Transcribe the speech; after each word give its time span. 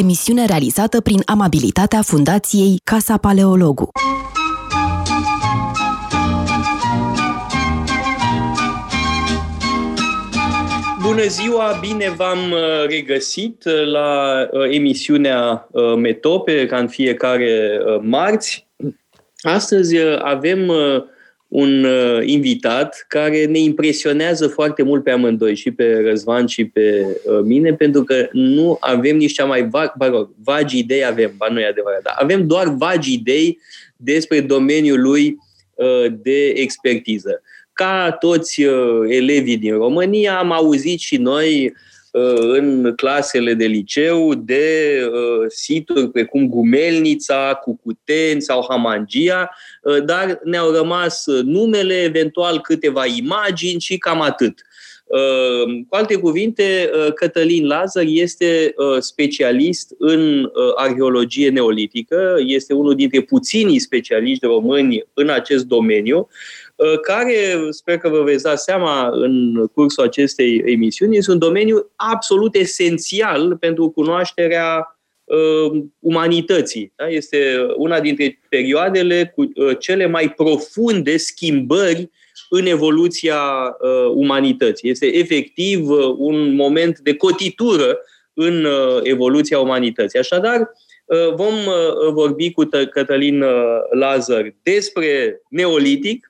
emisiune 0.00 0.46
realizată 0.46 1.00
prin 1.00 1.22
amabilitatea 1.24 2.02
Fundației 2.02 2.80
Casa 2.84 3.16
Paleologu. 3.16 3.88
Bună 11.02 11.22
ziua, 11.22 11.78
bine 11.80 12.12
v-am 12.16 12.50
uh, 12.50 12.86
regăsit 12.88 13.64
uh, 13.64 13.86
la 13.86 14.40
uh, 14.50 14.74
emisiunea 14.74 15.68
Metope, 15.96 16.66
ca 16.66 16.76
în 16.78 16.88
fiecare 16.88 17.80
marți. 18.00 18.66
Astăzi 19.40 19.96
avem 20.18 20.72
un 21.50 21.86
invitat 22.24 23.04
care 23.08 23.44
ne 23.44 23.58
impresionează 23.58 24.46
foarte 24.46 24.82
mult 24.82 25.02
pe 25.02 25.10
amândoi, 25.10 25.54
și 25.54 25.70
pe 25.70 26.00
Răzvan 26.04 26.46
și 26.46 26.64
pe 26.64 27.06
mine, 27.44 27.74
pentru 27.74 28.04
că 28.04 28.28
nu 28.32 28.76
avem 28.80 29.16
nici 29.16 29.32
cea 29.32 29.44
mai 29.44 29.68
vag, 29.68 29.92
vagi 30.44 30.78
idei, 30.78 31.04
avem, 31.04 31.32
ba 31.36 31.48
nu 31.48 31.60
e 31.60 31.66
adevărat, 31.66 32.02
dar 32.02 32.14
avem 32.18 32.46
doar 32.46 32.74
vagi 32.76 33.12
idei 33.12 33.58
despre 33.96 34.40
domeniul 34.40 35.00
lui 35.00 35.36
de 36.22 36.46
expertiză. 36.46 37.42
Ca 37.72 38.16
toți 38.20 38.62
uh, 38.62 39.00
elevii 39.08 39.56
din 39.56 39.72
România, 39.72 40.38
am 40.38 40.52
auzit 40.52 40.98
și 40.98 41.16
noi 41.16 41.66
uh, 41.66 41.72
în 42.52 42.92
clasele 42.96 43.54
de 43.54 43.64
liceu 43.64 44.34
de 44.34 44.96
uh, 45.12 45.46
situri 45.48 46.10
precum 46.10 46.48
Gumelnița, 46.48 47.60
Cucuteni 47.62 48.42
sau 48.42 48.66
Hamangia, 48.68 49.50
dar 50.04 50.40
ne-au 50.44 50.70
rămas 50.70 51.24
numele, 51.26 52.02
eventual 52.02 52.60
câteva 52.60 53.06
imagini 53.06 53.80
și 53.80 53.98
cam 53.98 54.20
atât. 54.20 54.62
Cu 55.88 55.96
alte 55.96 56.16
cuvinte, 56.16 56.90
Cătălin 57.14 57.66
Lazar 57.66 58.04
este 58.06 58.74
specialist 58.98 59.94
în 59.98 60.50
arheologie 60.76 61.50
neolitică, 61.50 62.34
este 62.46 62.72
unul 62.72 62.94
dintre 62.94 63.20
puținii 63.20 63.78
specialiști 63.78 64.46
români 64.46 65.04
în 65.14 65.28
acest 65.28 65.64
domeniu 65.64 66.16
Uh, 66.18 66.59
care, 67.02 67.34
sper 67.70 67.98
că 67.98 68.08
vă 68.08 68.22
veți 68.22 68.42
da 68.42 68.56
seama 68.56 69.08
în 69.12 69.66
cursul 69.66 70.04
acestei 70.04 70.62
emisiuni, 70.66 71.16
este 71.16 71.30
un 71.30 71.38
domeniu 71.38 71.90
absolut 71.96 72.54
esențial 72.54 73.56
pentru 73.56 73.90
cunoașterea 73.90 74.98
uh, 75.24 75.82
umanității. 75.98 76.92
Da? 76.96 77.08
Este 77.08 77.66
una 77.76 78.00
dintre 78.00 78.40
perioadele 78.48 79.32
cu 79.34 79.42
uh, 79.42 79.78
cele 79.78 80.06
mai 80.06 80.32
profunde 80.32 81.16
schimbări 81.16 82.10
în 82.48 82.66
evoluția 82.66 83.40
uh, 83.80 84.12
umanității. 84.14 84.90
Este 84.90 85.06
efectiv 85.06 85.88
uh, 85.88 86.14
un 86.16 86.54
moment 86.54 86.98
de 86.98 87.14
cotitură 87.14 87.98
în 88.34 88.64
uh, 88.64 89.00
evoluția 89.02 89.58
umanității. 89.58 90.18
Așadar, 90.18 90.70
vom 91.34 91.54
vorbi 92.12 92.52
cu 92.52 92.68
Cătălin 92.90 93.44
Lazar 93.90 94.54
despre 94.62 95.40
Neolitic, 95.48 96.29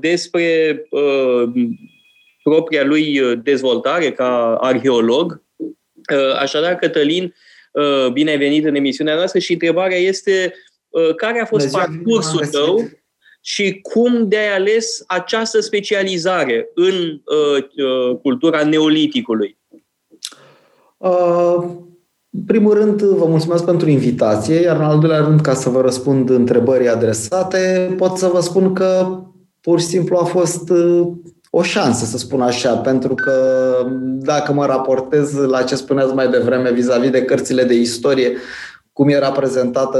despre 0.00 0.82
uh, 0.90 1.50
propria 2.42 2.84
lui 2.84 3.20
uh, 3.20 3.38
dezvoltare 3.42 4.12
ca 4.12 4.56
arheolog. 4.60 5.42
Așadar, 6.38 6.74
Cătălin, 6.74 7.34
bine 8.12 8.30
ai 8.30 8.38
venit 8.38 8.64
în 8.64 8.74
emisiunea 8.74 9.14
noastră 9.14 9.38
și 9.38 9.52
întrebarea 9.52 9.96
este 9.96 10.54
care 11.16 11.40
a 11.40 11.44
fost 11.44 11.70
parcursul 11.70 12.46
tău 12.46 12.90
și 13.40 13.80
cum 13.80 14.28
de-ai 14.28 14.54
ales 14.54 15.04
această 15.06 15.60
specializare 15.60 16.70
în 16.74 17.22
cultura 18.22 18.64
neoliticului? 18.64 19.58
În 22.30 22.44
primul 22.46 22.74
rând, 22.74 23.02
vă 23.02 23.26
mulțumesc 23.26 23.64
pentru 23.64 23.88
invitație, 23.88 24.60
iar 24.60 24.76
în 24.76 24.82
al 24.82 24.98
doilea 24.98 25.20
rând, 25.20 25.40
ca 25.40 25.54
să 25.54 25.68
vă 25.68 25.80
răspund 25.80 26.30
întrebării 26.30 26.88
adresate, 26.88 27.94
pot 27.96 28.16
să 28.16 28.26
vă 28.26 28.40
spun 28.40 28.72
că 28.72 29.20
pur 29.68 29.80
și 29.80 29.86
simplu 29.86 30.16
a 30.16 30.24
fost 30.24 30.70
uh, 30.70 31.08
o 31.50 31.62
șansă, 31.62 32.04
să 32.04 32.18
spun 32.18 32.40
așa, 32.40 32.76
pentru 32.76 33.14
că 33.14 33.32
dacă 34.20 34.52
mă 34.52 34.66
raportez 34.66 35.34
la 35.34 35.62
ce 35.62 35.74
spuneați 35.74 36.14
mai 36.14 36.28
devreme 36.28 36.72
vis-a-vis 36.72 37.10
de 37.10 37.22
cărțile 37.22 37.64
de 37.64 37.74
istorie, 37.74 38.36
cum 38.92 39.08
era 39.08 39.30
prezentată 39.30 39.98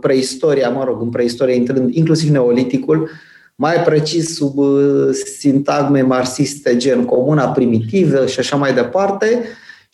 preistoria, 0.00 0.68
mă 0.68 0.84
rog, 0.84 1.00
în 1.00 1.08
preistorie 1.08 1.54
intrând 1.54 1.94
inclusiv 1.94 2.30
neoliticul, 2.30 3.10
mai 3.54 3.74
precis 3.74 4.34
sub 4.34 4.58
uh, 4.58 5.08
sintagme 5.38 6.02
marxiste 6.02 6.76
gen 6.76 7.04
comuna 7.04 7.48
primitivă 7.48 8.26
și 8.26 8.38
așa 8.38 8.56
mai 8.56 8.74
departe, 8.74 9.44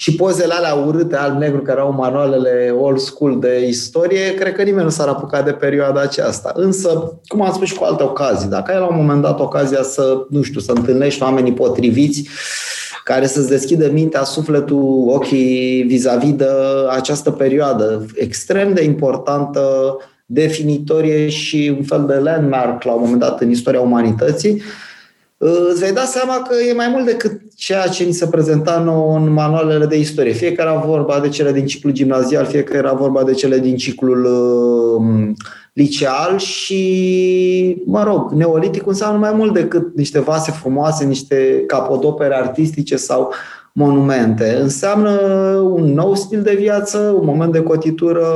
și 0.01 0.15
pozele 0.15 0.55
alea 0.55 0.75
urâte 0.75 1.17
alb-negru, 1.17 1.63
care 1.63 1.81
au 1.81 1.93
manualele 1.93 2.75
old 2.79 2.99
school 2.99 3.39
de 3.39 3.67
istorie, 3.67 4.35
cred 4.35 4.53
că 4.53 4.63
nimeni 4.63 4.85
nu 4.85 4.91
s-ar 4.91 5.09
apuca 5.09 5.43
de 5.43 5.53
perioada 5.53 6.01
aceasta. 6.01 6.53
Însă, 6.55 7.21
cum 7.27 7.43
am 7.43 7.53
spus 7.53 7.69
și 7.69 7.75
cu 7.75 7.85
alte 7.85 8.03
ocazii, 8.03 8.49
dacă 8.49 8.73
ai 8.73 8.79
la 8.79 8.87
un 8.87 8.97
moment 8.97 9.23
dat 9.23 9.41
ocazia 9.41 9.83
să, 9.83 10.27
nu 10.31 10.43
știu, 10.43 10.61
să 10.61 10.73
întâlnești 10.75 11.23
oamenii 11.23 11.53
potriviți, 11.53 12.29
care 13.05 13.27
să-ți 13.27 13.49
deschidă 13.49 13.91
mintea, 13.93 14.25
sufletul, 14.25 15.05
ochii 15.09 15.83
vis-a-vis 15.83 16.33
de 16.33 16.49
această 16.91 17.31
perioadă 17.31 18.07
extrem 18.15 18.75
de 18.75 18.85
importantă, 18.85 19.97
definitorie 20.27 21.29
și 21.29 21.75
un 21.77 21.85
fel 21.85 22.05
de 22.07 22.15
landmark 22.15 22.83
la 22.83 22.93
un 22.93 23.01
moment 23.01 23.21
dat 23.21 23.41
în 23.41 23.51
istoria 23.51 23.81
umanității, 23.81 24.63
îți 25.37 25.81
vei 25.81 25.93
da 25.93 26.05
seama 26.05 26.47
că 26.49 26.55
e 26.69 26.73
mai 26.73 26.89
mult 26.89 27.05
decât 27.05 27.41
ceea 27.61 27.87
ce 27.87 28.05
ni 28.05 28.13
se 28.13 28.27
prezenta 28.27 28.79
nou 28.79 29.15
în 29.15 29.33
manualele 29.33 29.87
de 29.87 29.99
istorie. 29.99 30.33
Fie 30.33 30.53
că 30.53 30.61
era 30.61 30.75
vorba 30.75 31.21
de 31.21 31.29
cele 31.29 31.53
din 31.53 31.67
ciclul 31.67 31.93
gimnazial, 31.93 32.47
fie 32.47 32.63
că 32.63 32.77
era 32.77 32.93
vorba 32.93 33.23
de 33.23 33.33
cele 33.33 33.59
din 33.59 33.77
ciclul 33.77 34.25
uh, 34.25 35.31
liceal 35.73 36.39
și, 36.39 37.83
mă 37.87 38.03
rog, 38.03 38.33
neolitic 38.33 38.87
înseamnă 38.87 39.19
mai 39.19 39.33
mult 39.33 39.55
decât 39.55 39.97
niște 39.97 40.21
vase 40.21 40.51
frumoase, 40.51 41.05
niște 41.05 41.65
capodopere 41.67 42.35
artistice 42.35 42.97
sau 42.97 43.33
monumente. 43.73 44.57
Înseamnă 44.61 45.11
un 45.73 45.93
nou 45.93 46.15
stil 46.15 46.43
de 46.43 46.55
viață, 46.59 46.99
un 46.99 47.25
moment 47.25 47.53
de 47.53 47.63
cotitură 47.63 48.27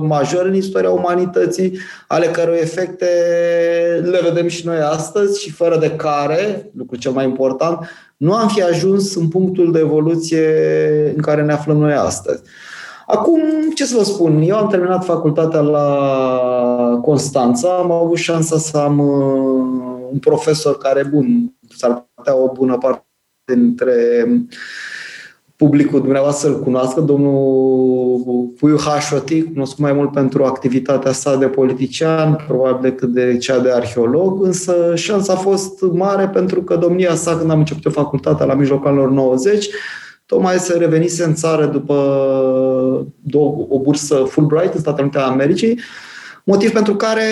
major 0.00 0.44
în 0.46 0.54
istoria 0.54 0.90
umanității, 0.90 1.78
ale 2.08 2.26
căror 2.26 2.54
efecte 2.54 3.06
le 4.02 4.20
vedem 4.22 4.48
și 4.48 4.66
noi 4.66 4.78
astăzi 4.78 5.40
și 5.40 5.52
fără 5.52 5.78
de 5.78 5.90
care, 5.90 6.70
lucru 6.76 6.96
cel 6.96 7.12
mai 7.12 7.24
important, 7.24 7.78
nu 8.16 8.34
am 8.34 8.48
fi 8.48 8.62
ajuns 8.62 9.14
în 9.14 9.28
punctul 9.28 9.72
de 9.72 9.78
evoluție 9.78 10.48
în 11.14 11.22
care 11.22 11.42
ne 11.42 11.52
aflăm 11.52 11.76
noi 11.76 11.92
astăzi. 11.92 12.42
Acum, 13.06 13.40
ce 13.74 13.84
să 13.84 13.96
vă 13.96 14.04
spun, 14.04 14.42
eu 14.42 14.56
am 14.56 14.68
terminat 14.68 15.04
facultatea 15.04 15.60
la 15.60 17.00
Constanța, 17.02 17.76
am 17.76 17.90
avut 17.90 18.16
șansa 18.16 18.58
să 18.58 18.76
am 18.76 18.98
uh, 18.98 20.08
un 20.12 20.18
profesor 20.18 20.78
care, 20.78 21.02
bun, 21.02 21.54
s-ar 21.76 22.08
putea 22.14 22.36
o 22.36 22.52
bună 22.52 22.78
parte 22.78 23.05
dintre 23.54 24.26
publicul 25.56 26.00
dumneavoastră 26.00 26.48
să-l 26.48 26.62
cunoască, 26.62 27.00
domnul 27.00 28.52
Puiu 28.58 28.78
Hașoti, 28.78 29.42
cunoscut 29.42 29.78
mai 29.78 29.92
mult 29.92 30.12
pentru 30.12 30.44
activitatea 30.44 31.12
sa 31.12 31.36
de 31.36 31.46
politician, 31.46 32.44
probabil 32.46 32.90
decât 32.90 33.08
de 33.08 33.36
cea 33.36 33.58
de 33.58 33.70
arheolog, 33.72 34.44
însă 34.44 34.92
șansa 34.94 35.32
a 35.32 35.36
fost 35.36 35.82
mare 35.92 36.28
pentru 36.28 36.62
că 36.62 36.76
domnia 36.76 37.14
sa, 37.14 37.36
când 37.36 37.50
am 37.50 37.58
început 37.58 37.92
facultatea 37.92 38.46
la 38.46 38.54
mijlocul 38.54 38.88
anilor 38.88 39.10
90, 39.10 39.68
tocmai 40.26 40.58
se 40.58 40.76
revenise 40.76 41.24
în 41.24 41.34
țară 41.34 41.66
după 41.66 41.94
o 43.68 43.78
bursă 43.80 44.14
Fulbright 44.14 44.74
în 44.74 44.80
Statele 44.80 45.02
Unite 45.02 45.18
ale 45.18 45.32
Americii, 45.32 45.80
Motiv 46.48 46.72
pentru 46.72 46.96
care, 46.96 47.22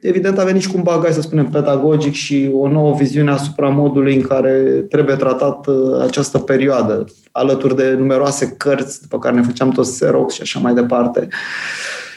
evident, 0.00 0.38
a 0.38 0.44
venit 0.44 0.62
și 0.62 0.70
cu 0.70 0.76
un 0.76 0.82
bagaj, 0.82 1.12
să 1.12 1.20
spunem, 1.20 1.46
pedagogic 1.46 2.12
și 2.12 2.50
o 2.54 2.68
nouă 2.68 2.94
viziune 2.98 3.30
asupra 3.30 3.68
modului 3.68 4.14
în 4.14 4.22
care 4.22 4.50
trebuie 4.90 5.16
tratat 5.16 5.66
uh, 5.66 6.00
această 6.02 6.38
perioadă, 6.38 7.04
alături 7.32 7.76
de 7.76 7.94
numeroase 7.98 8.54
cărți 8.56 9.00
după 9.00 9.18
care 9.18 9.34
ne 9.34 9.42
făceam 9.42 9.70
toți 9.70 9.92
Xerox 9.92 10.34
și 10.34 10.42
așa 10.42 10.58
mai 10.58 10.74
departe 10.74 11.28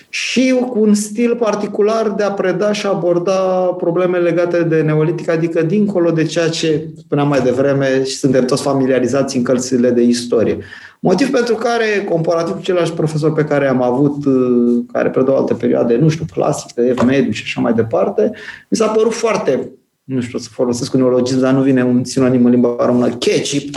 și 0.10 0.56
cu 0.70 0.80
un 0.80 0.94
stil 0.94 1.36
particular 1.36 2.10
de 2.10 2.24
a 2.24 2.32
preda 2.32 2.72
și 2.72 2.86
aborda 2.86 3.40
probleme 3.78 4.18
legate 4.18 4.64
de 4.64 4.82
neolitic, 4.82 5.30
adică 5.30 5.62
dincolo 5.62 6.12
de 6.12 6.24
ceea 6.24 6.50
ce 6.50 6.88
spuneam 6.98 7.28
mai 7.28 7.42
devreme 7.42 8.04
și 8.04 8.16
suntem 8.16 8.46
toți 8.46 8.62
familiarizați 8.62 9.38
în 9.38 9.44
cărțile 9.44 9.90
de 9.90 10.02
istorie. 10.02 10.58
Motiv 11.00 11.32
pentru 11.32 11.56
care, 11.56 12.06
comparativ 12.10 12.54
cu 12.54 12.62
ceilalți 12.62 12.94
profesori 12.94 13.34
pe 13.34 13.44
care 13.44 13.68
am 13.68 13.82
avut, 13.82 14.26
uh, 14.26 14.84
care 14.92 15.10
predau 15.10 15.36
alte 15.36 15.54
perioade, 15.54 15.96
nu 15.96 16.10
știu, 16.10 16.26
clasică, 16.34 16.82
ev 16.82 17.02
mediu 17.02 17.32
și 17.32 17.44
așa 17.46 17.62
mai 17.62 17.74
departe, 17.74 18.32
mi 18.70 18.78
s-a 18.78 18.88
părut 18.88 19.14
foarte, 19.14 19.72
nu 20.04 20.22
știu 20.22 20.38
să 20.38 20.50
folosesc 20.52 20.94
un 20.94 21.00
neologism, 21.00 21.40
dar 21.40 21.54
nu 21.54 21.62
vine 21.62 21.84
un 21.84 22.04
sinonim 22.04 22.46
în 22.46 22.52
limba 22.52 22.76
română, 22.80 23.08
catchy, 23.08 23.70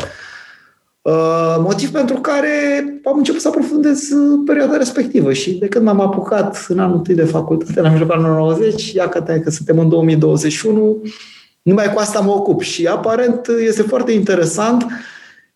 Uh, 1.03 1.57
motiv 1.59 1.91
pentru 1.91 2.17
care 2.17 2.85
am 3.05 3.17
început 3.17 3.41
să 3.41 3.49
aprofundez 3.49 4.11
uh, 4.11 4.41
perioada 4.47 4.77
respectivă 4.77 5.33
și 5.33 5.53
de 5.53 5.67
când 5.67 5.85
m-am 5.85 6.01
apucat 6.01 6.67
în 6.69 6.79
anul 6.79 6.97
întâi 6.97 7.15
de 7.15 7.25
facultate, 7.25 7.81
la 7.81 7.89
mijlocul 7.89 8.15
anului 8.15 8.37
90, 8.37 8.93
ia 8.93 9.09
că, 9.09 9.21
că 9.45 9.51
suntem 9.51 9.79
în 9.79 9.89
2021, 9.89 11.03
numai 11.63 11.93
cu 11.93 11.99
asta 11.99 12.21
mă 12.21 12.31
ocup 12.31 12.61
și 12.61 12.87
aparent 12.87 13.47
este 13.67 13.83
foarte 13.83 14.13
interesant 14.13 14.87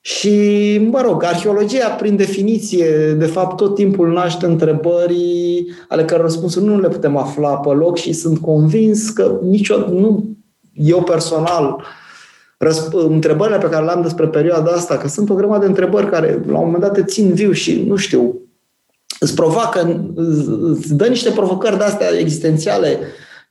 Și, 0.06 0.78
mă 0.90 1.00
rog, 1.00 1.24
arheologia, 1.24 1.88
prin 1.88 2.16
definiție, 2.16 3.14
de 3.18 3.26
fapt, 3.26 3.56
tot 3.56 3.74
timpul 3.74 4.12
naște 4.12 4.46
întrebări 4.46 5.64
ale 5.88 6.04
căror 6.04 6.22
răspunsuri 6.22 6.64
nu 6.64 6.80
le 6.80 6.88
putem 6.88 7.16
afla 7.16 7.56
pe 7.56 7.68
loc 7.68 7.96
și 7.96 8.12
sunt 8.12 8.38
convins 8.38 9.08
că 9.08 9.38
nicio, 9.42 9.76
nu, 9.76 10.36
eu 10.72 11.02
personal, 11.02 11.84
răsp- 12.64 12.92
întrebările 13.08 13.58
pe 13.58 13.68
care 13.68 13.84
le-am 13.84 14.02
despre 14.02 14.26
perioada 14.26 14.70
asta, 14.70 14.96
că 14.96 15.08
sunt 15.08 15.30
o 15.30 15.34
grămadă 15.34 15.60
de 15.60 15.66
întrebări 15.66 16.10
care 16.10 16.42
la 16.46 16.58
un 16.58 16.64
moment 16.64 16.82
dat 16.82 16.92
te 16.92 17.04
țin 17.04 17.32
viu 17.32 17.52
și, 17.52 17.84
nu 17.86 17.96
știu, 17.96 18.40
îți 19.20 19.34
provoacă, 19.34 20.06
îți 20.60 20.94
dă 20.94 21.06
niște 21.06 21.30
provocări 21.30 21.78
de-astea 21.78 22.18
existențiale 22.18 22.98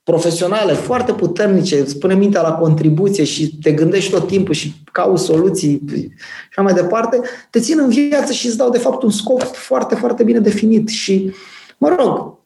profesionale 0.05 0.73
foarte 0.73 1.13
puternice, 1.13 1.79
îți 1.79 1.97
pune 1.97 2.15
mintea 2.15 2.41
la 2.41 2.53
contribuție 2.53 3.23
și 3.23 3.57
te 3.57 3.71
gândești 3.71 4.11
tot 4.11 4.27
timpul 4.27 4.53
și 4.53 4.73
cauți 4.91 5.23
soluții 5.23 5.81
și 5.89 6.11
așa 6.49 6.61
mai 6.61 6.73
departe, 6.73 7.21
te 7.49 7.59
țin 7.59 7.79
în 7.79 7.89
viață 7.89 8.33
și 8.33 8.47
îți 8.47 8.57
dau 8.57 8.69
de 8.69 8.77
fapt 8.77 9.03
un 9.03 9.09
scop 9.09 9.41
foarte, 9.41 9.95
foarte 9.95 10.23
bine 10.23 10.39
definit 10.39 10.87
și, 10.87 11.33
mă 11.77 11.95
rog, 11.99 12.37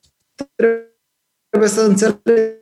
trebuie 1.49 1.69
să 1.69 1.81
înțelegi 1.81 2.57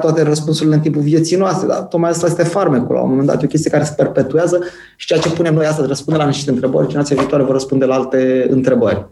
toate 0.00 0.22
răspunsurile 0.22 0.74
în 0.74 0.80
timpul 0.80 1.02
vieții 1.02 1.36
noastre, 1.36 1.66
dar 1.66 1.82
tocmai 1.82 2.10
asta 2.10 2.26
este 2.26 2.42
farmecul. 2.42 2.94
La 2.94 3.02
un 3.02 3.08
moment 3.08 3.26
dat 3.26 3.42
e 3.42 3.44
o 3.44 3.48
chestie 3.48 3.70
care 3.70 3.84
se 3.84 3.94
perpetuează 3.96 4.64
și 4.96 5.06
ceea 5.06 5.20
ce 5.20 5.30
punem 5.30 5.54
noi 5.54 5.66
astăzi 5.66 5.88
răspunde 5.88 6.18
la 6.18 6.26
niște 6.26 6.50
întrebări, 6.50 6.86
generația 6.86 7.16
viitoare 7.16 7.42
vor 7.42 7.52
răspunde 7.52 7.84
la 7.84 7.94
alte 7.94 8.46
întrebări. 8.50 9.06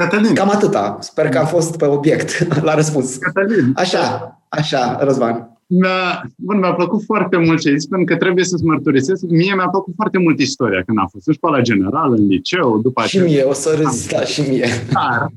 Cătălin. 0.00 0.34
Cam 0.34 0.50
atâta. 0.50 0.96
Sper 1.00 1.28
că 1.28 1.38
am 1.38 1.46
fost 1.46 1.76
pe 1.76 1.86
obiect 1.86 2.46
la 2.68 2.74
răspuns. 2.74 3.16
Cătălin. 3.16 3.72
Așa, 3.74 4.36
așa, 4.48 4.98
Răzvan. 5.00 5.50
Mi-a, 5.66 6.22
bun, 6.36 6.58
mi-a 6.58 6.72
plăcut 6.72 7.02
foarte 7.04 7.36
mult 7.36 7.60
ce 7.60 7.68
ai 7.68 7.78
zis, 7.78 7.88
pentru 7.88 8.14
că 8.14 8.20
trebuie 8.20 8.44
să-ți 8.44 8.64
mărturisesc. 8.64 9.22
Mie 9.28 9.54
mi-a 9.54 9.68
plăcut 9.68 9.92
foarte 9.96 10.18
mult 10.18 10.40
istoria 10.40 10.82
când 10.86 10.98
am 10.98 11.08
fost 11.10 11.26
în 11.26 11.32
școala 11.32 11.60
generală, 11.60 12.14
în 12.14 12.26
liceu, 12.26 12.78
după 12.78 13.02
aceea. 13.02 13.24
Și 13.24 13.30
mie, 13.30 13.42
o 13.42 13.52
să 13.52 13.80
râzi, 13.82 14.08
da, 14.08 14.20
și 14.20 14.40
mie. 14.40 14.66
Dar 14.92 15.28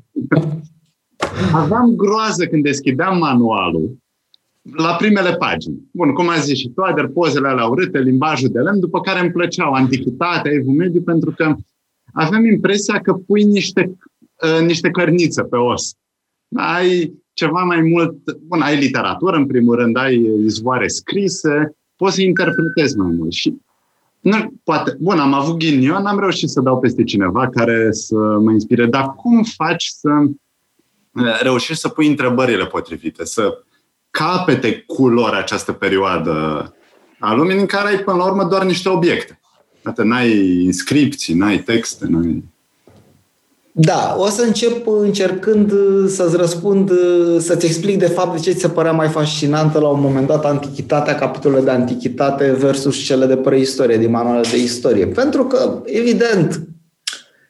aveam 1.54 1.96
groază 1.96 2.46
când 2.46 2.64
deschideam 2.64 3.18
manualul 3.18 3.98
la 4.76 4.96
primele 4.96 5.36
pagini. 5.36 5.90
Bun, 5.92 6.14
cum 6.14 6.30
a 6.30 6.36
zis 6.36 6.58
și 6.58 6.70
toate 6.70 7.02
pozele 7.02 7.48
alea 7.48 7.66
urâte, 7.66 8.00
limbajul 8.00 8.50
de 8.50 8.60
lemn, 8.60 8.80
după 8.80 9.00
care 9.02 9.20
îmi 9.20 9.32
plăceau 9.32 9.72
antichitatea, 9.72 10.52
evul 10.52 10.74
mediu, 10.74 11.02
pentru 11.02 11.34
că 11.38 11.56
aveam 12.14 12.46
impresia 12.46 13.00
că 13.00 13.14
pui 13.14 13.44
niște 13.44 13.98
niște 14.66 14.90
cărniță 14.90 15.44
pe 15.44 15.58
os. 15.58 15.94
Ai 16.56 17.14
ceva 17.34 17.64
mai 17.64 17.82
mult, 17.82 18.38
bun, 18.42 18.62
ai 18.62 18.78
literatură 18.78 19.36
în 19.36 19.46
primul 19.46 19.76
rând, 19.76 19.98
ai 19.98 20.22
izvoare 20.46 20.88
scrise, 20.88 21.76
poți 21.96 22.16
să 22.16 22.22
interpretezi 22.22 22.98
mai 22.98 23.12
mult. 23.18 23.32
Și 23.32 23.58
nu, 24.20 24.54
poate, 24.64 24.98
bun, 25.00 25.20
am 25.20 25.34
avut 25.34 25.58
ghinion, 25.58 26.06
am 26.06 26.20
reușit 26.20 26.50
să 26.50 26.62
dau 26.62 26.80
peste 26.80 27.04
cineva 27.04 27.50
care 27.50 27.92
să 27.92 28.16
mă 28.16 28.52
inspire, 28.52 28.86
dar 28.86 29.14
cum 29.16 29.44
faci 29.44 29.86
să 29.86 30.10
reușești 31.42 31.82
să 31.82 31.90
pui 31.90 32.08
întrebările 32.08 32.66
potrivite, 32.66 33.26
să 33.26 33.64
capete 34.10 34.84
culori 34.88 35.36
această 35.36 35.72
perioadă 35.72 36.68
a 37.20 37.34
lumii 37.34 37.60
în 37.60 37.66
care 37.66 37.88
ai 37.88 38.04
până 38.04 38.18
la 38.18 38.26
urmă 38.26 38.44
doar 38.44 38.64
niște 38.64 38.90
obiecte. 38.90 39.40
Poate 39.82 40.04
n-ai 40.04 40.62
inscripții, 40.64 41.34
n-ai 41.34 41.58
texte, 41.58 42.06
n-ai... 42.08 42.44
Da, 43.76 44.16
o 44.20 44.26
să 44.28 44.42
încep 44.42 44.88
încercând 44.88 45.72
să-ți 46.10 46.36
răspund, 46.36 46.92
să-ți 47.40 47.66
explic 47.66 48.00
de 48.00 48.08
fapt 48.08 48.36
de 48.36 48.42
ce 48.42 48.52
ți 48.52 48.60
se 48.60 48.68
părea 48.68 48.92
mai 48.92 49.08
fascinantă 49.08 49.80
la 49.80 49.88
un 49.88 50.02
moment 50.02 50.28
dat 50.28 50.46
antichitatea, 50.46 51.16
capitolele 51.16 51.64
de 51.64 51.70
antichitate 51.70 52.52
versus 52.52 52.98
cele 52.98 53.26
de 53.26 53.36
preistorie, 53.36 53.98
din 53.98 54.12
manualele 54.12 54.48
de 54.52 54.58
istorie. 54.58 55.08
Pentru 55.08 55.46
că, 55.46 55.82
evident, 55.86 56.68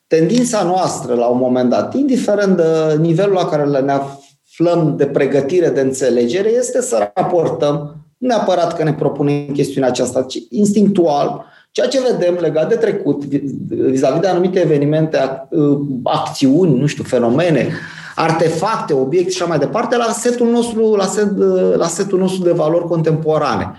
tendința 0.07 0.63
noastră 0.63 1.13
la 1.13 1.25
un 1.25 1.37
moment 1.37 1.69
dat, 1.69 1.95
indiferent 1.95 2.55
de 2.55 2.97
nivelul 2.99 3.33
la 3.33 3.45
care 3.45 3.81
ne 3.81 3.91
aflăm 3.91 4.93
de 4.97 5.05
pregătire, 5.05 5.69
de 5.69 5.81
înțelegere, 5.81 6.49
este 6.49 6.81
să 6.81 7.11
raportăm, 7.13 8.05
nu 8.17 8.27
neapărat 8.27 8.75
că 8.75 8.83
ne 8.83 8.93
propunem 8.93 9.51
chestiunea 9.53 9.89
aceasta, 9.89 10.21
ci 10.21 10.37
instinctual, 10.49 11.45
Ceea 11.73 11.87
ce 11.87 12.01
vedem 12.11 12.37
legat 12.39 12.69
de 12.69 12.75
trecut, 12.75 13.23
vis-a-vis 13.69 14.21
de 14.21 14.27
anumite 14.27 14.59
evenimente, 14.59 15.47
uh, 15.49 15.79
acțiuni, 16.03 16.79
nu 16.79 16.85
știu, 16.85 17.03
fenomene, 17.03 17.69
artefacte, 18.15 18.93
obiecte 18.93 19.29
și 19.29 19.41
așa 19.41 19.49
mai 19.49 19.59
departe, 19.59 19.95
la 19.95 20.11
setul 20.11 20.49
nostru, 20.49 20.95
la, 20.95 21.05
set, 21.05 21.31
uh, 21.37 21.73
la 21.75 21.87
setul 21.87 22.19
nostru 22.19 22.43
de 22.43 22.51
valori 22.51 22.85
contemporane. 22.85 23.71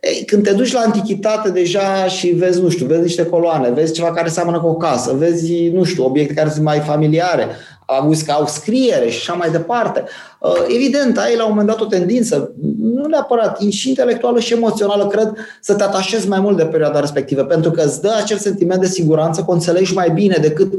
Ei, 0.00 0.24
când 0.24 0.42
te 0.42 0.52
duci 0.52 0.72
la 0.72 0.80
antichitate 0.80 1.50
deja 1.50 2.04
și 2.04 2.28
vezi, 2.28 2.60
nu 2.60 2.68
știu, 2.68 2.86
vezi 2.86 3.00
niște 3.00 3.26
coloane, 3.26 3.70
vezi 3.70 3.92
ceva 3.92 4.12
care 4.12 4.28
seamănă 4.28 4.60
cu 4.60 4.66
o 4.66 4.76
casă, 4.76 5.14
vezi, 5.18 5.68
nu 5.68 5.84
știu, 5.84 6.04
obiecte 6.04 6.34
care 6.34 6.50
sunt 6.50 6.64
mai 6.64 6.78
familiare, 6.78 7.46
auzi 7.86 8.24
că 8.24 8.32
au 8.32 8.46
scriere 8.46 9.08
și 9.08 9.18
așa 9.18 9.32
mai 9.32 9.50
departe. 9.50 10.04
Uh, 10.40 10.64
evident, 10.68 11.18
ai 11.18 11.36
la 11.36 11.44
un 11.44 11.48
moment 11.48 11.68
dat 11.68 11.80
o 11.80 11.86
tendință, 11.86 12.52
nu 12.80 13.06
neapărat, 13.06 13.60
și 13.60 13.88
intelectuală 13.88 14.40
și 14.40 14.52
emoțională, 14.52 15.06
cred, 15.06 15.32
să 15.60 15.74
te 15.74 15.82
atașezi 15.82 16.28
mai 16.28 16.40
mult 16.40 16.56
de 16.56 16.66
perioada 16.66 17.00
respectivă, 17.00 17.44
pentru 17.44 17.70
că 17.70 17.82
îți 17.82 18.00
dă 18.00 18.14
acel 18.22 18.38
sentiment 18.38 18.80
de 18.80 18.86
siguranță 18.86 19.40
că 19.40 19.50
o 19.50 19.52
înțelegi 19.52 19.94
mai 19.94 20.10
bine 20.10 20.36
decât 20.40 20.72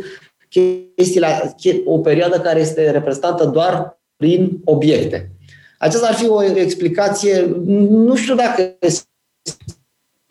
chestiile, 0.50 1.56
o 1.86 1.98
perioadă 1.98 2.40
care 2.40 2.60
este 2.60 2.92
reprezentată 2.92 3.46
doar 3.46 4.00
prin 4.16 4.62
obiecte. 4.64 5.32
Aceasta 5.78 6.08
ar 6.08 6.14
fi 6.14 6.28
o 6.28 6.44
explicație, 6.44 7.56
nu 7.90 8.16
știu 8.16 8.36
dacă 8.36 8.78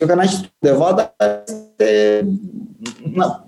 că 0.05 0.13
n-ai 0.13 0.51
undeva, 0.61 0.93
dar 0.95 1.15
este, 1.47 2.27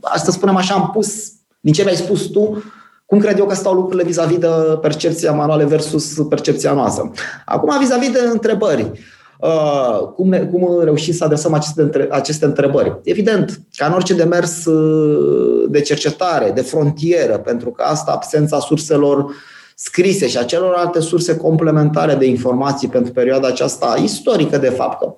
asta 0.02 0.31
spunem 0.31 0.56
așa, 0.56 0.74
am 0.74 0.90
pus, 0.94 1.31
din 1.60 1.74
ce 1.74 1.84
mi-ai 1.84 1.96
spus 1.96 2.26
tu, 2.26 2.64
cum 3.09 3.19
cred 3.19 3.38
eu 3.38 3.45
că 3.45 3.56
stau 3.56 3.73
lucrurile 3.73 4.03
vis-a-vis 4.03 4.38
de 4.38 4.47
percepția 4.81 5.31
manuală 5.31 5.65
versus 5.65 6.13
percepția 6.29 6.73
noastră. 6.73 7.11
Acum, 7.45 7.77
vis-a-vis 7.79 8.11
de 8.11 8.19
întrebări. 8.31 8.91
Uh, 9.39 10.00
cum, 10.15 10.29
ne, 10.29 10.39
cum 10.39 10.81
reușim 10.83 11.13
să 11.13 11.23
adresăm 11.23 11.53
aceste, 11.53 12.07
aceste 12.11 12.45
întrebări? 12.45 13.00
Evident, 13.03 13.61
ca 13.75 13.85
în 13.85 13.94
orice 13.94 14.13
demers 14.13 14.65
uh, 14.65 15.69
de 15.69 15.81
cercetare, 15.81 16.51
de 16.51 16.61
frontieră, 16.61 17.38
pentru 17.38 17.69
că 17.69 17.83
asta 17.83 18.11
absența 18.11 18.59
surselor 18.59 19.33
scrise 19.75 20.27
și 20.27 20.38
a 20.38 20.44
celorlalte 20.44 21.00
surse 21.00 21.38
complementare 21.38 22.15
de 22.15 22.25
informații 22.25 22.88
pentru 22.88 23.11
perioada 23.11 23.47
aceasta 23.47 23.95
istorică, 24.03 24.57
de 24.57 24.69
fapt, 24.69 25.00
că 25.00 25.15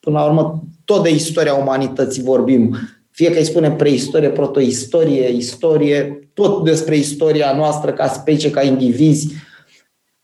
până 0.00 0.18
la 0.18 0.24
urmă 0.24 0.62
tot 0.84 1.02
de 1.02 1.10
istoria 1.10 1.54
umanității 1.54 2.22
vorbim, 2.22 2.76
fie 3.20 3.30
că 3.30 3.38
îi 3.38 3.44
spunem 3.44 3.76
preistorie, 3.76 4.28
protoistorie, 4.28 5.28
istorie, 5.28 6.28
tot 6.34 6.64
despre 6.64 6.96
istoria 6.96 7.52
noastră 7.56 7.92
ca 7.92 8.06
specie, 8.06 8.50
ca 8.50 8.62
indivizi, 8.62 9.34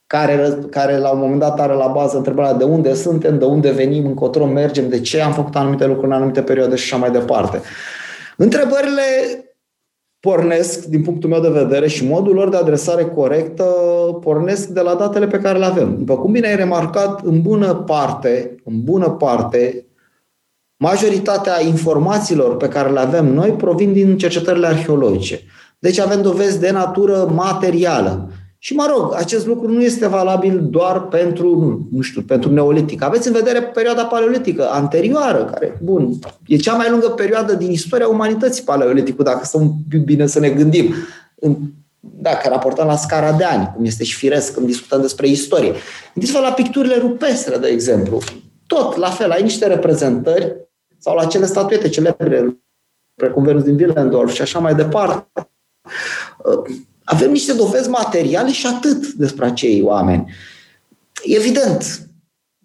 care, 0.07 0.57
care 0.69 0.97
la 0.97 1.09
un 1.09 1.19
moment 1.19 1.39
dat 1.39 1.59
are 1.59 1.73
la 1.73 1.87
bază 1.87 2.17
întrebarea 2.17 2.53
de 2.53 2.63
unde 2.63 2.93
suntem, 2.93 3.39
de 3.39 3.45
unde 3.45 3.71
venim, 3.71 4.05
încotro 4.05 4.45
mergem, 4.45 4.89
de 4.89 4.99
ce 4.99 5.21
am 5.21 5.33
făcut 5.33 5.55
anumite 5.55 5.85
lucruri 5.85 6.07
în 6.07 6.13
anumite 6.13 6.41
perioade 6.41 6.75
și 6.75 6.93
așa 6.93 7.01
mai 7.01 7.11
departe. 7.11 7.61
Întrebările 8.37 9.01
pornesc, 10.19 10.85
din 10.85 11.01
punctul 11.01 11.29
meu 11.29 11.41
de 11.41 11.49
vedere, 11.49 11.87
și 11.87 12.07
modul 12.07 12.33
lor 12.33 12.49
de 12.49 12.57
adresare 12.57 13.03
corectă 13.03 13.63
pornesc 14.21 14.67
de 14.67 14.81
la 14.81 14.95
datele 14.95 15.27
pe 15.27 15.39
care 15.39 15.57
le 15.57 15.65
avem. 15.65 15.95
După 15.97 16.17
cum 16.17 16.31
bine 16.31 16.47
ai 16.47 16.55
remarcat, 16.55 17.21
în 17.23 17.41
bună 17.41 17.73
parte, 17.73 18.55
în 18.63 18.83
bună 18.83 19.09
parte, 19.09 19.86
Majoritatea 20.77 21.61
informațiilor 21.65 22.57
pe 22.57 22.67
care 22.67 22.89
le 22.89 22.99
avem 22.99 23.33
noi 23.33 23.49
provin 23.49 23.93
din 23.93 24.17
cercetările 24.17 24.67
arheologice. 24.67 25.39
Deci 25.79 25.99
avem 25.99 26.21
dovezi 26.21 26.59
de 26.59 26.71
natură 26.71 27.31
materială. 27.33 28.31
Și 28.59 28.73
mă 28.73 28.93
rog, 28.95 29.13
acest 29.15 29.45
lucru 29.45 29.71
nu 29.71 29.81
este 29.81 30.07
valabil 30.07 30.67
doar 30.69 31.01
pentru, 31.01 31.79
nu 31.91 32.01
știu, 32.01 32.21
pentru 32.21 32.51
neolitic. 32.51 33.03
Aveți 33.03 33.27
în 33.27 33.33
vedere 33.33 33.61
perioada 33.61 34.03
paleolitică 34.03 34.67
anterioară, 34.71 35.45
care, 35.45 35.79
bun, 35.83 36.13
e 36.47 36.55
cea 36.55 36.73
mai 36.73 36.89
lungă 36.89 37.07
perioadă 37.07 37.53
din 37.53 37.71
istoria 37.71 38.07
umanității 38.07 38.63
paleoliticul, 38.63 39.23
dacă 39.23 39.45
să 39.45 39.59
bine 40.05 40.27
să 40.27 40.39
ne 40.39 40.49
gândim. 40.49 40.93
Dacă 41.99 42.49
raportăm 42.49 42.87
la 42.87 42.95
scara 42.95 43.31
de 43.31 43.43
ani, 43.43 43.71
cum 43.75 43.85
este 43.85 44.03
și 44.03 44.15
firesc 44.15 44.53
când 44.53 44.65
discutăm 44.65 45.01
despre 45.01 45.27
istorie. 45.27 45.73
Gândiți-vă 46.13 46.39
la 46.39 46.51
picturile 46.51 46.97
rupestre, 46.97 47.57
de 47.57 47.67
exemplu. 47.67 48.21
Tot 48.67 48.95
la 48.95 49.09
fel, 49.09 49.31
ai 49.31 49.41
niște 49.41 49.67
reprezentări 49.67 50.66
sau 50.97 51.15
la 51.15 51.25
cele 51.25 51.45
statuete 51.45 51.89
celebre, 51.89 52.57
precum 53.15 53.43
Venus 53.43 53.63
din 53.63 53.75
Willendorf 53.75 54.33
și 54.33 54.41
așa 54.41 54.59
mai 54.59 54.75
departe. 54.75 55.27
Avem 57.03 57.31
niște 57.31 57.53
dovezi 57.53 57.89
materiale 57.89 58.51
și 58.51 58.67
atât 58.67 59.13
despre 59.13 59.45
acei 59.45 59.81
oameni. 59.81 60.33
Evident, 61.23 62.07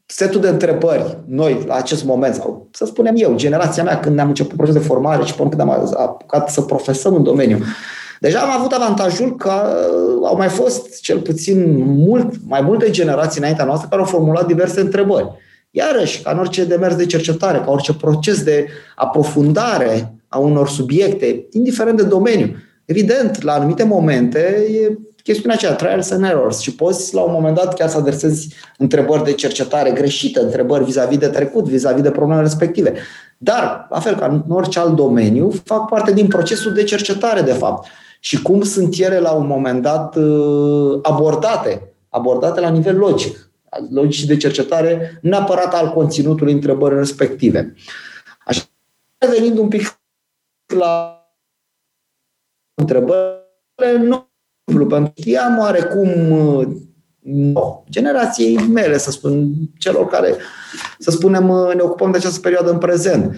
setul 0.07 0.41
de 0.41 0.49
întrebări, 0.49 1.19
noi, 1.27 1.65
la 1.67 1.75
acest 1.75 2.05
moment, 2.05 2.35
sau 2.35 2.69
să 2.73 2.85
spunem 2.85 3.15
eu, 3.17 3.35
generația 3.35 3.83
mea, 3.83 4.01
când 4.01 4.15
ne-am 4.15 4.29
început 4.29 4.57
procesul 4.57 4.81
de 4.81 4.87
formare 4.87 5.25
și 5.25 5.35
până 5.35 5.49
când 5.49 5.61
am 5.61 5.71
apucat 5.97 6.51
să 6.51 6.61
profesăm 6.61 7.15
în 7.15 7.23
domeniu, 7.23 7.59
deja 8.21 8.41
am 8.41 8.61
avut 8.61 8.73
avantajul 8.73 9.37
că 9.37 9.51
au 10.25 10.37
mai 10.37 10.49
fost 10.49 11.01
cel 11.01 11.21
puțin 11.21 11.79
mult, 11.85 12.35
mai 12.47 12.61
multe 12.61 12.91
generații 12.91 13.41
înaintea 13.41 13.65
noastră 13.65 13.89
care 13.89 14.01
au 14.01 14.07
formulat 14.07 14.47
diverse 14.47 14.81
întrebări. 14.81 15.31
Iarăși, 15.75 16.23
ca 16.23 16.31
în 16.31 16.39
orice 16.39 16.65
demers 16.65 16.95
de 16.95 17.07
cercetare, 17.07 17.59
ca 17.59 17.71
orice 17.71 17.95
proces 17.95 18.43
de 18.43 18.69
aprofundare 18.95 20.15
a 20.29 20.39
unor 20.39 20.69
subiecte, 20.69 21.47
indiferent 21.51 21.97
de 21.97 22.03
domeniu. 22.03 22.57
Evident, 22.85 23.43
la 23.43 23.53
anumite 23.53 23.85
momente 23.85 24.67
e 24.71 24.99
chestiunea 25.23 25.57
aceea, 25.57 25.75
trials 25.75 26.11
and 26.11 26.25
errors 26.25 26.61
și 26.61 26.75
poți 26.75 27.15
la 27.15 27.21
un 27.21 27.33
moment 27.33 27.57
dat 27.57 27.75
chiar 27.75 27.89
să 27.89 27.97
adresezi 27.97 28.55
întrebări 28.79 29.25
de 29.25 29.33
cercetare 29.33 29.91
greșite, 29.91 30.41
întrebări 30.41 30.85
vis-a-vis 30.85 31.19
de 31.19 31.27
trecut, 31.27 31.65
vis-a-vis 31.65 32.03
de 32.03 32.11
problemele 32.11 32.47
respective. 32.47 32.95
Dar, 33.39 33.87
la 33.91 34.01
fel 34.01 34.17
ca 34.17 34.27
în 34.27 34.55
orice 34.55 34.79
alt 34.79 34.97
domeniu, 34.97 35.53
fac 35.65 35.89
parte 35.89 36.13
din 36.13 36.27
procesul 36.27 36.73
de 36.73 36.85
cercetare, 36.85 37.41
de 37.41 37.53
fapt. 37.53 37.87
Și 38.21 38.43
cum 38.43 38.63
sunt 38.63 38.95
ele 38.99 39.19
la 39.19 39.33
un 39.33 39.47
moment 39.47 39.83
dat 39.83 40.17
uh, 40.17 40.99
abordate, 41.03 41.93
abordate 42.09 42.61
la 42.61 42.69
nivel 42.69 42.97
logic, 42.97 43.52
logic 43.91 44.27
de 44.27 44.37
cercetare, 44.37 45.19
neapărat 45.23 45.75
al 45.75 45.93
conținutului 45.93 46.53
întrebării 46.53 46.99
respective. 46.99 47.75
Așa, 48.47 48.63
revenind 49.19 49.59
un 49.59 49.69
pic 49.69 50.01
la 50.67 51.17
întrebările, 52.75 53.97
nu 53.99 54.31
pentru 54.65 54.87
că 54.87 55.11
știam 55.15 55.59
oarecum 55.59 56.31
uh, 56.31 56.67
no, 57.23 57.83
generației 57.91 58.57
mele, 58.57 58.99
să 58.99 59.11
spun, 59.11 59.53
celor 59.79 60.07
care, 60.07 60.37
să 60.99 61.11
spunem, 61.11 61.49
uh, 61.49 61.75
ne 61.75 61.83
ocupăm 61.83 62.11
de 62.11 62.17
această 62.17 62.41
perioadă 62.41 62.71
în 62.71 62.79
prezent. 62.79 63.37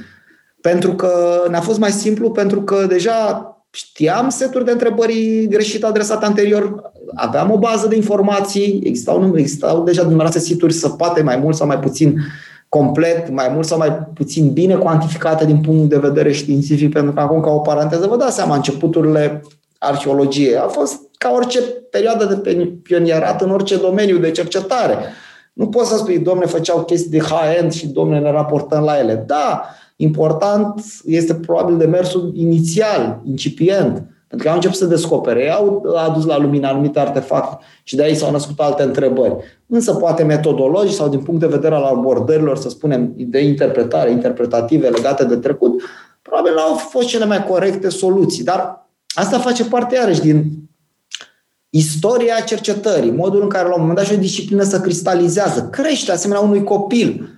Pentru 0.60 0.94
că 0.94 1.44
ne-a 1.50 1.60
fost 1.60 1.78
mai 1.78 1.90
simplu, 1.90 2.30
pentru 2.30 2.62
că 2.62 2.86
deja 2.86 3.48
știam 3.74 4.28
seturi 4.28 4.64
de 4.64 4.70
întrebări 4.70 5.46
greșite 5.50 5.86
adresate 5.86 6.24
anterior, 6.24 6.92
aveam 7.14 7.50
o 7.50 7.58
bază 7.58 7.88
de 7.88 7.96
informații, 7.96 8.80
existau, 8.84 9.32
existau 9.36 9.82
deja 9.82 10.02
numeroase 10.02 10.38
situri 10.38 10.72
săpate 10.72 11.22
mai 11.22 11.36
mult 11.36 11.56
sau 11.56 11.66
mai 11.66 11.78
puțin 11.78 12.18
complet, 12.68 13.30
mai 13.30 13.50
mult 13.52 13.66
sau 13.66 13.78
mai 13.78 13.90
puțin 14.14 14.52
bine 14.52 14.74
cuantificate 14.74 15.44
din 15.44 15.60
punct 15.60 15.88
de 15.88 15.98
vedere 15.98 16.32
științific, 16.32 16.92
pentru 16.92 17.12
că 17.12 17.20
acum, 17.20 17.40
ca 17.40 17.50
o 17.50 17.58
paranteză, 17.58 18.06
vă 18.06 18.16
dați 18.16 18.34
seama, 18.34 18.54
începuturile 18.54 19.42
arheologiei 19.78 20.56
a 20.56 20.66
fost 20.66 21.00
ca 21.18 21.32
orice 21.34 21.60
perioadă 21.90 22.24
de 22.24 22.72
pionierat 22.82 23.42
în 23.42 23.50
orice 23.50 23.76
domeniu 23.76 24.18
de 24.18 24.30
cercetare. 24.30 24.96
Nu 25.52 25.66
poți 25.66 25.88
să 25.88 25.96
spui, 25.96 26.18
domne, 26.18 26.46
făceau 26.46 26.84
chestii 26.84 27.10
de 27.10 27.18
high-end 27.18 27.72
și 27.72 27.86
domne, 27.86 28.18
ne 28.18 28.30
raportăm 28.30 28.82
la 28.82 28.98
ele. 28.98 29.24
Da, 29.26 29.64
important 29.96 30.84
este 31.04 31.34
probabil 31.34 31.76
demersul 31.76 32.32
inițial, 32.34 33.20
incipient, 33.24 34.08
pentru 34.28 34.46
că 34.46 34.48
au 34.48 34.54
început 34.54 34.76
să 34.76 34.86
descopere, 34.86 35.50
au 35.50 35.94
adus 35.96 36.24
la 36.24 36.38
lumină 36.38 36.68
anumite 36.68 37.00
artefacte 37.00 37.64
și 37.82 37.96
de 37.96 38.02
aici 38.02 38.16
s-au 38.16 38.30
născut 38.30 38.58
alte 38.58 38.82
întrebări. 38.82 39.36
Însă 39.66 39.94
poate 39.94 40.22
metodologi 40.22 40.94
sau 40.94 41.08
din 41.08 41.20
punct 41.20 41.40
de 41.40 41.46
vedere 41.46 41.74
al 41.74 41.82
abordărilor, 41.82 42.56
să 42.56 42.68
spunem, 42.68 43.12
de 43.16 43.42
interpretare, 43.42 44.10
interpretative 44.10 44.88
legate 44.88 45.24
de 45.24 45.36
trecut, 45.36 45.82
probabil 46.22 46.52
nu 46.54 46.60
au 46.60 46.74
fost 46.74 47.08
cele 47.08 47.24
mai 47.24 47.44
corecte 47.44 47.88
soluții. 47.88 48.44
Dar 48.44 48.88
asta 49.14 49.38
face 49.38 49.64
parte 49.64 49.94
iarăși 49.94 50.20
din 50.20 50.44
istoria 51.70 52.34
cercetării, 52.46 53.10
modul 53.10 53.42
în 53.42 53.48
care 53.48 53.68
la 53.68 53.74
un 53.74 53.80
moment 53.80 53.98
dat 53.98 54.06
și 54.06 54.14
o 54.14 54.16
disciplină 54.16 54.62
se 54.62 54.80
cristalizează, 54.80 55.68
crește 55.72 56.12
asemenea 56.12 56.42
unui 56.42 56.64
copil. 56.64 57.33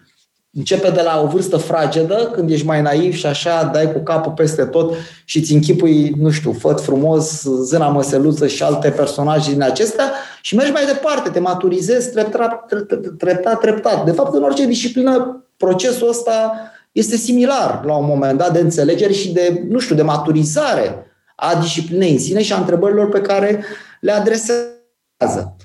Începe 0.57 0.91
de 0.91 1.01
la 1.03 1.21
o 1.23 1.27
vârstă 1.27 1.57
fragedă, 1.57 2.31
când 2.33 2.51
ești 2.51 2.67
mai 2.67 2.83
naiv 2.83 3.15
și 3.15 3.27
așa 3.27 3.71
dai 3.73 3.93
cu 3.93 3.99
capul 3.99 4.33
peste 4.33 4.65
tot 4.65 4.95
și 5.25 5.39
îți 5.39 5.53
închipui, 5.53 6.15
nu 6.19 6.31
știu, 6.31 6.53
făt 6.53 6.81
frumos, 6.81 7.43
zâna 7.43 7.89
măseluță 7.89 8.47
și 8.47 8.63
alte 8.63 8.91
personaje 8.91 9.53
din 9.53 9.63
acestea 9.63 10.13
și 10.41 10.55
mergi 10.55 10.73
mai 10.73 10.87
departe, 10.87 11.31
te 11.31 11.39
maturizezi 11.39 12.11
treptat, 12.11 12.73
treptat, 13.19 13.61
treptat. 13.61 14.05
De 14.05 14.11
fapt, 14.11 14.35
în 14.35 14.43
orice 14.43 14.67
disciplină, 14.67 15.45
procesul 15.57 16.09
ăsta 16.09 16.53
este 16.93 17.17
similar 17.17 17.83
la 17.85 17.97
un 17.97 18.07
moment 18.07 18.39
dat 18.39 18.53
de 18.53 18.59
înțelegere 18.59 19.13
și 19.13 19.33
de, 19.33 19.65
nu 19.69 19.79
știu, 19.79 19.95
de 19.95 20.03
maturizare 20.03 21.07
a 21.37 21.55
disciplinei 21.55 22.13
în 22.13 22.19
sine 22.19 22.43
și 22.43 22.53
a 22.53 22.57
întrebărilor 22.57 23.09
pe 23.09 23.21
care 23.21 23.65
le 24.01 24.13
adresează. 24.13 25.57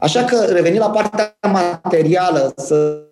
Așa 0.00 0.24
că, 0.24 0.44
revenind 0.44 0.80
la 0.80 0.90
partea 0.90 1.36
materială, 1.82 2.52
să 2.56 3.02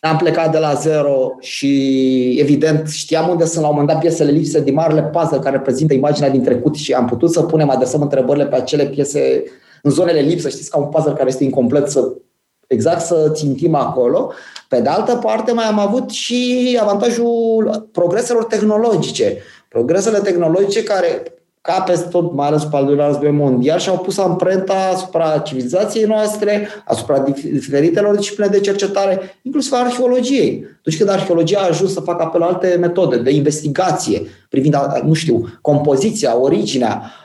am 0.00 0.16
plecat 0.16 0.52
de 0.52 0.58
la 0.58 0.74
zero 0.74 1.36
și, 1.40 2.36
evident, 2.40 2.88
știam 2.88 3.28
unde 3.28 3.44
sunt 3.44 3.62
la 3.62 3.68
un 3.68 3.74
moment 3.74 3.92
dat 3.92 4.00
piesele 4.00 4.30
lipse 4.30 4.60
din 4.60 4.74
marele 4.74 5.02
puzzle 5.02 5.38
care 5.38 5.56
reprezintă 5.56 5.94
imaginea 5.94 6.30
din 6.30 6.42
trecut 6.42 6.74
și 6.74 6.92
am 6.92 7.06
putut 7.06 7.32
să 7.32 7.42
punem, 7.42 7.70
adresăm 7.70 8.00
întrebările 8.00 8.46
pe 8.46 8.56
acele 8.56 8.86
piese 8.86 9.44
în 9.82 9.90
zonele 9.90 10.20
lipsă, 10.20 10.48
știți, 10.48 10.70
ca 10.70 10.78
un 10.78 10.88
puzzle 10.88 11.12
care 11.12 11.28
este 11.28 11.44
incomplet, 11.44 11.90
să 11.90 12.12
exact 12.66 13.00
să 13.00 13.30
țintim 13.34 13.74
acolo. 13.74 14.32
Pe 14.68 14.80
de 14.80 14.88
altă 14.88 15.16
parte, 15.16 15.52
mai 15.52 15.64
am 15.64 15.78
avut 15.78 16.10
și 16.10 16.78
avantajul 16.80 17.88
progreselor 17.92 18.44
tehnologice. 18.44 19.38
Progresele 19.68 20.18
tehnologice 20.18 20.82
care, 20.82 21.22
ca 21.62 21.80
peste 21.80 22.08
tot, 22.08 22.32
mai 22.34 22.46
ales 22.46 22.62
după 22.62 22.76
al 22.76 22.84
doilea 22.84 23.06
război 23.06 23.30
mondial, 23.30 23.78
și-au 23.78 23.98
pus 23.98 24.18
amprenta 24.18 24.90
asupra 24.92 25.38
civilizației 25.38 26.04
noastre, 26.04 26.68
asupra 26.84 27.18
diferitelor 27.52 28.16
discipline 28.16 28.48
de 28.48 28.60
cercetare, 28.60 29.36
inclusiv 29.42 29.72
arheologiei. 29.72 30.66
Deci 30.84 30.96
când 30.96 31.08
arheologia 31.08 31.60
a 31.60 31.66
ajuns 31.66 31.92
să 31.92 32.00
facă 32.00 32.22
apel 32.22 32.40
la 32.40 32.46
alte 32.46 32.76
metode 32.80 33.16
de 33.16 33.30
investigație 33.30 34.22
privind, 34.48 34.76
nu 35.04 35.12
știu, 35.12 35.58
compoziția, 35.60 36.40
originea, 36.40 37.02
Uh, 37.02 37.21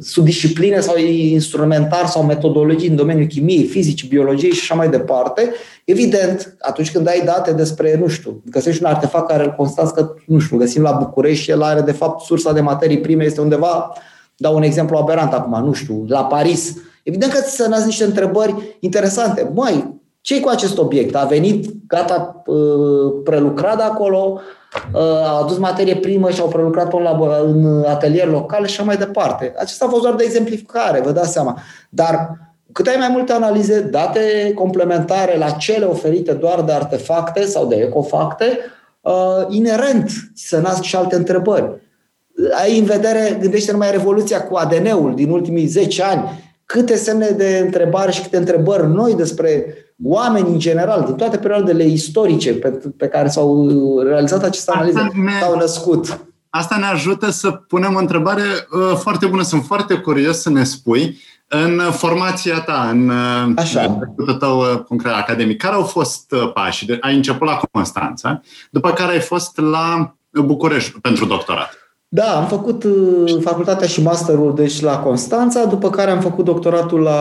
subdiscipline 0.00 0.80
sau 0.80 0.96
instrumentar 1.30 2.06
sau 2.06 2.22
metodologii 2.22 2.88
în 2.88 2.96
domeniul 2.96 3.26
chimiei, 3.26 3.64
fizicii, 3.64 4.08
biologiei 4.08 4.52
și 4.52 4.60
așa 4.60 4.74
mai 4.74 4.88
departe, 4.88 5.50
evident, 5.84 6.56
atunci 6.60 6.92
când 6.92 7.08
ai 7.08 7.22
date 7.24 7.52
despre, 7.52 7.96
nu 8.00 8.06
știu, 8.06 8.42
găsești 8.50 8.82
un 8.82 8.90
artefact 8.90 9.28
care 9.28 9.44
îl 9.44 9.54
constați 9.56 9.94
că, 9.94 10.14
nu 10.26 10.38
știu, 10.38 10.56
găsim 10.56 10.82
la 10.82 10.92
București 10.92 11.42
și 11.42 11.50
el 11.50 11.62
are, 11.62 11.80
de 11.80 11.92
fapt, 11.92 12.20
sursa 12.20 12.52
de 12.52 12.60
materii 12.60 13.00
prime 13.00 13.24
este 13.24 13.40
undeva, 13.40 13.92
dau 14.36 14.54
un 14.54 14.62
exemplu 14.62 14.96
aberant 14.96 15.32
acum, 15.32 15.64
nu 15.64 15.72
știu, 15.72 16.04
la 16.08 16.24
Paris. 16.24 16.76
Evident 17.02 17.32
că 17.32 17.40
ți 17.40 17.54
se 17.54 17.68
nasc 17.68 17.84
niște 17.84 18.04
întrebări 18.04 18.76
interesante. 18.80 19.50
Măi, 19.54 19.87
ce 20.28 20.40
cu 20.40 20.48
acest 20.48 20.78
obiect? 20.78 21.14
A 21.14 21.24
venit 21.24 21.66
gata 21.86 22.42
uh, 22.46 23.12
prelucrat 23.24 23.76
de 23.76 23.82
acolo, 23.82 24.40
uh, 24.94 25.00
a 25.00 25.40
adus 25.42 25.58
materie 25.58 25.96
primă 25.96 26.30
și 26.30 26.40
au 26.40 26.48
prelucrat 26.48 26.88
până 26.88 27.42
în 27.44 27.84
atelier 27.84 28.26
local 28.26 28.66
și 28.66 28.72
așa 28.72 28.82
mai 28.82 28.96
departe. 28.96 29.54
Acesta 29.58 29.84
a 29.84 29.88
fost 29.88 30.02
doar 30.02 30.14
de 30.14 30.24
exemplificare, 30.24 31.00
vă 31.00 31.10
dați 31.10 31.32
seama. 31.32 31.58
Dar 31.88 32.30
cât 32.72 32.86
ai 32.86 32.96
mai 32.98 33.08
multe 33.10 33.32
analize, 33.32 33.80
date 33.80 34.52
complementare 34.54 35.38
la 35.38 35.50
cele 35.50 35.84
oferite 35.84 36.32
doar 36.32 36.62
de 36.62 36.72
artefacte 36.72 37.44
sau 37.44 37.66
de 37.66 37.74
ecofacte, 37.74 38.58
uh, 39.00 39.46
inerent 39.48 40.10
să 40.34 40.58
nasc 40.58 40.82
și 40.82 40.96
alte 40.96 41.16
întrebări. 41.16 41.70
Ai 42.62 42.78
în 42.78 42.84
vedere, 42.84 43.36
gândește 43.40 43.72
numai 43.72 43.90
revoluția 43.90 44.42
cu 44.42 44.56
ADN-ul 44.56 45.14
din 45.14 45.30
ultimii 45.30 45.66
10 45.66 46.02
ani, 46.02 46.47
câte 46.72 46.96
semne 46.96 47.28
de 47.28 47.60
întrebare 47.64 48.10
și 48.10 48.22
câte 48.22 48.36
întrebări 48.36 48.86
noi 48.86 49.14
despre 49.14 49.74
oameni 50.02 50.48
în 50.48 50.58
general, 50.58 51.02
din 51.04 51.14
toate 51.14 51.36
perioadele 51.36 51.84
istorice 51.84 52.52
pe, 52.52 52.68
pe 52.96 53.06
care 53.06 53.28
s-au 53.28 53.68
realizat 54.02 54.42
aceste 54.42 54.70
analize, 54.74 55.10
s-au 55.40 55.56
născut. 55.56 56.26
Asta 56.50 56.76
ne 56.76 56.84
ajută 56.84 57.30
să 57.30 57.50
punem 57.50 57.94
o 57.94 57.98
întrebare 57.98 58.42
uh, 58.42 58.96
foarte 58.96 59.26
bună. 59.26 59.42
Sunt 59.42 59.64
foarte 59.64 59.94
curios 59.94 60.40
să 60.40 60.50
ne 60.50 60.64
spui 60.64 61.20
în 61.48 61.80
formația 61.90 62.60
ta, 62.60 62.88
în 62.90 63.08
uh, 63.08 63.52
Așa. 63.56 63.98
tău 64.38 64.58
uh, 64.58 64.80
concret 64.88 65.12
academic, 65.12 65.62
care 65.62 65.74
au 65.74 65.84
fost 65.84 66.32
uh, 66.32 66.52
pașii? 66.52 67.00
Ai 67.00 67.14
început 67.14 67.48
la 67.48 67.60
Constanța, 67.70 68.40
după 68.70 68.90
care 68.92 69.12
ai 69.12 69.20
fost 69.20 69.58
la 69.58 70.14
București 70.30 71.00
pentru 71.00 71.24
doctorat. 71.24 71.77
Da, 72.10 72.36
am 72.36 72.46
făcut 72.46 72.84
uh, 72.84 73.38
facultatea 73.40 73.86
și 73.86 74.02
masterul 74.02 74.54
deci 74.54 74.80
la 74.80 74.98
Constanța, 74.98 75.64
după 75.64 75.90
care 75.90 76.10
am 76.10 76.20
făcut 76.20 76.44
doctoratul 76.44 77.00
la 77.00 77.20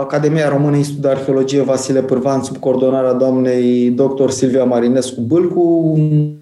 Academia 0.00 0.48
Română 0.48 0.76
Institut 0.76 1.02
de 1.02 1.08
Arheologie 1.08 1.62
Vasile 1.62 2.02
Pârvan 2.02 2.42
sub 2.42 2.56
coordonarea 2.56 3.12
doamnei 3.12 3.90
dr. 3.90 4.28
Silvia 4.28 4.64
Marinescu 4.64 5.20
Bâlcu, 5.20 5.60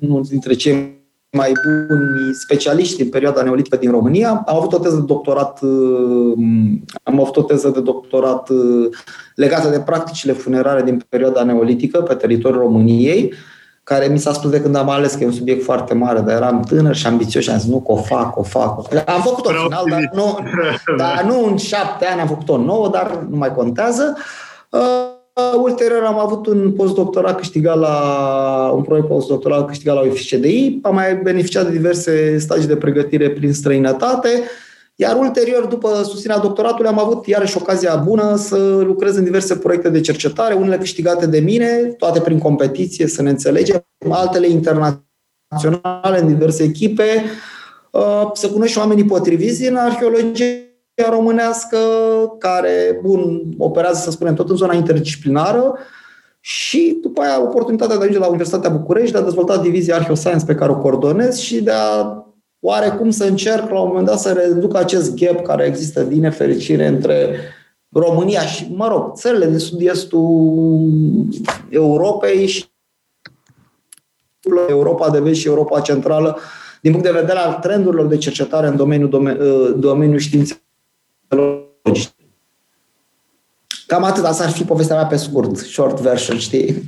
unul 0.01 0.23
dintre 0.29 0.55
cei 0.55 1.01
mai 1.37 1.53
buni 1.65 2.35
specialiști 2.45 3.03
în 3.03 3.09
perioada 3.09 3.43
neolitică 3.43 3.77
din 3.77 3.91
România. 3.91 4.45
Am 4.47 4.57
avut 4.57 4.73
o 4.73 4.79
teză 4.79 4.97
de 4.97 5.05
doctorat, 5.07 5.61
uh, 5.63 6.35
am 7.03 7.21
avut 7.21 7.37
o 7.37 7.43
teză 7.43 7.71
de 7.75 7.81
doctorat 7.81 8.49
uh, 8.49 8.89
legată 9.35 9.69
de 9.69 9.81
practicile 9.81 10.33
funerare 10.33 10.83
din 10.83 11.05
perioada 11.09 11.43
neolitică 11.43 12.01
pe 12.01 12.15
teritoriul 12.15 12.63
României 12.63 13.33
care 13.85 14.07
mi 14.07 14.19
s-a 14.19 14.33
spus 14.33 14.51
de 14.51 14.61
când 14.61 14.77
am 14.77 14.89
ales 14.89 15.15
că 15.15 15.23
e 15.23 15.27
un 15.27 15.33
subiect 15.33 15.65
foarte 15.65 15.95
mare, 15.95 16.21
dar 16.21 16.37
eram 16.37 16.61
tânăr 16.61 16.95
și 16.95 17.07
ambițios 17.07 17.43
și 17.43 17.51
am 17.51 17.59
zis, 17.59 17.69
nu, 17.69 17.81
că 17.81 17.93
o 17.93 17.97
fac, 17.97 18.39
o 18.39 18.43
fac. 18.43 18.95
Am 19.07 19.23
făcut-o 19.23 19.49
în 19.49 19.57
final, 19.65 19.85
dar 19.91 20.11
nu, 20.15 20.39
dar 20.97 21.25
nu 21.27 21.47
în 21.47 21.57
șapte 21.57 22.07
ani, 22.07 22.21
am 22.21 22.27
făcut-o 22.27 22.57
nouă, 22.57 22.89
dar 22.89 23.27
nu 23.31 23.37
mai 23.37 23.55
contează. 23.55 24.17
Uh, 24.71 25.21
ulterior 25.63 26.03
am 26.05 26.19
avut 26.19 26.47
un 26.47 26.73
postdoctorat 26.73 27.37
câștigat 27.37 27.79
la 27.79 27.97
un 28.75 28.83
proiect 28.83 29.09
postdoctoral 29.09 29.65
câștigat 29.65 29.95
la 29.95 30.01
UFCDI, 30.01 30.79
am 30.83 30.95
mai 30.95 31.17
beneficiat 31.17 31.65
de 31.65 31.71
diverse 31.71 32.39
stagii 32.39 32.69
de 32.69 32.77
pregătire 32.77 33.31
prin 33.31 33.53
străinătate 33.53 34.29
Iar 34.95 35.17
ulterior, 35.17 35.65
după 35.65 36.03
susținerea 36.03 36.43
doctoratului, 36.43 36.91
am 36.91 36.99
avut 36.99 37.27
iarăși 37.27 37.57
ocazia 37.57 37.97
bună 37.97 38.37
să 38.37 38.57
lucrez 38.85 39.17
în 39.17 39.25
diverse 39.25 39.57
proiecte 39.57 39.89
de 39.89 40.01
cercetare, 40.01 40.55
unele 40.55 40.79
câștigate 40.79 41.27
de 41.27 41.41
mine, 41.41 41.95
toate 41.99 42.21
prin 42.21 42.39
competiție, 42.39 43.07
să 43.07 43.23
ne 43.23 43.31
înțelegem, 43.31 43.85
altele 44.09 44.49
internaționale 44.49 46.21
în 46.21 46.27
diverse 46.27 46.63
echipe, 46.63 47.25
uh, 47.91 48.31
să 48.33 48.49
cunoști 48.49 48.79
oamenii 48.79 49.05
potriviți 49.05 49.69
în 49.69 49.77
arheologie 49.77 50.67
românească, 51.11 51.79
care, 52.39 52.99
bun, 53.03 53.43
operează, 53.59 54.01
să 54.01 54.11
spunem, 54.11 54.35
tot 54.35 54.51
în 54.51 54.57
zona 54.57 54.75
interdisciplinară, 54.75 55.79
și 56.45 56.99
după 57.03 57.21
aia 57.21 57.43
oportunitatea 57.43 57.95
de 57.95 58.01
a 58.01 58.05
ajunge 58.05 58.21
la 58.21 58.29
Universitatea 58.29 58.71
București, 58.71 59.13
de 59.13 59.19
a 59.19 59.23
dezvolta 59.23 59.59
divizia 59.59 59.95
Archeoscience 59.95 60.45
pe 60.45 60.55
care 60.55 60.71
o 60.71 60.79
coordonez 60.79 61.39
și 61.39 61.63
de 61.63 61.71
a 61.71 62.23
oarecum 62.65 63.11
să 63.11 63.25
încerc 63.25 63.71
la 63.71 63.81
un 63.81 63.89
moment 63.89 64.07
dat 64.07 64.19
să 64.19 64.33
reduc 64.33 64.77
acest 64.77 65.17
gap 65.17 65.43
care 65.43 65.65
există 65.65 66.03
din 66.03 66.21
nefericire 66.21 66.87
între 66.87 67.37
România 67.89 68.41
și, 68.41 68.73
mă 68.75 68.89
rog, 68.89 69.15
țările 69.15 69.47
din 69.47 69.59
sud-estul 69.59 70.81
Europei 71.69 72.47
și 72.47 72.65
Europa 74.69 75.11
de 75.11 75.21
vest 75.21 75.41
și 75.41 75.47
Europa 75.47 75.81
centrală 75.81 76.39
din 76.81 76.91
punct 76.91 77.07
de 77.07 77.21
vedere 77.21 77.39
al 77.39 77.59
trendurilor 77.61 78.07
de 78.07 78.17
cercetare 78.17 78.67
în 78.67 78.77
domeniul, 78.77 79.09
domeniul, 79.09 79.77
domeniul 79.79 80.19
științei 80.19 80.61
Cam 83.87 84.05
atât, 84.05 84.25
asta 84.25 84.45
ar 84.45 84.51
fi 84.51 84.65
povestea 84.65 84.97
mea 84.97 85.07
pe 85.07 85.17
scurt, 85.17 85.57
short 85.57 86.01
version, 86.01 86.39
știi? 86.39 86.85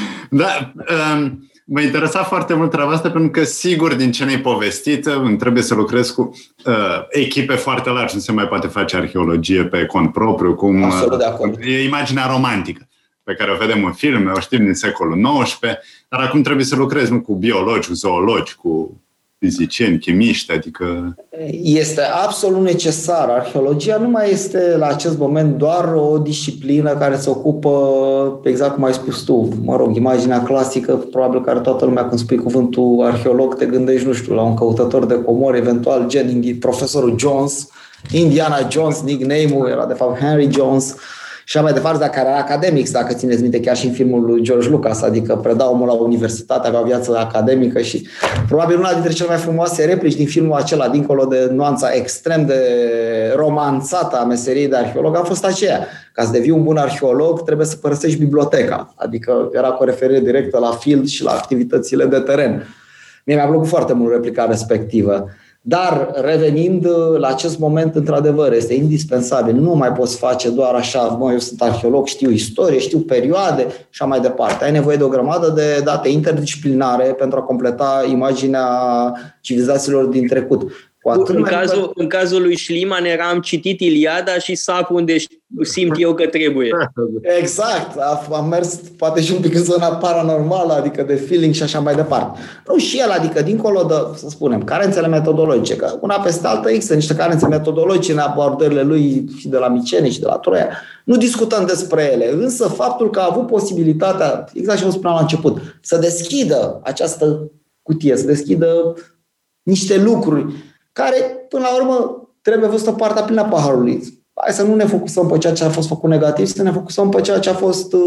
da, 0.30 0.72
um, 1.14 1.45
mă 1.68 1.80
interesa 1.80 2.22
foarte 2.22 2.54
mult 2.54 2.70
treaba 2.70 2.92
asta 2.92 3.10
pentru 3.10 3.30
că 3.30 3.44
sigur 3.44 3.94
din 3.94 4.12
ce 4.12 4.24
ne-ai 4.24 4.40
povestit 4.40 5.06
îmi 5.06 5.36
trebuie 5.36 5.62
să 5.62 5.74
lucrez 5.74 6.10
cu 6.10 6.34
uh, 6.64 6.74
echipe 7.08 7.54
foarte 7.54 7.90
largi. 7.90 8.14
Nu 8.14 8.20
se 8.20 8.32
mai 8.32 8.48
poate 8.48 8.66
face 8.66 8.96
arheologie 8.96 9.64
pe 9.64 9.86
cont 9.86 10.12
propriu, 10.12 10.54
cum 10.54 10.82
Absolut 10.82 11.18
de 11.18 11.24
acord. 11.24 11.58
e 11.60 11.84
imaginea 11.84 12.26
romantică 12.26 12.88
pe 13.22 13.34
care 13.34 13.50
o 13.52 13.56
vedem 13.56 13.84
în 13.84 13.92
filme, 13.92 14.30
o 14.30 14.40
știm 14.40 14.64
din 14.64 14.74
secolul 14.74 15.42
XIX, 15.42 15.60
dar 16.08 16.20
acum 16.20 16.42
trebuie 16.42 16.64
să 16.64 16.76
lucrezi 16.76 17.12
nu 17.12 17.20
cu 17.20 17.34
biologi, 17.34 17.88
cu 17.88 17.94
zoologi, 17.94 18.54
cu 18.54 19.00
fizicieni, 19.38 19.98
chimiști, 19.98 20.52
adică... 20.52 21.16
Este 21.62 22.00
absolut 22.24 22.62
necesar. 22.62 23.28
Arheologia 23.28 23.96
nu 23.96 24.08
mai 24.08 24.30
este 24.30 24.76
la 24.76 24.86
acest 24.86 25.18
moment 25.18 25.56
doar 25.56 25.92
o 25.94 26.18
disciplină 26.18 26.96
care 26.96 27.16
se 27.16 27.30
ocupă, 27.30 28.40
exact 28.44 28.74
cum 28.74 28.84
ai 28.84 28.92
spus 28.92 29.22
tu, 29.22 29.48
mă 29.62 29.76
rog, 29.76 29.96
imaginea 29.96 30.42
clasică, 30.42 30.92
probabil 31.10 31.44
care 31.44 31.60
toată 31.60 31.84
lumea 31.84 32.08
când 32.08 32.20
spui 32.20 32.36
cuvântul 32.36 33.02
arheolog 33.04 33.56
te 33.56 33.66
gândești, 33.66 34.06
nu 34.06 34.12
știu, 34.12 34.34
la 34.34 34.42
un 34.42 34.54
căutător 34.54 35.06
de 35.06 35.22
comori, 35.22 35.58
eventual 35.58 36.06
gen 36.06 36.58
profesorul 36.60 37.18
Jones, 37.18 37.68
Indiana 38.10 38.68
Jones, 38.70 39.00
nickname-ul 39.00 39.68
era 39.68 39.86
de 39.86 39.94
fapt 39.94 40.18
Henry 40.18 40.48
Jones, 40.52 40.92
uh, 40.92 40.98
și 41.48 41.58
mai 41.60 41.72
departe, 41.72 41.98
dacă 41.98 42.20
era 42.20 42.36
academic, 42.36 42.90
dacă 42.90 43.14
țineți 43.14 43.42
minte 43.42 43.60
chiar 43.60 43.76
și 43.76 43.86
în 43.86 43.92
filmul 43.92 44.24
lui 44.24 44.42
George 44.42 44.68
Lucas, 44.68 45.02
adică 45.02 45.36
preda 45.36 45.70
omul 45.70 45.86
la 45.86 45.92
universitate, 45.92 46.66
avea 46.66 46.80
o 46.80 46.84
viață 46.84 47.16
academică 47.16 47.80
și 47.80 48.08
probabil 48.46 48.78
una 48.78 48.92
dintre 48.92 49.12
cele 49.12 49.28
mai 49.28 49.38
frumoase 49.38 49.84
replici 49.84 50.14
din 50.14 50.26
filmul 50.26 50.56
acela, 50.56 50.88
dincolo 50.88 51.24
de 51.24 51.50
nuanța 51.52 51.90
extrem 51.92 52.46
de 52.46 52.62
romanțată 53.36 54.16
a 54.16 54.24
meseriei 54.24 54.68
de 54.68 54.76
arheolog, 54.76 55.16
a 55.16 55.22
fost 55.22 55.44
aceea. 55.44 55.86
Ca 56.12 56.24
să 56.24 56.30
devii 56.30 56.50
un 56.50 56.62
bun 56.62 56.76
arheolog, 56.76 57.44
trebuie 57.44 57.66
să 57.66 57.76
părăsești 57.76 58.18
biblioteca. 58.18 58.94
Adică 58.96 59.50
era 59.52 59.68
cu 59.68 59.82
o 59.82 59.86
referire 59.86 60.20
directă 60.20 60.58
la 60.58 60.70
field 60.70 61.06
și 61.06 61.22
la 61.22 61.30
activitățile 61.30 62.04
de 62.04 62.18
teren. 62.18 62.66
Mie 63.24 63.36
mi-a 63.36 63.46
plăcut 63.46 63.68
foarte 63.68 63.92
mult 63.92 64.12
replica 64.12 64.44
respectivă. 64.44 65.28
Dar 65.68 66.10
revenind 66.14 66.84
uh, 66.84 67.18
la 67.18 67.28
acest 67.28 67.58
moment, 67.58 67.94
într-adevăr, 67.94 68.52
este 68.52 68.74
indispensabil. 68.74 69.54
Nu 69.54 69.74
mai 69.74 69.92
poți 69.92 70.16
face 70.16 70.50
doar 70.50 70.74
așa, 70.74 71.00
mă, 71.00 71.32
eu 71.32 71.38
sunt 71.38 71.62
arheolog, 71.62 72.06
știu 72.06 72.30
istorie, 72.30 72.78
știu 72.78 72.98
perioade 72.98 73.66
și 73.68 73.86
așa 73.90 74.04
mai 74.04 74.20
departe. 74.20 74.64
Ai 74.64 74.72
nevoie 74.72 74.96
de 74.96 75.02
o 75.02 75.08
grămadă 75.08 75.48
de 75.50 75.80
date 75.84 76.08
interdisciplinare 76.08 77.04
pentru 77.04 77.38
a 77.38 77.42
completa 77.42 78.06
imaginea 78.10 78.66
civilizațiilor 79.40 80.04
din 80.04 80.26
trecut. 80.26 80.70
Cu 81.14 81.32
în, 81.32 81.42
cazul, 81.42 81.92
în 81.94 82.06
cazul 82.06 82.42
lui 82.42 82.58
Schliemann 82.58 83.04
era 83.04 83.28
am 83.28 83.40
citit 83.40 83.80
Iliada 83.80 84.38
și 84.38 84.54
sap 84.54 84.90
unde 84.90 85.16
simt 85.62 85.94
eu 85.98 86.14
că 86.14 86.26
trebuie. 86.26 86.70
Exact. 87.40 87.98
Am 88.32 88.48
mers 88.48 88.74
poate 88.74 89.20
și 89.22 89.32
un 89.32 89.40
pic 89.40 89.54
în 89.54 89.62
zona 89.62 89.86
paranormală, 89.86 90.72
adică 90.72 91.02
de 91.02 91.14
feeling 91.14 91.54
și 91.54 91.62
așa 91.62 91.80
mai 91.80 91.94
departe. 91.94 92.38
Nu 92.66 92.78
și 92.78 92.98
el, 92.98 93.10
adică 93.10 93.42
dincolo 93.42 93.82
de, 93.82 94.18
să 94.18 94.28
spunem, 94.28 94.64
carențele 94.64 95.06
metodologice, 95.06 95.76
că 95.76 95.98
una 96.00 96.20
peste 96.20 96.46
alta 96.46 96.70
există 96.70 96.94
niște 96.94 97.14
carențe 97.14 97.46
metodologice 97.46 98.12
în 98.12 98.18
abordările 98.18 98.82
lui 98.82 99.24
și 99.36 99.48
de 99.48 99.56
la 99.56 99.68
Micene 99.68 100.10
și 100.10 100.20
de 100.20 100.26
la 100.26 100.36
Troia. 100.36 100.68
Nu 101.04 101.16
discutăm 101.16 101.66
despre 101.66 102.10
ele, 102.12 102.32
însă 102.32 102.68
faptul 102.68 103.10
că 103.10 103.20
a 103.20 103.28
avut 103.30 103.46
posibilitatea, 103.46 104.44
exact 104.54 104.78
ce 104.78 104.84
vă 104.84 104.90
spuneam 104.90 105.14
la 105.14 105.20
început, 105.20 105.78
să 105.80 105.96
deschidă 105.96 106.80
această 106.82 107.50
cutie, 107.82 108.16
să 108.16 108.26
deschidă 108.26 108.94
niște 109.62 109.98
lucruri 109.98 110.54
care, 111.00 111.46
până 111.48 111.62
la 111.62 111.76
urmă, 111.76 112.28
trebuie 112.42 112.68
văzută 112.68 112.92
partea 112.92 113.22
plină 113.22 113.40
a 113.40 113.44
paharului. 113.44 114.02
Hai 114.34 114.54
să 114.54 114.62
nu 114.62 114.74
ne 114.74 114.84
focusăm 114.84 115.26
pe 115.26 115.38
ceea 115.38 115.52
ce 115.52 115.64
a 115.64 115.68
fost 115.68 115.88
făcut 115.88 116.10
negativ, 116.10 116.46
să 116.46 116.62
ne 116.62 116.70
focusăm 116.70 117.08
pe 117.08 117.20
ceea 117.20 117.38
ce 117.38 117.50
a 117.50 117.54
fost 117.54 117.92
uh, 117.92 118.00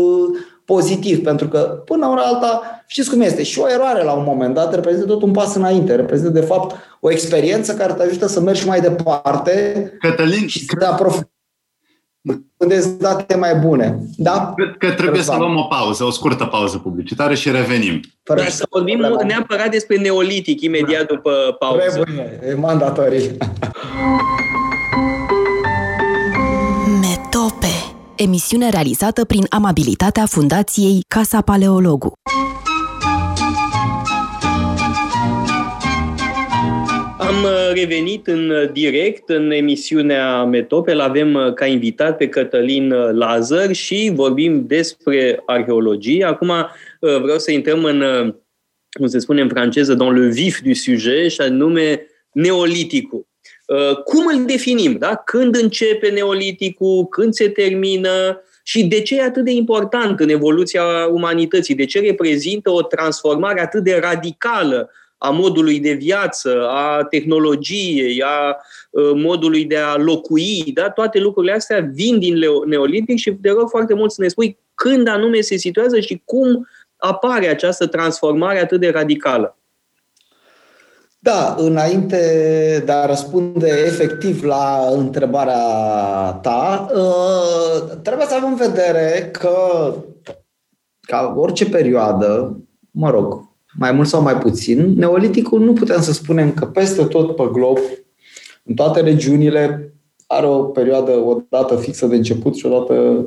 pozitiv, 0.66 1.24
pentru 1.24 1.48
că, 1.48 1.60
până 1.86 2.06
la 2.06 2.22
alta, 2.22 2.62
știți 2.88 3.10
cum 3.10 3.22
este, 3.22 3.44
și 3.44 3.60
o 3.60 3.70
eroare 3.70 4.04
la 4.04 4.14
un 4.14 4.24
moment 4.24 4.54
dat 4.54 4.74
reprezintă 4.74 5.08
tot 5.08 5.22
un 5.22 5.32
pas 5.32 5.56
înainte, 5.56 5.96
reprezintă, 5.96 6.32
de 6.32 6.46
fapt, 6.46 6.76
o 7.00 7.12
experiență 7.12 7.74
care 7.74 7.94
te 7.94 8.04
ajută 8.04 8.28
să 8.28 8.40
mergi 8.40 8.68
mai 8.68 8.82
departe 8.82 9.94
Cătălin, 10.00 10.48
și 10.48 10.66
să 10.66 10.76
te 10.80 10.86
aprofundezi 10.86 11.39
unde 12.58 12.96
date 13.00 13.36
mai 13.36 13.56
bune. 13.56 14.00
Da? 14.18 14.54
Cred 14.56 14.76
că 14.78 14.92
trebuie 14.96 15.22
să 15.22 15.36
luăm 15.38 15.56
o 15.56 15.64
pauză, 15.64 16.04
o 16.04 16.10
scurtă 16.10 16.46
pauză 16.46 16.78
publicitară 16.78 17.34
și 17.34 17.52
revenim. 17.52 18.00
Fără 18.24 18.42
să 18.50 18.66
vorbim 18.70 19.00
da. 19.00 19.26
neapărat 19.26 19.72
despre 19.72 19.98
neolitic 19.98 20.62
imediat 20.62 21.08
da. 21.08 21.14
după 21.14 21.32
pauză. 21.60 22.00
Trebuie, 22.02 22.40
e 22.50 22.54
mandatorii. 22.54 23.38
Metope. 27.02 27.74
Emisiune 28.16 28.70
realizată 28.70 29.26
prin 29.26 29.46
amabilitatea 29.50 30.26
Fundației 30.26 31.02
Casa 31.08 31.42
Paleologu. 31.42 32.14
Am 37.30 37.44
uh, 37.44 37.72
revenit 37.74 38.28
în 38.28 38.50
uh, 38.50 38.72
direct 38.72 39.30
în 39.30 39.52
emisiunea 39.52 40.44
Metopel. 40.44 41.00
Avem 41.00 41.34
uh, 41.34 41.54
ca 41.54 41.66
invitat 41.66 42.18
pe 42.18 42.28
Cătălin 42.28 42.90
Lazar 42.94 43.74
și 43.74 44.12
vorbim 44.14 44.68
despre 44.68 45.44
arheologie. 45.46 46.26
Acum 46.26 46.52
vreau 47.00 47.38
să 47.38 47.52
intrăm 47.52 47.84
în, 47.84 48.04
cum 48.92 49.08
se 49.08 49.20
spune 49.20 49.42
în 49.42 49.50
franceză, 49.50 49.94
dans 49.94 50.20
le 50.20 50.28
vif 50.28 50.60
du 50.62 50.74
sujet, 50.74 51.32
și 51.32 51.42
anume 51.42 52.08
neoliticul. 52.32 53.28
Cum 54.04 54.26
îl 54.26 54.46
definim? 54.46 54.98
Da? 54.98 55.16
Când 55.16 55.56
începe 55.56 56.10
neoliticul? 56.10 57.06
Când 57.06 57.34
se 57.34 57.50
termină? 57.50 58.42
Și 58.64 58.84
de 58.84 59.02
ce 59.02 59.16
e 59.16 59.24
atât 59.24 59.44
de 59.44 59.52
important 59.52 60.20
în 60.20 60.30
evoluția 60.30 60.84
umanității? 61.12 61.76
De 61.76 61.86
ce 61.86 62.00
reprezintă 62.00 62.72
o 62.72 62.82
transformare 62.82 63.62
atât 63.62 63.84
de 63.84 64.00
radicală 64.02 64.90
a 65.22 65.30
modului 65.30 65.80
de 65.80 65.92
viață, 65.92 66.68
a 66.70 67.04
tehnologiei, 67.04 68.22
a 68.22 68.58
ă, 68.96 69.14
modului 69.16 69.66
de 69.66 69.78
a 69.78 69.96
locui, 69.98 70.72
da? 70.74 70.90
toate 70.90 71.20
lucrurile 71.20 71.54
astea 71.54 71.90
vin 71.94 72.20
din 72.20 72.36
neolitic 72.66 73.18
și 73.18 73.32
te 73.32 73.50
rog 73.50 73.70
foarte 73.70 73.94
mult 73.94 74.12
să 74.12 74.22
ne 74.22 74.28
spui 74.28 74.58
când 74.74 75.08
anume 75.08 75.42
se 75.42 75.56
situează 75.56 76.00
și 76.00 76.22
cum 76.26 76.68
apare 76.98 77.48
această 77.48 77.88
transformare 77.88 78.60
atât 78.60 78.80
de 78.80 78.90
radicală. 78.90 79.58
Da, 81.22 81.56
înainte 81.58 82.18
de 82.86 82.92
a 82.92 83.06
răspunde 83.06 83.68
efectiv 83.86 84.44
la 84.44 84.90
întrebarea 84.92 85.64
ta, 86.42 86.90
ă, 86.96 87.02
trebuie 88.04 88.26
să 88.26 88.36
avem 88.36 88.50
în 88.50 88.56
vedere 88.56 89.30
că, 89.32 89.94
ca 91.02 91.34
orice 91.38 91.70
perioadă, 91.70 92.60
mă 92.92 93.10
rog, 93.10 93.49
mai 93.80 93.92
mult 93.92 94.08
sau 94.08 94.22
mai 94.22 94.38
puțin, 94.38 94.94
neoliticul 94.98 95.60
nu 95.60 95.74
putem 95.74 96.02
să 96.02 96.14
spunem 96.14 96.54
că 96.54 96.66
peste 96.66 97.04
tot 97.04 97.36
pe 97.36 97.50
glob, 97.52 97.78
în 98.64 98.74
toate 98.74 99.02
regiunile, 99.02 99.94
are 100.28 100.46
o 100.46 100.64
perioadă, 100.64 101.12
o 101.12 101.38
dată 101.50 101.76
fixă 101.76 102.06
de 102.06 102.16
început 102.16 102.56
și 102.56 102.66
o 102.66 102.70
dată 102.70 103.26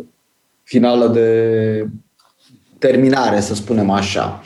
finală 0.63 1.07
de 1.07 1.89
terminare, 2.79 3.41
să 3.41 3.55
spunem 3.55 3.91
așa. 3.91 4.41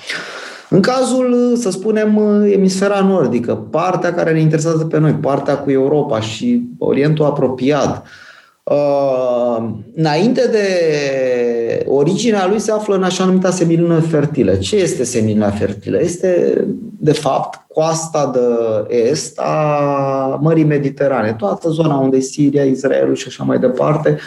În 0.71 0.81
cazul, 0.81 1.57
să 1.57 1.71
spunem, 1.71 2.17
emisfera 2.53 3.01
nordică, 3.01 3.55
partea 3.55 4.15
care 4.15 4.33
ne 4.33 4.41
interesează 4.41 4.85
pe 4.85 4.99
noi, 4.99 5.13
partea 5.13 5.59
cu 5.59 5.71
Europa 5.71 6.21
și 6.21 6.63
Orientul 6.79 7.25
apropiat, 7.25 8.07
uh, 8.71 9.37
Uh, 9.57 9.69
înainte 9.95 10.49
de 10.51 10.67
originea 11.89 12.47
lui 12.47 12.59
se 12.59 12.73
află 12.73 12.95
în 12.95 13.03
așa 13.03 13.25
numita 13.25 13.51
semilină 13.51 14.01
fertilă. 14.01 14.55
Ce 14.55 14.77
este 14.77 15.05
semilină 15.05 15.51
fertilă? 15.51 16.01
Este 16.01 16.65
de 16.99 17.13
fapt, 17.13 17.61
coasta 17.69 18.31
de 18.35 18.41
est 18.97 19.39
a 19.39 20.39
Mării 20.43 20.65
Mediterane, 20.65 21.33
toată 21.33 21.69
zona 21.69 21.97
unde 21.97 22.17
e 22.17 22.21
Siria, 22.21 22.65
Israelul 22.65 23.15
și 23.15 23.25
așa 23.29 23.45
mai 23.45 23.59
departe, 23.59 24.19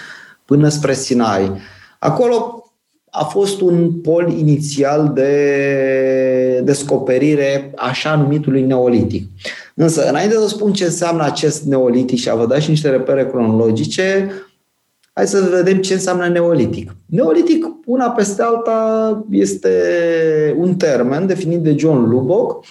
până 0.46 0.70
spre 0.70 0.94
Sinai. 0.94 1.52
Acolo 2.00 2.64
a 3.10 3.24
fost 3.24 3.62
un 3.62 3.92
pol 3.92 4.34
inițial 4.38 5.12
de 5.14 6.62
descoperire 6.64 7.72
așa 7.76 8.16
numitului 8.16 8.62
neolitic. 8.62 9.30
Însă, 9.82 10.10
înainte 10.10 10.36
să 10.36 10.48
spun 10.48 10.74
ce 10.74 10.84
înseamnă 10.84 11.24
acest 11.24 11.64
neolitic 11.64 12.18
și 12.18 12.30
a 12.30 12.36
vă 12.36 12.46
da 12.46 12.60
și 12.60 12.70
niște 12.70 12.90
repere 12.90 13.28
cronologice, 13.28 14.32
hai 15.14 15.28
să 15.28 15.50
vedem 15.52 15.78
ce 15.78 15.94
înseamnă 15.94 16.28
neolitic. 16.28 16.96
Neolitic, 17.06 17.66
una 17.86 18.10
peste 18.10 18.42
alta, 18.42 19.26
este 19.30 19.72
un 20.58 20.76
termen 20.76 21.28
definit 21.28 21.60
de 21.60 21.76
John 21.78 22.10
Lubbock 22.10 22.66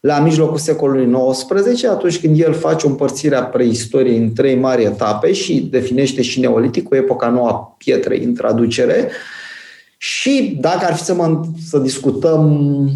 la 0.00 0.18
mijlocul 0.18 0.58
secolului 0.58 1.16
XIX, 1.30 1.84
atunci 1.84 2.20
când 2.20 2.40
el 2.40 2.52
face 2.52 2.86
o 2.86 2.88
împărțire 2.88 3.36
a 3.36 3.44
preistoriei 3.44 4.18
în 4.18 4.32
trei 4.32 4.56
mari 4.56 4.84
etape 4.84 5.32
și 5.32 5.68
definește 5.70 6.22
și 6.22 6.40
neolitic 6.40 6.88
cu 6.88 6.94
epoca 6.94 7.28
noua 7.28 7.74
pietrei 7.78 8.24
în 8.24 8.34
traducere. 8.34 9.10
Și 9.98 10.58
dacă 10.60 10.84
ar 10.84 10.94
fi 10.94 11.04
să, 11.04 11.14
mă, 11.14 11.40
să 11.68 11.78
discutăm 11.78 12.90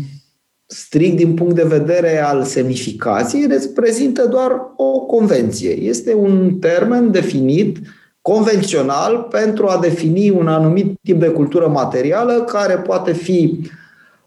strict 0.75 1.17
din 1.17 1.35
punct 1.35 1.55
de 1.55 1.63
vedere 1.63 2.23
al 2.23 2.45
semnificației, 2.45 3.47
reprezintă 3.47 4.27
doar 4.27 4.73
o 4.77 5.01
convenție. 5.01 5.71
Este 5.71 6.15
un 6.15 6.59
termen 6.61 7.11
definit 7.11 7.79
convențional 8.21 9.27
pentru 9.31 9.67
a 9.67 9.79
defini 9.79 10.31
un 10.31 10.49
anumit 10.49 11.01
tip 11.03 11.21
de 11.21 11.29
cultură 11.29 11.69
materială 11.69 12.43
care 12.43 12.79
poate 12.79 13.13
fi 13.13 13.71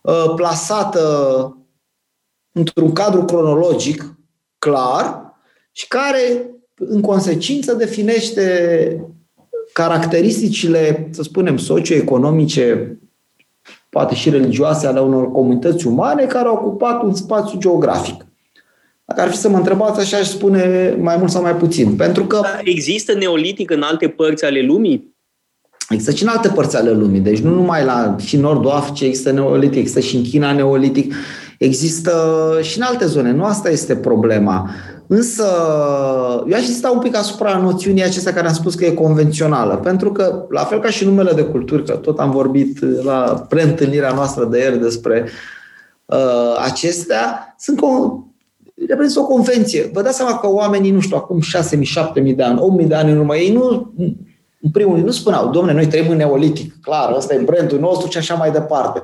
uh, 0.01 0.33
plasată 0.35 1.57
într-un 2.51 2.91
cadru 2.93 3.23
cronologic 3.23 4.15
clar 4.57 5.33
și 5.71 5.87
care, 5.87 6.49
în 6.75 7.01
consecință, 7.01 7.73
definește 7.73 8.45
caracteristicile, 9.73 11.09
să 11.11 11.23
spunem, 11.23 11.57
socioeconomice, 11.57 12.99
poate 13.95 14.15
și 14.15 14.29
religioase 14.29 14.87
ale 14.87 14.99
unor 14.99 15.31
comunități 15.31 15.87
umane 15.87 16.23
care 16.25 16.47
au 16.47 16.53
ocupat 16.53 17.03
un 17.03 17.13
spațiu 17.13 17.59
geografic. 17.59 18.25
Dacă 19.05 19.21
ar 19.21 19.29
fi 19.29 19.37
să 19.37 19.49
mă 19.49 19.57
întrebați, 19.57 19.99
așa 19.99 20.17
aș 20.17 20.27
spune 20.27 20.95
mai 20.99 21.17
mult 21.17 21.31
sau 21.31 21.41
mai 21.41 21.55
puțin. 21.55 21.95
Pentru 21.95 22.25
că... 22.25 22.41
Există 22.63 23.13
neolitic 23.13 23.71
în 23.71 23.81
alte 23.81 24.07
părți 24.07 24.45
ale 24.45 24.61
lumii? 24.61 25.15
Există 25.89 26.15
și 26.15 26.23
în 26.23 26.29
alte 26.29 26.47
părți 26.47 26.75
ale 26.75 26.91
lumii. 26.91 27.19
Deci 27.19 27.39
nu 27.39 27.53
numai 27.53 27.83
la 27.83 28.15
și 28.19 28.37
nordul 28.37 28.71
Africii 28.71 29.07
există 29.07 29.31
neolitic, 29.31 29.79
există 29.79 29.99
și 29.99 30.15
în 30.15 30.23
China 30.23 30.51
neolitic, 30.51 31.13
există 31.59 32.13
și 32.61 32.77
în 32.77 32.83
alte 32.83 33.05
zone. 33.05 33.31
Nu 33.31 33.43
asta 33.43 33.69
este 33.69 33.95
problema. 33.95 34.69
Însă, 35.07 35.45
eu 36.47 36.57
aș 36.57 36.61
insista 36.61 36.91
un 36.91 36.99
pic 36.99 37.15
asupra 37.15 37.57
noțiunii 37.57 38.03
acestea 38.03 38.33
care 38.33 38.47
am 38.47 38.53
spus 38.53 38.75
că 38.75 38.85
e 38.85 38.91
convențională, 38.91 39.75
pentru 39.75 40.11
că, 40.11 40.45
la 40.49 40.63
fel 40.63 40.79
ca 40.79 40.89
și 40.89 41.05
numele 41.05 41.31
de 41.31 41.43
culturi, 41.43 41.85
că 41.85 41.91
tot 41.91 42.19
am 42.19 42.31
vorbit 42.31 43.03
la 43.03 43.45
preîntâlnirea 43.49 44.13
noastră 44.13 44.45
de 44.45 44.57
ieri 44.57 44.79
despre 44.79 45.29
uh, 46.05 46.63
acestea, 46.63 47.55
sunt 47.59 47.77
con- 47.77 48.25
reprezintă 48.87 49.19
o 49.19 49.25
convenție. 49.25 49.89
Vă 49.93 50.01
dați 50.01 50.17
seama 50.17 50.37
că 50.37 50.47
oamenii, 50.47 50.91
nu 50.91 50.99
știu, 50.99 51.17
acum 51.17 51.39
6.000, 51.39 51.77
7.000 52.23 52.35
de 52.35 52.43
ani, 52.43 52.59
8.000 52.81 52.87
de 52.87 52.95
ani 52.95 53.11
în 53.11 53.17
urmă, 53.17 53.35
ei 53.35 53.53
nu, 53.53 53.93
în 54.61 54.71
primul 54.71 54.93
rând, 54.93 55.05
nu 55.05 55.11
spuneau, 55.11 55.49
domne, 55.49 55.73
noi 55.73 55.87
trăim 55.87 56.09
în 56.09 56.17
neolitic, 56.17 56.81
clar, 56.81 57.15
ăsta 57.15 57.33
e 57.33 57.37
brandul 57.37 57.79
nostru 57.79 58.09
și 58.09 58.17
așa 58.17 58.33
mai 58.35 58.51
departe. 58.51 59.01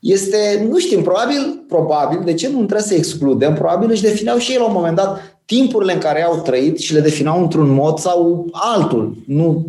Este, 0.00 0.66
nu 0.70 0.78
știm, 0.78 1.02
probabil, 1.02 1.64
probabil, 1.68 2.20
de 2.24 2.34
ce 2.34 2.48
nu 2.48 2.56
trebuie 2.56 2.80
să 2.80 2.94
excludem, 2.94 3.54
probabil 3.54 3.90
își 3.90 4.02
defineau 4.02 4.38
și 4.38 4.52
ei 4.52 4.58
la 4.58 4.64
un 4.64 4.72
moment 4.72 4.96
dat 4.96 5.35
timpurile 5.46 5.92
în 5.92 5.98
care 5.98 6.22
au 6.22 6.40
trăit 6.40 6.78
și 6.78 6.92
le 6.92 7.00
definau 7.00 7.42
într-un 7.42 7.68
mod 7.70 7.98
sau 7.98 8.46
altul. 8.52 9.16
Nu 9.26 9.66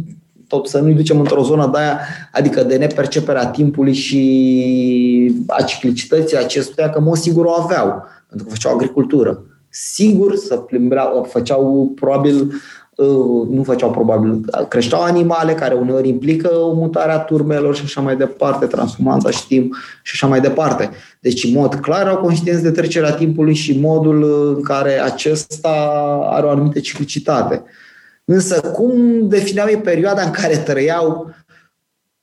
tot 0.48 0.68
să 0.68 0.80
nu-i 0.80 0.94
ducem 0.94 1.20
într-o 1.20 1.44
zonă 1.44 1.70
de 1.72 1.78
aia, 1.78 2.00
adică 2.32 2.64
de 2.64 2.78
neperceperea 2.78 3.48
timpului 3.48 3.94
și 3.94 5.36
a 5.48 5.62
ciclicității 5.62 6.38
acestuia, 6.38 6.90
că 6.90 7.00
mă 7.00 7.16
sigur 7.16 7.46
o 7.46 7.52
aveau, 7.52 8.04
pentru 8.28 8.48
că 8.48 8.54
făceau 8.54 8.74
agricultură. 8.74 9.44
Sigur 9.70 10.36
să 10.36 10.56
plimbreau, 10.56 11.28
făceau 11.30 11.92
probabil 11.96 12.52
Uh, 12.52 12.87
nu 13.50 13.64
făceau 13.64 13.92
probabil, 13.92 14.46
creșteau 14.68 15.02
animale 15.02 15.54
care 15.54 15.74
uneori 15.74 16.08
implică 16.08 16.50
mutarea 16.54 17.20
turmelor 17.20 17.76
și 17.76 17.82
așa 17.86 18.02
mai 18.02 18.16
departe, 18.16 18.66
transhumanța 18.66 19.30
știm 19.30 19.76
și 20.04 20.12
așa 20.14 20.28
mai 20.28 20.42
departe. 20.42 20.90
Deci, 21.20 21.44
în 21.44 21.52
mod 21.52 21.76
clar, 21.76 22.08
au 22.08 22.18
conștienți 22.18 22.64
de 22.64 22.72
trecerea 22.72 23.14
timpului 23.14 23.54
și 23.54 23.80
modul 23.80 24.24
în 24.56 24.62
care 24.62 25.02
acesta 25.02 25.70
are 26.24 26.46
o 26.46 26.50
anumită 26.50 26.80
ciclicitate. 26.80 27.64
Însă, 28.26 28.62
cum 28.62 28.92
defineau 29.28 29.68
ei 29.68 29.78
perioada 29.78 30.22
în 30.22 30.32
care 30.32 30.58
trăiau, 30.58 31.34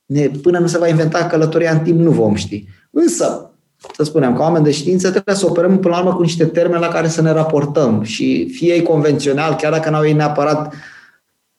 ne, 0.05 0.29
până 0.41 0.59
nu 0.59 0.67
se 0.67 0.77
va 0.77 0.87
inventa 0.87 1.25
călătoria 1.25 1.71
în 1.71 1.79
timp, 1.79 1.99
nu 1.99 2.11
vom 2.11 2.35
ști. 2.35 2.65
Însă, 2.89 3.54
să 3.95 4.03
spunem, 4.03 4.35
ca 4.35 4.41
oameni 4.41 4.63
de 4.63 4.71
știință, 4.71 5.09
trebuie 5.09 5.35
să 5.35 5.45
operăm 5.45 5.79
până 5.79 5.93
la 5.93 5.99
urmă 5.99 6.15
cu 6.15 6.21
niște 6.21 6.45
termeni 6.45 6.81
la 6.81 6.87
care 6.87 7.07
să 7.07 7.21
ne 7.21 7.31
raportăm 7.31 8.03
și 8.03 8.49
fie 8.49 8.73
ei 8.73 8.81
convențional, 8.81 9.55
chiar 9.55 9.71
dacă 9.71 9.89
n-au 9.89 10.05
ei 10.05 10.13
neapărat 10.13 10.73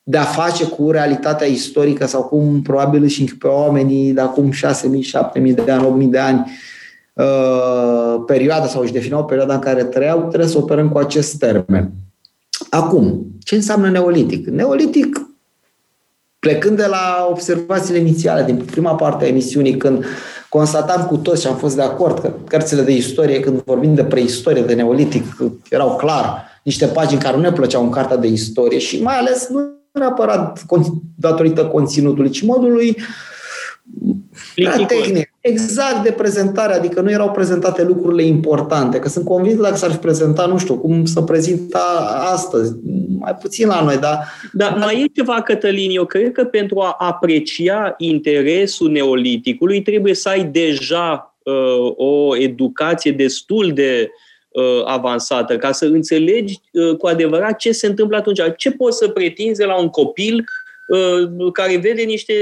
de 0.03 0.17
a 0.17 0.23
face 0.23 0.65
cu 0.65 0.91
realitatea 0.91 1.47
istorică 1.47 2.07
sau 2.07 2.23
cum 2.23 2.63
probabil 2.63 3.03
își 3.03 3.25
pe 3.25 3.47
oamenii 3.47 4.13
de 4.13 4.21
acum 4.21 4.53
6.000, 4.53 4.55
7.000 5.43 5.55
de 5.65 5.71
ani, 5.71 6.05
8.000 6.05 6.11
de 6.11 6.19
ani, 6.19 6.51
uh, 7.13 8.23
perioada 8.27 8.67
sau 8.67 8.83
își 8.83 8.93
defineau 8.93 9.25
perioada 9.25 9.55
în 9.55 9.61
care 9.61 9.85
trăiau, 9.85 10.19
trebuie 10.19 10.49
să 10.49 10.59
operăm 10.59 10.89
cu 10.89 10.99
acest 10.99 11.39
termen. 11.39 11.91
Acum, 12.71 13.27
ce 13.45 13.55
înseamnă 13.55 13.91
neolitic? 13.91 14.47
Neolitic, 14.47 15.27
plecând 16.39 16.77
de 16.77 16.87
la 16.87 17.27
observațiile 17.31 17.99
inițiale 17.99 18.45
din 18.45 18.57
prima 18.57 18.95
parte 18.95 19.25
a 19.25 19.29
emisiunii, 19.29 19.77
când 19.77 20.05
constatam 20.57 21.07
cu 21.07 21.17
toți 21.17 21.41
și 21.41 21.47
am 21.47 21.57
fost 21.57 21.77
de 21.77 21.83
acord 21.83 22.21
că 22.21 22.33
cărțile 22.47 22.83
de 22.83 22.93
istorie, 22.93 23.41
când 23.41 23.63
vorbim 23.65 23.95
de 23.95 24.05
preistorie, 24.05 24.63
de 24.63 24.75
neolitic, 24.75 25.37
erau 25.71 25.97
clar 25.97 26.45
niște 26.63 26.87
pagini 26.87 27.21
care 27.21 27.37
nu 27.37 27.43
ne 27.43 27.53
plăceau 27.53 27.83
în 27.83 27.91
cartea 27.91 28.17
de 28.17 28.27
istorie 28.27 28.79
și 28.79 29.03
mai 29.03 29.19
ales 29.19 29.49
nu 29.49 29.61
neapărat 29.93 30.65
datorită 31.15 31.67
conținutului, 31.67 32.31
ci 32.31 32.43
modului 32.43 32.97
tehnic. 34.87 35.35
Exact 35.49 36.03
de 36.03 36.13
prezentare, 36.13 36.75
adică 36.75 37.01
nu 37.01 37.11
erau 37.11 37.31
prezentate 37.31 37.85
lucrurile 37.85 38.23
importante, 38.23 38.99
că 38.99 39.09
sunt 39.09 39.25
convins 39.25 39.57
că 39.57 39.63
dacă 39.63 39.77
s-ar 39.77 39.91
fi 39.91 39.97
prezentat, 39.97 40.49
nu 40.51 40.59
știu, 40.59 40.79
cum 40.79 41.05
să 41.05 41.21
prezinta 41.21 42.19
astăzi, 42.33 42.75
mai 43.19 43.35
puțin 43.35 43.69
la 43.69 43.83
noi, 43.83 43.99
dar... 43.99 44.19
Dar 44.53 44.77
mai 44.79 45.03
e 45.03 45.13
ceva, 45.15 45.43
Cătălin, 45.43 45.91
eu 45.91 46.05
cred 46.05 46.33
că 46.33 46.45
pentru 46.45 46.81
a 46.81 46.97
aprecia 46.99 47.95
interesul 47.99 48.91
neoliticului 48.91 49.83
trebuie 49.83 50.15
să 50.15 50.29
ai 50.29 50.45
deja 50.45 51.37
uh, 51.43 51.93
o 51.97 52.37
educație 52.37 53.13
destul 53.13 53.71
de 53.75 54.11
uh, 54.49 54.83
avansată, 54.85 55.57
ca 55.57 55.73
să 55.73 55.85
înțelegi 55.85 56.61
uh, 56.73 56.97
cu 56.97 57.07
adevărat 57.07 57.57
ce 57.57 57.73
se 57.73 57.87
întâmplă 57.87 58.17
atunci. 58.17 58.41
Ce 58.57 58.71
poți 58.71 58.99
să 58.99 59.09
pretinzi 59.09 59.65
la 59.65 59.81
un 59.81 59.89
copil 59.89 60.35
Uh, 60.37 60.66
care 61.53 61.77
vede 61.77 62.03
niște, 62.03 62.35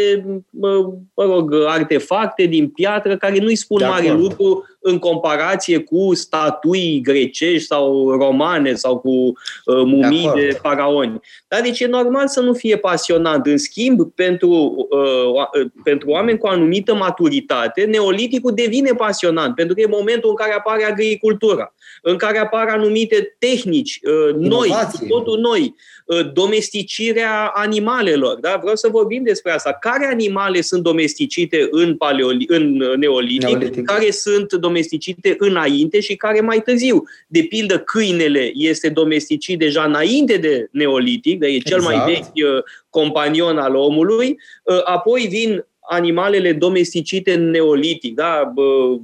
mă 0.50 1.24
rog, 1.24 1.54
artefacte 1.66 2.44
din 2.44 2.68
piatră 2.68 3.16
care 3.16 3.38
nu-i 3.38 3.56
spun 3.56 3.78
de 3.78 3.84
mare 3.84 4.08
acord. 4.08 4.22
lucru 4.22 4.73
în 4.86 4.98
comparație 4.98 5.78
cu 5.78 6.14
statui 6.14 7.00
grecești 7.02 7.66
sau 7.66 8.10
romane 8.10 8.74
sau 8.74 8.98
cu 8.98 9.10
uh, 9.10 9.32
mumii 9.64 10.30
de, 10.34 10.40
de 10.40 10.58
faraoni. 10.62 11.20
Dar 11.48 11.60
deci 11.60 11.80
e 11.80 11.86
normal 11.86 12.28
să 12.28 12.40
nu 12.40 12.52
fie 12.52 12.76
pasionant. 12.76 13.46
În 13.46 13.58
schimb, 13.58 14.00
pentru, 14.14 14.48
uh, 14.90 15.60
uh, 15.60 15.70
pentru 15.84 16.10
oameni 16.10 16.38
cu 16.38 16.46
anumită 16.46 16.94
maturitate, 16.94 17.84
neoliticul 17.84 18.52
devine 18.54 18.90
pasionant, 18.90 19.54
pentru 19.54 19.74
că 19.74 19.80
e 19.80 19.86
momentul 19.86 20.30
în 20.30 20.36
care 20.36 20.52
apare 20.52 20.84
agricultura, 20.84 21.74
în 22.02 22.16
care 22.16 22.38
apar 22.38 22.68
anumite 22.68 23.36
tehnici 23.38 24.00
uh, 24.02 24.34
noi, 24.34 24.72
totul 25.08 25.38
noi, 25.38 25.74
uh, 26.06 26.32
domesticirea 26.32 27.50
animalelor. 27.54 28.38
Da? 28.40 28.58
Vreau 28.60 28.76
să 28.76 28.88
vorbim 28.88 29.22
despre 29.22 29.52
asta. 29.52 29.76
Care 29.80 30.06
animale 30.12 30.60
sunt 30.60 30.82
domesticite 30.82 31.68
în, 31.70 31.96
paleoli- 31.96 32.46
în 32.46 32.76
neolitic, 32.96 33.48
neolitic, 33.48 33.84
care 33.84 34.10
sunt 34.10 34.52
domesticite 34.52 34.72
domesticite 34.74 35.34
înainte 35.38 36.00
și 36.00 36.16
care 36.16 36.40
mai 36.40 36.60
târziu. 36.60 37.02
De 37.26 37.42
pildă, 37.42 37.78
câinele 37.78 38.50
este 38.54 38.88
domesticit 38.88 39.58
deja 39.58 39.84
înainte 39.84 40.36
de 40.36 40.68
neolitic, 40.70 41.38
de 41.38 41.46
e 41.46 41.58
cel 41.58 41.78
exact. 41.78 41.96
mai 41.96 42.12
vechi 42.12 42.46
uh, 42.48 42.62
companion 42.90 43.58
al 43.58 43.74
omului, 43.74 44.36
uh, 44.64 44.80
apoi 44.84 45.26
vin 45.30 45.66
animalele 45.90 46.52
domesticite 46.52 47.32
în 47.32 47.50
neolitic, 47.50 48.14
da? 48.14 48.52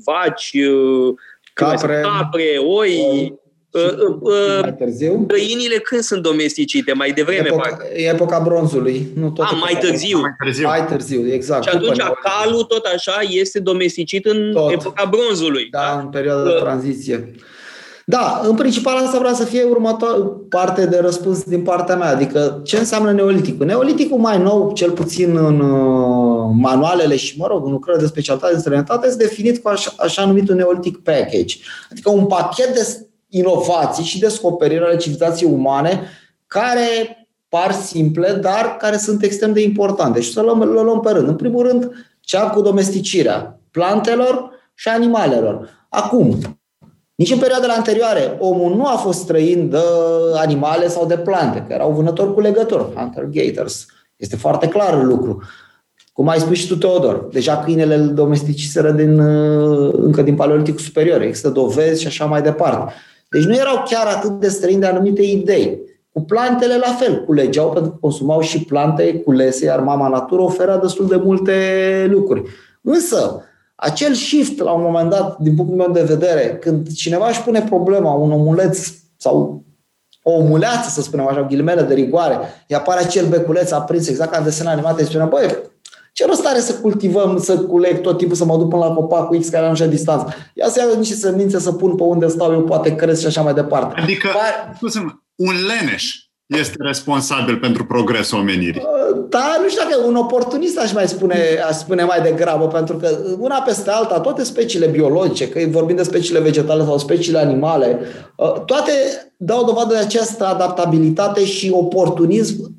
vaci, 0.04 0.52
uh, 0.52 1.14
capre, 1.52 2.00
capre 2.02 2.56
oi, 2.58 2.98
Uh, 2.98 3.30
uh, 3.30 3.32
mai 4.60 4.74
târziu? 4.78 5.24
Găinile 5.26 5.76
când 5.76 6.02
sunt 6.02 6.22
domesticite? 6.22 6.92
Mai 6.92 7.12
devreme? 7.12 7.46
Epoca, 7.46 7.78
e 7.96 8.08
epoca 8.08 8.38
bronzului. 8.38 9.06
Nu 9.14 9.30
tot 9.30 9.44
A, 9.44 9.56
mai 9.60 9.76
târziu. 9.80 10.20
mai 10.20 10.34
târziu. 10.44 10.66
Mai 10.66 10.86
târziu, 10.86 11.32
exact. 11.32 11.62
Și 11.62 11.68
atunci 11.74 11.98
calul 11.98 12.62
tot 12.62 12.84
așa 12.84 13.18
este 13.28 13.58
domesticit 13.58 14.26
în 14.26 14.50
tot. 14.52 14.72
epoca 14.72 15.10
bronzului. 15.10 15.68
Da, 15.70 15.78
da? 15.78 16.00
în 16.00 16.08
perioada 16.08 16.40
uh, 16.40 16.54
de 16.54 16.60
tranziție. 16.60 17.34
Da, 18.04 18.40
în 18.44 18.54
principal 18.54 18.96
asta 18.96 19.18
vreau 19.18 19.34
să 19.34 19.44
fie 19.44 19.62
următoare 19.62 20.22
parte 20.48 20.86
de 20.86 20.98
răspuns 20.98 21.42
din 21.42 21.62
partea 21.62 21.96
mea. 21.96 22.08
Adică 22.08 22.60
ce 22.64 22.78
înseamnă 22.78 23.12
neoliticul? 23.12 23.66
Neoliticul 23.66 24.18
mai 24.18 24.38
nou, 24.38 24.72
cel 24.74 24.90
puțin 24.90 25.36
în 25.36 25.60
uh, 25.60 26.50
manualele 26.60 27.16
și, 27.16 27.38
mă 27.38 27.46
rog, 27.46 27.66
în 27.66 27.72
lucrări 27.72 27.98
de 27.98 28.06
specialitate 28.06 28.54
în 28.54 28.60
străinătate, 28.60 29.06
este 29.06 29.22
definit 29.24 29.62
cu 29.62 29.68
așa, 29.68 29.92
așa 29.98 30.24
numitul 30.26 30.54
neolitic 30.54 30.98
package. 30.98 31.56
Adică 31.90 32.10
un 32.10 32.26
pachet 32.26 32.74
de 32.74 33.06
inovații 33.30 34.04
și 34.04 34.18
descoperiri 34.18 34.84
ale 34.84 34.96
civilizației 34.96 35.52
umane 35.52 36.02
care 36.46 37.14
par 37.48 37.72
simple, 37.72 38.32
dar 38.32 38.76
care 38.78 38.96
sunt 38.96 39.22
extrem 39.22 39.52
de 39.52 39.62
importante. 39.62 40.20
Și 40.20 40.32
să 40.32 40.40
luăm, 40.40 40.58
le 40.58 40.80
luăm 40.82 41.00
pe 41.00 41.10
rând. 41.10 41.28
În 41.28 41.36
primul 41.36 41.66
rând, 41.66 41.90
cea 42.20 42.50
cu 42.50 42.60
domesticirea 42.60 43.60
plantelor 43.70 44.50
și 44.74 44.88
animalelor. 44.88 45.68
Acum, 45.88 46.38
nici 47.14 47.30
în 47.30 47.38
perioadele 47.38 47.72
anterioare, 47.72 48.36
omul 48.38 48.76
nu 48.76 48.86
a 48.86 48.96
fost 48.96 49.18
străin 49.18 49.68
de 49.68 49.78
animale 50.34 50.88
sau 50.88 51.06
de 51.06 51.16
plante, 51.16 51.64
că 51.66 51.72
erau 51.72 51.92
vânători 51.92 52.34
cu 52.34 52.40
legători, 52.40 52.92
hunter-gators. 52.94 53.86
Este 54.16 54.36
foarte 54.36 54.68
clar 54.68 55.02
lucru. 55.02 55.42
Cum 56.12 56.28
ai 56.28 56.40
spus 56.40 56.56
și 56.56 56.68
tu, 56.68 56.76
Teodor, 56.76 57.28
deja 57.32 57.56
câinele 57.56 57.94
îl 57.94 58.14
domesticiseră 58.14 58.90
din, 58.90 59.20
încă 59.92 60.22
din 60.22 60.34
Paleoliticul 60.34 60.80
superior. 60.80 61.20
Există 61.22 61.48
dovezi 61.48 62.00
și 62.00 62.06
așa 62.06 62.24
mai 62.24 62.42
departe. 62.42 62.92
Deci 63.30 63.44
nu 63.44 63.54
erau 63.54 63.82
chiar 63.86 64.06
atât 64.06 64.30
de 64.30 64.48
străini 64.48 64.80
de 64.80 64.86
anumite 64.86 65.22
idei. 65.22 65.80
Cu 66.12 66.20
plantele 66.20 66.76
la 66.76 66.92
fel, 66.92 67.24
culegeau 67.24 67.70
pentru 67.70 67.90
că 67.90 67.96
consumau 68.00 68.40
și 68.40 68.64
plante 68.64 69.14
culese, 69.14 69.64
iar 69.64 69.80
mama 69.80 70.08
natură 70.08 70.42
oferea 70.42 70.76
destul 70.76 71.06
de 71.06 71.16
multe 71.16 71.54
lucruri. 72.10 72.42
Însă, 72.82 73.44
acel 73.74 74.14
shift, 74.14 74.58
la 74.58 74.72
un 74.72 74.82
moment 74.82 75.10
dat, 75.10 75.38
din 75.38 75.54
punctul 75.54 75.76
meu 75.76 75.90
de 75.90 76.02
vedere, 76.02 76.58
când 76.60 76.92
cineva 76.92 77.28
își 77.28 77.42
pune 77.42 77.62
problema, 77.62 78.12
un 78.12 78.32
omuleț 78.32 78.92
sau 79.16 79.64
o 80.22 80.32
omuleață, 80.32 80.88
să 80.88 81.02
spunem 81.02 81.26
așa, 81.26 81.42
ghilimele 81.42 81.82
de 81.82 81.94
rigoare, 81.94 82.38
îi 82.68 82.76
apare 82.76 83.00
acel 83.00 83.26
beculeț 83.26 83.70
aprins, 83.70 84.08
exact 84.08 84.30
ca 84.30 84.38
în 84.38 84.44
desenat 84.44 84.72
animate, 84.72 85.00
îi 85.00 85.08
spune, 85.08 85.24
băi, 85.24 85.56
ce 86.20 86.26
rost 86.26 86.46
are 86.46 86.60
să 86.60 86.74
cultivăm, 86.74 87.38
să 87.38 87.58
culeg 87.58 88.00
tot 88.00 88.18
timpul, 88.18 88.36
să 88.36 88.44
mă 88.44 88.56
duc 88.56 88.68
până 88.68 88.84
la 88.84 88.94
copacul 88.94 89.38
X 89.38 89.48
care 89.48 89.64
am 89.64 89.70
așa 89.70 89.86
distanță? 89.86 90.34
Ia 90.54 90.68
să 90.68 90.80
iau 90.80 90.98
niște 90.98 91.14
semințe 91.14 91.58
să 91.58 91.72
pun 91.72 91.94
pe 91.96 92.02
unde 92.02 92.28
stau 92.28 92.52
eu, 92.52 92.62
poate 92.62 92.94
cresc 92.94 93.20
și 93.20 93.26
așa 93.26 93.42
mai 93.42 93.54
departe. 93.54 94.00
Adică, 94.00 94.28
Par... 94.32 94.78
un 95.34 95.54
leneș 95.66 96.14
este 96.46 96.74
responsabil 96.78 97.56
pentru 97.56 97.84
progresul 97.84 98.38
omenirii. 98.38 98.82
Da, 99.28 99.56
nu 99.62 99.68
știu 99.68 99.82
dacă 99.82 100.06
un 100.06 100.14
oportunist 100.14 100.78
aș 100.78 100.92
mai 100.92 101.08
spune, 101.08 101.36
aș 101.68 101.74
spune 101.74 102.04
mai 102.04 102.20
degrabă, 102.22 102.66
pentru 102.66 102.96
că 102.96 103.18
una 103.38 103.60
peste 103.60 103.90
alta, 103.90 104.20
toate 104.20 104.42
speciile 104.42 104.86
biologice, 104.86 105.48
că 105.48 105.60
vorbim 105.68 105.96
de 105.96 106.02
speciile 106.02 106.40
vegetale 106.40 106.84
sau 106.84 106.98
speciile 106.98 107.38
animale, 107.38 107.98
ă, 108.38 108.62
toate 108.66 108.92
dau 109.36 109.64
dovadă 109.64 109.92
de 109.94 110.00
această 110.00 110.46
adaptabilitate 110.46 111.44
și 111.44 111.70
oportunism 111.70 112.76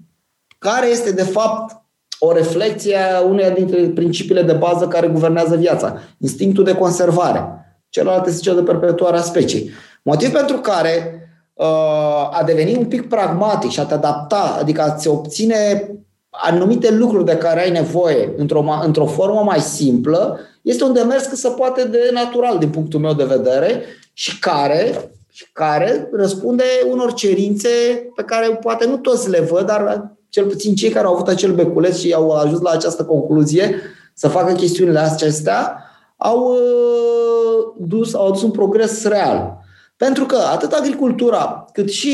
care 0.57 0.87
este 0.87 1.11
de 1.11 1.23
fapt 1.23 1.80
o 2.23 2.31
reflexie 2.31 2.95
a 2.95 3.21
uneia 3.21 3.49
dintre 3.49 3.81
principiile 3.81 4.41
de 4.41 4.53
bază 4.53 4.87
care 4.87 5.07
guvernează 5.07 5.55
viața, 5.55 5.99
instinctul 6.17 6.63
de 6.63 6.75
conservare. 6.75 7.43
Celălalt 7.89 8.27
este 8.27 8.41
cel 8.41 8.55
de 8.55 8.61
perpetuare 8.61 9.17
a 9.17 9.21
speciei. 9.21 9.69
Motiv 10.03 10.31
pentru 10.31 10.57
care 10.57 11.21
Uh, 11.61 12.29
a 12.31 12.43
deveni 12.45 12.75
un 12.75 12.85
pic 12.85 13.09
pragmatic 13.09 13.69
și 13.69 13.79
a 13.79 13.85
te 13.85 13.93
adapta, 13.93 14.57
adică 14.59 14.81
a-ți 14.81 15.07
obține 15.07 15.91
anumite 16.29 16.91
lucruri 16.91 17.25
de 17.25 17.37
care 17.37 17.61
ai 17.61 17.71
nevoie 17.71 18.33
într-o, 18.37 18.65
într-o 18.85 19.05
formă 19.05 19.41
mai 19.41 19.59
simplă, 19.59 20.39
este 20.61 20.83
un 20.83 20.93
demers 20.93 21.25
cât 21.25 21.37
se 21.37 21.49
poate 21.49 21.83
de 21.83 22.09
natural 22.13 22.57
din 22.57 22.69
punctul 22.69 22.99
meu 22.99 23.13
de 23.13 23.23
vedere 23.23 23.83
și 24.13 24.39
care, 24.39 25.11
și 25.31 25.45
care 25.53 26.09
răspunde 26.11 26.63
unor 26.89 27.13
cerințe 27.13 27.69
pe 28.15 28.23
care 28.23 28.47
poate 28.47 28.85
nu 28.85 28.97
toți 28.97 29.29
le 29.29 29.39
văd, 29.39 29.65
dar 29.65 30.11
cel 30.31 30.45
puțin 30.45 30.75
cei 30.75 30.89
care 30.89 31.05
au 31.05 31.13
avut 31.13 31.27
acel 31.27 31.53
beculeț 31.53 31.97
și 31.97 32.13
au 32.13 32.31
ajuns 32.31 32.61
la 32.61 32.69
această 32.69 33.03
concluzie 33.03 33.75
să 34.13 34.27
facă 34.27 34.53
chestiunile 34.53 34.99
acestea, 34.99 35.83
au 36.17 36.51
uh, 36.51 37.87
dus, 37.87 38.13
au 38.13 38.27
adus 38.27 38.41
un 38.41 38.51
progres 38.51 39.03
real. 39.03 39.57
Pentru 39.97 40.25
că 40.25 40.37
atât 40.53 40.71
agricultura, 40.71 41.65
cât 41.73 41.89
și 41.89 42.13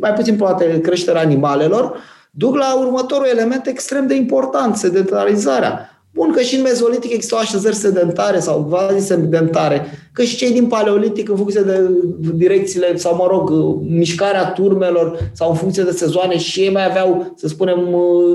mai 0.00 0.12
puțin 0.12 0.36
poate 0.36 0.80
creșterea 0.80 1.20
animalelor, 1.20 1.98
duc 2.30 2.56
la 2.56 2.78
următorul 2.78 3.26
element 3.26 3.66
extrem 3.66 4.06
de 4.06 4.14
important, 4.14 4.76
sedentarizarea. 4.76 5.95
Bun 6.16 6.32
că 6.32 6.40
și 6.40 6.54
în 6.54 6.62
mezolitic 6.62 7.12
există 7.12 7.36
așezări 7.36 7.74
sedentare 7.74 8.38
sau 8.38 8.64
quasi 8.64 9.06
sedentare, 9.06 9.86
că 10.12 10.22
și 10.22 10.36
cei 10.36 10.52
din 10.52 10.66
paleolitic 10.66 11.28
în 11.28 11.36
funcție 11.36 11.60
de 11.60 11.90
direcțiile 12.34 12.96
sau, 12.96 13.16
mă 13.16 13.26
rog, 13.30 13.50
mișcarea 13.80 14.52
turmelor 14.52 15.30
sau 15.32 15.50
în 15.50 15.56
funcție 15.56 15.82
de 15.82 15.90
sezoane 15.90 16.38
și 16.38 16.60
ei 16.60 16.72
mai 16.72 16.86
aveau, 16.86 17.32
să 17.36 17.48
spunem, 17.48 17.78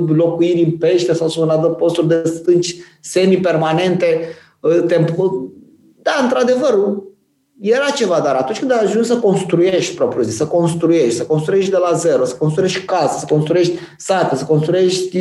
locuiri 0.08 0.64
în 0.64 0.72
pește 0.72 1.14
sau 1.14 1.30
să 1.30 1.40
posturi 1.78 2.08
de 2.08 2.22
stânci 2.26 2.76
semi-permanente. 3.00 4.20
Da, 6.02 6.12
într-adevăr, 6.24 7.02
era 7.62 7.90
ceva, 7.96 8.20
dar 8.24 8.36
atunci 8.36 8.60
când 8.60 8.72
ai 8.72 8.84
ajuns 8.84 9.08
să 9.08 9.18
construiești 9.18 9.96
propriu 9.96 10.24
zis, 10.24 10.36
să 10.36 10.48
construiești, 10.48 11.16
să 11.16 11.24
construiești 11.24 11.72
de 11.72 11.78
la 11.78 11.98
zero, 11.98 12.26
să 12.26 12.36
construiești 12.36 12.86
casă, 12.86 13.20
să 13.20 13.26
construiești 13.30 13.74
sate, 13.98 14.36
să 14.36 14.46
construiești 14.46 15.20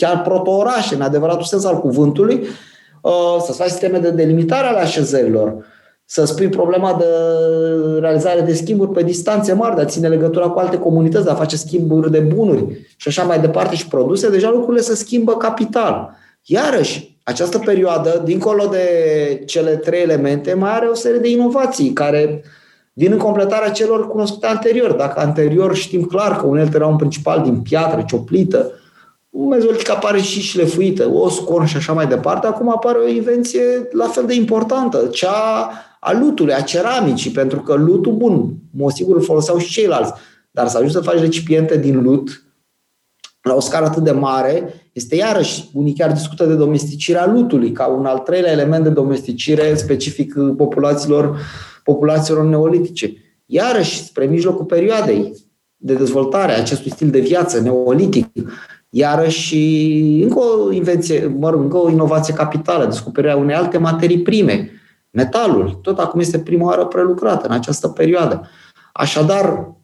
chiar 0.00 0.22
proto-orașe, 0.22 0.94
în 0.94 1.00
adevăratul 1.00 1.44
sens 1.44 1.64
al 1.64 1.80
cuvântului, 1.80 2.46
uh, 3.00 3.36
să 3.44 3.52
faci 3.52 3.68
sisteme 3.68 3.98
de 3.98 4.10
delimitare 4.10 4.66
ale 4.66 4.78
așezărilor, 4.78 5.64
să 6.04 6.24
spui 6.24 6.48
problema 6.48 6.96
de 6.98 7.04
realizare 8.00 8.40
de 8.40 8.52
schimburi 8.52 8.90
pe 8.90 9.02
distanțe 9.02 9.52
mari, 9.52 9.74
de 9.74 9.80
a 9.80 9.84
ține 9.84 10.08
legătura 10.08 10.48
cu 10.48 10.58
alte 10.58 10.78
comunități, 10.78 11.24
de 11.24 11.30
a 11.30 11.34
face 11.34 11.56
schimburi 11.56 12.10
de 12.10 12.18
bunuri 12.18 12.86
și 12.96 13.08
așa 13.08 13.22
mai 13.22 13.40
departe 13.40 13.76
și 13.76 13.88
produse, 13.88 14.30
deja 14.30 14.50
lucrurile 14.50 14.82
se 14.82 14.94
schimbă 14.94 15.36
capital. 15.36 16.10
Iarăși, 16.44 17.18
această 17.22 17.58
perioadă, 17.58 18.20
dincolo 18.24 18.66
de 18.66 18.84
cele 19.46 19.70
trei 19.70 20.02
elemente, 20.02 20.54
mai 20.54 20.70
are 20.70 20.86
o 20.86 20.94
serie 20.94 21.18
de 21.18 21.30
inovații 21.30 21.92
care 21.92 22.44
vin 22.92 23.12
în 23.12 23.18
completarea 23.18 23.70
celor 23.70 24.08
cunoscute 24.08 24.46
anterior. 24.46 24.92
Dacă 24.92 25.20
anterior 25.20 25.74
știm 25.74 26.02
clar 26.02 26.36
că 26.36 26.46
uneltele 26.46 26.76
erau 26.76 26.90
în 26.90 26.96
principal 26.96 27.42
din 27.42 27.60
piatră, 27.60 28.04
cioplită, 28.06 28.72
mezolitic 29.30 29.90
apare 29.90 30.20
și 30.20 30.40
șlefuită, 30.40 31.08
o 31.08 31.28
scor 31.28 31.66
și 31.66 31.76
așa 31.76 31.92
mai 31.92 32.06
departe, 32.06 32.46
acum 32.46 32.70
apare 32.70 32.98
o 32.98 33.08
invenție 33.08 33.88
la 33.92 34.06
fel 34.06 34.26
de 34.26 34.34
importantă, 34.34 35.06
cea 35.12 35.70
a 36.00 36.12
lutului, 36.12 36.54
a 36.54 36.60
ceramicii, 36.60 37.30
pentru 37.30 37.60
că 37.60 37.74
lutul, 37.74 38.12
bun, 38.12 38.54
mă 38.70 38.90
sigur 38.90 39.16
îl 39.16 39.22
foloseau 39.22 39.58
și 39.58 39.70
ceilalți, 39.70 40.12
dar 40.50 40.68
să 40.68 40.76
ajungi 40.76 40.94
să 40.94 41.00
faci 41.00 41.20
recipiente 41.20 41.76
din 41.76 42.02
lut, 42.02 42.44
la 43.42 43.54
o 43.54 43.60
scară 43.60 43.84
atât 43.84 44.02
de 44.02 44.10
mare, 44.10 44.74
este 44.92 45.16
iarăși, 45.16 45.68
unii 45.72 45.94
chiar 45.94 46.12
discută 46.12 46.46
de 46.46 46.54
domesticirea 46.54 47.26
lutului, 47.26 47.72
ca 47.72 47.86
un 47.86 48.06
al 48.06 48.18
treilea 48.18 48.52
element 48.52 48.84
de 48.84 48.90
domesticire 48.90 49.74
specific 49.74 50.34
populațiilor, 50.56 51.38
populațiilor 51.84 52.44
neolitice. 52.44 53.12
Iarăși, 53.46 54.04
spre 54.04 54.24
mijlocul 54.24 54.64
perioadei 54.64 55.32
de 55.76 55.94
dezvoltare 55.94 56.52
a 56.52 56.58
acestui 56.58 56.90
stil 56.90 57.10
de 57.10 57.20
viață 57.20 57.60
neolitic, 57.60 58.26
iarăși 58.90 59.56
încă 60.22 60.38
o 60.38 60.72
invenție, 60.72 61.34
mă 61.38 61.50
rog, 61.50 61.60
încă 61.60 61.76
o 61.76 61.90
inovație 61.90 62.34
capitală, 62.34 62.84
descoperirea 62.84 63.36
unei 63.36 63.54
alte 63.54 63.78
materii 63.78 64.22
prime, 64.22 64.70
metalul, 65.10 65.78
tot 65.82 65.98
acum 65.98 66.20
este 66.20 66.38
prima 66.38 66.66
oară 66.66 66.86
prelucrată 66.86 67.46
în 67.46 67.52
această 67.52 67.88
perioadă. 67.88 68.48
Așadar, 68.92 69.74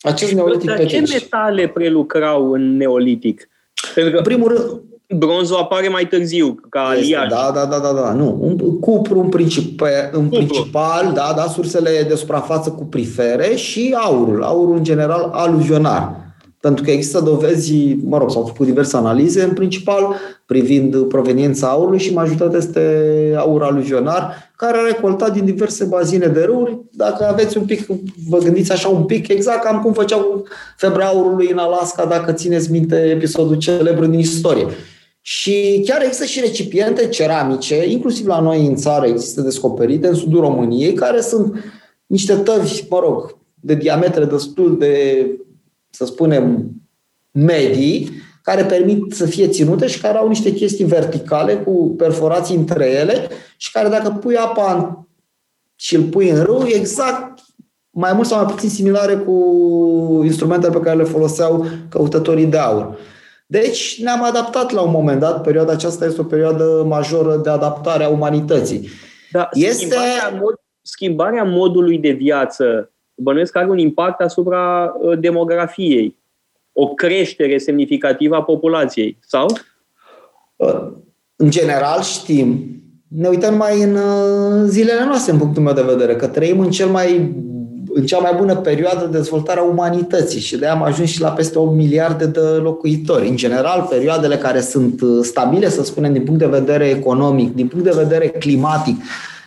acest 0.00 0.32
neolitic 0.32 0.68
Dar 0.68 0.86
ce 0.86 1.00
metale 1.00 1.68
prelucrau 1.68 2.52
în 2.52 2.76
neolitic? 2.76 3.48
Pentru 3.94 4.12
că 4.12 4.18
în 4.18 4.24
primul 4.24 4.48
rând, 4.48 4.82
bronzul 5.18 5.56
apare 5.56 5.88
mai 5.88 6.06
târziu, 6.06 6.60
ca 6.68 6.80
aliaj. 6.80 7.28
Da, 7.28 7.50
da, 7.54 7.64
da, 7.64 7.78
da, 7.78 7.92
da. 7.92 8.12
Nu, 8.12 8.38
un 8.40 8.78
cupru 8.78 9.20
în, 9.20 9.28
principal, 9.28 9.90
în 10.12 10.28
cupru. 10.28 10.46
principal, 10.46 11.12
da, 11.14 11.32
da, 11.36 11.42
sursele 11.42 12.04
de 12.08 12.14
suprafață 12.14 12.70
cuprifere 12.70 13.54
și 13.54 13.96
aurul, 13.98 14.42
aurul 14.42 14.76
în 14.76 14.84
general 14.84 15.30
aluvionar 15.32 16.27
pentru 16.60 16.84
că 16.84 16.90
există 16.90 17.20
dovezi, 17.20 17.96
mă 18.04 18.18
rog, 18.18 18.30
s-au 18.30 18.44
făcut 18.44 18.66
diverse 18.66 18.96
analize, 18.96 19.42
în 19.42 19.52
principal 19.52 20.14
privind 20.46 21.02
proveniența 21.02 21.68
aurului 21.68 21.98
și 21.98 22.12
majoritatea 22.12 22.58
este 22.58 23.34
aur 23.36 23.62
aluvionar, 23.62 24.50
care 24.56 24.78
a 24.78 24.86
recoltat 24.86 25.32
din 25.32 25.44
diverse 25.44 25.84
bazine 25.84 26.26
de 26.26 26.40
râuri. 26.40 26.78
Dacă 26.90 27.24
aveți 27.24 27.58
un 27.58 27.64
pic, 27.64 27.86
vă 28.28 28.38
gândiți 28.38 28.72
așa 28.72 28.88
un 28.88 29.04
pic, 29.04 29.28
exact 29.28 29.64
cam 29.64 29.80
cum 29.82 29.92
făceau 29.92 30.46
febra 30.76 31.04
aurului 31.04 31.50
în 31.50 31.58
Alaska, 31.58 32.04
dacă 32.04 32.32
țineți 32.32 32.70
minte 32.70 32.96
episodul 32.96 33.56
celebru 33.56 34.06
din 34.06 34.18
istorie. 34.18 34.66
Și 35.20 35.82
chiar 35.86 36.02
există 36.02 36.24
și 36.24 36.40
recipiente 36.40 37.08
ceramice, 37.08 37.90
inclusiv 37.90 38.26
la 38.26 38.40
noi 38.40 38.66
în 38.66 38.76
țară 38.76 39.06
există 39.06 39.40
descoperite, 39.40 40.08
în 40.08 40.14
sudul 40.14 40.40
României, 40.40 40.92
care 40.92 41.20
sunt 41.20 41.54
niște 42.06 42.34
tăvi, 42.34 42.84
mă 42.88 42.98
rog, 43.02 43.36
de 43.60 43.74
diametre 43.74 44.24
destul 44.24 44.78
de 44.78 45.26
să 45.98 46.04
spunem, 46.04 46.70
medii, 47.30 48.10
care 48.42 48.64
permit 48.64 49.12
să 49.12 49.26
fie 49.26 49.48
ținute 49.48 49.86
și 49.86 50.00
care 50.00 50.18
au 50.18 50.28
niște 50.28 50.52
chestii 50.52 50.84
verticale 50.84 51.56
cu 51.56 51.94
perforații 51.96 52.56
între 52.56 52.90
ele 52.90 53.28
și 53.56 53.70
care 53.70 53.88
dacă 53.88 54.10
pui 54.10 54.36
apa 54.36 54.74
în 54.74 54.96
și 55.74 55.94
îl 55.94 56.02
pui 56.02 56.28
în 56.28 56.42
râu, 56.42 56.66
exact 56.66 57.40
mai 57.90 58.12
mult 58.12 58.26
sau 58.26 58.44
mai 58.44 58.52
puțin 58.52 58.68
similare 58.68 59.16
cu 59.16 59.34
instrumentele 60.24 60.72
pe 60.72 60.80
care 60.80 60.96
le 60.96 61.04
foloseau 61.04 61.66
căutătorii 61.88 62.46
de 62.46 62.58
aur. 62.58 62.98
Deci 63.46 64.02
ne-am 64.02 64.22
adaptat 64.22 64.70
la 64.70 64.80
un 64.80 64.90
moment 64.90 65.20
dat, 65.20 65.42
perioada 65.42 65.72
aceasta 65.72 66.04
este 66.04 66.20
o 66.20 66.24
perioadă 66.24 66.84
majoră 66.86 67.36
de 67.36 67.50
adaptare 67.50 68.04
a 68.04 68.08
umanității. 68.08 68.88
Da, 69.32 69.48
este... 69.52 69.72
schimbarea, 69.72 70.38
mod, 70.40 70.54
schimbarea 70.82 71.44
modului 71.44 71.98
de 71.98 72.10
viață 72.10 72.92
bănuiesc 73.18 73.52
că 73.52 73.58
are 73.58 73.70
un 73.70 73.78
impact 73.78 74.20
asupra 74.20 74.94
uh, 75.00 75.18
demografiei. 75.18 76.16
O 76.72 76.86
creștere 76.86 77.58
semnificativă 77.58 78.36
a 78.36 78.42
populației, 78.42 79.18
sau? 79.20 79.46
Uh, 80.56 80.88
în 81.36 81.50
general 81.50 82.02
știm, 82.02 82.78
ne 83.08 83.28
uităm 83.28 83.54
mai 83.54 83.82
în 83.82 83.94
uh, 83.94 84.64
zilele 84.66 85.04
noastre, 85.04 85.32
în 85.32 85.38
punctul 85.38 85.62
meu 85.62 85.72
de 85.72 85.82
vedere, 85.82 86.16
că 86.16 86.26
trăim 86.26 86.60
în 86.60 86.70
cel 86.70 86.88
mai 86.88 87.36
în 87.92 88.06
cea 88.06 88.18
mai 88.18 88.34
bună 88.36 88.56
perioadă 88.56 89.04
de 89.04 89.16
dezvoltare 89.16 89.60
a 89.60 89.62
umanității 89.62 90.40
și 90.40 90.56
de 90.56 90.64
aia 90.64 90.74
am 90.74 90.82
ajuns 90.82 91.08
și 91.08 91.20
la 91.20 91.28
peste 91.28 91.58
8 91.58 91.74
miliarde 91.74 92.26
de 92.26 92.40
locuitori. 92.40 93.28
În 93.28 93.36
general, 93.36 93.86
perioadele 93.90 94.36
care 94.36 94.60
sunt 94.60 95.00
stabile, 95.22 95.68
să 95.68 95.82
spunem, 95.82 96.12
din 96.12 96.24
punct 96.24 96.40
de 96.40 96.46
vedere 96.46 96.88
economic, 96.88 97.54
din 97.54 97.68
punct 97.68 97.84
de 97.84 98.02
vedere 98.02 98.28
climatic, 98.28 98.96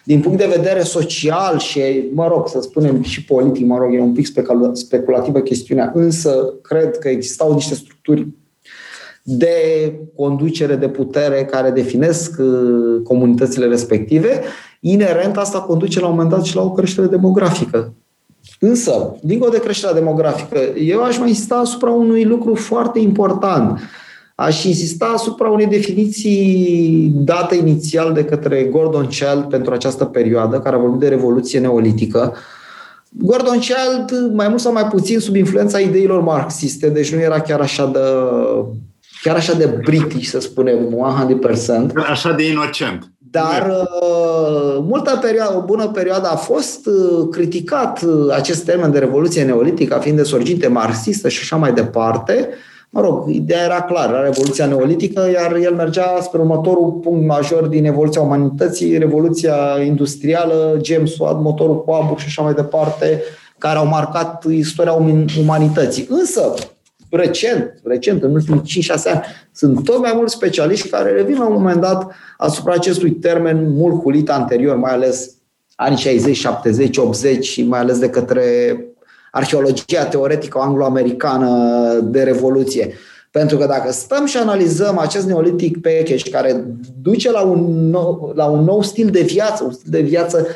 din 0.03 0.21
punct 0.21 0.37
de 0.37 0.53
vedere 0.55 0.81
social 0.81 1.57
și, 1.59 1.81
mă 2.13 2.27
rog, 2.27 2.47
să 2.47 2.61
spunem 2.61 3.01
și 3.01 3.25
politic, 3.25 3.65
mă 3.65 3.77
rog, 3.77 3.93
e 3.93 3.99
un 3.99 4.13
pic 4.13 4.27
speculativă 4.73 5.39
chestiunea, 5.39 5.91
însă 5.95 6.53
cred 6.61 6.97
că 6.97 7.09
existau 7.09 7.53
niște 7.53 7.73
structuri 7.73 8.27
de 9.23 9.55
conducere 10.15 10.75
de 10.75 10.89
putere 10.89 11.45
care 11.45 11.69
definesc 11.69 12.39
uh, 12.39 13.01
comunitățile 13.03 13.65
respective, 13.65 14.41
inerent 14.79 15.37
asta 15.37 15.59
conduce 15.59 15.99
la 15.99 16.05
un 16.05 16.11
moment 16.11 16.29
dat 16.29 16.43
și 16.43 16.55
la 16.55 16.61
o 16.61 16.71
creștere 16.71 17.07
demografică. 17.07 17.93
Însă, 18.59 19.15
dincolo 19.21 19.51
de 19.51 19.59
creșterea 19.59 19.95
demografică, 19.95 20.59
eu 20.77 21.03
aș 21.03 21.17
mai 21.17 21.27
insista 21.27 21.55
asupra 21.55 21.89
unui 21.89 22.23
lucru 22.23 22.55
foarte 22.55 22.99
important. 22.99 23.79
Aș 24.35 24.63
insista 24.63 25.05
asupra 25.05 25.49
unei 25.49 25.67
definiții 25.67 27.11
date 27.15 27.55
inițial 27.55 28.13
de 28.13 28.25
către 28.25 28.63
Gordon 28.63 29.07
Child 29.07 29.43
pentru 29.49 29.73
această 29.73 30.05
perioadă, 30.05 30.59
care 30.59 30.75
a 30.75 30.79
vorbit 30.79 30.99
de 30.99 31.07
revoluție 31.07 31.59
neolitică. 31.59 32.35
Gordon 33.09 33.59
Child, 33.59 34.33
mai 34.33 34.47
mult 34.47 34.59
sau 34.59 34.73
mai 34.73 34.87
puțin 34.87 35.19
sub 35.19 35.35
influența 35.35 35.79
ideilor 35.79 36.21
marxiste, 36.21 36.89
deci 36.89 37.13
nu 37.13 37.19
era 37.19 37.39
chiar 37.39 37.59
așa 37.59 37.85
de 37.85 37.99
chiar 39.21 39.35
așa 39.35 39.53
de 39.53 39.65
british, 39.65 40.29
să 40.29 40.39
spunem, 40.39 40.77
100%. 41.91 41.93
Așa 42.09 42.31
de 42.31 42.47
inocent. 42.47 43.11
Dar 43.31 43.67
uh, 43.69 44.83
multă 44.87 45.19
perioadă, 45.21 45.57
o 45.57 45.61
bună 45.61 45.87
perioadă 45.87 46.27
a 46.27 46.35
fost 46.35 46.85
uh, 46.85 47.27
criticat 47.31 48.01
uh, 48.01 48.33
acest 48.33 48.65
termen 48.65 48.91
de 48.91 48.99
revoluție 48.99 49.43
neolitică, 49.43 49.99
fiind 50.01 50.17
de 50.17 50.23
sorginte 50.23 50.67
marxistă 50.67 51.29
și 51.29 51.39
așa 51.41 51.55
mai 51.55 51.73
departe. 51.73 52.49
Mă 52.93 53.01
rog, 53.01 53.29
ideea 53.29 53.63
era 53.63 53.81
clară, 53.81 54.13
era 54.13 54.23
revoluția 54.23 54.65
neolitică, 54.65 55.29
iar 55.33 55.55
el 55.55 55.73
mergea 55.73 56.17
spre 56.21 56.39
următorul 56.39 56.91
punct 56.91 57.25
major 57.27 57.67
din 57.67 57.85
evoluția 57.85 58.21
umanității, 58.21 58.97
revoluția 58.97 59.55
industrială, 59.85 60.79
James 60.83 61.17
Watt, 61.17 61.41
motorul 61.41 61.83
cu 61.83 61.91
abur 61.91 62.19
și 62.19 62.25
așa 62.25 62.41
mai 62.41 62.53
departe, 62.53 63.21
care 63.57 63.77
au 63.77 63.87
marcat 63.87 64.43
istoria 64.49 64.97
umanității. 65.39 66.07
Însă, 66.09 66.53
recent, 67.09 67.79
recent, 67.83 68.23
în 68.23 68.31
ultimii 68.31 68.61
5-6 68.61 69.11
ani, 69.11 69.21
sunt 69.51 69.83
tot 69.83 69.99
mai 69.99 70.13
mulți 70.15 70.33
specialiști 70.33 70.89
care 70.89 71.11
revin 71.11 71.37
la 71.37 71.47
un 71.47 71.53
moment 71.53 71.81
dat 71.81 72.11
asupra 72.37 72.73
acestui 72.73 73.11
termen 73.11 73.73
mult 73.73 74.01
hulit 74.01 74.29
anterior, 74.29 74.75
mai 74.75 74.91
ales 74.91 75.35
anii 75.75 75.97
60, 75.97 76.37
70, 76.37 76.97
80 76.97 77.45
și 77.45 77.63
mai 77.63 77.79
ales 77.79 77.99
de 77.99 78.09
către 78.09 78.75
arheologia 79.31 80.05
teoretică 80.05 80.59
anglo-americană 80.61 81.99
de 82.03 82.23
revoluție. 82.23 82.93
Pentru 83.31 83.57
că 83.57 83.65
dacă 83.65 83.91
stăm 83.91 84.25
și 84.25 84.37
analizăm 84.37 84.97
acest 84.97 85.25
neolitic 85.25 85.81
package 85.81 86.29
care 86.29 86.65
duce 87.01 87.31
la 87.31 87.41
un 87.41 87.89
nou, 87.89 88.31
la 88.35 88.45
un 88.45 88.63
nou 88.63 88.81
stil 88.81 89.09
de 89.09 89.21
viață, 89.21 89.63
un 89.63 89.71
stil 89.71 89.91
de 89.91 90.01
viață 90.01 90.47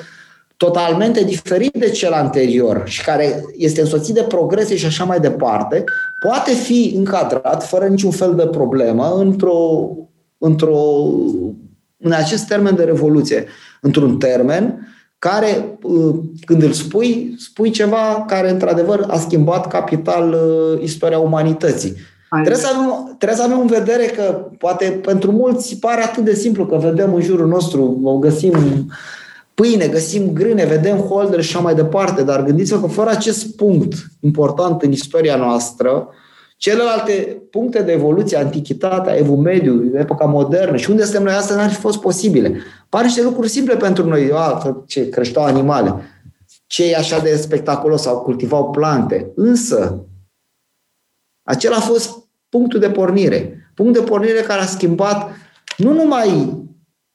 totalmente 0.58 1.24
diferit 1.24 1.74
de 1.74 1.90
cel 1.90 2.12
anterior 2.14 2.84
și 2.86 3.04
care 3.04 3.46
este 3.58 3.82
însoțit 3.82 4.14
de 4.14 4.24
progrese 4.24 4.76
și 4.76 4.86
așa 4.86 5.04
mai 5.04 5.20
departe, 5.20 5.84
poate 6.20 6.52
fi 6.52 6.94
încadrat 6.96 7.68
fără 7.68 7.88
niciun 7.88 8.12
fel 8.12 8.36
de 8.36 8.48
problemă 8.48 9.16
într-o, 9.18 9.90
într-o, 10.38 10.78
în 11.98 12.12
acest 12.12 12.48
termen 12.48 12.76
de 12.76 12.84
revoluție, 12.84 13.46
într-un 13.82 14.18
termen 14.18 14.88
care, 15.30 15.78
uh, 15.82 16.16
când 16.46 16.64
îl 16.64 16.72
spui, 16.72 17.36
spui 17.38 17.70
ceva 17.70 18.24
care 18.28 18.50
într-adevăr 18.50 19.06
a 19.08 19.18
schimbat 19.18 19.68
capital 19.68 20.30
uh, 20.34 20.82
istoria 20.84 21.20
umanității. 21.20 21.96
Trebuie 22.30 22.56
să, 22.56 22.70
avem, 22.74 23.16
trebuie 23.18 23.38
să 23.38 23.44
avem 23.44 23.60
în 23.60 23.68
vedere 23.68 24.06
că 24.06 24.48
poate 24.58 24.86
pentru 24.86 25.32
mulți 25.32 25.76
pare 25.76 26.04
atât 26.04 26.24
de 26.24 26.34
simplu 26.34 26.66
că 26.66 26.76
vedem 26.78 27.14
în 27.14 27.22
jurul 27.22 27.48
nostru, 27.48 28.00
o 28.04 28.18
găsim 28.18 28.54
pâine, 29.54 29.88
găsim 29.88 30.34
grâne, 30.34 30.66
vedem 30.66 30.98
holder 30.98 31.42
și 31.42 31.56
așa 31.56 31.64
mai 31.64 31.76
departe, 31.76 32.24
dar 32.24 32.44
gândiți-vă 32.44 32.80
că 32.80 32.88
fără 32.88 33.10
acest 33.10 33.56
punct 33.56 33.94
important 34.20 34.82
în 34.82 34.92
istoria 34.92 35.36
noastră, 35.36 36.08
celelalte 36.58 37.44
puncte 37.52 37.82
de 37.82 37.92
evoluție, 37.92 38.38
antichitatea, 38.38 39.18
evul 39.18 39.38
mediu, 39.38 39.92
epoca 39.98 40.26
modernă 40.26 40.78
și 40.78 40.90
unde 40.90 41.04
suntem 41.04 41.24
noi 41.24 41.34
astăzi 41.34 41.60
n-ar 41.60 41.70
fi 41.70 41.80
fost 41.80 42.00
posibile. 42.00 42.58
Par 42.90 43.04
niște 43.04 43.24
lucruri 43.24 43.50
simple 43.50 43.76
pentru 43.76 44.08
noi. 44.08 44.32
A, 44.34 44.78
ce 44.86 45.10
creșteau 45.10 45.46
animale, 45.46 45.94
ce 46.68 46.90
e 46.92 46.96
așa 46.96 47.20
de 47.20 47.36
spectaculos, 47.36 48.02
sau 48.02 48.22
cultivau 48.22 48.70
plante. 48.70 49.32
Însă, 49.36 50.06
acela 51.44 51.76
a 51.76 51.80
fost 51.80 52.12
punctul 52.50 52.80
de 52.80 52.90
pornire. 52.90 53.72
Punct 53.74 53.94
de 53.94 54.02
pornire 54.02 54.40
care 54.40 54.62
a 54.62 54.66
schimbat 54.66 55.32
nu 55.78 55.94
numai 55.94 56.64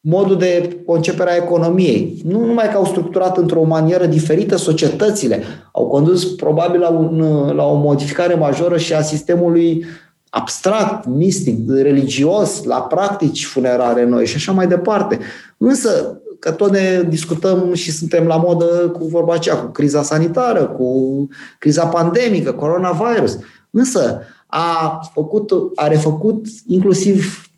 modul 0.01 0.39
de 0.39 0.81
concepere 0.87 1.31
a 1.31 1.37
economiei. 1.37 2.21
Nu 2.25 2.45
numai 2.45 2.69
că 2.71 2.77
au 2.77 2.85
structurat 2.85 3.37
într-o 3.37 3.63
manieră 3.63 4.07
diferită 4.07 4.57
societățile, 4.57 5.43
au 5.73 5.87
condus 5.87 6.25
probabil 6.25 6.81
la, 6.81 6.89
un, 6.89 7.21
la 7.55 7.65
o 7.65 7.75
modificare 7.75 8.35
majoră 8.35 8.79
și 8.79 8.95
a 8.95 9.03
sistemului 9.03 9.85
abstract, 10.31 11.07
mistic, 11.07 11.71
religios, 11.71 12.65
la 12.65 12.81
practici 12.81 13.47
funerare 13.47 14.05
noi 14.05 14.27
și 14.27 14.37
așa 14.37 14.53
mai 14.53 14.67
departe. 14.67 15.19
Însă, 15.57 16.21
că 16.39 16.51
tot 16.51 16.71
ne 16.71 17.07
discutăm 17.09 17.75
și 17.75 17.91
suntem 17.93 18.27
la 18.27 18.37
modă 18.37 18.65
cu 18.99 19.05
vorba 19.05 19.35
aceea, 19.35 19.57
cu 19.57 19.71
criza 19.71 20.03
sanitară, 20.03 20.67
cu 20.67 21.29
criza 21.59 21.87
pandemică, 21.87 22.53
coronavirus. 22.53 23.39
Însă, 23.71 24.21
a, 24.47 25.01
făcut, 25.15 25.53
a 25.75 25.87
refăcut 25.87 26.47
inclusiv 26.67 27.50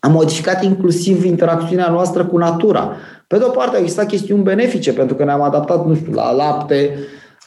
am 0.00 0.12
modificat 0.12 0.64
inclusiv 0.64 1.24
interacțiunea 1.24 1.90
noastră 1.90 2.26
cu 2.26 2.36
natura. 2.36 2.96
Pe 3.26 3.38
de 3.38 3.44
o 3.44 3.50
parte, 3.50 3.76
au 3.76 3.82
existat 3.82 4.06
chestiuni 4.06 4.42
benefice, 4.42 4.92
pentru 4.92 5.16
că 5.16 5.24
ne-am 5.24 5.42
adaptat, 5.42 5.86
nu 5.86 5.94
știu, 5.94 6.12
la 6.12 6.32
lapte, 6.32 6.98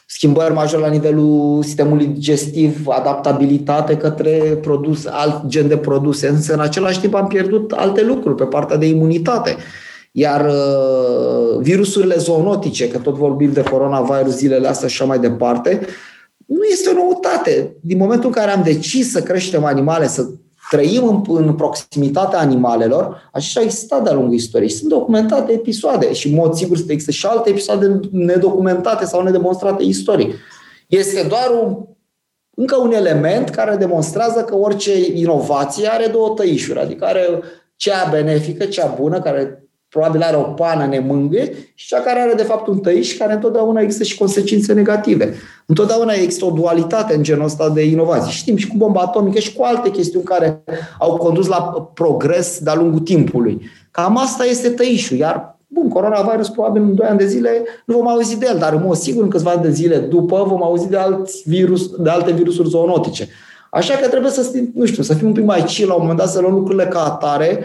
schimbări 0.06 0.52
majore 0.52 0.82
la 0.82 0.88
nivelul 0.88 1.62
sistemului 1.62 2.06
digestiv, 2.06 2.86
adaptabilitate 2.88 3.96
către 3.96 4.58
produs, 4.62 5.06
alt 5.06 5.46
gen 5.46 5.68
de 5.68 5.76
produse, 5.76 6.28
însă 6.28 6.52
în 6.52 6.60
același 6.60 7.00
timp 7.00 7.14
am 7.14 7.26
pierdut 7.26 7.72
alte 7.72 8.04
lucruri 8.04 8.34
pe 8.34 8.44
partea 8.44 8.76
de 8.76 8.86
imunitate. 8.86 9.56
Iar 10.12 10.44
uh, 10.46 11.58
virusurile 11.60 12.14
zoonotice, 12.16 12.88
că 12.88 12.98
tot 12.98 13.14
vorbim 13.14 13.52
de 13.52 13.62
coronavirus 13.62 14.36
zilele 14.36 14.68
astea 14.68 14.88
și 14.88 15.00
așa 15.00 15.08
mai 15.08 15.18
departe, 15.18 15.80
nu 16.46 16.64
este 16.70 16.90
o 16.90 17.04
noutate. 17.04 17.76
Din 17.80 17.98
momentul 17.98 18.26
în 18.26 18.32
care 18.32 18.50
am 18.50 18.62
decis 18.62 19.10
să 19.10 19.22
creștem 19.22 19.64
animale, 19.64 20.06
să 20.06 20.28
trăim 20.72 21.08
în, 21.08 21.36
în 21.36 21.54
proximitatea 21.54 22.38
animalelor, 22.38 23.30
așa 23.32 23.60
a 23.60 23.62
existat 23.62 24.02
de-a 24.02 24.12
lungul 24.12 24.34
istoriei. 24.34 24.70
Sunt 24.70 24.88
documentate 24.88 25.52
episoade 25.52 26.12
și, 26.12 26.28
în 26.28 26.34
mod 26.34 26.54
sigur, 26.54 26.76
există 26.76 27.10
și 27.10 27.26
alte 27.26 27.50
episoade 27.50 28.00
nedocumentate 28.10 29.04
sau 29.04 29.22
nedemonstrate 29.22 29.82
istoric. 29.82 30.34
Este 30.86 31.26
doar 31.28 31.50
un, 31.62 31.76
încă 32.56 32.76
un 32.76 32.92
element 32.92 33.48
care 33.48 33.76
demonstrează 33.76 34.40
că 34.40 34.56
orice 34.56 35.18
inovație 35.18 35.88
are 35.88 36.06
două 36.06 36.34
tăișuri, 36.36 36.78
adică 36.78 37.04
are 37.04 37.42
cea 37.76 38.08
benefică, 38.10 38.64
cea 38.64 38.86
bună, 39.00 39.20
care 39.20 39.68
probabil 39.92 40.22
are 40.22 40.36
o 40.36 40.42
pană 40.42 40.86
nemângâie 40.86 41.52
și 41.74 41.86
cea 41.86 42.00
care 42.00 42.20
are 42.20 42.34
de 42.34 42.42
fapt 42.42 42.66
un 42.66 42.78
tăiș 42.78 43.16
care 43.16 43.32
întotdeauna 43.32 43.80
există 43.80 44.04
și 44.04 44.18
consecințe 44.18 44.72
negative. 44.72 45.34
Întotdeauna 45.66 46.12
există 46.12 46.44
o 46.44 46.50
dualitate 46.50 47.14
în 47.14 47.22
genul 47.22 47.44
ăsta 47.44 47.68
de 47.68 47.84
inovații. 47.84 48.32
Știm 48.32 48.56
și 48.56 48.66
cu 48.66 48.76
bomba 48.76 49.00
atomică 49.00 49.38
și 49.38 49.54
cu 49.54 49.62
alte 49.62 49.90
chestiuni 49.90 50.24
care 50.24 50.64
au 50.98 51.16
condus 51.16 51.46
la 51.46 51.90
progres 51.94 52.58
de-a 52.58 52.74
lungul 52.74 53.00
timpului. 53.00 53.60
Cam 53.90 54.16
asta 54.16 54.44
este 54.44 54.68
tăișul, 54.68 55.16
iar 55.16 55.56
Bun, 55.74 55.88
coronavirus 55.88 56.48
probabil 56.48 56.82
în 56.82 56.94
2 56.94 57.06
ani 57.06 57.18
de 57.18 57.26
zile 57.26 57.64
nu 57.86 57.96
vom 57.96 58.08
auzi 58.08 58.38
de 58.38 58.46
el, 58.48 58.58
dar 58.58 58.72
în 58.72 58.82
mod 58.84 58.96
sigur 58.96 59.22
în 59.22 59.28
câțiva 59.28 59.50
ani 59.50 59.62
de 59.62 59.70
zile 59.70 59.96
după 59.96 60.44
vom 60.48 60.62
auzi 60.62 60.88
de, 60.88 60.96
alți 60.96 61.42
virus, 61.46 61.90
de 61.96 62.10
alte 62.10 62.32
virusuri 62.32 62.68
zoonotice. 62.68 63.28
Așa 63.70 63.94
că 63.94 64.08
trebuie 64.08 64.30
să, 64.30 64.50
nu 64.74 64.84
știu, 64.84 65.02
să 65.02 65.14
fim 65.14 65.26
un 65.26 65.32
pic 65.32 65.44
mai 65.44 65.64
chill 65.64 65.88
la 65.88 65.94
un 65.94 66.00
moment 66.00 66.18
dat, 66.18 66.28
să 66.28 66.40
luăm 66.40 66.54
lucrurile 66.54 66.86
ca 66.86 67.04
atare, 67.04 67.64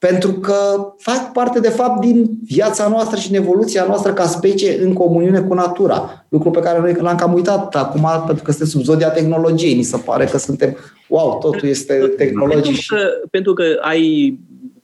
pentru 0.00 0.32
că 0.32 0.54
fac 0.98 1.32
parte, 1.32 1.60
de 1.60 1.68
fapt, 1.68 2.00
din 2.00 2.30
viața 2.44 2.88
noastră 2.88 3.18
și 3.18 3.30
din 3.30 3.40
evoluția 3.40 3.84
noastră 3.84 4.12
ca 4.12 4.26
specie 4.26 4.82
în 4.82 4.92
comuniune 4.92 5.40
cu 5.40 5.54
natura. 5.54 6.26
Lucru 6.28 6.50
pe 6.50 6.60
care 6.60 6.78
noi 6.78 6.94
l-am 7.00 7.16
cam 7.16 7.34
uitat 7.34 7.74
acum, 7.74 8.08
pentru 8.26 8.44
că 8.44 8.50
suntem 8.50 8.68
sub 8.68 8.82
zodia 8.82 9.10
tehnologiei. 9.10 9.74
Mi 9.74 9.82
se 9.82 10.02
pare 10.04 10.24
că 10.24 10.38
suntem, 10.38 10.76
wow, 11.08 11.38
totul 11.38 11.68
este 11.68 11.94
tehnologic. 12.16 12.62
Pentru 12.62 12.84
că, 12.88 13.28
pentru 13.30 13.52
că 13.52 13.64
ai 13.80 14.38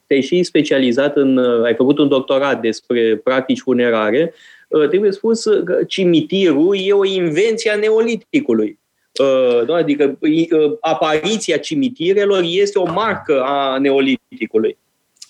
te-ai 0.07 0.21
și 0.21 0.43
specializat 0.43 1.17
în, 1.17 1.39
ai 1.65 1.75
făcut 1.75 1.99
un 1.99 2.09
doctorat 2.09 2.61
despre 2.61 3.21
practici 3.25 3.61
funerare, 3.61 4.35
uh, 4.69 4.89
trebuie 4.89 5.13
spus 5.13 5.45
că 5.45 5.79
cimitirul 5.87 6.77
e 6.85 6.93
o 6.93 7.05
invenție 7.05 7.71
a 7.71 7.77
neoliticului. 7.77 8.79
Uh, 9.21 9.75
adică 9.75 10.19
uh, 10.21 10.77
apariția 10.81 11.57
cimitirelor 11.57 12.43
este 12.47 12.79
o 12.79 12.93
marcă 12.93 13.43
a 13.43 13.79
neoliticului. 13.79 14.77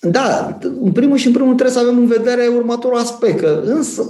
Da, 0.01 0.57
în 0.81 0.91
primul 0.91 1.17
și 1.17 1.27
în 1.27 1.33
primul 1.33 1.53
trebuie 1.53 1.75
să 1.75 1.81
avem 1.81 1.97
în 1.97 2.07
vedere 2.07 2.47
următorul 2.55 2.97
aspect, 2.97 3.39
că 3.39 3.61
însă 3.65 4.03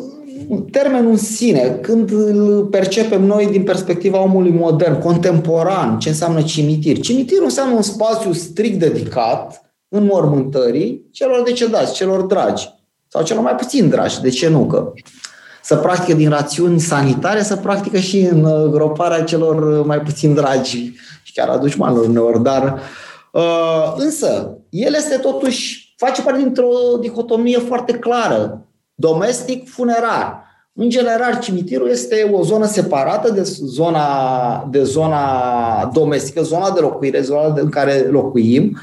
termenul 0.72 1.12
în 1.12 1.18
sine, 1.18 1.80
când 1.82 2.12
îl 2.12 2.68
percepem 2.72 3.24
noi 3.26 3.48
din 3.52 3.64
perspectiva 3.64 4.22
omului 4.22 4.52
modern, 4.52 5.00
contemporan, 5.00 6.00
ce 6.00 6.10
înseamnă 6.10 6.42
cimitir? 6.42 7.00
Cimitirul 7.00 7.44
înseamnă 7.44 7.76
un 7.76 7.82
spațiu 7.82 8.34
strict 8.34 8.80
dedicat 8.80 9.62
în 9.88 10.06
mormântării 10.06 11.08
celor 11.12 11.44
decedați, 11.44 11.94
celor 11.94 12.22
dragi 12.22 12.70
sau 13.08 13.24
celor 13.24 13.44
mai 13.44 13.56
puțin 13.56 13.90
dragi. 13.90 14.22
De 14.22 14.30
ce 14.30 14.50
nu? 14.50 14.66
Că 14.66 14.92
să 15.64 15.76
practică 15.76 16.18
din 16.18 16.30
rațiuni 16.30 16.80
sanitare, 16.80 17.44
să 17.44 17.56
practică 17.56 17.98
și 17.98 18.20
în 18.20 18.72
groparea 18.72 19.24
celor 19.24 19.86
mai 19.86 20.00
puțin 20.00 20.34
dragi 20.34 20.94
și 21.24 21.34
chiar 21.34 21.50
aduci 21.50 21.76
maluri 21.76 22.08
uneori, 22.08 22.44
dar 22.44 22.64
uh, 22.64 22.80
însă 23.98 24.58
el 24.70 24.94
este 24.94 25.18
totuși, 25.18 25.94
face 25.98 26.22
parte 26.22 26.42
dintr-o 26.42 26.98
dicotomie 27.00 27.58
foarte 27.58 27.94
clară, 27.94 28.68
domestic-funerar. 28.96 30.46
În 30.74 30.90
general, 30.90 31.40
cimitirul 31.40 31.90
este 31.90 32.30
o 32.32 32.44
zonă 32.44 32.66
separată 32.66 33.32
de 33.32 33.42
zona, 33.44 34.68
de 34.72 34.84
zona 34.84 35.92
domestică, 35.94 36.42
zona 36.42 36.72
de 36.72 36.80
locuire, 36.80 37.22
zona 37.22 37.54
în 37.56 37.70
care 37.70 38.08
locuim, 38.10 38.78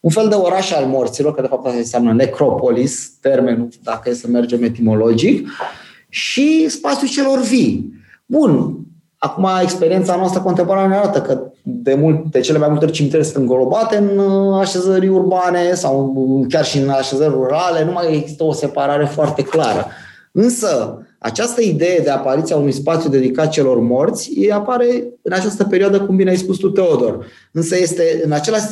un 0.00 0.10
fel 0.10 0.28
de 0.28 0.34
oraș 0.34 0.72
al 0.72 0.84
morților, 0.84 1.34
că 1.34 1.40
de 1.40 1.46
fapt 1.46 1.66
asta 1.66 1.78
înseamnă 1.78 2.12
necropolis, 2.12 3.10
termenul, 3.20 3.68
dacă 3.82 4.10
e 4.10 4.14
să 4.14 4.26
mergem 4.28 4.62
etimologic, 4.62 5.48
și 6.08 6.68
spațiul 6.68 7.10
celor 7.10 7.40
vii. 7.40 7.92
Bun, 8.26 8.76
acum 9.18 9.48
experiența 9.62 10.16
noastră 10.16 10.40
contemporană 10.40 10.88
ne 10.88 10.96
arată 10.96 11.20
că 11.20 11.40
de, 11.62 11.94
mult, 11.94 12.30
de 12.30 12.40
cele 12.40 12.58
mai 12.58 12.68
multe 12.68 12.86
cimitere 12.86 13.22
sunt 13.22 13.36
înglobate 13.36 13.96
în 13.96 14.18
uh, 14.18 14.58
așezări 14.60 15.08
urbane 15.08 15.74
sau 15.74 16.14
chiar 16.48 16.64
și 16.64 16.78
în 16.78 16.88
așezări 16.88 17.32
rurale, 17.32 17.84
nu 17.84 17.92
mai 17.92 18.16
există 18.16 18.44
o 18.44 18.52
separare 18.52 19.04
foarte 19.04 19.42
clară. 19.42 19.86
Însă, 20.32 20.98
această 21.18 21.60
idee 21.60 21.98
de 21.98 22.10
apariția 22.10 22.56
unui 22.56 22.72
spațiu 22.72 23.10
dedicat 23.10 23.50
celor 23.50 23.80
morți 23.80 24.50
apare 24.50 24.86
în 25.22 25.32
această 25.32 25.64
perioadă, 25.64 26.00
cum 26.00 26.16
bine 26.16 26.30
ai 26.30 26.36
spus 26.36 26.56
tu, 26.56 26.70
Teodor. 26.70 27.26
Însă 27.52 27.76
este 27.78 28.20
în 28.24 28.32
același 28.32 28.66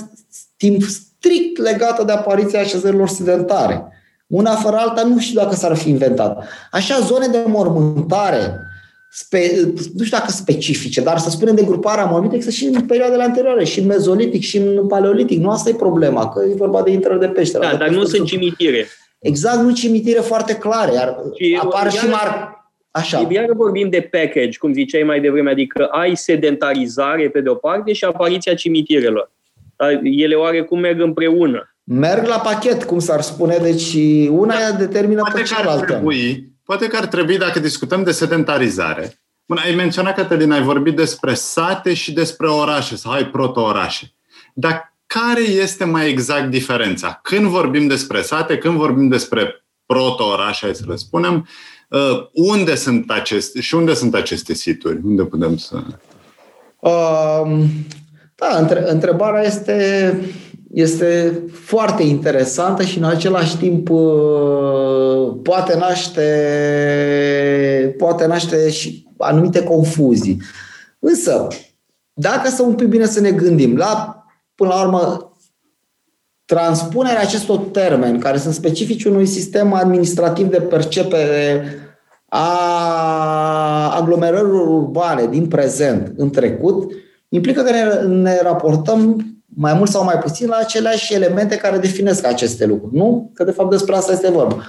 timp 0.56 0.82
strict 0.82 1.58
legată 1.58 2.04
de 2.04 2.12
apariția 2.12 2.60
așezărilor 2.60 3.08
sedentare. 3.08 3.84
Una 4.26 4.54
fără 4.54 4.76
alta 4.76 5.02
nu 5.02 5.18
știu 5.18 5.40
dacă 5.40 5.54
s-ar 5.54 5.76
fi 5.76 5.88
inventat. 5.88 6.44
Așa, 6.70 7.00
zone 7.00 7.26
de 7.26 7.44
mormântare, 7.46 8.60
spe, 9.16 9.60
nu 9.94 10.04
știu 10.04 10.18
dacă 10.18 10.30
specifice, 10.30 11.00
dar 11.00 11.18
să 11.18 11.30
spunem 11.30 11.54
de 11.54 11.62
gruparea 11.62 12.04
morminte, 12.04 12.36
există 12.36 12.64
și 12.64 12.74
în 12.74 12.86
perioadele 12.86 13.22
anterioare, 13.22 13.64
și 13.64 13.80
în 13.80 13.86
mezolitic, 13.86 14.42
și 14.42 14.56
în 14.56 14.86
paleolitic. 14.86 15.40
Nu 15.40 15.50
asta 15.50 15.70
e 15.70 15.74
problema, 15.74 16.28
că 16.28 16.44
e 16.50 16.54
vorba 16.54 16.82
de 16.82 16.90
intrări 16.90 17.20
de 17.20 17.26
peșteră. 17.26 17.66
Da, 17.70 17.76
dar 17.76 17.88
nu 17.88 18.04
sunt 18.04 18.26
cimitire. 18.26 18.86
Exact, 19.18 19.62
nu 19.62 19.72
cimitire 19.72 20.20
foarte 20.20 20.54
clare, 20.54 20.92
iar 20.92 21.16
și 21.38 21.58
apar 21.62 21.90
și 21.92 22.06
mar... 22.06 22.52
Așa. 22.90 23.26
Iar 23.30 23.46
vorbim 23.56 23.88
de 23.88 24.08
package, 24.10 24.58
cum 24.58 24.72
ziceai 24.72 25.02
mai 25.02 25.20
devreme, 25.20 25.50
adică 25.50 25.84
ai 25.84 26.16
sedentarizare 26.16 27.28
pe 27.28 27.40
de-o 27.40 27.54
parte 27.54 27.92
și 27.92 28.04
apariția 28.04 28.54
cimitirelor. 28.54 29.32
Ele 30.02 30.34
oarecum 30.34 30.78
merg 30.78 31.00
împreună. 31.00 31.74
Merg 31.84 32.26
la 32.26 32.38
pachet, 32.38 32.84
cum 32.84 32.98
s-ar 32.98 33.20
spune, 33.20 33.56
deci 33.62 33.94
una 34.28 34.54
da. 34.70 34.76
determină 34.76 35.20
poate 35.20 35.40
pe 35.40 35.42
cealaltă. 35.42 35.84
Trebui, 35.84 36.52
poate 36.64 36.86
că 36.86 36.96
ar 36.96 37.06
trebui, 37.06 37.38
dacă 37.38 37.58
discutăm 37.60 38.02
de 38.02 38.12
sedentarizare, 38.12 39.18
Bun, 39.46 39.56
ai 39.64 39.74
menționat, 39.74 40.14
Cătălin, 40.14 40.52
ai 40.52 40.62
vorbit 40.62 40.96
despre 40.96 41.34
sate 41.34 41.94
și 41.94 42.12
despre 42.12 42.48
orașe, 42.48 42.96
sau 42.96 43.12
ai 43.12 43.26
proto-orașe. 43.26 44.12
Dar 44.54 44.94
care 45.06 45.40
este 45.40 45.84
mai 45.84 46.08
exact 46.08 46.50
diferența? 46.50 47.18
Când 47.22 47.46
vorbim 47.46 47.86
despre 47.86 48.22
sate, 48.22 48.58
când 48.58 48.76
vorbim 48.76 49.08
despre 49.08 49.64
proto-orașe, 49.86 50.64
hai 50.64 50.74
să 50.74 50.84
le 50.86 50.96
spunem, 50.96 51.48
uh, 51.88 52.28
unde 52.32 52.74
sunt 52.74 53.10
aceste, 53.10 53.60
și 53.60 53.74
unde 53.74 53.94
sunt 53.94 54.14
aceste 54.14 54.54
situri? 54.54 55.00
Unde 55.04 55.24
putem 55.24 55.56
să... 55.56 55.82
Uh, 56.80 57.64
da, 58.34 58.58
între, 58.58 58.90
întrebarea 58.90 59.42
este, 59.42 60.18
este 60.74 61.42
foarte 61.52 62.02
interesantă 62.02 62.82
și 62.82 62.98
în 62.98 63.04
același 63.04 63.56
timp 63.56 63.90
uh, 63.90 65.36
poate 65.42 65.76
naște, 65.76 66.24
poate 67.98 68.26
naște 68.26 68.70
și 68.70 69.06
anumite 69.18 69.62
confuzii. 69.62 70.40
Însă, 70.98 71.46
dacă 72.12 72.48
să 72.48 72.62
un 72.62 72.74
pic 72.74 72.86
bine 72.86 73.06
să 73.06 73.20
ne 73.20 73.30
gândim 73.30 73.76
la, 73.76 74.24
până 74.54 74.70
la 74.70 74.82
urmă, 74.82 75.32
transpunerea 76.44 77.20
acestor 77.20 77.58
termeni 77.58 78.18
care 78.18 78.38
sunt 78.38 78.54
specifici 78.54 79.04
unui 79.04 79.26
sistem 79.26 79.72
administrativ 79.72 80.46
de 80.46 80.60
percepere 80.60 81.64
a 82.28 83.96
aglomerărilor 83.96 84.66
urbane 84.66 85.26
din 85.26 85.46
prezent 85.46 86.12
în 86.16 86.30
trecut, 86.30 86.92
implică 87.28 87.62
că 87.62 87.70
ne, 87.70 88.14
ne 88.14 88.40
raportăm 88.42 89.33
mai 89.56 89.74
mult 89.74 89.90
sau 89.90 90.04
mai 90.04 90.18
puțin 90.18 90.48
la 90.48 90.56
aceleași 90.56 91.14
elemente 91.14 91.56
care 91.56 91.78
definesc 91.78 92.26
aceste 92.26 92.66
lucruri. 92.66 92.96
Nu? 92.96 93.30
Că 93.34 93.44
de 93.44 93.50
fapt 93.50 93.70
despre 93.70 93.96
asta 93.96 94.12
este 94.12 94.30
vorba. 94.30 94.62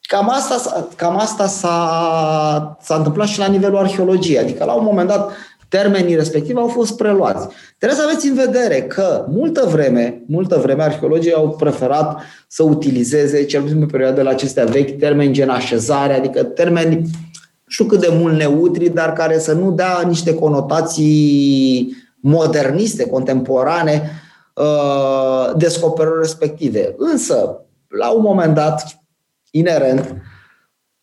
Cam 0.00 0.30
asta, 0.30 0.88
cam 0.96 1.16
asta 1.18 1.46
s-a, 1.46 2.78
s-a 2.82 2.94
întâmplat 2.94 3.26
și 3.26 3.38
la 3.38 3.46
nivelul 3.46 3.78
arheologiei. 3.78 4.38
Adică 4.38 4.64
la 4.64 4.72
un 4.72 4.84
moment 4.84 5.08
dat 5.08 5.30
termenii 5.68 6.14
respectivi 6.14 6.58
au 6.58 6.66
fost 6.66 6.96
preluați. 6.96 7.48
Trebuie 7.78 7.98
să 7.98 8.04
aveți 8.08 8.28
în 8.28 8.34
vedere 8.34 8.82
că 8.82 9.26
multă 9.28 9.68
vreme, 9.70 10.22
multă 10.26 10.58
vreme 10.62 10.82
arheologii 10.82 11.32
au 11.32 11.48
preferat 11.48 12.20
să 12.48 12.62
utilizeze, 12.62 13.44
cel 13.44 13.62
puțin 13.62 13.78
pe 13.78 13.86
perioadele 13.86 14.28
acestea 14.28 14.64
vechi, 14.64 14.98
termeni 14.98 15.32
gen 15.32 15.48
așezare, 15.48 16.14
adică 16.14 16.42
termeni 16.42 16.94
nu 16.94 17.70
știu 17.70 17.84
cât 17.84 18.00
de 18.00 18.08
mult 18.12 18.36
neutri, 18.36 18.88
dar 18.88 19.12
care 19.12 19.38
să 19.38 19.52
nu 19.52 19.70
dea 19.70 20.02
niște 20.06 20.34
conotații 20.34 21.96
moderniste, 22.20 23.06
contemporane, 23.06 24.10
uh, 24.54 25.52
descoperări 25.56 26.18
respective. 26.18 26.94
Însă, 26.96 27.66
la 27.88 28.10
un 28.10 28.22
moment 28.22 28.54
dat, 28.54 29.02
inerent, 29.50 30.14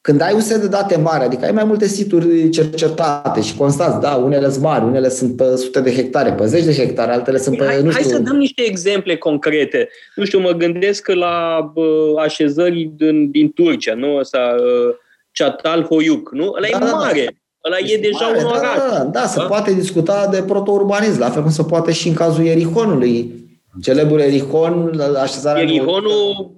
când 0.02 0.22
ai 0.22 0.34
un 0.34 0.40
set 0.40 0.62
de 0.62 0.68
date 0.68 0.98
mari, 0.98 1.24
adică 1.24 1.46
ai 1.46 1.52
mai 1.52 1.64
multe 1.64 1.88
situri 1.88 2.50
cercetate 2.50 3.42
și 3.42 3.56
constați, 3.56 4.00
da, 4.00 4.16
unele 4.16 4.50
sunt 4.50 4.64
mari, 4.64 4.84
unele 4.84 5.10
sunt 5.10 5.36
pe 5.36 5.56
sute 5.56 5.82
de 5.82 5.94
hectare, 5.94 6.34
pe 6.34 6.46
zeci 6.46 6.64
de 6.64 6.74
hectare, 6.74 7.12
altele 7.12 7.38
sunt 7.38 7.58
pe, 7.58 7.66
hai, 7.66 7.82
nu 7.82 7.92
știu... 7.92 8.04
Hai 8.04 8.12
să 8.12 8.20
dăm 8.20 8.36
niște 8.36 8.62
exemple 8.62 9.18
concrete. 9.18 9.90
Nu 10.16 10.26
știu, 10.26 10.40
mă 10.40 10.52
gândesc 10.52 11.08
la 11.08 11.72
bă, 11.74 12.14
așezări 12.20 12.92
din, 12.96 13.32
din 13.32 13.52
Turcia, 13.52 13.94
nu? 13.94 14.16
Ăsta, 14.16 14.56
uh, 14.58 14.96
Chatal 15.32 15.84
Hoyuk, 15.84 16.32
nu? 16.32 16.46
Ăla 16.46 16.68
da, 16.72 16.78
e 16.78 16.80
da, 16.80 16.86
da. 16.86 16.92
mare. 16.92 17.24
Da. 17.26 17.41
Ăla 17.66 17.78
e 17.78 17.98
deja 17.98 18.26
mare, 18.26 18.38
un 18.38 18.44
da, 18.44 18.50
oraș. 18.50 18.78
Da, 18.78 18.98
da, 18.98 19.04
da, 19.04 19.28
se 19.28 19.40
da? 19.40 19.46
poate 19.46 19.74
discuta 19.74 20.28
de 20.28 20.44
proto-urbanism, 20.44 21.20
la 21.20 21.30
fel 21.30 21.42
cum 21.42 21.52
se 21.52 21.64
poate 21.64 21.92
și 21.92 22.08
în 22.08 22.14
cazul 22.14 22.44
Ierihonului. 22.44 23.40
Celebrul 23.82 24.20
Ierihon, 24.20 25.02
așezarea... 25.22 25.62
Ierihonul 25.62 26.52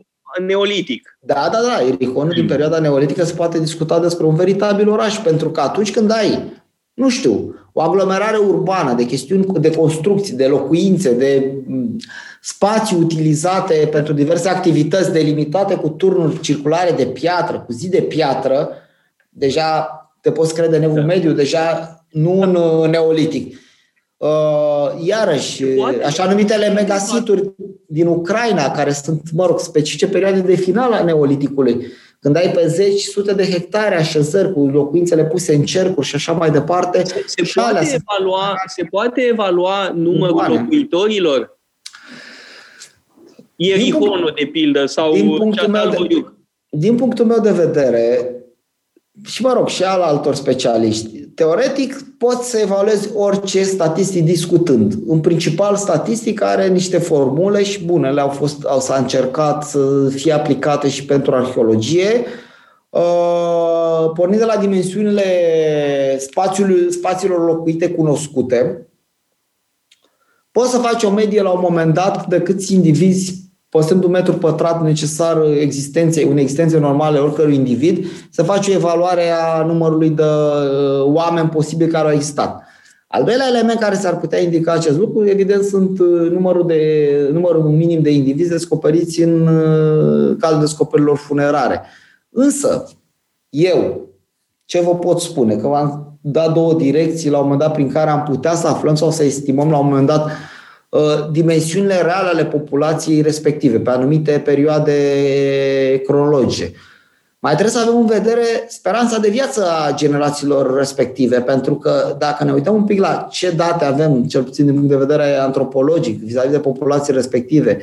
neolitic. 0.46 1.18
Da, 1.20 1.50
da, 1.52 1.58
da. 1.62 1.84
Ierihonul 1.86 2.34
din 2.34 2.48
perioada 2.48 2.80
neolitică 2.80 3.24
se 3.24 3.34
poate 3.34 3.60
discuta 3.60 4.00
despre 4.00 4.26
un 4.26 4.36
veritabil 4.36 4.90
oraș, 4.90 5.18
pentru 5.18 5.50
că 5.50 5.62
atunci 5.62 5.92
când 5.92 6.12
ai, 6.12 6.54
nu 6.94 7.10
știu, 7.10 7.56
o 7.74 7.82
aglomerare 7.82 8.38
urbană 8.38 8.94
de 8.94 9.06
chestiuni 9.06 9.46
de 9.60 9.72
construcții, 9.72 10.36
de 10.36 10.46
locuințe, 10.46 11.14
de 11.14 11.54
spații 12.42 12.98
utilizate 12.98 13.88
pentru 13.92 14.14
diverse 14.14 14.50
activități 14.50 15.12
delimitate 15.12 15.76
cu 15.76 15.90
turnuri 15.90 16.40
circulare 16.40 16.92
de 16.92 17.06
piatră, 17.06 17.60
cu 17.60 17.72
zi 17.72 17.90
de 17.90 18.02
piatră, 18.02 18.70
deja 19.30 19.98
te 20.24 20.32
poți 20.32 20.54
crede 20.54 20.76
în 20.78 20.84
evul 20.84 21.00
da. 21.00 21.06
mediu, 21.06 21.32
deja 21.32 21.98
nu 22.10 22.42
în 22.42 22.56
uh, 22.56 22.90
neolitic. 22.90 23.58
Uh, 24.18 25.06
iarăși, 25.06 25.64
așa 26.06 26.30
numitele 26.30 26.70
megasituri 26.70 27.54
din 27.88 28.08
Ucraina, 28.08 28.72
care 28.72 28.92
sunt, 28.92 29.32
mă 29.32 29.46
rog, 29.46 29.60
specifice 29.60 30.08
perioade 30.08 30.40
de 30.40 30.56
final 30.56 30.92
a 30.92 31.04
neoliticului, 31.04 31.88
când 32.20 32.36
ai 32.36 32.52
pe 32.52 32.68
zeci, 32.68 33.02
sute 33.02 33.34
de 33.34 33.44
hectare 33.44 33.96
așezări 33.96 34.54
cu 34.54 34.68
locuințele 34.68 35.26
puse 35.26 35.56
în 35.56 35.64
cercuri 35.64 36.08
și 36.08 36.16
așa 36.16 36.32
mai 36.32 36.52
departe. 36.52 37.04
Se, 37.04 37.24
se, 37.26 37.52
poate, 37.54 38.02
evalua, 38.02 38.56
se 38.66 38.84
poate 38.84 39.22
evalua 39.22 39.92
numărul 39.96 40.36
urbane. 40.36 40.60
locuitorilor? 40.60 41.60
Ierihonul, 43.56 44.34
de 44.36 44.46
pildă, 44.46 44.86
sau 44.86 45.14
din 45.14 45.36
punctul, 45.38 45.68
meu 45.68 45.90
de, 45.90 46.26
din 46.70 46.96
punctul 46.96 47.26
meu 47.26 47.40
de 47.40 47.52
vedere, 47.52 48.36
și 49.22 49.42
mă 49.42 49.54
rog, 49.54 49.68
și 49.68 49.84
al 49.84 50.02
altor 50.02 50.36
specialiști, 50.36 51.20
teoretic 51.20 52.02
poți 52.18 52.50
să 52.50 52.58
evaluezi 52.58 53.10
orice 53.16 53.64
statistic 53.64 54.24
discutând. 54.24 54.94
În 55.08 55.20
principal, 55.20 55.76
statistic 55.76 56.42
are 56.42 56.68
niște 56.68 56.98
formule 56.98 57.64
și 57.64 57.84
bune, 57.84 58.12
le-au 58.12 58.30
fost, 58.30 58.64
au, 58.64 58.80
s-a 58.80 58.96
încercat 58.96 59.64
să 59.64 60.10
fie 60.10 60.32
aplicate 60.32 60.90
și 60.90 61.06
pentru 61.06 61.36
arheologie, 61.36 62.26
uh, 62.90 64.12
pornind 64.14 64.40
de 64.40 64.46
la 64.46 64.58
dimensiunile 64.58 65.24
spațiului, 66.20 66.92
spațiilor 66.92 67.46
locuite 67.46 67.90
cunoscute, 67.90 68.88
poți 70.52 70.72
să 70.72 70.78
faci 70.78 71.04
o 71.04 71.12
medie 71.12 71.42
la 71.42 71.52
un 71.52 71.62
moment 71.62 71.94
dat 71.94 72.28
de 72.28 72.42
câți 72.42 72.74
indivizi 72.74 73.44
păstrând 73.74 74.04
un 74.04 74.12
metru 74.12 74.34
pătrat 74.34 74.84
necesar 74.84 75.44
existenței, 75.60 76.24
unei 76.24 76.42
existențe 76.42 76.80
normale 76.80 77.20
oricărui 77.20 77.56
individ, 77.56 78.06
să 78.30 78.44
faci 78.44 78.68
o 78.68 78.74
evaluare 78.74 79.30
a 79.30 79.64
numărului 79.64 80.10
de 80.10 80.24
uh, 80.24 81.04
oameni 81.04 81.50
posibili 81.50 81.92
care 81.92 82.08
au 82.08 82.14
existat. 82.14 82.64
Al 83.08 83.24
doilea 83.24 83.48
element 83.48 83.80
care 83.80 83.96
s-ar 83.96 84.18
putea 84.20 84.40
indica 84.40 84.72
acest 84.72 84.98
lucru, 84.98 85.26
evident, 85.28 85.64
sunt 85.64 86.00
uh, 86.00 86.32
numărul, 86.32 86.68
de, 86.68 87.30
numărul 87.32 87.62
minim 87.62 88.02
de 88.02 88.12
indivizi 88.12 88.50
descoperiți 88.50 89.22
în 89.22 89.48
uh, 89.48 90.36
cazul 90.40 90.60
descoperirilor 90.60 91.18
funerare. 91.18 91.82
Însă, 92.30 92.90
eu, 93.50 94.10
ce 94.66 94.82
vă 94.82 94.96
pot 94.96 95.20
spune? 95.20 95.56
Că 95.56 95.68
v-am 95.68 96.18
dat 96.22 96.54
două 96.54 96.74
direcții 96.74 97.30
la 97.30 97.38
un 97.38 97.44
moment 97.44 97.62
dat 97.62 97.74
prin 97.74 97.92
care 97.92 98.10
am 98.10 98.24
putea 98.24 98.54
să 98.54 98.68
aflăm 98.68 98.96
sau 98.96 99.12
să 99.12 99.24
estimăm 99.24 99.70
la 99.70 99.78
un 99.78 99.86
moment 99.86 100.08
dat 100.08 100.22
Uh, 100.26 100.53
dimensiunile 101.32 102.02
reale 102.02 102.30
ale 102.30 102.46
populației 102.46 103.22
respective, 103.22 103.80
pe 103.80 103.90
anumite 103.90 104.32
perioade 104.32 104.94
cronologice. 106.06 106.72
Mai 107.40 107.54
trebuie 107.54 107.76
să 107.76 107.80
avem 107.80 108.00
în 108.00 108.06
vedere 108.06 108.46
speranța 108.68 109.18
de 109.18 109.30
viață 109.30 109.66
a 109.70 109.94
generațiilor 109.94 110.78
respective, 110.78 111.42
pentru 111.42 111.76
că 111.76 112.16
dacă 112.18 112.44
ne 112.44 112.52
uităm 112.52 112.76
un 112.76 112.84
pic 112.84 113.00
la 113.00 113.28
ce 113.32 113.52
date 113.52 113.86
avem, 113.86 114.24
cel 114.24 114.44
puțin 114.44 114.66
din 114.66 114.74
punct 114.74 114.90
de 114.90 114.96
vedere 114.96 115.36
antropologic, 115.36 116.24
vis-a-vis 116.24 116.52
de 116.52 116.60
populații 116.60 117.14
respective, 117.14 117.82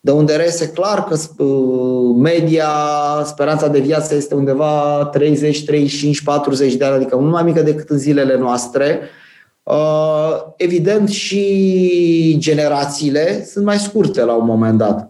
de 0.00 0.10
unde 0.10 0.34
reiese 0.34 0.68
clar 0.68 1.04
că 1.04 1.42
uh, 1.42 2.16
media, 2.16 2.68
speranța 3.24 3.68
de 3.68 3.78
viață 3.78 4.14
este 4.14 4.34
undeva 4.34 5.04
30, 5.12 5.64
35, 5.64 6.22
40 6.22 6.74
de 6.74 6.84
ani, 6.84 6.94
adică 6.94 7.16
mult 7.16 7.32
mai 7.32 7.42
mică 7.42 7.62
decât 7.62 7.88
în 7.88 7.98
zilele 7.98 8.36
noastre, 8.36 9.00
Uh, 9.00 9.23
evident, 10.56 11.08
și 11.08 12.36
generațiile 12.38 13.44
sunt 13.44 13.64
mai 13.64 13.78
scurte 13.78 14.24
la 14.24 14.34
un 14.34 14.46
moment 14.46 14.78
dat. 14.78 15.08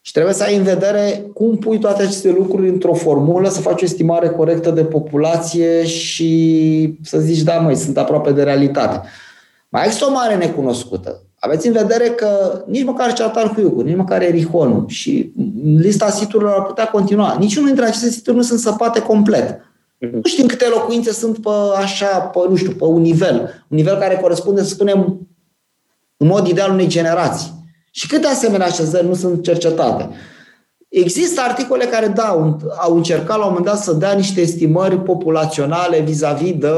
Și 0.00 0.12
trebuie 0.12 0.34
să 0.34 0.42
ai 0.42 0.56
în 0.56 0.62
vedere 0.62 1.30
cum 1.34 1.56
pui 1.56 1.78
toate 1.78 2.02
aceste 2.02 2.30
lucruri 2.30 2.68
într-o 2.68 2.94
formulă, 2.94 3.48
să 3.48 3.60
faci 3.60 3.82
o 3.82 3.84
estimare 3.84 4.28
corectă 4.28 4.70
de 4.70 4.84
populație 4.84 5.84
și 5.84 6.98
să 7.02 7.18
zici, 7.18 7.42
da, 7.42 7.58
măi, 7.58 7.76
sunt 7.76 7.98
aproape 7.98 8.32
de 8.32 8.42
realitate. 8.42 9.08
Mai 9.68 9.84
există 9.84 10.06
o 10.08 10.12
mare 10.12 10.36
necunoscută. 10.36 11.22
Aveți 11.38 11.66
în 11.66 11.72
vedere 11.72 12.08
că 12.08 12.62
nici 12.66 12.84
măcar 12.84 13.12
Ceatarhuiucu, 13.12 13.80
nici 13.80 13.96
măcar 13.96 14.22
Erihonul 14.22 14.84
și 14.88 15.32
lista 15.76 16.10
siturilor 16.10 16.52
ar 16.52 16.66
putea 16.66 16.86
continua. 16.86 17.36
Niciunul 17.38 17.68
dintre 17.68 17.84
aceste 17.84 18.10
situri 18.10 18.36
nu 18.36 18.42
sunt 18.42 18.58
săpate 18.58 19.00
complet. 19.00 19.60
Nu 20.12 20.20
știm 20.24 20.46
câte 20.46 20.68
locuințe 20.68 21.12
sunt 21.12 21.38
pe 21.38 21.48
așa, 21.76 22.06
pe, 22.06 22.38
nu 22.48 22.56
știu, 22.56 22.70
pe 22.70 22.84
un 22.84 23.00
nivel. 23.00 23.40
Un 23.68 23.76
nivel 23.76 23.96
care 23.96 24.14
corespunde, 24.16 24.62
să 24.62 24.68
spunem, 24.68 25.28
în 26.16 26.26
mod 26.26 26.46
ideal 26.46 26.70
unei 26.70 26.86
generații. 26.86 27.52
Și 27.90 28.08
câte 28.08 28.26
asemenea 28.26 28.66
așezări 28.66 29.06
nu 29.06 29.14
sunt 29.14 29.42
cercetate. 29.42 30.08
Există 30.88 31.40
articole 31.40 31.84
care, 31.84 32.06
da, 32.06 32.56
au 32.78 32.96
încercat 32.96 33.38
la 33.38 33.44
un 33.44 33.48
moment 33.48 33.66
dat 33.66 33.78
să 33.78 33.92
dea 33.92 34.12
niște 34.12 34.40
estimări 34.40 34.98
populaționale 34.98 36.00
vis-a-vis 36.00 36.54
de 36.54 36.68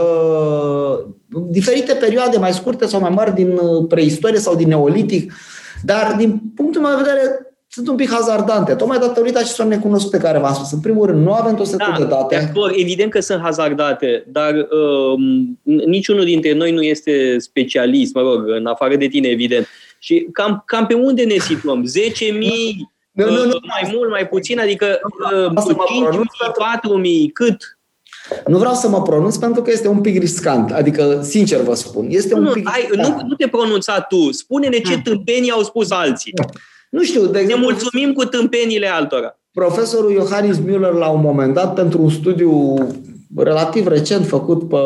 diferite 1.49 1.95
perioade 1.95 2.37
mai 2.37 2.53
scurte 2.53 2.87
sau 2.87 3.01
mai 3.01 3.11
mari 3.11 3.35
din 3.35 3.61
preistorie 3.89 4.39
sau 4.39 4.55
din 4.55 4.69
neolitic, 4.69 5.33
dar 5.83 6.15
din 6.19 6.41
punctul 6.55 6.81
meu 6.83 6.91
de 6.91 7.03
vedere 7.03 7.56
sunt 7.77 7.89
un 7.89 7.97
pic 7.97 8.11
hazardante, 8.11 8.75
tocmai 8.75 8.99
datorită 8.99 9.39
acestor 9.39 9.67
necunoscute 9.67 10.19
care 10.19 10.39
v-am 10.39 10.55
spus. 10.55 10.73
În 10.73 10.81
primul 10.81 11.07
rând, 11.07 11.25
nu 11.25 11.33
avem 11.33 11.55
tot 11.55 11.67
setul 11.67 11.93
da, 11.93 11.99
de 11.99 12.05
date. 12.05 12.37
Acord, 12.37 12.73
evident 12.77 13.11
că 13.11 13.21
sunt 13.21 13.41
hazardate, 13.41 14.25
dar 14.29 14.55
uh, 14.55 15.19
niciunul 15.87 16.25
dintre 16.25 16.53
noi 16.53 16.73
nu 16.73 16.83
este 16.83 17.39
specialist, 17.39 18.15
mă 18.15 18.21
rog, 18.21 18.45
în 18.47 18.67
afară 18.67 18.97
de 18.97 19.07
tine, 19.07 19.29
evident. 19.29 19.67
Și 19.99 20.29
cam, 20.33 20.63
cam 20.67 20.87
pe 20.87 20.95
unde 20.95 21.23
ne 21.25 21.39
situăm? 21.39 21.85
10.000? 21.85 22.39
Nu, 23.13 23.25
nu, 23.25 23.45
nu, 23.45 23.59
mai 23.67 23.91
mult, 23.93 24.11
mai 24.11 24.29
puțin? 24.29 24.61
Adică 24.61 24.99
uh, 25.33 25.47
5.000, 25.47 25.53
4.000, 25.53 27.33
cât? 27.33 27.79
Nu 28.47 28.59
vreau 28.59 28.75
să 28.75 28.89
mă 28.89 29.03
pronunț 29.03 29.37
pentru 29.37 29.63
că 29.63 29.71
este 29.71 29.89
un 29.89 30.01
pic 30.01 30.19
riscant. 30.19 30.73
Adică, 30.73 31.21
sincer 31.23 31.61
vă 31.61 31.75
spun, 31.75 32.07
este 32.09 32.35
nu, 32.35 32.47
un 32.47 32.53
pic 32.53 32.69
ai, 32.73 32.89
nu, 32.95 33.21
nu 33.27 33.35
te 33.35 33.49
pronunța 33.49 34.01
tu. 34.01 34.33
Spune-ne 34.33 34.79
ce 34.79 34.93
hmm. 34.93 35.03
tâmpenii 35.03 35.51
au 35.51 35.63
spus 35.63 35.91
alții. 35.91 36.33
Nu 36.91 37.03
știu, 37.03 37.27
de 37.27 37.39
exemplu, 37.39 37.67
Ne 37.67 37.73
mulțumim 37.73 38.13
cu 38.13 38.25
tâmpenile 38.25 38.87
altora. 38.87 39.39
Profesorul 39.53 40.13
Johannes 40.13 40.59
Müller, 40.59 40.93
la 40.99 41.09
un 41.09 41.21
moment 41.21 41.55
dat, 41.55 41.75
pentru 41.75 42.03
un 42.03 42.11
studiu 42.11 42.75
relativ 43.37 43.87
recent 43.87 44.27
făcut 44.27 44.69
pe 44.69 44.77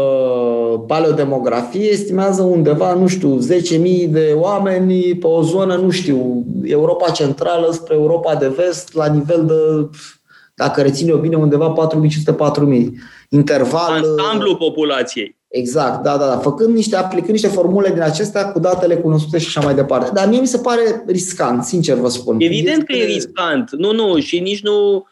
paleodemografie, 0.87 1.91
estimează 1.91 2.43
undeva, 2.43 2.95
nu 2.95 3.07
știu, 3.07 3.39
10.000 3.39 4.09
de 4.09 4.33
oameni 4.35 5.17
pe 5.17 5.27
o 5.27 5.43
zonă, 5.43 5.77
nu 5.77 5.91
știu, 5.91 6.45
Europa 6.65 7.11
Centrală 7.11 7.73
spre 7.73 7.95
Europa 7.95 8.35
de 8.35 8.49
Vest, 8.49 8.95
la 8.95 9.07
nivel 9.07 9.45
de, 9.47 9.89
dacă 10.55 10.83
rețin 10.83 11.09
eu 11.09 11.17
bine, 11.17 11.37
undeva 11.37 11.75
4.500-4.000. 12.75 12.87
Interval... 13.29 13.93
Ansamblu 13.93 14.57
populației. 14.57 15.40
Exact, 15.51 16.03
da, 16.03 16.17
da, 16.17 16.27
da. 16.27 16.39
Făcând 16.39 16.75
niște, 16.75 16.97
aplicând 16.97 17.33
niște 17.33 17.49
formule 17.49 17.91
din 17.93 18.03
acestea 18.03 18.53
cu 18.53 18.59
datele 18.59 18.97
cunoscute 18.97 19.39
și 19.39 19.47
așa 19.47 19.61
mai 19.61 19.75
departe. 19.75 20.11
Dar 20.15 20.29
mie 20.29 20.41
mi 20.41 20.47
se 20.47 20.59
pare 20.59 21.05
riscant, 21.07 21.65
sincer 21.65 21.97
vă 21.97 22.09
spun. 22.09 22.37
Evident 22.41 22.79
este... 22.79 22.93
că 22.93 22.99
e 22.99 23.05
riscant. 23.05 23.71
Nu, 23.71 23.93
nu, 23.93 24.19
și 24.19 24.41
nici 24.41 24.63
nu 24.63 24.95
uh, 24.95 25.03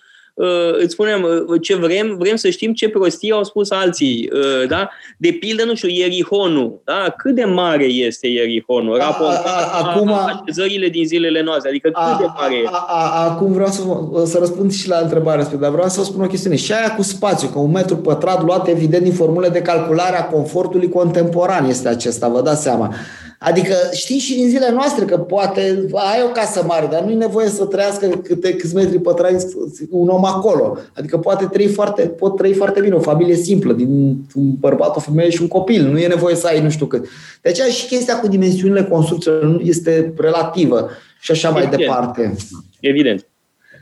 îți 0.79 0.93
spunem 0.93 1.23
uh, 1.23 1.61
ce 1.63 1.75
vrem, 1.77 2.17
vrem 2.19 2.37
să 2.37 2.49
știm 2.51 2.73
ce 2.73 2.89
prostii 2.89 3.33
au 3.33 3.45
spus 3.45 3.71
alții. 3.71 4.31
Uh, 4.33 4.69
da? 4.69 4.91
De 5.17 5.31
pildă, 5.31 5.65
nu 5.65 5.75
știu, 5.75 5.89
Ierihonul. 5.89 6.81
Da? 6.85 7.15
Cât 7.17 7.35
de 7.35 7.45
mare 7.45 7.85
este 7.85 8.27
Ierihonul? 8.27 8.97
Raportat 8.97 9.83
acum, 9.83 10.13
așezările 10.13 10.89
din 10.89 11.07
zilele 11.07 11.43
noastre. 11.43 11.69
Adică 11.69 11.89
cât 11.89 12.03
a, 12.03 12.17
de 12.21 12.27
mare 12.37 12.63
a, 12.67 12.85
a, 12.89 13.25
a, 13.25 13.31
Acum 13.31 13.53
vreau 13.53 13.69
să, 13.69 13.83
să 14.25 14.39
răspund 14.39 14.73
și 14.73 14.89
la 14.89 14.99
întrebarea 14.99 15.45
asta, 15.45 15.57
dar 15.57 15.71
vreau 15.71 15.89
să 15.89 16.01
vă 16.01 16.07
spun 16.07 16.25
o 16.25 16.27
chestiune. 16.27 16.57
Și 16.57 16.73
aia 16.73 16.95
cu 16.95 17.03
spațiu, 17.03 17.49
că 17.49 17.59
un 17.59 17.71
metru 17.71 17.97
pătrat 17.97 18.45
luat 18.45 18.69
evident 18.69 19.03
din 19.03 19.13
formule 19.13 19.49
de 19.49 19.63
calculare 19.63 20.17
a 20.17 20.25
confortului 20.25 20.89
contemporan 20.89 21.69
este 21.69 21.89
acesta, 21.89 22.29
vă 22.29 22.43
dați 22.43 22.63
seama. 22.63 22.95
Adică 23.39 23.75
știi 23.93 24.19
și 24.19 24.35
din 24.35 24.49
zilele 24.49 24.73
noastre 24.73 25.05
că 25.05 25.19
poate 25.19 25.89
ai 25.93 26.23
o 26.27 26.33
casă 26.33 26.65
mare, 26.67 26.89
dar 26.91 27.03
nu 27.03 27.11
e 27.11 27.15
nevoie 27.15 27.49
să 27.49 27.65
trăiască 27.65 28.07
câte 28.07 28.55
câți 28.55 28.75
metri 28.75 28.99
pătrați 28.99 29.57
un 29.91 30.09
om 30.09 30.25
acolo. 30.25 30.79
Adică 30.97 31.19
poate 31.19 31.45
trăi 31.45 31.67
foarte, 31.67 32.03
pot 32.03 32.37
trăi 32.37 32.53
foarte 32.55 32.81
bine 32.81 32.95
o 32.95 33.01
familie 33.01 33.35
simplă, 33.35 33.73
din 33.73 34.17
un 34.35 34.55
bărbat, 34.59 34.97
o 34.97 35.01
femeie 35.01 35.31
și 35.31 35.43
un 35.43 35.49
copil. 35.49 35.91
Nu 35.91 35.99
e 35.99 36.07
nevoie 36.07 36.35
să 36.35 36.47
ai 36.47 36.63
nu 36.63 36.71
știu 36.71 36.87
cât. 36.87 37.07
De 37.43 37.49
aceea 37.49 37.69
și 37.69 37.87
chestia 37.87 38.21
cu 38.21 38.29
dimensiunile 38.29 38.85
construcțiilor 38.85 39.61
este 39.65 40.13
relativă 40.17 40.91
și 41.21 41.31
așa 41.31 41.51
mai 41.51 41.63
Evident. 41.63 41.83
departe. 41.83 42.35
Evident. 42.81 43.28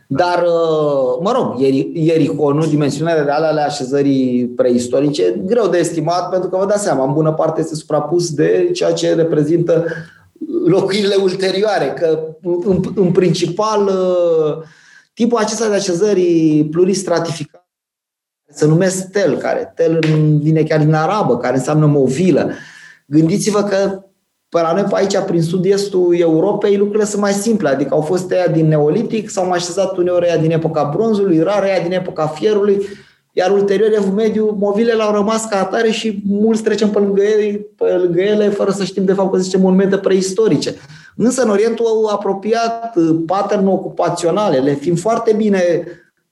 Dar, 0.07 0.43
uh, 0.43 1.19
mă 1.21 1.33
rog, 1.33 1.61
Ierihonul, 1.93 2.69
dimensiunile 2.69 3.23
reale 3.23 3.47
ale 3.47 3.61
așezării 3.61 4.47
preistorice, 4.47 5.43
greu 5.45 5.69
de 5.69 5.79
estimat, 5.79 6.31
pentru 6.31 6.49
că 6.49 6.57
vă 6.57 6.67
dați 6.67 6.83
seama, 6.83 7.05
în 7.05 7.13
bună 7.13 7.33
parte 7.33 7.61
este 7.61 7.75
suprapus 7.75 8.31
de 8.31 8.71
ceea 8.73 8.93
ce 8.93 9.15
reprezintă 9.15 9.85
locuirile 10.67 11.15
ulterioare, 11.15 11.95
că 12.01 12.19
în, 12.43 12.81
în 12.95 13.13
principal 13.13 13.87
uh, 13.87 14.65
tipul 15.15 15.39
acesta 15.39 15.69
de 15.69 15.75
așezării 15.75 16.69
pluristratificate 16.71 17.61
se 18.49 18.67
numesc 18.67 19.11
tel, 19.11 19.37
care 19.37 19.73
tel 19.75 19.99
vine 20.43 20.63
chiar 20.63 20.79
din 20.79 20.95
arabă, 20.95 21.39
care 21.39 21.57
înseamnă 21.57 21.87
movilă. 21.87 22.51
Gândiți-vă 23.07 23.63
că 23.63 23.77
pe 23.77 24.06
la 24.61 24.73
noi 24.73 24.83
pe 24.83 24.97
aici, 24.97 25.19
prin 25.19 25.43
sud-estul 25.43 26.15
Europei, 26.19 26.77
lucrurile 26.77 27.05
sunt 27.05 27.23
mai 27.23 27.33
simple. 27.33 27.69
Adică 27.69 27.95
au 27.95 28.01
fost 28.01 28.31
ăia 28.31 28.47
din 28.47 28.69
Neolitic, 28.69 29.31
s-au 29.31 29.47
mai 29.47 29.57
așezat 29.57 29.97
uneori 29.97 30.27
ăia 30.27 30.37
din 30.37 30.51
epoca 30.51 30.91
bronzului, 30.95 31.41
rar 31.43 31.63
ăia 31.63 31.83
din 31.83 31.93
epoca 31.93 32.27
fierului, 32.27 32.87
iar 33.33 33.51
ulterior, 33.51 33.93
evul 33.93 34.13
mediu, 34.13 34.57
movilele 34.59 35.03
au 35.03 35.15
rămas 35.15 35.45
ca 35.45 35.61
atare 35.61 35.91
și 35.91 36.23
mulți 36.29 36.63
trecem 36.63 36.89
pe 36.91 36.99
lângă, 36.99 37.23
ele, 37.23 37.67
pe 37.77 37.85
lângă 37.85 38.21
ele 38.21 38.49
fără 38.49 38.71
să 38.71 38.85
știm 38.85 39.05
de 39.05 39.13
fapt 39.13 39.33
că 39.33 39.39
zice 39.39 39.59
monumente 39.59 39.97
preistorice. 39.97 40.75
Însă 41.17 41.43
în 41.43 41.51
Orientul 41.51 42.09
apropiat, 42.13 42.95
pattern 43.27 43.67
ocupaționale, 43.67 44.59
le 44.59 44.73
fiind 44.73 44.99
foarte 44.99 45.33
bine 45.33 45.63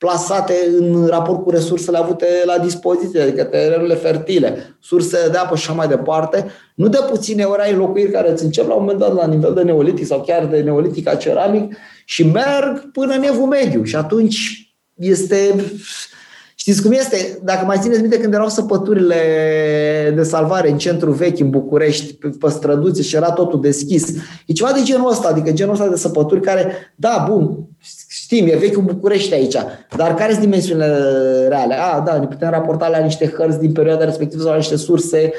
plasate 0.04 0.54
în 0.78 1.06
raport 1.06 1.42
cu 1.42 1.50
resursele 1.50 1.98
avute 1.98 2.26
la 2.44 2.58
dispoziție, 2.58 3.20
adică 3.20 3.44
terenurile 3.44 3.94
fertile, 3.94 4.76
surse 4.80 5.28
de 5.30 5.36
apă 5.36 5.56
și 5.56 5.64
așa 5.66 5.76
mai 5.76 5.88
departe, 5.88 6.46
nu 6.74 6.88
de 6.88 6.98
puține 7.10 7.44
ori 7.44 7.62
ai 7.62 7.74
locuiri 7.74 8.10
care 8.10 8.30
îți 8.30 8.44
încep 8.44 8.68
la 8.68 8.74
un 8.74 8.80
moment 8.80 8.98
dat 8.98 9.14
la 9.14 9.26
nivel 9.26 9.54
de 9.54 9.62
neolitic 9.62 10.06
sau 10.06 10.20
chiar 10.20 10.46
de 10.46 10.60
neolitic 10.60 11.16
ceramic 11.18 11.76
și 12.04 12.26
merg 12.26 12.90
până 12.92 13.14
în 13.14 13.22
evul 13.22 13.46
mediu 13.46 13.82
și 13.82 13.96
atunci 13.96 14.68
este 14.94 15.54
Știți 16.56 16.82
cum 16.82 16.92
este? 16.92 17.38
Dacă 17.42 17.64
mai 17.64 17.78
țineți 17.80 18.00
minte 18.00 18.18
când 18.18 18.34
erau 18.34 18.48
săpăturile 18.48 19.16
de 20.14 20.22
salvare 20.22 20.70
în 20.70 20.78
centru 20.78 21.12
vechi, 21.12 21.38
în 21.38 21.50
București, 21.50 22.14
pe, 22.14 22.28
pe 22.40 22.50
străduțe 22.50 23.02
și 23.02 23.16
era 23.16 23.30
totul 23.30 23.60
deschis. 23.60 24.08
E 24.46 24.52
ceva 24.52 24.72
de 24.72 24.82
genul 24.82 25.10
ăsta, 25.10 25.28
adică 25.28 25.52
genul 25.52 25.72
ăsta 25.72 25.88
de 25.88 25.96
săpături 25.96 26.40
care, 26.40 26.72
da, 26.96 27.26
bun, 27.30 27.68
știm, 28.08 28.46
e 28.46 28.56
vechiul 28.56 28.82
București 28.82 29.34
aici, 29.34 29.56
dar 29.96 30.14
care 30.14 30.30
sunt 30.30 30.44
dimensiunile 30.44 30.98
reale? 31.48 31.74
A, 31.74 32.00
da, 32.00 32.18
ne 32.18 32.26
putem 32.26 32.50
raporta 32.50 32.88
la 32.88 32.98
niște 32.98 33.34
hărți 33.36 33.60
din 33.60 33.72
perioada 33.72 34.04
respectivă 34.04 34.42
sau 34.42 34.50
la 34.50 34.56
niște 34.56 34.76
surse 34.76 35.32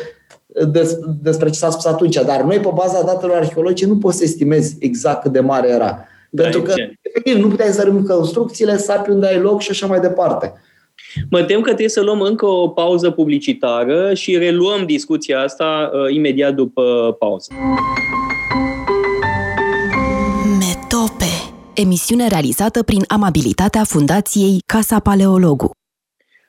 des, 0.68 0.98
despre 1.22 1.50
ce 1.50 1.58
s-a 1.58 1.70
spus 1.70 1.86
atunci, 1.86 2.16
dar 2.16 2.42
noi 2.42 2.60
pe 2.60 2.70
baza 2.74 3.04
datelor 3.06 3.36
arheologice 3.36 3.88
nu 3.88 3.98
poți 3.98 4.18
să 4.18 4.24
estimezi 4.24 4.76
exact 4.80 5.22
cât 5.22 5.32
de 5.32 5.40
mare 5.40 5.70
era. 5.70 6.06
Da, 6.30 6.44
Pentru 6.44 6.62
că, 6.62 6.74
efectiv, 7.02 7.38
nu 7.38 7.48
puteai 7.48 7.70
să 7.70 7.84
rămâi 7.84 8.04
construcțiile, 8.04 8.78
sapi 8.78 9.10
unde 9.10 9.28
ai 9.28 9.40
loc 9.40 9.62
și 9.62 9.72
așa 9.72 9.86
mai 9.86 10.00
departe. 10.00 10.54
Mă 11.30 11.44
tem 11.44 11.58
că 11.58 11.66
trebuie 11.66 11.90
să 11.90 12.02
luăm 12.02 12.22
încă 12.22 12.46
o 12.46 12.68
pauză 12.68 13.10
publicitară 13.10 14.14
și 14.14 14.38
reluăm 14.38 14.86
discuția 14.86 15.40
asta 15.40 15.92
uh, 15.94 16.16
imediat 16.16 16.54
după 16.54 17.16
pauză. 17.20 17.48
Emisiune 21.76 22.28
realizată 22.28 22.84
prin 22.84 23.04
amabilitatea 23.08 23.84
Fundației 23.84 24.62
Casa 24.66 25.00
Paleologu. 25.00 25.72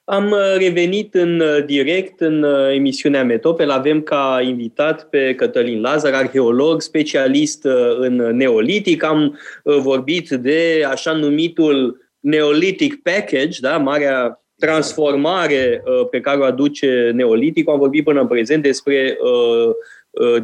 Am 0.04 0.30
uh, 0.30 0.56
revenit 0.58 1.14
în 1.14 1.40
uh, 1.40 1.64
direct 1.64 2.20
în 2.20 2.42
uh, 2.42 2.74
emisiunea 2.74 3.24
Metope. 3.24 3.62
Îl 3.62 3.70
avem 3.70 4.00
ca 4.02 4.40
invitat 4.42 5.08
pe 5.08 5.34
Cătălin 5.34 5.80
Lazar, 5.80 6.12
arheolog, 6.12 6.80
specialist 6.80 7.64
în 7.98 8.14
neolitic. 8.16 9.02
Am 9.04 9.38
vorbit 9.62 10.28
de 10.28 10.84
așa 10.90 11.12
numitul 11.12 12.00
Neolithic 12.20 13.02
Package, 13.02 13.60
da? 13.60 13.76
marea 13.76 14.40
transformare 14.58 15.82
uh, 15.84 16.08
pe 16.10 16.20
care 16.20 16.38
o 16.38 16.44
aduce 16.44 17.10
neoliticul. 17.14 17.72
Am 17.72 17.78
vorbit 17.78 18.04
până 18.04 18.20
în 18.20 18.26
prezent 18.26 18.62
despre 18.62 19.18
uh, 19.20 19.66
uh, 19.66 19.74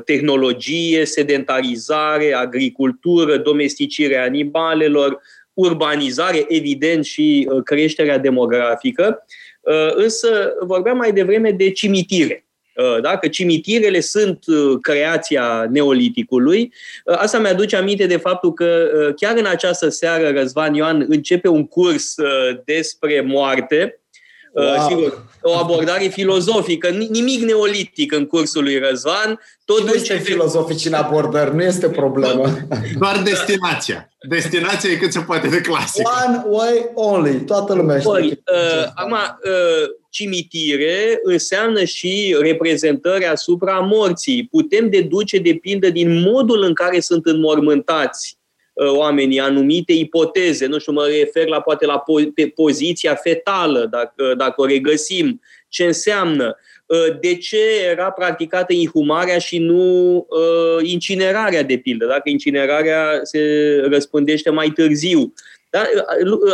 tehnologie, 0.04 1.04
sedentarizare, 1.04 2.32
agricultură, 2.32 3.36
domesticire 3.36 4.16
animalelor, 4.16 5.20
urbanizare, 5.54 6.44
evident, 6.48 7.04
și 7.04 7.48
creșterea 7.64 8.18
demografică. 8.18 9.26
Însă 9.94 10.52
vorbeam 10.60 10.96
mai 10.96 11.12
devreme 11.12 11.50
de 11.50 11.70
cimitire. 11.70 12.46
Da? 13.02 13.18
Că 13.18 13.28
cimitirele 13.28 14.00
sunt 14.00 14.44
creația 14.80 15.66
neoliticului. 15.70 16.72
Asta 17.04 17.38
mi-aduce 17.38 17.76
aminte 17.76 18.06
de 18.06 18.16
faptul 18.16 18.52
că 18.52 18.88
chiar 19.16 19.36
în 19.36 19.46
această 19.46 19.88
seară 19.88 20.30
Răzvan 20.30 20.74
Ioan 20.74 21.06
începe 21.08 21.48
un 21.48 21.66
curs 21.66 22.14
despre 22.64 23.20
moarte 23.20 23.96
Uh, 24.52 24.64
wow. 24.64 24.88
Sigur, 24.88 25.24
o 25.42 25.56
abordare 25.56 26.06
filozofică, 26.06 26.88
nimic 26.88 27.42
neolitic 27.42 28.12
în 28.12 28.26
cursul 28.26 28.62
lui 28.62 28.78
Răzvan. 28.78 29.40
Tot 29.64 29.84
nu 29.84 29.92
este 29.92 30.14
filozofic 30.14 30.86
în 30.86 30.92
abordări, 30.92 31.54
nu 31.54 31.62
este 31.62 31.88
problemă. 31.88 32.56
Doar 32.98 33.22
destinația. 33.24 34.12
Destinația 34.28 34.90
e 34.90 34.96
cât 34.96 35.12
se 35.12 35.20
poate 35.20 35.48
de 35.48 35.60
clasic. 35.60 36.08
One 36.26 36.42
way 36.46 36.90
only. 36.94 37.40
Toată 37.40 37.74
lumea 37.74 37.98
știe. 37.98 38.12
Păi, 38.12 38.26
uh, 38.26 38.86
acum, 38.94 39.12
uh, 39.12 39.88
cimitire 40.10 41.20
înseamnă 41.22 41.84
și 41.84 42.36
reprezentări 42.40 43.26
asupra 43.26 43.78
morții. 43.78 44.48
Putem 44.50 44.90
deduce, 44.90 45.38
de 45.38 45.54
pildă, 45.54 45.90
din 45.90 46.20
modul 46.20 46.62
în 46.62 46.74
care 46.74 47.00
sunt 47.00 47.26
înmormântați 47.26 48.36
Uh, 48.36 48.41
oamenii 48.86 49.40
anumite 49.40 49.92
ipoteze, 49.92 50.66
nu 50.66 50.78
știu, 50.78 50.92
mă 50.92 51.06
refer 51.18 51.46
la 51.46 51.60
poate 51.60 51.86
la 51.86 52.02
po- 52.02 52.32
pe 52.34 52.46
poziția 52.46 53.14
fetală, 53.14 53.86
dacă, 53.90 54.34
dacă 54.36 54.60
o 54.60 54.66
regăsim, 54.66 55.40
ce 55.68 55.84
înseamnă, 55.84 56.56
uh, 56.86 57.18
de 57.20 57.36
ce 57.36 57.58
era 57.90 58.10
practicată 58.10 58.72
inhumarea 58.72 59.38
și 59.38 59.58
nu 59.58 60.16
uh, 60.16 60.88
incinerarea, 60.88 61.62
de 61.62 61.76
pildă, 61.76 62.06
dacă 62.06 62.28
incinerarea 62.28 63.20
se 63.22 63.40
răspândește 63.90 64.50
mai 64.50 64.68
târziu. 64.68 65.32
Da? 65.70 65.84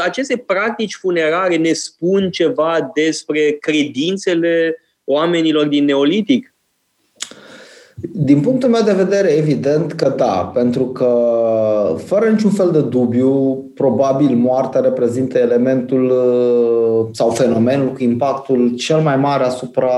Aceste 0.05 0.37
practici 0.37 0.95
funerare 0.95 1.57
ne 1.57 1.73
spun 1.73 2.31
ceva 2.31 2.91
despre 2.95 3.51
credințele 3.51 4.83
oamenilor 5.05 5.67
din 5.67 5.85
Neolitic? 5.85 6.55
Din 8.01 8.41
punctul 8.41 8.69
meu 8.69 8.83
de 8.85 8.93
vedere, 8.93 9.29
evident 9.29 9.93
că 9.93 10.15
da, 10.17 10.51
pentru 10.55 10.85
că 10.87 11.15
fără 12.05 12.29
niciun 12.29 12.51
fel 12.51 12.71
de 12.71 12.81
dubiu, 12.81 13.65
probabil 13.75 14.37
moartea 14.37 14.81
reprezintă 14.81 15.39
elementul 15.39 16.05
uh, 16.05 17.09
sau 17.13 17.31
fenomenul 17.31 17.93
cu 17.93 18.03
impactul 18.03 18.75
cel 18.75 18.99
mai 19.01 19.17
mare 19.17 19.45
asupra 19.45 19.91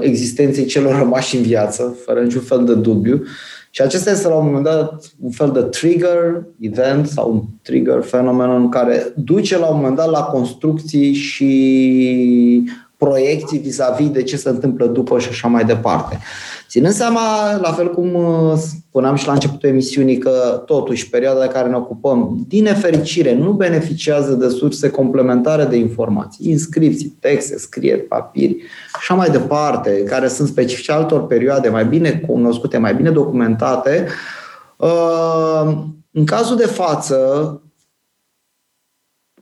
existenței 0.00 0.64
celor 0.64 0.98
rămași 0.98 1.36
în 1.36 1.42
viață, 1.42 1.96
fără 2.04 2.20
niciun 2.20 2.40
fel 2.40 2.64
de 2.64 2.74
dubiu. 2.74 3.22
Și 3.70 3.82
acesta 3.82 4.10
este 4.10 4.28
la 4.28 4.34
un 4.34 4.44
moment 4.44 4.64
dat 4.64 5.04
un 5.22 5.30
fel 5.30 5.50
de 5.50 5.60
trigger 5.60 6.44
event 6.60 7.06
sau 7.06 7.32
un 7.32 7.42
trigger 7.62 8.02
fenomen 8.02 8.50
în 8.50 8.68
care 8.68 9.12
duce 9.16 9.58
la 9.58 9.66
un 9.66 9.76
moment 9.76 9.96
dat 9.96 10.10
la 10.10 10.22
construcții 10.22 11.12
și 11.12 12.70
proiecții 12.96 13.58
vis-a-vis 13.58 14.10
de 14.10 14.22
ce 14.22 14.36
se 14.36 14.48
întâmplă 14.48 14.86
după 14.86 15.18
și 15.18 15.28
așa 15.28 15.48
mai 15.48 15.64
departe. 15.64 16.18
Ținând 16.68 16.92
seama, 16.92 17.56
la 17.56 17.72
fel 17.72 17.90
cum 17.90 18.14
uh, 18.14 18.52
spuneam 18.56 19.14
și 19.14 19.26
la 19.26 19.32
începutul 19.32 19.68
emisiunii, 19.68 20.18
că 20.18 20.62
totuși 20.66 21.08
perioada 21.08 21.40
de 21.40 21.46
care 21.46 21.68
ne 21.68 21.76
ocupăm, 21.76 22.44
din 22.48 22.62
nefericire, 22.62 23.34
nu 23.34 23.52
beneficiază 23.52 24.32
de 24.32 24.48
surse 24.48 24.90
complementare 24.90 25.64
de 25.64 25.76
informații, 25.76 26.50
inscripții, 26.50 27.16
texte, 27.20 27.58
scrieri, 27.58 28.00
papiri 28.00 28.56
și 28.88 28.96
așa 28.96 29.14
mai 29.14 29.30
departe, 29.30 30.02
care 30.02 30.28
sunt 30.28 30.48
specifice 30.48 30.92
altor 30.92 31.26
perioade 31.26 31.68
mai 31.68 31.84
bine 31.84 32.10
cunoscute, 32.26 32.78
mai 32.78 32.94
bine 32.94 33.10
documentate. 33.10 34.06
Uh, 34.76 35.78
în 36.12 36.24
cazul 36.24 36.56
de 36.56 36.66
față, 36.66 37.16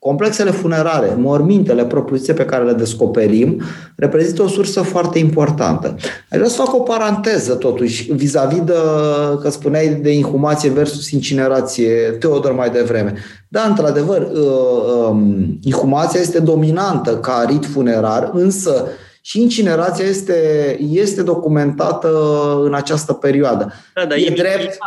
Complexele 0.06 0.50
funerare, 0.50 1.16
mormintele 1.18 1.84
propriu 1.84 2.34
pe 2.34 2.44
care 2.44 2.64
le 2.64 2.72
descoperim, 2.72 3.62
reprezintă 3.96 4.42
o 4.42 4.48
sursă 4.48 4.80
foarte 4.80 5.18
importantă. 5.18 5.94
Aș 6.30 6.38
vrea 6.38 6.48
să 6.48 6.56
fac 6.56 6.74
o 6.74 6.78
paranteză, 6.78 7.54
totuși, 7.54 8.12
vis-a-vis 8.12 8.60
de, 8.60 8.72
că 9.40 9.50
spuneai 9.50 9.88
de 10.02 10.12
inhumație 10.12 10.70
versus 10.70 11.10
incinerație, 11.10 11.92
Teodor 12.20 12.52
mai 12.52 12.70
devreme. 12.70 13.14
Da, 13.48 13.60
într-adevăr, 13.68 14.20
uh, 14.20 15.08
um, 15.08 15.58
inhumația 15.62 16.20
este 16.20 16.38
dominantă 16.38 17.16
ca 17.16 17.44
rit 17.48 17.64
funerar, 17.64 18.30
însă 18.32 18.86
și 19.26 19.40
incinerația 19.40 20.04
este, 20.04 20.78
este 20.90 21.22
documentată 21.22 22.10
în 22.62 22.74
această 22.74 23.12
perioadă. 23.12 23.72
Da, 23.94 24.04
dar 24.04 24.18
e, 24.18 24.20
e 24.20 24.30
drept, 24.30 24.78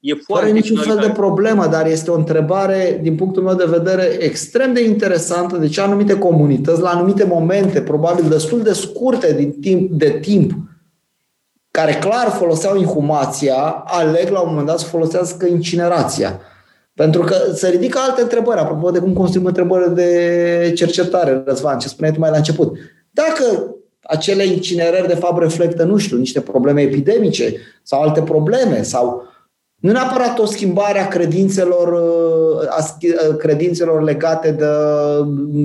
e 0.00 0.14
fără 0.14 0.46
niciun 0.46 0.76
fel 0.76 0.96
de 0.96 1.08
problemă, 1.08 1.66
dar 1.66 1.86
este 1.86 2.10
o 2.10 2.14
întrebare, 2.14 2.98
din 3.02 3.16
punctul 3.16 3.42
meu 3.42 3.54
de 3.54 3.64
vedere, 3.68 4.02
extrem 4.02 4.72
de 4.72 4.84
interesantă 4.84 5.56
de 5.56 5.68
ce 5.68 5.80
anumite 5.80 6.18
comunități, 6.18 6.80
la 6.80 6.88
anumite 6.88 7.24
momente, 7.24 7.80
probabil 7.80 8.28
destul 8.28 8.62
de 8.62 8.72
scurte 8.72 9.32
din 9.32 9.52
timp, 9.60 9.90
de 9.90 10.18
timp, 10.20 10.52
care 11.70 11.92
clar 11.92 12.28
foloseau 12.28 12.76
inhumația, 12.76 13.84
aleg 13.86 14.28
la 14.28 14.40
un 14.40 14.48
moment 14.48 14.66
dat 14.66 14.78
să 14.78 14.86
folosească 14.86 15.46
incinerația. 15.46 16.40
Pentru 16.94 17.20
că 17.22 17.36
se 17.54 17.68
ridică 17.68 17.98
alte 18.02 18.22
întrebări, 18.22 18.60
apropo 18.60 18.90
de 18.90 18.98
cum 18.98 19.12
construim 19.12 19.46
întrebări 19.46 19.94
de 19.94 20.72
cercetare, 20.76 21.42
Răzvan, 21.46 21.78
ce 21.78 21.88
spuneai 21.88 22.14
tu 22.14 22.20
mai 22.20 22.30
la 22.30 22.36
început. 22.36 22.76
Dacă 23.10 23.76
acele 24.02 24.44
incinerări 24.44 25.06
de 25.06 25.14
fapt 25.14 25.42
reflectă, 25.42 25.84
nu 25.84 25.96
știu, 25.96 26.16
niște 26.16 26.40
probleme 26.40 26.80
epidemice 26.80 27.54
sau 27.82 28.02
alte 28.02 28.22
probleme 28.22 28.82
sau 28.82 29.30
nu 29.76 29.92
neapărat 29.92 30.38
o 30.38 30.44
schimbare 30.44 31.00
a 31.00 31.08
credințelor, 31.08 32.02
a 32.68 32.96
credințelor 33.38 34.02
legate 34.02 34.50
de 34.50 34.66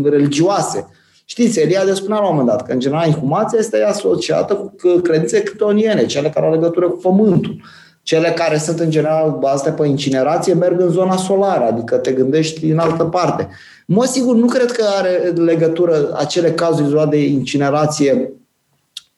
religioase. 0.09 0.87
Știți, 1.25 1.59
Eliade 1.59 1.93
spunea 1.93 2.19
la 2.19 2.27
un 2.27 2.35
moment 2.35 2.49
dat 2.49 2.65
că, 2.65 2.71
în 2.73 2.79
general, 2.79 3.07
inhumația 3.07 3.59
este 3.59 3.83
asociată 3.83 4.53
cu 4.53 4.99
credințe 5.03 5.43
criptoniene, 5.43 6.05
cele 6.05 6.29
care 6.29 6.45
au 6.45 6.51
legătură 6.51 6.87
cu 6.89 6.97
pământul. 6.97 7.61
Cele 8.03 8.29
care 8.29 8.57
sunt, 8.57 8.79
în 8.79 8.89
general, 8.89 9.37
bazate 9.39 9.71
pe 9.71 9.87
incinerație, 9.87 10.53
merg 10.53 10.79
în 10.79 10.89
zona 10.89 11.15
solară, 11.15 11.63
adică 11.63 11.95
te 11.95 12.11
gândești 12.11 12.65
în 12.65 12.77
altă 12.77 13.03
parte. 13.03 13.47
Mă, 13.89 14.05
sigur, 14.05 14.35
nu 14.35 14.45
cred 14.45 14.71
că 14.71 14.85
are 14.97 15.33
legătură 15.35 16.13
acele 16.15 16.51
cazuri 16.51 16.87
izolate 16.87 17.09
de 17.09 17.25
incinerație. 17.25 18.31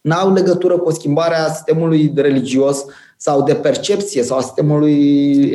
N-au 0.01 0.34
legătură 0.34 0.78
cu 0.78 0.88
o 0.88 0.91
schimbare 0.91 1.36
a 1.36 1.51
sistemului 1.51 2.11
religios 2.15 2.86
sau 3.17 3.43
de 3.43 3.53
percepție 3.53 4.24
sau 4.24 4.38
a 4.38 4.41
sistemului 4.41 5.53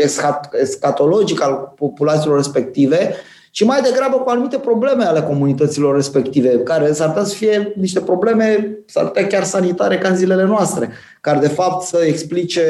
escatologic 0.52 1.42
al 1.42 1.72
populațiilor 1.76 2.36
respective, 2.36 3.14
ci 3.50 3.64
mai 3.64 3.80
degrabă 3.80 4.16
cu 4.16 4.28
anumite 4.28 4.56
probleme 4.56 5.04
ale 5.04 5.22
comunităților 5.22 5.94
respective, 5.94 6.58
care 6.58 6.92
s-ar 6.92 7.08
putea 7.08 7.24
să 7.24 7.34
fie 7.34 7.72
niște 7.76 8.00
probleme, 8.00 8.78
s-ar 8.86 9.06
putea 9.06 9.26
chiar 9.26 9.44
sanitare 9.44 9.98
ca 9.98 10.08
în 10.08 10.16
zilele 10.16 10.44
noastre, 10.44 10.90
care 11.20 11.38
de 11.38 11.48
fapt 11.48 11.86
să 11.86 12.04
explice 12.06 12.64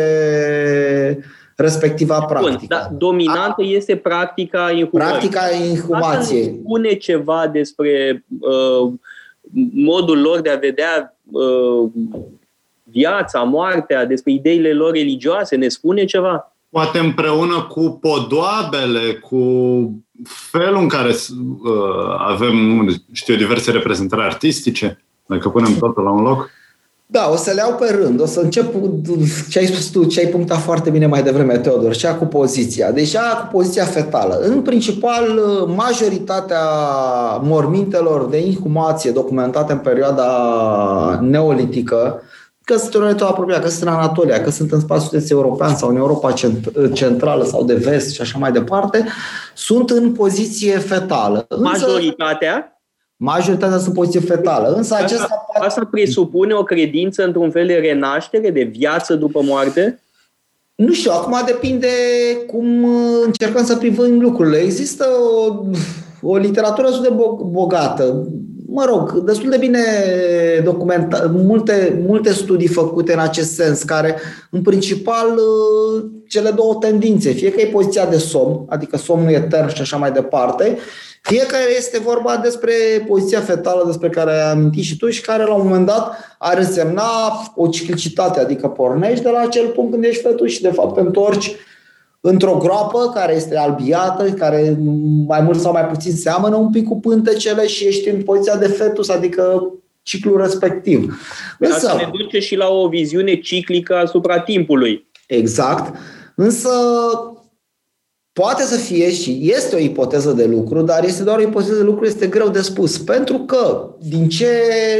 respectiva 1.57 2.21
practică. 2.21 2.57
Bun, 2.59 2.67
dar 2.69 2.91
dominantă 2.99 3.63
A, 3.63 3.65
este 3.65 3.97
practica 3.97 4.71
inhumării. 4.71 4.91
Practica 4.91 5.41
inhumației. 5.71 6.41
Asta 6.41 6.55
spune 6.61 6.95
ceva 6.95 7.47
despre 7.47 8.25
uh, 8.41 8.93
modul 9.75 10.21
lor 10.21 10.41
de 10.41 10.51
a 10.51 10.57
vedea 10.57 11.17
uh, 11.31 11.91
viața, 12.83 13.43
moartea, 13.43 14.05
despre 14.05 14.33
ideile 14.33 14.73
lor 14.73 14.93
religioase, 14.93 15.57
ne 15.57 15.69
spune 15.69 16.05
ceva? 16.05 16.53
Poate 16.69 16.99
împreună 16.99 17.67
cu 17.69 17.99
podoabele, 18.01 19.13
cu 19.13 19.39
felul 20.25 20.81
în 20.81 20.89
care 20.89 21.09
uh, 21.11 22.15
avem, 22.19 22.89
știu, 23.13 23.37
diverse 23.37 23.71
reprezentări 23.71 24.23
artistice, 24.23 25.05
dacă 25.27 25.49
punem 25.49 25.77
totul 25.79 26.03
la 26.03 26.11
un 26.11 26.23
loc. 26.23 26.51
Da, 27.15 27.31
o 27.33 27.37
să 27.37 27.51
le 27.51 27.62
iau 27.67 27.75
pe 27.75 27.99
rând. 28.01 28.21
O 28.21 28.27
să 28.27 28.41
încep 28.41 28.73
cu 28.73 29.01
ce 29.51 29.59
ai 29.59 29.67
spus 29.67 29.87
tu, 29.87 30.05
ce 30.05 30.21
ai 30.21 30.27
punctat 30.27 30.59
foarte 30.59 30.91
bine 30.91 31.07
mai 31.07 31.23
devreme, 31.23 31.59
Teodor, 31.59 31.97
cea 31.97 32.15
cu 32.15 32.25
poziția. 32.25 32.91
Deja 32.91 33.21
cu 33.21 33.57
poziția 33.57 33.85
fetală. 33.85 34.39
În 34.43 34.61
principal, 34.61 35.29
majoritatea 35.77 36.65
mormintelor 37.43 38.29
de 38.29 38.47
inhumație 38.47 39.11
documentate 39.11 39.73
în 39.73 39.79
perioada 39.79 40.29
neolitică, 41.23 42.23
că 42.65 42.77
sunt 42.77 42.95
în 42.95 43.01
Orientul 43.01 43.27
apropiat, 43.27 43.62
că 43.62 43.69
sunt 43.69 43.83
în 43.83 43.89
Anatolia, 43.89 44.43
că 44.43 44.51
sunt 44.51 44.73
în 44.73 44.81
spațiul 44.81 45.23
european 45.29 45.77
sau 45.77 45.89
în 45.89 45.97
Europa 45.97 46.33
centrală 46.93 47.45
sau 47.45 47.65
de 47.65 47.75
vest 47.75 48.15
și 48.15 48.21
așa 48.21 48.39
mai 48.39 48.53
departe, 48.53 49.07
sunt 49.55 49.91
în 49.91 50.12
poziție 50.12 50.79
fetală. 50.79 51.47
Majoritatea? 51.59 52.74
Majoritatea 53.17 53.79
sunt 53.79 53.95
poziție 53.95 54.21
fetală. 54.21 54.69
Însă 54.69 54.95
asta, 54.95 55.05
acesta 55.05 55.47
asta 55.61 55.89
presupune 55.91 56.55
o 56.55 56.62
credință 56.62 57.25
într-un 57.25 57.51
fel 57.51 57.67
de 57.67 57.75
renaștere, 57.75 58.51
de 58.51 58.62
viață 58.62 59.15
după 59.15 59.43
moarte? 59.43 60.03
Nu 60.75 60.93
știu, 60.93 61.11
acum 61.11 61.43
depinde 61.47 61.89
cum 62.47 62.85
încercăm 63.25 63.65
să 63.65 63.77
privim 63.77 64.21
lucrurile. 64.21 64.57
Există 64.57 65.07
o, 65.49 65.65
o 66.23 66.37
literatură 66.37 66.89
de 67.03 67.09
bogată, 67.43 68.29
mă 68.75 68.85
rog, 68.85 69.18
destul 69.18 69.51
de 69.51 69.57
bine 69.57 69.81
documentat, 70.64 71.33
multe, 71.33 72.03
multe 72.07 72.33
studii 72.33 72.68
făcute 72.68 73.12
în 73.12 73.18
acest 73.18 73.55
sens, 73.55 73.83
care 73.83 74.16
în 74.51 74.62
principal 74.62 75.39
cele 76.29 76.51
două 76.51 76.75
tendințe, 76.81 77.31
fie 77.31 77.53
că 77.53 77.61
e 77.61 77.66
poziția 77.66 78.07
de 78.07 78.16
somn, 78.16 78.64
adică 78.68 78.97
somnul 78.97 79.33
etern 79.33 79.68
și 79.68 79.81
așa 79.81 79.97
mai 79.97 80.12
departe, 80.12 80.79
fiecare 81.22 81.77
este 81.77 81.99
vorba 81.99 82.37
despre 82.43 82.72
poziția 83.09 83.41
fetală 83.41 83.83
despre 83.87 84.09
care 84.09 84.33
ai 84.33 84.51
amintit 84.51 84.85
și 84.85 84.97
tu 84.97 85.11
și 85.11 85.20
care 85.20 85.45
la 85.45 85.55
un 85.55 85.66
moment 85.66 85.87
dat 85.87 86.14
ar 86.39 86.59
însemna 86.59 87.11
o 87.55 87.66
ciclicitate, 87.66 88.41
adică 88.41 88.68
pornești 88.68 89.25
de 89.25 89.31
la 89.31 89.39
acel 89.39 89.66
punct 89.66 89.93
când 89.93 90.05
ești 90.05 90.22
fetus 90.22 90.51
și 90.51 90.62
de 90.62 90.72
fapt 90.72 90.95
te 90.95 91.01
întorci 91.01 91.57
într-o 92.27 92.57
groapă 92.57 93.11
care 93.14 93.35
este 93.35 93.57
albiată, 93.57 94.25
care 94.25 94.77
mai 95.27 95.41
mult 95.41 95.61
sau 95.61 95.72
mai 95.72 95.87
puțin 95.87 96.12
seamănă 96.12 96.57
un 96.57 96.70
pic 96.70 96.89
cu 96.89 97.01
pântecele 97.01 97.66
și 97.66 97.87
ești 97.87 98.09
în 98.09 98.22
poziția 98.22 98.57
de 98.57 98.66
fetus, 98.66 99.09
adică 99.09 99.72
ciclul 100.03 100.41
respectiv. 100.41 101.20
Însă, 101.59 101.75
Asta 101.75 101.95
ne 101.95 102.09
duce 102.12 102.39
și 102.39 102.57
la 102.57 102.68
o 102.68 102.89
viziune 102.89 103.41
ciclică 103.41 103.97
asupra 103.97 104.41
timpului. 104.41 105.07
Exact. 105.27 105.97
Însă 106.35 106.68
Poate 108.33 108.62
să 108.62 108.77
fie 108.77 109.11
și 109.11 109.41
este 109.43 109.77
o 109.77 109.79
ipoteză 109.79 110.33
de 110.33 110.45
lucru, 110.45 110.83
dar 110.83 111.05
este 111.05 111.22
doar 111.22 111.39
o 111.39 111.43
ipoteză 111.43 111.75
de 111.75 111.83
lucru, 111.83 112.05
este 112.05 112.27
greu 112.27 112.49
de 112.49 112.61
spus. 112.61 112.99
Pentru 112.99 113.39
că, 113.39 113.89
din 113.99 114.29
ce 114.29 114.49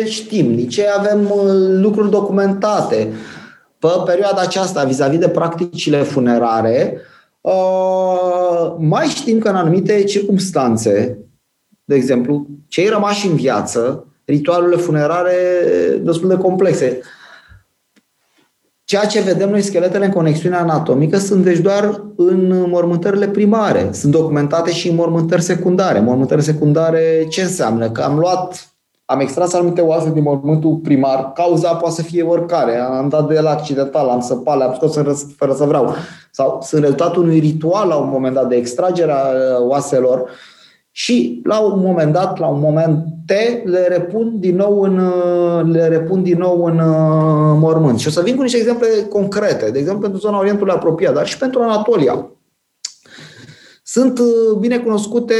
știm, 0.05 0.55
din 0.57 0.69
ce 0.69 0.87
avem 0.99 1.31
uh, 1.31 1.53
lucruri 1.81 2.11
documentate 2.11 3.13
pe 3.79 3.89
perioada 4.05 4.41
aceasta 4.41 4.85
vis-a-vis 4.85 5.19
de 5.19 5.29
practicile 5.29 6.03
funerare, 6.03 6.93
uh, 6.95 7.13
mai 8.79 9.07
știm 9.07 9.39
că 9.39 9.49
în 9.49 9.57
anumite 9.57 10.05
circumstanțe, 10.05 11.19
de 11.85 11.95
exemplu, 11.95 12.47
cei 12.69 12.89
rămași 12.89 13.27
în 13.27 13.35
viață, 13.35 14.07
ritualurile 14.25 14.81
funerare 14.81 15.37
destul 16.01 16.29
de 16.29 16.37
complexe. 16.37 17.01
Ceea 18.85 19.07
ce 19.07 19.21
vedem 19.21 19.51
noi, 19.51 19.63
scheletele 19.63 20.05
în 20.05 20.11
conexiune 20.11 20.57
anatomică, 20.57 21.19
sunt 21.19 21.45
deci 21.45 21.59
doar 21.59 22.05
în 22.17 22.69
mormântările 22.69 23.29
primare. 23.29 23.89
Sunt 23.93 24.13
documentate 24.13 24.71
și 24.71 24.89
în 24.89 24.95
mormântări 24.95 25.43
secundare. 25.43 26.01
Mormântări 26.01 26.43
secundare 26.43 27.27
ce 27.29 27.43
înseamnă? 27.43 27.91
Că 27.91 28.03
am 28.03 28.19
luat, 28.19 28.74
am 29.05 29.21
extras 29.21 29.53
anumite 29.53 29.81
oase 29.81 30.11
din 30.11 30.23
mormântul 30.23 30.75
primar, 30.75 31.33
cauza 31.33 31.75
poate 31.75 31.95
să 31.95 32.03
fie 32.03 32.23
oricare, 32.23 32.77
am 32.77 33.09
dat 33.09 33.29
de 33.29 33.41
la 33.41 33.51
accidental, 33.51 34.09
am 34.09 34.21
săpat, 34.21 34.59
le-am 34.59 34.75
scos 34.75 35.27
fără 35.37 35.53
să 35.53 35.65
vreau. 35.65 35.95
Sau 36.31 36.59
sunt 36.63 36.81
rezultatul 36.81 37.23
unui 37.23 37.39
ritual 37.39 37.89
la 37.89 37.97
un 37.97 38.09
moment 38.09 38.35
dat 38.35 38.49
de 38.49 38.57
extragere 38.57 39.13
a 39.13 39.27
oaselor, 39.61 40.21
uh, 40.21 40.29
și 40.97 41.41
la 41.45 41.59
un 41.61 41.81
moment 41.81 42.13
dat, 42.13 42.39
la 42.39 42.47
un 42.47 42.61
moment 42.61 43.05
T, 43.27 43.31
le 43.65 43.87
repun 43.89 44.39
din 44.39 44.57
nou 44.57 44.81
în, 44.81 45.01
le 45.71 45.89
repun 45.89 46.23
din 46.23 46.39
nou 46.39 46.65
în 46.65 46.79
uh, 46.79 47.57
mormânt. 47.61 47.99
Și 47.99 48.07
o 48.07 48.11
să 48.11 48.21
vin 48.21 48.37
cu 48.37 48.43
niște 48.43 48.57
exemple 48.57 48.87
concrete, 49.09 49.71
de 49.71 49.79
exemplu 49.79 50.03
pentru 50.03 50.21
zona 50.21 50.39
Orientului 50.39 50.73
apropiat, 50.73 51.15
dar 51.15 51.27
și 51.27 51.39
pentru 51.39 51.61
Anatolia. 51.61 52.27
Sunt 53.95 54.19
uh, 54.19 54.57
bine 54.59 54.79
cunoscute, 54.79 55.35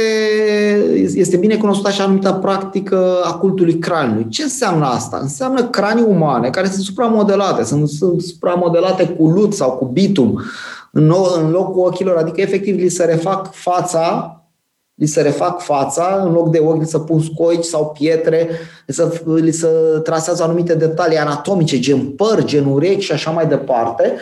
este 1.13 1.37
bine 1.37 1.57
cunoscută 1.57 1.87
așa 1.89 2.03
anumită 2.03 2.31
practică 2.31 3.21
a 3.23 3.33
cultului 3.33 3.77
craniului. 3.79 4.27
Ce 4.29 4.43
înseamnă 4.43 4.85
asta? 4.85 5.19
Înseamnă 5.21 5.63
cranii 5.63 6.03
umane 6.03 6.49
care 6.49 6.67
sunt 6.67 6.83
supramodelate, 6.83 7.63
sunt, 7.63 7.89
sunt 7.89 8.21
supramodelate 8.21 9.07
cu 9.07 9.27
lut 9.27 9.53
sau 9.53 9.71
cu 9.71 9.85
bitum 9.85 10.41
în, 10.91 11.13
în 11.37 11.49
locul 11.49 11.85
ochilor, 11.85 12.17
adică 12.17 12.41
efectiv 12.41 12.75
li 12.75 12.89
se 12.89 13.05
refac 13.05 13.53
fața 13.53 14.39
li 14.93 15.05
se 15.05 15.21
refac 15.21 15.61
fața, 15.61 16.21
în 16.25 16.31
loc 16.31 16.49
de 16.49 16.59
ochi 16.59 16.79
li 16.79 16.87
se 16.87 16.99
pun 16.99 17.21
scoici 17.21 17.63
sau 17.63 17.95
pietre, 17.97 18.49
li 18.85 18.93
se, 18.93 19.21
li 19.25 19.51
se 19.51 19.67
trasează 20.03 20.43
anumite 20.43 20.73
detalii 20.73 21.17
anatomice, 21.17 21.79
gen 21.79 22.07
păr, 22.07 22.43
gen 22.43 22.65
urechi 22.65 23.03
și 23.03 23.11
așa 23.11 23.31
mai 23.31 23.47
departe. 23.47 24.13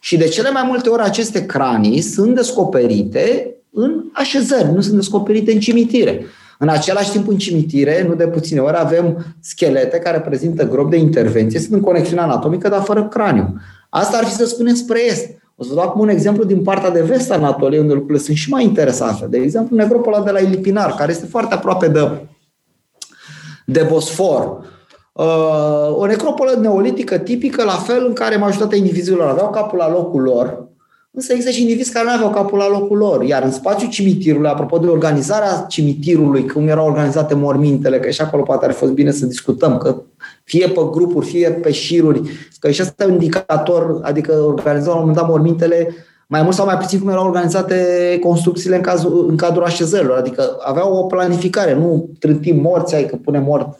Și 0.00 0.16
de 0.16 0.28
cele 0.28 0.50
mai 0.50 0.64
multe 0.66 0.88
ori 0.88 1.02
aceste 1.02 1.46
cranii 1.46 2.00
sunt 2.00 2.34
descoperite 2.34 3.54
în 3.72 4.04
așezări, 4.12 4.72
nu 4.72 4.80
sunt 4.80 4.96
descoperite 4.96 5.52
în 5.52 5.60
cimitire. 5.60 6.24
În 6.58 6.68
același 6.68 7.10
timp, 7.10 7.28
în 7.28 7.36
cimitire, 7.36 8.04
nu 8.08 8.14
de 8.14 8.26
puține 8.26 8.60
ori, 8.60 8.76
avem 8.78 9.34
schelete 9.40 9.98
care 9.98 10.20
prezintă 10.20 10.68
grob 10.68 10.90
de 10.90 10.96
intervenție, 10.96 11.60
sunt 11.60 11.72
în 11.72 11.80
conexiune 11.80 12.22
anatomică, 12.22 12.68
dar 12.68 12.80
fără 12.80 13.08
craniu. 13.08 13.54
Asta 13.88 14.16
ar 14.16 14.24
fi 14.24 14.32
să 14.32 14.46
spunem 14.46 14.74
spre 14.74 15.04
est. 15.06 15.26
O 15.56 15.64
să 15.64 15.74
dau 15.74 15.84
acum 15.84 16.00
un 16.00 16.08
exemplu 16.08 16.44
din 16.44 16.62
partea 16.62 16.90
de 16.90 17.02
vest 17.02 17.30
a 17.30 17.34
Anatoliei, 17.34 17.80
unde 17.80 17.92
lucrurile 17.92 18.24
sunt 18.24 18.36
și 18.36 18.50
mai 18.50 18.64
interesante. 18.64 19.26
De 19.26 19.38
exemplu, 19.38 19.76
necropola 19.76 20.22
de 20.22 20.30
la 20.30 20.38
Ilipinar, 20.38 20.94
care 20.94 21.10
este 21.10 21.26
foarte 21.26 21.54
aproape 21.54 21.88
de, 21.88 22.26
de 23.66 23.86
Bosfor. 23.88 24.68
Uh, 25.12 25.96
o 25.96 26.06
necropolă 26.06 26.58
neolitică 26.60 27.18
tipică, 27.18 27.64
la 27.64 27.72
fel 27.72 28.04
în 28.06 28.12
care 28.12 28.36
majoritatea 28.36 28.78
indivizilor 28.78 29.28
aveau 29.28 29.50
capul 29.50 29.78
la 29.78 29.90
locul 29.90 30.22
lor, 30.22 30.68
Însă 31.12 31.32
există 31.32 31.50
și 31.52 31.60
indivizi 31.60 31.92
care 31.92 32.04
nu 32.04 32.12
aveau 32.12 32.30
capul 32.30 32.58
la 32.58 32.68
locul 32.68 32.96
lor. 32.96 33.22
Iar 33.22 33.42
în 33.42 33.50
spațiul 33.50 33.90
cimitirului, 33.90 34.48
apropo 34.48 34.78
de 34.78 34.86
organizarea 34.86 35.64
cimitirului, 35.68 36.48
cum 36.48 36.68
erau 36.68 36.86
organizate 36.86 37.34
mormintele, 37.34 38.00
că 38.00 38.10
și 38.10 38.20
acolo 38.20 38.42
poate 38.42 38.64
ar 38.64 38.72
fi 38.72 38.78
fost 38.78 38.92
bine 38.92 39.10
să 39.10 39.26
discutăm, 39.26 39.78
că 39.78 40.02
fie 40.44 40.66
pe 40.66 40.80
grupuri, 40.90 41.26
fie 41.26 41.50
pe 41.50 41.72
șiruri, 41.72 42.20
că 42.58 42.70
și 42.70 42.80
asta 42.80 43.02
e 43.02 43.06
un 43.06 43.12
indicator, 43.12 44.00
adică 44.02 44.32
organizau 44.32 44.92
la 44.92 44.98
un 44.98 45.00
moment 45.00 45.16
dat 45.16 45.28
mormintele 45.28 45.94
mai 46.26 46.42
mult 46.42 46.54
sau 46.54 46.66
mai 46.66 46.76
puțin 46.76 46.98
cum 46.98 47.08
erau 47.08 47.26
organizate 47.26 48.18
construcțiile 48.22 48.76
în, 48.76 48.82
cazul, 48.82 49.26
în 49.28 49.36
cadrul 49.36 49.64
așezărilor. 49.64 50.16
Adică 50.16 50.56
aveau 50.64 50.94
o 50.94 51.04
planificare, 51.04 51.74
nu 51.74 52.10
trântim 52.18 52.60
morți, 52.60 52.94
ai 52.94 53.06
că 53.06 53.16
pune 53.16 53.38
mort 53.38 53.78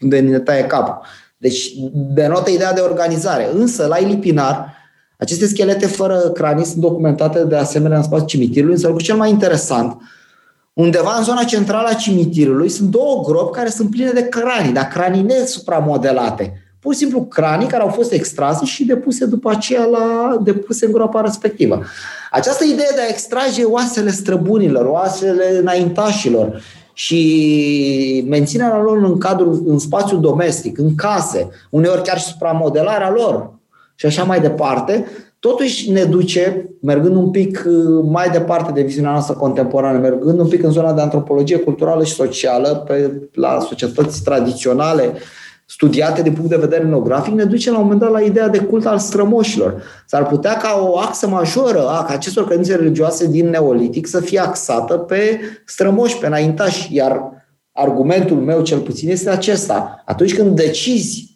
unde 0.00 0.20
ne 0.20 0.38
taie 0.38 0.64
capul. 0.64 1.00
Deci 1.36 1.74
denotă 2.14 2.50
ideea 2.50 2.72
de 2.72 2.80
organizare. 2.80 3.48
Însă, 3.54 3.86
la 3.86 3.96
Ilipinar, 3.96 4.71
aceste 5.22 5.46
schelete 5.46 5.86
fără 5.86 6.18
cranii 6.18 6.64
sunt 6.64 6.80
documentate 6.80 7.44
de 7.44 7.56
asemenea 7.56 7.96
în 7.96 8.02
spațiul 8.02 8.28
cimitirului, 8.28 8.74
însă 8.74 8.86
lucrul 8.86 9.06
cel 9.06 9.16
mai 9.16 9.30
interesant, 9.30 9.96
undeva 10.72 11.14
în 11.18 11.24
zona 11.24 11.42
centrală 11.44 11.88
a 11.88 11.94
cimitirului 11.94 12.68
sunt 12.68 12.88
două 12.88 13.22
gropi 13.26 13.56
care 13.56 13.68
sunt 13.68 13.90
pline 13.90 14.10
de 14.10 14.28
cranii, 14.28 14.72
dar 14.72 14.84
cranii 14.84 15.22
nesupramodelate. 15.22 16.52
Pur 16.80 16.92
și 16.92 16.98
simplu 16.98 17.22
cranii 17.24 17.66
care 17.66 17.82
au 17.82 17.88
fost 17.88 18.12
extrase 18.12 18.64
și 18.64 18.84
depuse 18.84 19.24
după 19.24 19.50
aceea 19.50 19.84
la, 19.84 20.36
depuse 20.42 20.86
în 20.86 20.92
groapa 20.92 21.20
respectivă. 21.20 21.82
Această 22.30 22.64
idee 22.64 22.90
de 22.94 23.00
a 23.00 23.08
extrage 23.08 23.64
oasele 23.64 24.10
străbunilor, 24.10 24.84
oasele 24.84 25.58
înaintașilor 25.60 26.62
și 26.92 28.24
menținerea 28.28 28.82
lor 28.82 29.02
în 29.02 29.18
cadrul, 29.18 29.62
în 29.66 29.78
spațiu 29.78 30.16
domestic, 30.16 30.78
în 30.78 30.94
case, 30.94 31.48
uneori 31.70 32.02
chiar 32.02 32.18
și 32.18 32.26
supramodelarea 32.26 33.10
lor, 33.10 33.60
și 33.94 34.06
așa 34.06 34.22
mai 34.22 34.40
departe, 34.40 35.06
totuși 35.38 35.90
ne 35.90 36.04
duce, 36.04 36.70
mergând 36.80 37.16
un 37.16 37.30
pic 37.30 37.64
uh, 37.66 38.04
mai 38.08 38.30
departe 38.30 38.72
de 38.72 38.82
viziunea 38.82 39.10
noastră 39.10 39.34
contemporană, 39.34 39.98
mergând 39.98 40.38
un 40.38 40.48
pic 40.48 40.62
în 40.62 40.70
zona 40.70 40.92
de 40.92 41.00
antropologie 41.00 41.56
culturală 41.56 42.04
și 42.04 42.12
socială, 42.12 42.84
pe, 42.86 43.28
la 43.32 43.60
societăți 43.60 44.22
tradiționale, 44.22 45.12
studiate 45.66 46.22
din 46.22 46.32
punct 46.32 46.50
de 46.50 46.56
vedere 46.56 46.82
etnografic, 46.82 47.34
ne 47.34 47.44
duce 47.44 47.70
la 47.70 47.76
un 47.76 47.82
moment 47.82 48.00
dat 48.00 48.10
la 48.10 48.20
ideea 48.20 48.48
de 48.48 48.58
cult 48.58 48.86
al 48.86 48.98
strămoșilor. 48.98 49.82
S-ar 50.06 50.26
putea 50.26 50.56
ca 50.56 50.88
o 50.88 50.98
axă 50.98 51.28
majoră 51.28 51.88
a 51.88 52.06
acestor 52.08 52.46
credințe 52.46 52.76
religioase 52.76 53.26
din 53.26 53.48
Neolitic 53.48 54.06
să 54.06 54.20
fie 54.20 54.38
axată 54.38 54.96
pe 54.96 55.40
strămoși, 55.66 56.18
pe 56.18 56.26
înaintași, 56.26 56.94
iar 56.94 57.30
argumentul 57.72 58.36
meu 58.36 58.62
cel 58.62 58.78
puțin 58.78 59.10
este 59.10 59.30
acesta. 59.30 60.02
Atunci 60.06 60.34
când 60.34 60.56
decizi 60.56 61.31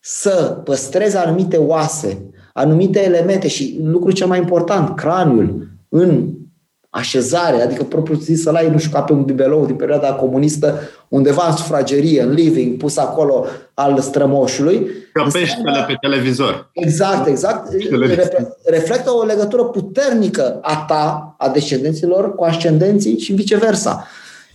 să 0.00 0.60
păstrezi 0.64 1.16
anumite 1.16 1.56
oase, 1.56 2.30
anumite 2.52 3.04
elemente 3.04 3.48
și 3.48 3.80
lucrul 3.82 4.12
cel 4.12 4.26
mai 4.26 4.38
important, 4.38 4.96
craniul, 4.96 5.68
în 5.88 6.28
așezare, 6.90 7.62
adică 7.62 7.82
propriu 7.82 8.16
zis 8.16 8.42
să 8.42 8.50
ai, 8.50 8.70
nu 8.70 8.78
știu, 8.78 8.90
ca 8.90 9.02
pe 9.02 9.12
un 9.12 9.24
bibelou 9.24 9.66
din 9.66 9.76
perioada 9.76 10.12
comunistă, 10.12 10.80
undeva 11.08 11.46
în 11.46 11.56
sufragerie, 11.56 12.22
în 12.22 12.30
living, 12.30 12.76
pus 12.76 12.96
acolo 12.96 13.46
al 13.74 14.00
strămoșului. 14.00 14.86
Ca 15.12 15.22
peștele 15.32 15.84
pe 15.86 15.94
televizor. 16.00 16.70
Exact, 16.72 17.26
exact. 17.26 17.68
Reflectă 18.64 19.10
o 19.10 19.24
legătură 19.24 19.64
puternică 19.64 20.58
a 20.62 20.84
ta, 20.88 21.34
a 21.38 21.48
descendenților, 21.48 22.34
cu 22.34 22.44
ascendenții 22.44 23.18
și 23.18 23.32
viceversa. 23.32 24.06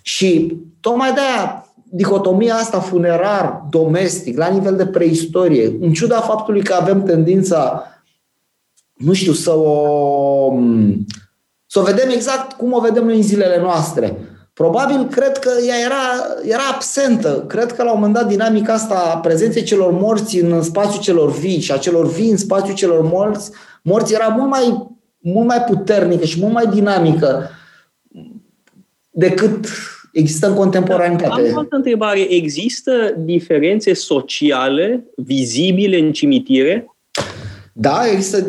Și 0.01 0.57
tocmai 0.79 1.13
de 1.13 1.19
aia 1.19 1.62
dicotomia 1.95 2.55
asta 2.55 2.79
funerar, 2.79 3.65
domestic, 3.69 4.37
la 4.37 4.47
nivel 4.47 4.75
de 4.75 4.85
preistorie, 4.85 5.77
în 5.81 5.93
ciuda 5.93 6.19
faptului 6.19 6.63
că 6.63 6.73
avem 6.73 7.03
tendința, 7.03 7.83
nu 8.93 9.13
știu, 9.13 9.31
să 9.31 9.51
o, 9.51 10.53
să 11.65 11.79
o 11.79 11.83
vedem 11.83 12.09
exact 12.09 12.51
cum 12.51 12.73
o 12.73 12.79
vedem 12.79 13.05
noi 13.05 13.15
în 13.15 13.23
zilele 13.23 13.59
noastre. 13.61 14.17
Probabil 14.53 15.07
cred 15.07 15.37
că 15.37 15.49
ea 15.67 15.75
era, 15.85 16.01
era 16.43 16.61
absentă. 16.73 17.45
Cred 17.47 17.71
că 17.71 17.83
la 17.83 17.91
un 17.91 17.99
moment 17.99 18.13
dat 18.13 18.27
dinamica 18.27 18.73
asta 18.73 19.11
a 19.13 19.17
prezenței 19.17 19.63
celor 19.63 19.91
morți 19.91 20.39
în 20.39 20.61
spațiul 20.61 21.01
celor 21.01 21.31
vii 21.31 21.59
și 21.59 21.71
a 21.71 21.77
celor 21.77 22.07
vii 22.07 22.31
în 22.31 22.37
spațiul 22.37 22.75
celor 22.75 23.01
morți, 23.01 23.51
morți 23.83 24.13
era 24.13 24.27
mult 24.27 24.49
mai, 24.49 24.87
mult 25.19 25.47
mai 25.47 25.61
puternică 25.61 26.25
și 26.25 26.39
mult 26.39 26.53
mai 26.53 26.67
dinamică 26.67 27.49
decât 29.09 29.67
există 30.13 30.47
în 30.47 30.53
contemporanitate. 30.53 31.41
Am 31.41 31.55
o 31.55 31.57
altă 31.57 31.75
întrebare. 31.75 32.19
Există 32.19 32.91
diferențe 33.17 33.93
sociale 33.93 35.05
vizibile 35.15 35.97
în 35.97 36.11
cimitire? 36.11 36.87
Da, 37.75 38.01
există, 38.11 38.45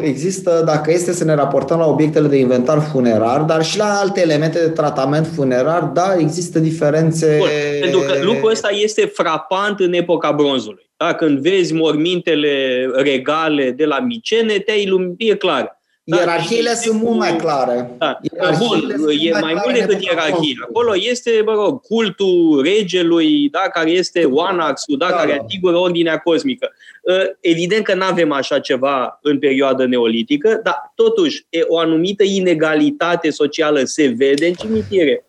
există, 0.00 0.62
dacă 0.66 0.92
este 0.92 1.12
să 1.12 1.24
ne 1.24 1.34
raportăm 1.34 1.78
la 1.78 1.86
obiectele 1.86 2.28
de 2.28 2.36
inventar 2.36 2.80
funerar, 2.92 3.40
dar 3.40 3.64
și 3.64 3.78
la 3.78 3.98
alte 3.98 4.20
elemente 4.20 4.58
de 4.58 4.68
tratament 4.68 5.26
funerar, 5.34 5.82
da, 5.82 6.16
există 6.18 6.58
diferențe. 6.58 7.36
Bun, 7.38 7.48
pentru 7.80 8.00
că 8.00 8.24
lucrul 8.24 8.50
ăsta 8.50 8.68
este 8.82 9.06
frapant 9.14 9.80
în 9.80 9.92
epoca 9.92 10.32
bronzului. 10.32 10.90
Da? 10.96 11.14
Când 11.14 11.38
vezi 11.38 11.72
mormintele 11.72 12.86
regale 12.94 13.70
de 13.70 13.84
la 13.84 14.00
Micene, 14.00 14.58
te-ai 14.58 15.14
e 15.18 15.34
clar. 15.34 15.75
Da, 16.08 16.16
Ierarhiile 16.16 16.74
sunt 16.74 17.02
mult 17.02 17.18
mai 17.18 17.36
clare. 17.36 17.90
Da. 17.98 18.18
Bun, 18.58 18.90
e 19.20 19.30
mai, 19.30 19.40
mai 19.40 19.60
mult 19.64 19.78
decât 19.78 20.02
ierarhie. 20.04 20.54
Acolo 20.68 20.92
este, 20.96 21.42
mă 21.44 21.52
rog, 21.52 21.80
cultul 21.80 22.62
regelui, 22.64 23.48
da, 23.50 23.58
care 23.58 23.90
este 23.90 24.24
Oanaxul, 24.24 24.96
da, 24.96 25.08
da, 25.08 25.14
care 25.16 25.42
asigură 25.44 25.76
ordinea 25.76 26.18
cosmică. 26.18 26.72
Ă, 27.08 27.36
evident 27.40 27.84
că 27.84 27.94
nu 27.94 28.04
avem 28.04 28.32
așa 28.32 28.58
ceva 28.58 29.18
în 29.22 29.38
perioada 29.38 29.86
neolitică, 29.86 30.60
dar 30.62 30.92
totuși 30.94 31.46
o 31.68 31.78
anumită 31.78 32.22
inegalitate 32.22 33.30
socială 33.30 33.84
se 33.84 34.14
vede 34.16 34.46
în 34.46 34.52
cimitire. 34.52 35.24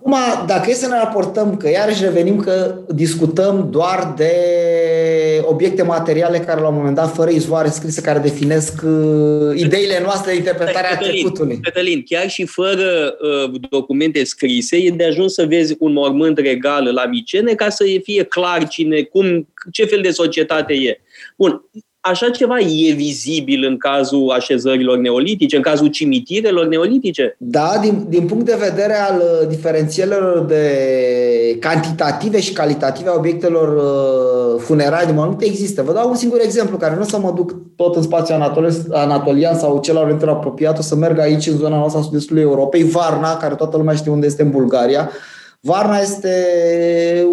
Acum, 0.00 0.46
dacă 0.46 0.70
e 0.70 0.74
să 0.74 0.88
ne 0.88 0.96
raportăm, 0.96 1.56
că 1.56 1.70
iarăși 1.70 2.04
revenim 2.04 2.36
că 2.40 2.78
discutăm 2.88 3.68
doar 3.70 4.14
de 4.16 4.34
obiecte 5.44 5.82
materiale 5.82 6.38
care 6.38 6.60
la 6.60 6.68
un 6.68 6.74
moment 6.74 6.94
dat, 6.94 7.14
fără 7.14 7.30
izvoare 7.30 7.68
scrise, 7.68 8.00
care 8.00 8.18
definesc 8.18 8.82
uh, 8.84 9.56
ideile 9.56 10.00
noastre 10.02 10.30
de 10.30 10.36
interpretare 10.36 10.86
a 10.86 10.96
trecutului. 10.96 11.60
Cătălin, 11.62 12.02
chiar 12.02 12.28
și 12.28 12.44
fără 12.44 13.16
uh, 13.44 13.60
documente 13.70 14.24
scrise, 14.24 14.76
e 14.76 14.90
de 14.90 15.04
ajuns 15.04 15.32
să 15.32 15.46
vezi 15.46 15.76
un 15.78 15.92
mormânt 15.92 16.38
regal 16.38 16.92
la 16.92 17.06
Micene 17.06 17.54
ca 17.54 17.68
să 17.68 17.84
fie 18.02 18.24
clar 18.24 18.68
cine, 18.68 19.02
cum, 19.02 19.48
ce 19.72 19.84
fel 19.84 20.00
de 20.00 20.10
societate 20.10 20.72
e. 20.72 21.00
Bun, 21.36 21.64
Așa 22.02 22.30
ceva 22.30 22.58
e 22.58 22.92
vizibil 22.92 23.64
în 23.64 23.76
cazul 23.76 24.30
așezărilor 24.30 24.98
neolitice, 24.98 25.56
în 25.56 25.62
cazul 25.62 25.86
cimitirelor 25.86 26.66
neolitice? 26.66 27.36
Da, 27.38 27.78
din, 27.82 28.06
din 28.08 28.26
punct 28.26 28.44
de 28.44 28.56
vedere 28.58 28.94
al 28.94 29.18
uh, 29.18 29.48
diferențielor 29.48 30.44
de 30.44 30.64
cantitative 31.58 32.40
și 32.40 32.52
calitative 32.52 33.08
a 33.08 33.16
obiectelor 33.16 33.76
uh, 33.76 34.60
funerare 34.60 35.06
din 35.06 35.14
morminte 35.14 35.44
există. 35.44 35.82
Vă 35.82 35.92
dau 35.92 36.08
un 36.08 36.16
singur 36.16 36.40
exemplu 36.42 36.76
care 36.76 36.94
nu 36.94 37.00
o 37.00 37.04
să 37.04 37.18
mă 37.18 37.32
duc 37.36 37.56
tot 37.76 37.96
în 37.96 38.02
spațiul 38.02 38.54
anatolian 38.92 39.58
sau 39.58 39.80
cel 39.80 39.96
al 39.96 40.02
Orientului 40.02 40.34
apropiat, 40.34 40.78
o 40.78 40.82
să 40.82 40.94
merg 40.94 41.18
aici 41.18 41.46
în 41.46 41.56
zona 41.56 41.76
noastră 41.76 42.02
sud-estului 42.02 42.42
Europei, 42.42 42.82
Varna, 42.82 43.36
care 43.36 43.54
toată 43.54 43.76
lumea 43.76 43.94
știe 43.94 44.10
unde 44.10 44.26
este 44.26 44.42
în 44.42 44.50
Bulgaria. 44.50 45.10
Varna 45.60 45.98
este 45.98 46.32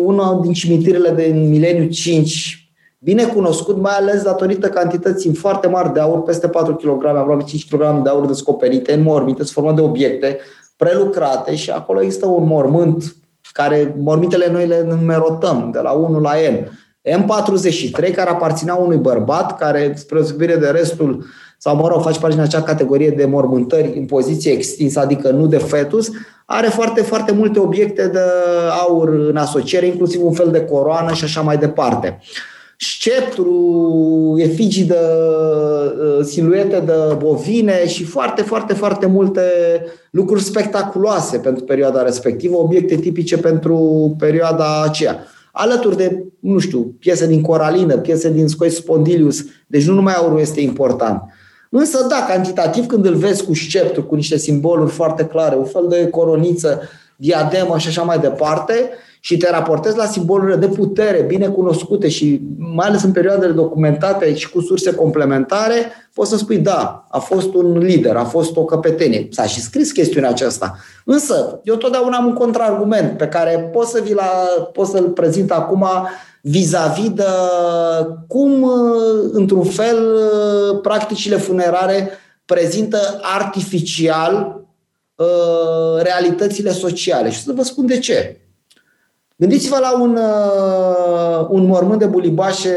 una 0.04 0.40
din 0.44 0.54
cimitirele 0.54 1.10
de 1.10 1.24
mileniu 1.36 1.90
5 1.90 2.57
bine 3.00 3.24
cunoscut, 3.24 3.78
mai 3.78 3.94
ales 3.94 4.22
datorită 4.22 4.70
cantității 4.70 5.34
foarte 5.34 5.68
mari 5.68 5.94
de 5.94 6.00
aur, 6.00 6.24
peste 6.24 6.48
4 6.48 6.76
kg, 6.76 7.06
aproape 7.06 7.44
5 7.44 7.68
kg 7.70 8.02
de 8.04 8.10
aur 8.10 8.26
descoperite 8.26 8.94
în 8.94 9.02
morminte, 9.02 9.44
sunt 9.44 9.54
formate 9.54 9.82
de 9.82 9.88
obiecte 9.88 10.40
prelucrate 10.78 11.56
și 11.56 11.70
acolo 11.70 12.02
există 12.02 12.26
un 12.26 12.48
mormânt 12.48 13.16
care 13.52 13.96
mormintele 14.00 14.52
noi 14.52 14.68
le 14.68 14.84
numerotăm 14.84 15.70
de 15.74 15.80
la 15.80 15.92
1 15.92 16.20
la 16.20 16.32
N. 16.52 16.70
M43, 17.10 18.16
care 18.16 18.30
aparținea 18.30 18.76
unui 18.76 18.98
bărbat 18.98 19.58
care, 19.58 19.94
spre 19.96 20.20
osebire 20.20 20.56
de 20.56 20.68
restul, 20.68 21.26
sau 21.58 21.76
mă 21.76 21.88
rog, 21.88 22.02
face 22.02 22.20
parte 22.20 22.36
din 22.36 22.44
acea 22.44 22.62
categorie 22.62 23.10
de 23.10 23.26
mormântări 23.26 23.98
în 23.98 24.06
poziție 24.06 24.52
extinsă, 24.52 25.00
adică 25.00 25.30
nu 25.30 25.48
de 25.48 25.58
fetus, 25.58 26.10
are 26.46 26.68
foarte, 26.68 27.02
foarte 27.02 27.32
multe 27.32 27.60
obiecte 27.60 28.08
de 28.08 28.20
aur 28.88 29.10
în 29.10 29.38
asociere, 29.38 29.86
inclusiv 29.86 30.26
un 30.26 30.34
fel 30.34 30.52
de 30.52 30.66
coroană 30.66 31.14
și 31.14 31.24
așa 31.24 31.42
mai 31.42 31.58
departe. 31.58 32.20
Uh, 32.22 32.57
sceptru, 32.78 34.36
efigii 34.38 34.84
de 34.84 35.00
uh, 35.00 36.26
siluete 36.26 36.80
de 36.80 36.94
bovine 37.18 37.88
și 37.88 38.04
foarte, 38.04 38.42
foarte, 38.42 38.74
foarte 38.74 39.06
multe 39.06 39.42
lucruri 40.12 40.44
spectaculoase 40.44 41.38
pentru 41.38 41.64
perioada 41.64 42.04
respectivă, 42.04 42.58
obiecte 42.58 42.96
tipice 42.96 43.38
pentru 43.38 44.16
perioada 44.18 44.82
aceea. 44.84 45.28
Alături 45.52 45.98
de, 45.98 46.24
nu 46.40 46.60
știu, 46.60 46.96
piese 47.00 47.28
din 47.28 47.42
Coralină, 47.42 47.98
piese 47.98 48.32
din 48.32 48.48
Scois 48.48 48.76
Spondilius, 48.76 49.46
deci 49.68 49.88
nu 49.88 49.94
numai 49.94 50.14
aurul 50.14 50.40
este 50.40 50.62
important. 50.62 51.22
Însă, 51.70 52.06
da, 52.10 52.26
cantitativ, 52.28 52.86
când 52.86 53.06
îl 53.06 53.16
vezi 53.16 53.46
cu 53.46 53.54
sceptru, 53.54 54.04
cu 54.04 54.16
niște 54.16 54.38
simboluri 54.38 54.92
foarte 54.92 55.26
clare, 55.26 55.56
un 55.56 55.66
fel 55.66 55.86
de 55.90 56.08
coroniță, 56.10 56.82
diademă 57.16 57.78
și 57.78 57.88
așa 57.88 58.02
mai 58.02 58.20
departe, 58.20 58.90
și 59.28 59.38
te 59.38 59.50
raportezi 59.50 59.98
la 59.98 60.06
simbolurile 60.06 60.56
de 60.56 60.68
putere 60.68 61.22
bine 61.22 61.48
cunoscute 61.48 62.10
și 62.10 62.42
mai 62.58 62.88
ales 62.88 63.04
în 63.04 63.12
perioadele 63.12 63.52
documentate 63.52 64.36
și 64.36 64.50
cu 64.50 64.62
surse 64.62 64.96
complementare, 64.96 65.92
poți 66.14 66.30
să 66.30 66.38
spui 66.38 66.58
da, 66.58 67.06
a 67.10 67.20
fost 67.20 67.54
un 67.54 67.78
lider, 67.78 68.16
a 68.16 68.24
fost 68.24 68.56
o 68.56 68.66
căpetenie. 68.66 69.28
S-a 69.32 69.44
și 69.44 69.62
scris 69.62 69.92
chestiunea 69.92 70.30
aceasta. 70.30 70.76
Însă, 71.06 71.60
eu 71.64 71.76
totdeauna 71.76 72.18
am 72.18 72.26
un 72.26 72.34
contraargument 72.34 73.18
pe 73.18 73.28
care 73.28 73.70
pot, 73.74 73.88
să 73.88 74.02
vi 74.04 74.14
la, 74.14 74.32
pot 74.74 74.88
să-l 74.88 75.10
prezint 75.10 75.52
acum 75.52 75.88
vis-a-vis 76.42 77.10
de 77.10 77.24
cum, 78.28 78.72
într-un 79.32 79.64
fel, 79.64 79.98
practicile 80.82 81.38
funerare 81.38 82.10
prezintă 82.46 83.20
artificial 83.22 84.62
uh, 85.16 86.02
realitățile 86.02 86.72
sociale. 86.72 87.30
Și 87.30 87.44
să 87.44 87.52
vă 87.56 87.64
spun 87.64 87.86
de 87.86 88.00
ce. 88.00 88.42
Gândiți-vă 89.40 89.78
la 89.82 90.02
un, 90.02 90.16
uh, 90.16 91.48
un 91.50 91.66
mormânt 91.66 92.00
de 92.00 92.06
bulibașe 92.06 92.72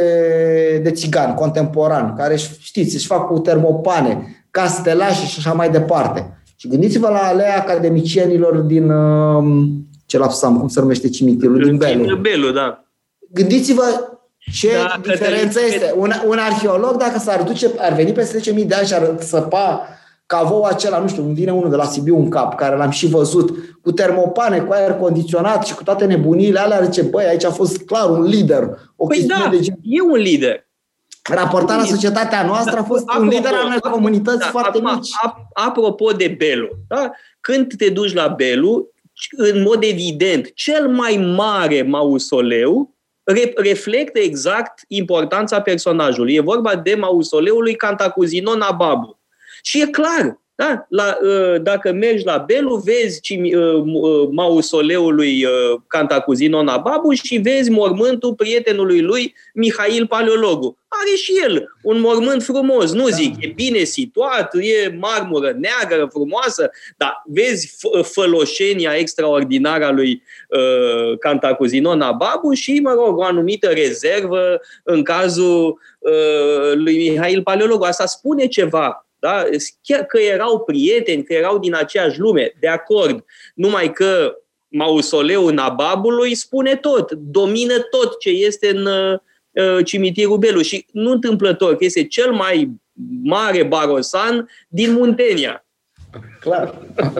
de 0.82 0.90
țigan 0.90 1.34
contemporan, 1.34 2.14
care 2.16 2.36
știți, 2.60 2.94
își 2.94 3.06
fac 3.06 3.26
cu 3.26 3.38
termopane, 3.38 4.44
castelașe 4.50 5.26
și 5.26 5.34
așa 5.38 5.52
mai 5.52 5.70
departe. 5.70 6.42
Și 6.56 6.68
gândiți-vă 6.68 7.08
la 7.08 7.18
alea 7.18 7.56
academicienilor 7.58 8.56
din 8.56 8.90
uh, 8.90 9.44
ce 10.06 10.18
la 10.18 10.28
Sam, 10.28 10.58
cum 10.58 10.68
se 10.68 10.80
numește 10.80 11.08
cimitirul, 11.08 11.64
din 11.64 11.76
Belu. 11.76 12.16
Belu, 12.16 12.50
da. 12.50 12.84
Gândiți-vă 13.32 14.10
ce 14.52 14.68
da, 14.72 15.00
diferență 15.10 15.60
este. 15.66 15.94
Un, 15.96 16.12
un 16.26 16.38
arheolog, 16.38 16.96
dacă 16.96 17.18
s-ar 17.18 17.42
duce, 17.42 17.70
ar 17.78 17.92
veni 17.92 18.12
peste 18.12 18.52
10.000 18.52 18.66
de 18.66 18.74
ani 18.74 18.86
și 18.86 18.94
ar 18.94 19.16
săpa 19.18 19.86
cavou 20.30 20.64
acela, 20.64 20.98
nu 20.98 21.08
știu, 21.08 21.22
îmi 21.22 21.34
vine 21.34 21.52
unul 21.52 21.70
de 21.70 21.76
la 21.76 21.84
Sibiu 21.84 22.16
în 22.16 22.28
cap, 22.28 22.54
care 22.56 22.76
l-am 22.76 22.90
și 22.90 23.06
văzut, 23.06 23.50
cu 23.82 23.92
termopane, 23.92 24.58
cu 24.58 24.72
aer 24.72 24.92
condiționat 24.92 25.66
și 25.66 25.74
cu 25.74 25.82
toate 25.82 26.04
nebunile 26.04 26.58
alea, 26.58 26.82
zice, 26.82 27.02
băi, 27.02 27.24
aici 27.24 27.44
a 27.44 27.50
fost 27.50 27.82
clar 27.82 28.10
un 28.10 28.22
lider. 28.22 28.68
O 28.96 29.06
păi 29.06 29.22
da, 29.22 29.48
de 29.50 29.60
gen... 29.60 29.78
e 29.82 30.00
un 30.00 30.16
lider. 30.16 30.68
raportarea 31.22 31.82
la 31.82 31.88
societatea 31.88 32.44
noastră 32.46 32.78
a 32.78 32.82
fost 32.82 33.02
apropo, 33.06 33.22
un 33.22 33.28
lider 33.28 33.52
al 33.54 33.66
unei 33.66 33.80
comunități 33.80 34.38
da, 34.38 34.46
foarte 34.46 34.78
acum, 34.78 34.94
mici. 34.94 35.10
Apropo 35.52 36.10
de 36.10 36.34
Belu, 36.38 36.68
da? 36.88 37.10
când 37.40 37.74
te 37.76 37.88
duci 37.88 38.14
la 38.14 38.28
Belu, 38.28 38.88
în 39.36 39.62
mod 39.62 39.82
evident, 39.82 40.50
cel 40.54 40.88
mai 40.88 41.34
mare 41.36 41.82
mausoleu 41.82 42.94
reflectă 43.56 44.18
exact 44.18 44.84
importanța 44.88 45.60
personajului. 45.60 46.34
E 46.34 46.40
vorba 46.40 46.76
de 46.76 46.94
mausoleul 46.94 47.62
lui 47.62 47.74
Cantacuzino 47.74 48.54
Nababu. 48.54 49.19
Și 49.62 49.80
e 49.80 49.86
clar, 49.86 50.40
da? 50.60 50.86
La, 50.88 51.18
ă, 51.24 51.58
dacă 51.58 51.92
mergi 51.92 52.24
la 52.24 52.44
Belu, 52.46 52.76
vezi 52.76 53.20
ă, 53.54 53.84
ă, 54.02 54.28
mausoleul 54.30 55.14
lui 55.14 55.46
Cantacuzino 55.86 56.62
Nababu 56.62 57.12
și 57.12 57.36
vezi 57.36 57.70
mormântul 57.70 58.34
prietenului 58.34 59.00
lui 59.00 59.34
Mihail 59.54 60.06
Paleologu. 60.06 60.78
Are 60.88 61.16
și 61.16 61.32
el 61.44 61.68
un 61.82 62.00
mormânt 62.00 62.42
frumos, 62.42 62.92
nu 62.92 63.08
da. 63.08 63.14
zic, 63.14 63.34
e 63.38 63.46
bine 63.46 63.84
situat, 63.84 64.54
e 64.54 64.96
marmură 64.98 65.56
neagră, 65.58 66.08
frumoasă, 66.10 66.70
dar 66.96 67.22
vezi 67.26 67.76
făloșenia 68.02 68.92
extraordinară 68.96 69.84
a 69.84 69.90
lui 69.90 70.22
uh, 70.48 71.18
Cantacuzino 71.18 71.94
Nababu 71.94 72.52
și, 72.52 72.80
mă 72.82 72.92
rog, 72.92 73.18
o 73.18 73.22
anumită 73.22 73.68
rezervă 73.68 74.60
în 74.82 75.02
cazul 75.02 75.80
uh, 75.98 76.72
lui 76.74 77.08
Mihail 77.08 77.42
Paleologu. 77.42 77.84
Asta 77.84 78.06
spune 78.06 78.46
ceva 78.46 79.04
da? 79.20 79.44
Chiar 79.82 80.04
că 80.04 80.18
erau 80.18 80.60
prieteni, 80.60 81.24
că 81.24 81.32
erau 81.32 81.58
din 81.58 81.74
aceeași 81.74 82.20
lume, 82.20 82.56
de 82.60 82.68
acord. 82.68 83.24
Numai 83.54 83.92
că 83.92 84.34
mausoleul 84.68 85.52
Nababului 85.52 86.34
spune 86.34 86.76
tot, 86.76 87.12
domină 87.12 87.78
tot 87.78 88.18
ce 88.18 88.30
este 88.30 88.68
în 88.68 88.86
uh, 88.86 89.84
cimitirul 89.84 90.38
Belu 90.38 90.60
și 90.60 90.86
nu 90.92 91.10
întâmplător, 91.10 91.76
că 91.76 91.84
este 91.84 92.06
cel 92.06 92.32
mai 92.32 92.70
mare 93.22 93.62
barosan 93.62 94.48
din 94.68 94.92
Muntenia. 94.92 95.64
Clar. 96.40 96.74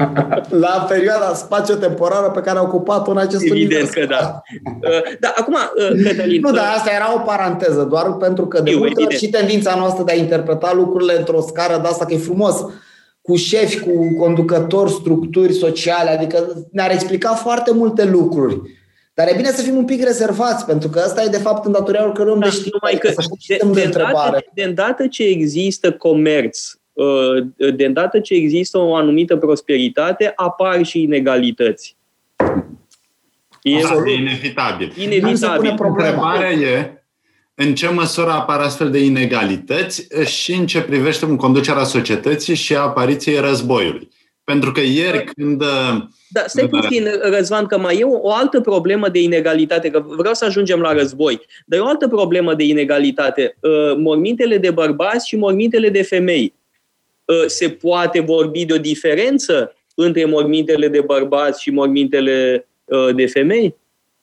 La 0.65 0.87
perioada 0.89 1.35
spațio-temporară 1.35 2.31
pe 2.31 2.41
care 2.41 2.59
a 2.59 2.63
ocupat-o 2.63 3.11
în 3.11 3.19
acest 3.19 3.43
Evident 3.45 3.71
univers. 3.71 3.91
că 3.91 4.07
da. 4.07 4.43
Uh, 4.81 5.17
da, 5.21 5.33
acum, 5.37 5.55
uh, 5.55 6.03
Cătălin... 6.05 6.41
Nu, 6.41 6.53
dar 6.53 6.75
asta 6.77 6.91
era 6.95 7.15
o 7.15 7.19
paranteză, 7.19 7.83
doar 7.83 8.13
pentru 8.13 8.47
că 8.47 8.61
de 8.61 8.75
multe 8.75 9.03
ori 9.03 9.17
și 9.17 9.29
tendința 9.29 9.75
noastră 9.75 10.05
de 10.05 10.13
a 10.13 10.17
interpreta 10.17 10.73
lucrurile 10.75 11.19
într-o 11.19 11.41
scară 11.41 11.79
de 11.83 11.89
asta 11.89 12.05
că 12.05 12.15
e 12.15 12.19
frumos, 12.19 12.65
cu 13.23 13.37
șefi, 13.37 13.81
cu 13.81 14.15
conducători, 14.19 14.91
structuri 14.91 15.53
sociale, 15.53 16.11
adică 16.11 16.67
ne-ar 16.73 16.91
explica 16.91 17.35
foarte 17.35 17.73
multe 17.73 18.05
lucruri. 18.05 18.61
Dar 19.15 19.29
e 19.29 19.37
bine 19.37 19.51
să 19.51 19.63
fim 19.63 19.77
un 19.77 19.85
pic 19.85 20.03
rezervați, 20.05 20.65
pentru 20.65 20.89
că 20.89 20.99
asta 20.99 21.23
e 21.23 21.29
de 21.29 21.39
fapt 21.39 21.67
îndatorirea 21.67 22.05
oricărui 22.05 22.33
om 22.33 22.39
da, 22.39 22.45
de 22.45 22.51
știință. 22.51 22.79
Numai 22.81 22.99
că 22.99 23.09
de, 23.49 23.59
de, 23.73 23.81
de, 23.81 23.91
dată, 24.13 24.45
de 24.55 24.63
îndată 24.63 25.07
ce 25.07 25.23
există 25.23 25.93
comerț 25.93 26.59
Uh, 26.59 26.80
de 27.57 27.85
îndată 27.85 28.21
ce 28.21 28.35
există 28.35 28.79
o 28.79 28.95
anumită 28.95 29.37
prosperitate, 29.37 30.33
apar 30.37 30.85
și 30.85 31.03
inegalități. 31.03 31.97
E 33.63 33.77
Asta 33.77 34.03
e 34.07 34.15
inevitabil. 34.15 34.93
Inevitabil. 34.97 35.77
Întrebarea 35.79 36.51
e 36.51 36.95
în 37.55 37.75
ce 37.75 37.89
măsură 37.89 38.31
apar 38.31 38.61
astfel 38.61 38.91
de 38.91 39.05
inegalități 39.05 40.09
și 40.25 40.53
în 40.53 40.67
ce 40.67 40.81
privește 40.81 41.25
în 41.25 41.37
conducerea 41.37 41.85
societății 41.85 42.55
și 42.55 42.77
a 42.77 42.81
apariției 42.81 43.39
războiului. 43.39 44.09
Pentru 44.45 44.73
că 44.73 44.81
ieri 44.81 45.17
da. 45.17 45.33
când... 45.37 45.61
Uh, 45.61 46.03
da, 46.29 46.43
stai 46.47 46.65
uh, 46.65 46.71
puțin, 46.71 47.07
Răzvan, 47.23 47.67
că 47.67 47.79
mai 47.79 47.99
e 47.99 48.05
o, 48.05 48.19
o 48.21 48.33
altă 48.33 48.61
problemă 48.61 49.09
de 49.09 49.23
inegalitate, 49.23 49.91
că 49.91 50.05
vreau 50.07 50.35
să 50.35 50.45
ajungem 50.45 50.81
la 50.81 50.93
război, 50.93 51.41
dar 51.67 51.79
e 51.79 51.83
o 51.83 51.87
altă 51.87 52.09
problemă 52.09 52.55
de 52.55 52.65
inegalitate. 52.65 53.57
Mormintele 53.97 54.59
de 54.59 54.71
bărbați 54.71 55.29
și 55.29 55.37
mormintele 55.37 55.89
de 55.89 56.03
femei. 56.03 56.55
Ă, 57.31 57.49
se 57.49 57.69
poate 57.69 58.21
vorbi 58.21 58.65
de 58.65 58.73
o 58.73 58.79
diferență 58.79 59.75
între 59.95 60.25
mormintele 60.25 60.89
de 60.89 61.01
bărbați 61.01 61.63
și 61.63 61.71
mormintele 61.71 62.67
ă, 62.91 63.13
de 63.13 63.27
femei? 63.27 63.77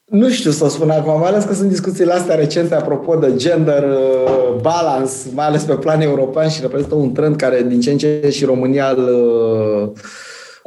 Nu 0.06 0.30
știu 0.30 0.52
să 0.52 0.68
spun 0.70 0.90
acum, 0.90 1.20
mai 1.20 1.30
ales 1.30 1.44
că 1.44 1.54
sunt 1.54 1.70
discuțiile 1.70 2.12
astea 2.12 2.36
recente 2.36 2.76
apropo 2.76 3.16
de 3.16 3.34
gender 3.36 3.84
ă, 3.84 4.60
balance, 4.62 5.12
mai 5.34 5.46
ales 5.46 5.64
pe 5.64 5.74
plan 5.74 6.02
european 6.02 6.50
și 6.50 6.62
reprezintă 6.62 6.96
un 6.96 7.14
trend 7.14 7.36
care 7.36 7.64
din 7.68 7.80
ce 7.80 7.92
în 7.92 7.98
ce 7.98 8.30
și 8.32 8.46
România 8.46 8.90
îl 8.90 9.94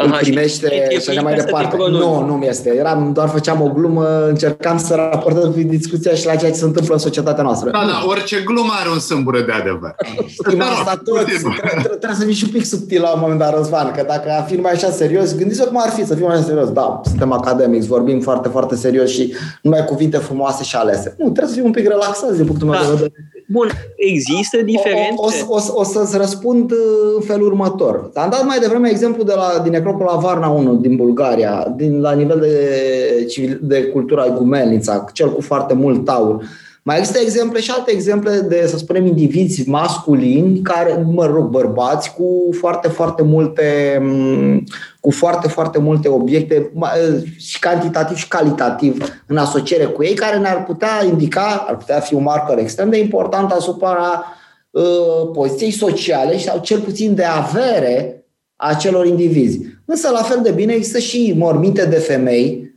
Aha, 0.06 0.16
îl 0.16 0.18
primește 0.20 0.88
și, 0.90 1.00
și 1.00 1.10
așa 1.10 1.22
mai 1.22 1.34
departe. 1.34 1.76
Nu, 1.76 2.24
nu 2.26 2.34
mi 2.34 2.46
este. 2.46 2.74
Eram, 2.76 3.12
doar 3.12 3.28
făceam 3.28 3.60
o 3.60 3.68
glumă, 3.68 4.26
încercam 4.28 4.78
să 4.78 4.94
raportăm 4.94 5.54
discuția 5.56 6.14
și 6.14 6.26
la 6.26 6.34
ceea 6.34 6.50
ce 6.50 6.56
se 6.56 6.64
întâmplă 6.64 6.94
în 6.94 7.00
societatea 7.00 7.42
noastră. 7.42 7.70
Da, 7.70 7.78
da, 7.78 8.06
orice 8.06 8.42
glumă 8.44 8.72
are 8.80 8.90
un 8.90 8.98
sâmbure 8.98 9.40
de 9.42 9.52
adevăr. 9.52 9.94
Știm 10.26 10.60
asta 10.60 11.00
toți. 11.04 11.24
Trebuie 11.82 12.18
să 12.18 12.24
fii 12.24 12.34
și 12.34 12.44
un 12.44 12.50
pic 12.50 12.64
subtil 12.64 13.00
la 13.00 13.12
un 13.12 13.18
moment 13.20 13.38
dat, 13.38 13.56
Răzvan, 13.56 13.92
că 13.96 14.04
dacă 14.06 14.30
afirm 14.40 14.66
așa 14.66 14.90
serios, 14.90 15.36
gândiți-vă 15.36 15.64
cum 15.64 15.80
ar 15.82 15.90
fi 15.90 16.06
să 16.06 16.14
fim 16.14 16.26
așa 16.26 16.42
serios. 16.42 16.72
Da, 16.72 17.00
suntem 17.04 17.32
academici, 17.32 17.84
vorbim 17.84 18.20
foarte, 18.20 18.48
foarte 18.48 18.76
serios 18.76 19.10
și 19.10 19.34
numai 19.62 19.84
cuvinte 19.84 20.16
frumoase 20.16 20.62
și 20.62 20.76
alese. 20.76 21.14
Nu, 21.18 21.24
trebuie 21.24 21.46
să 21.46 21.54
fim 21.54 21.64
un 21.64 21.70
pic 21.70 21.88
relaxați 21.88 22.36
din 22.36 22.46
punctul 22.46 22.68
meu 22.68 22.80
da. 22.80 22.86
de 22.86 22.92
vedere. 22.92 23.12
Bun, 23.52 23.68
există 23.96 24.62
diferențe? 24.62 25.14
O, 25.16 25.28
o, 25.48 25.54
o, 25.54 25.80
o 25.80 25.84
să-ți 25.84 26.16
răspund 26.16 26.70
uh, 26.70 26.78
în 27.14 27.22
felul 27.22 27.46
următor. 27.46 28.10
Am 28.14 28.30
dat 28.30 28.44
mai 28.46 28.58
devreme 28.58 28.90
exemplu 28.90 29.22
de 29.22 29.32
la, 29.34 29.60
din 29.62 29.72
Necropola 29.72 30.16
Varna 30.16 30.48
1 30.48 30.74
din 30.74 30.96
Bulgaria, 30.96 31.72
din, 31.76 32.00
la 32.00 32.12
nivel 32.12 32.40
de, 32.40 33.58
de 33.60 33.84
cultura 33.84 34.28
Gumelnița, 34.28 35.04
cel 35.12 35.32
cu 35.32 35.40
foarte 35.40 35.74
mult 35.74 36.04
taur. 36.04 36.44
Mai 36.82 36.98
există 36.98 37.18
exemple 37.18 37.60
și 37.60 37.70
alte 37.70 37.90
exemple 37.90 38.40
de, 38.40 38.66
să 38.66 38.76
spunem, 38.76 39.06
indivizi 39.06 39.68
masculini, 39.68 40.60
care, 40.60 41.06
mă 41.12 41.26
rog, 41.26 41.48
bărbați 41.48 42.14
cu 42.14 42.48
foarte, 42.58 42.88
foarte 42.88 43.22
multe, 43.22 43.98
mm, 44.02 44.64
cu 45.00 45.10
foarte, 45.10 45.48
foarte 45.48 45.78
multe 45.78 46.08
obiecte 46.08 46.72
și 47.36 47.58
cantitativ 47.58 48.16
și 48.16 48.28
calitativ 48.28 49.22
în 49.26 49.36
asociere 49.36 49.84
cu 49.84 50.02
ei, 50.02 50.14
care 50.14 50.38
ne-ar 50.38 50.64
putea 50.64 51.04
indica, 51.04 51.64
ar 51.68 51.76
putea 51.76 52.00
fi 52.00 52.14
un 52.14 52.22
marker 52.22 52.58
extrem 52.58 52.90
de 52.90 52.98
important 52.98 53.50
asupra 53.50 54.24
uh, 54.70 55.30
poziției 55.32 55.70
sociale 55.70 56.38
sau 56.38 56.58
cel 56.58 56.80
puțin 56.80 57.14
de 57.14 57.24
avere 57.24 58.24
a 58.56 58.68
acelor 58.68 59.06
indivizi. 59.06 59.60
Însă, 59.84 60.10
la 60.10 60.22
fel 60.22 60.40
de 60.42 60.50
bine, 60.50 60.72
există 60.72 60.98
și 60.98 61.34
morminte 61.36 61.84
de 61.84 61.96
femei 61.96 62.69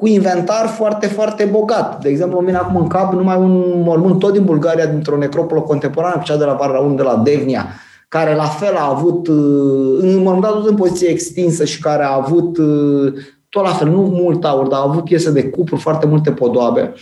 cu 0.00 0.06
inventar 0.06 0.66
foarte, 0.66 1.06
foarte 1.06 1.44
bogat. 1.44 2.02
De 2.02 2.08
exemplu, 2.08 2.38
îmi 2.38 2.46
vine 2.46 2.58
acum 2.58 2.76
în 2.76 2.86
cap 2.86 3.12
numai 3.12 3.36
un 3.36 3.82
mormânt 3.84 4.18
tot 4.18 4.32
din 4.32 4.44
Bulgaria, 4.44 4.86
dintr-o 4.86 5.16
necropolă 5.16 5.60
contemporană, 5.60 6.22
cea 6.24 6.36
de 6.36 6.44
la 6.44 6.52
Varra 6.52 6.78
1 6.78 6.94
de 6.94 7.02
la 7.02 7.16
Devnia, 7.24 7.66
care 8.08 8.34
la 8.34 8.44
fel 8.44 8.76
a 8.76 8.88
avut, 8.88 9.28
uh, 9.28 9.98
în 10.00 10.22
mormântat 10.22 10.52
tot 10.52 10.68
în 10.68 10.76
poziție 10.76 11.08
extinsă 11.08 11.64
și 11.64 11.80
care 11.80 12.02
a 12.02 12.14
avut 12.14 12.58
uh, 12.58 13.12
tot 13.48 13.62
la 13.62 13.70
fel, 13.70 13.88
nu 13.88 14.00
mult 14.00 14.44
aur, 14.44 14.66
dar 14.66 14.80
a 14.80 14.86
avut 14.88 15.04
piese 15.04 15.30
de 15.30 15.44
cupru, 15.44 15.76
foarte 15.76 16.06
multe 16.06 16.30
podoabe. 16.30 16.92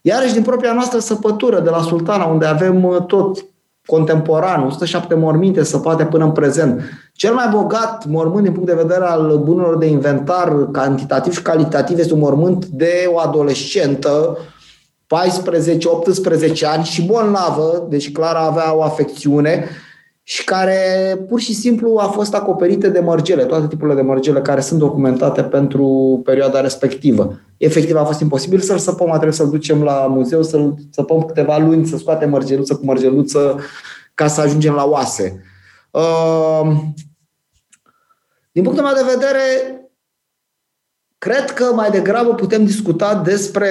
Iarăși 0.00 0.32
din 0.32 0.42
propria 0.42 0.72
noastră 0.72 0.98
săpătură 0.98 1.60
de 1.60 1.70
la 1.70 1.80
Sultana, 1.80 2.24
unde 2.24 2.46
avem 2.46 2.84
uh, 2.84 3.02
tot 3.06 3.44
contemporan, 3.86 4.62
107 4.66 5.14
morminte 5.14 5.64
săpate 5.64 6.04
până 6.04 6.24
în 6.24 6.32
prezent. 6.32 6.82
Cel 7.12 7.34
mai 7.34 7.48
bogat 7.52 8.06
mormânt 8.06 8.42
din 8.42 8.52
punct 8.52 8.68
de 8.68 8.82
vedere 8.82 9.04
al 9.04 9.40
bunurilor 9.44 9.78
de 9.78 9.86
inventar, 9.86 10.68
cantitativ 10.72 11.32
și 11.32 11.42
calitativ, 11.42 11.98
este 11.98 12.12
un 12.12 12.18
mormânt 12.18 12.64
de 12.64 13.10
o 13.12 13.18
adolescentă, 13.18 14.38
14-18 15.06 16.64
ani 16.64 16.84
și 16.84 17.02
bolnavă, 17.02 17.86
deci 17.88 18.12
clar 18.12 18.34
avea 18.34 18.76
o 18.76 18.82
afecțiune 18.82 19.68
și 20.28 20.44
care 20.44 20.78
pur 21.28 21.40
și 21.40 21.54
simplu 21.54 21.96
a 21.98 22.06
fost 22.06 22.34
acoperită 22.34 22.88
de 22.88 23.00
mărgele, 23.00 23.44
toate 23.44 23.66
tipurile 23.66 23.94
de 23.94 24.02
mărgele 24.02 24.40
care 24.40 24.60
sunt 24.60 24.78
documentate 24.78 25.42
pentru 25.42 26.20
perioada 26.24 26.60
respectivă. 26.60 27.40
Efectiv 27.56 27.96
a 27.96 28.04
fost 28.04 28.20
imposibil 28.20 28.60
să-l 28.60 28.78
săpăm, 28.78 29.10
a 29.10 29.14
trebuit 29.14 29.34
să-l 29.34 29.50
ducem 29.50 29.82
la 29.82 30.06
muzeu, 30.06 30.42
să-l 30.42 30.74
săpăm 30.90 31.22
câteva 31.22 31.58
luni, 31.58 31.86
să 31.86 31.96
scoatem 31.96 32.30
mărgeluță 32.30 32.74
cu 32.74 32.84
mărgeluță 32.84 33.60
ca 34.14 34.26
să 34.26 34.40
ajungem 34.40 34.74
la 34.74 34.84
oase. 34.84 35.42
Uh, 35.90 36.72
din 38.52 38.62
punctul 38.62 38.84
meu 38.84 38.94
de 38.94 39.12
vedere, 39.14 39.40
cred 41.18 41.50
că 41.50 41.64
mai 41.74 41.90
degrabă 41.90 42.34
putem 42.34 42.64
discuta 42.64 43.14
despre 43.14 43.70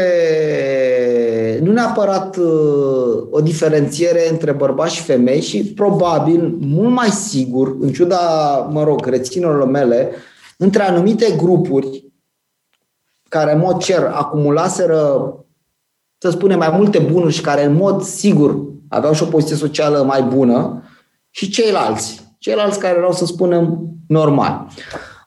nu 1.61 1.71
neapărat 1.71 2.37
uh, 2.37 3.27
o 3.29 3.41
diferențiere 3.41 4.29
între 4.29 4.51
bărbați 4.51 4.95
și 4.95 5.01
femei 5.01 5.41
și 5.41 5.73
probabil, 5.73 6.57
mult 6.59 6.93
mai 6.93 7.09
sigur, 7.09 7.75
în 7.79 7.91
ciuda, 7.91 8.55
mă 8.71 8.83
rog, 8.83 9.05
reținerilor 9.05 9.67
mele, 9.67 10.11
între 10.57 10.83
anumite 10.83 11.33
grupuri 11.37 12.03
care 13.29 13.53
în 13.53 13.59
mod 13.59 13.77
cer 13.77 14.03
acumulaseră, 14.03 15.33
să 16.17 16.29
spunem, 16.29 16.57
mai 16.57 16.73
multe 16.77 16.99
bunuri 16.99 17.33
și 17.33 17.41
care 17.41 17.63
în 17.63 17.73
mod 17.73 18.01
sigur 18.01 18.57
aveau 18.89 19.13
și 19.13 19.23
o 19.23 19.25
poziție 19.25 19.55
socială 19.55 20.03
mai 20.03 20.21
bună 20.21 20.83
și 21.29 21.49
ceilalți, 21.49 22.35
ceilalți 22.37 22.79
care 22.79 22.97
erau, 22.97 23.11
să 23.11 23.25
spunem, 23.25 23.79
normali. 24.07 24.65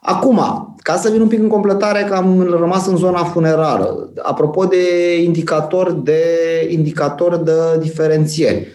Acum, 0.00 0.67
ca 0.82 0.96
să 0.96 1.10
vin 1.10 1.20
un 1.20 1.28
pic 1.28 1.38
în 1.38 1.48
completare, 1.48 2.04
că 2.04 2.14
am 2.14 2.42
rămas 2.42 2.86
în 2.86 2.96
zona 2.96 3.24
funerară. 3.24 4.08
Apropo 4.22 4.64
de 4.64 5.16
indicator 5.22 5.92
de, 5.92 6.22
indicator 6.68 7.36
de 7.36 7.52
diferențieri. 7.80 8.66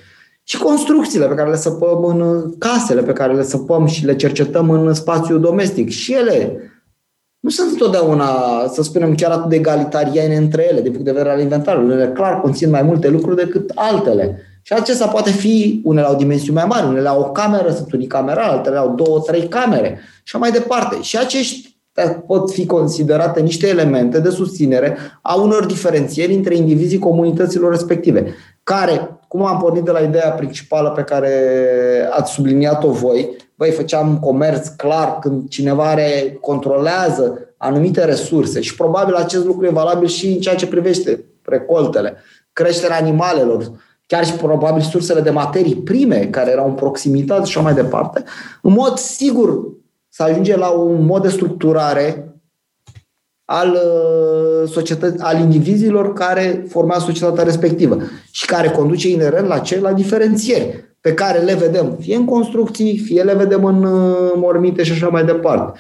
și 0.44 0.58
construcțiile 0.58 1.28
pe 1.28 1.36
care 1.36 1.50
le 1.50 1.56
săpăm 1.56 2.04
în 2.04 2.52
casele, 2.58 3.02
pe 3.02 3.14
care 3.14 3.34
le 3.34 3.44
săpăm 3.44 3.86
și 3.86 4.06
le 4.06 4.16
cercetăm 4.16 4.70
în 4.70 4.94
spațiul 4.94 5.40
domestic. 5.40 5.90
Și 5.90 6.14
ele 6.14 6.58
nu 7.40 7.50
sunt 7.50 7.72
întotdeauna, 7.72 8.28
să 8.74 8.84
spunem, 8.84 9.16
chiar 9.16 9.32
atât 9.32 9.50
de 9.50 9.56
egalitariene 9.56 10.36
între 10.36 10.68
ele, 10.70 10.82
din 10.82 10.92
punct 10.92 11.06
de 11.06 11.12
vedere 11.12 11.30
al 11.30 11.40
inventarului. 11.40 11.96
Ele 11.96 12.12
clar 12.12 12.42
conțin 12.42 12.70
mai 12.70 12.82
multe 12.82 13.10
lucruri 13.10 13.36
decât 13.36 13.72
altele. 13.76 14.42
Și 14.62 14.74
acesta 14.74 15.08
poate 15.08 15.30
fi, 15.30 15.82
unele 15.84 16.08
au 16.08 16.16
dimensiuni 16.16 16.58
mai 16.58 16.66
mari, 16.68 16.88
unele 16.88 17.08
au 17.08 17.20
o 17.20 17.32
cameră, 17.32 17.72
sunt 17.72 17.92
unicamerale, 17.92 18.52
altele 18.52 18.78
au 18.78 18.96
două, 18.96 19.20
trei 19.20 19.48
camere 19.48 20.00
și 20.24 20.38
mai 20.38 20.52
departe. 20.52 21.02
Și 21.02 21.18
acești 21.18 21.73
pot 22.28 22.52
fi 22.52 22.66
considerate 22.66 23.42
niște 23.42 23.68
elemente 23.68 24.20
de 24.20 24.30
susținere 24.30 24.98
a 25.22 25.36
unor 25.36 25.66
diferențieri 25.66 26.34
între 26.34 26.56
indivizii 26.56 27.00
comunităților 27.00 27.72
respective, 27.72 28.36
care, 28.64 29.20
cum 29.28 29.46
am 29.46 29.60
pornit 29.60 29.84
de 29.84 29.92
la 29.92 30.00
ideea 30.00 30.32
principală 30.32 30.90
pe 30.90 31.02
care 31.02 31.30
ați 32.12 32.32
subliniat-o 32.32 32.92
voi, 32.92 33.30
voi 33.56 33.72
făceam 33.72 34.20
comerț 34.20 34.68
clar 34.68 35.20
când 35.20 35.50
cineva 35.50 35.90
are, 35.90 36.38
controlează 36.42 37.54
anumite 37.58 38.06
resurse 38.06 38.62
și 38.62 38.76
probabil 38.76 39.14
acest 39.14 39.46
lucru 39.46 39.66
e 39.66 39.70
valabil 39.70 40.08
și 40.08 40.28
în 40.28 40.40
ceea 40.40 40.56
ce 40.56 40.68
privește 40.68 41.26
recoltele, 41.42 42.16
creșterea 42.54 42.98
animalelor, 42.98 43.72
chiar 44.08 44.26
și 44.26 44.34
probabil 44.34 44.82
sursele 44.82 45.22
de 45.22 45.30
materii 45.30 45.76
prime 45.76 46.28
care 46.32 46.52
erau 46.52 46.68
în 46.68 46.74
proximitate 46.74 47.46
și 47.46 47.58
așa 47.58 47.66
mai 47.66 47.74
departe, 47.74 48.24
în 48.62 48.74
mod 48.74 48.98
sigur 48.98 49.60
să 50.16 50.24
ajunge 50.24 50.58
la 50.58 50.70
un 50.70 51.06
mod 51.06 51.22
de 51.22 51.30
structurare 51.30 52.34
al, 53.46 53.72
uh, 53.72 54.70
societăți, 54.70 55.24
al 55.24 55.40
indivizilor 55.40 56.14
care 56.14 56.66
formează 56.70 57.06
societatea 57.06 57.44
respectivă 57.44 57.98
și 58.32 58.46
care 58.46 58.70
conduce 58.70 59.10
inerent 59.10 59.48
la 59.48 59.60
ce? 59.60 59.80
La 59.80 59.94
diferențieri 59.94 60.96
pe 61.02 61.14
care 61.14 61.40
le 61.40 61.54
vedem 61.54 61.98
fie 62.00 62.16
în 62.16 62.26
construcții, 62.26 62.98
fie 62.98 63.24
le 63.24 63.34
vedem 63.34 63.66
în 63.66 63.84
uh, 63.84 64.32
mormite 64.36 64.84
și 64.84 64.92
așa 64.92 65.08
mai 65.08 65.26
departe. 65.26 65.80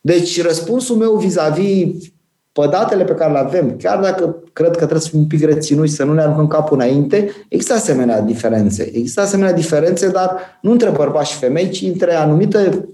Deci 0.00 0.42
răspunsul 0.42 0.96
meu 0.96 1.16
vis-a-vis 1.16 2.06
pe 2.52 2.66
datele 2.70 3.04
pe 3.04 3.14
care 3.14 3.32
le 3.32 3.38
avem, 3.38 3.76
chiar 3.76 4.00
dacă 4.00 4.42
cred 4.52 4.70
că 4.70 4.76
trebuie 4.76 5.00
să 5.00 5.08
fim 5.08 5.18
un 5.18 5.26
pic 5.26 5.44
reținuți, 5.44 5.94
să 5.94 6.04
nu 6.04 6.12
ne 6.12 6.22
aruncăm 6.22 6.46
capul 6.46 6.76
înainte, 6.76 7.30
există 7.48 7.74
asemenea 7.74 8.20
diferențe. 8.20 8.90
Există 8.92 9.20
asemenea 9.20 9.52
diferențe, 9.52 10.08
dar 10.08 10.58
nu 10.62 10.70
între 10.70 10.90
bărbați 10.90 11.30
și 11.30 11.38
femei, 11.38 11.70
ci 11.70 11.82
între 11.82 12.14
anumite 12.14 12.88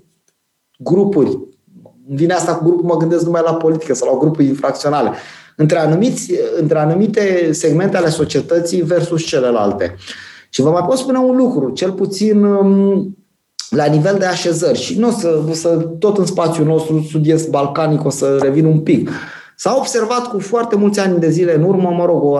grupuri. 0.78 1.38
Vine 2.08 2.32
asta 2.32 2.54
cu 2.54 2.64
grupul, 2.64 2.84
mă 2.84 2.96
gândesc 2.96 3.24
numai 3.24 3.42
la 3.44 3.54
politică 3.54 3.94
sau 3.94 4.12
la 4.12 4.18
grupuri 4.18 4.46
infracționale. 4.46 5.12
Între, 5.56 5.78
anumiți, 5.78 6.32
între 6.60 6.78
anumite 6.78 7.52
segmente 7.52 7.96
ale 7.96 8.08
societății 8.08 8.82
versus 8.82 9.24
celelalte. 9.24 9.96
Și 10.50 10.60
vă 10.60 10.70
mai 10.70 10.84
pot 10.86 10.98
spune 10.98 11.18
un 11.18 11.36
lucru, 11.36 11.70
cel 11.70 11.92
puțin 11.92 12.44
um, 12.44 13.16
la 13.70 13.84
nivel 13.84 14.16
de 14.18 14.24
așezări 14.24 14.78
și 14.78 14.98
nu 14.98 15.08
o 15.08 15.10
să, 15.10 15.42
să 15.52 15.68
tot 15.98 16.18
în 16.18 16.26
spațiul 16.26 16.66
nostru 16.66 17.06
sud-est 17.10 17.50
balcanic 17.50 18.04
o 18.04 18.10
să 18.10 18.38
revin 18.40 18.64
un 18.64 18.80
pic. 18.80 19.10
S-a 19.58 19.76
observat 19.76 20.28
cu 20.28 20.38
foarte 20.38 20.76
mulți 20.76 21.00
ani 21.00 21.18
de 21.18 21.30
zile 21.30 21.54
în 21.54 21.62
urmă, 21.62 21.90
mă 21.90 22.04
rog, 22.04 22.22
o, 22.22 22.38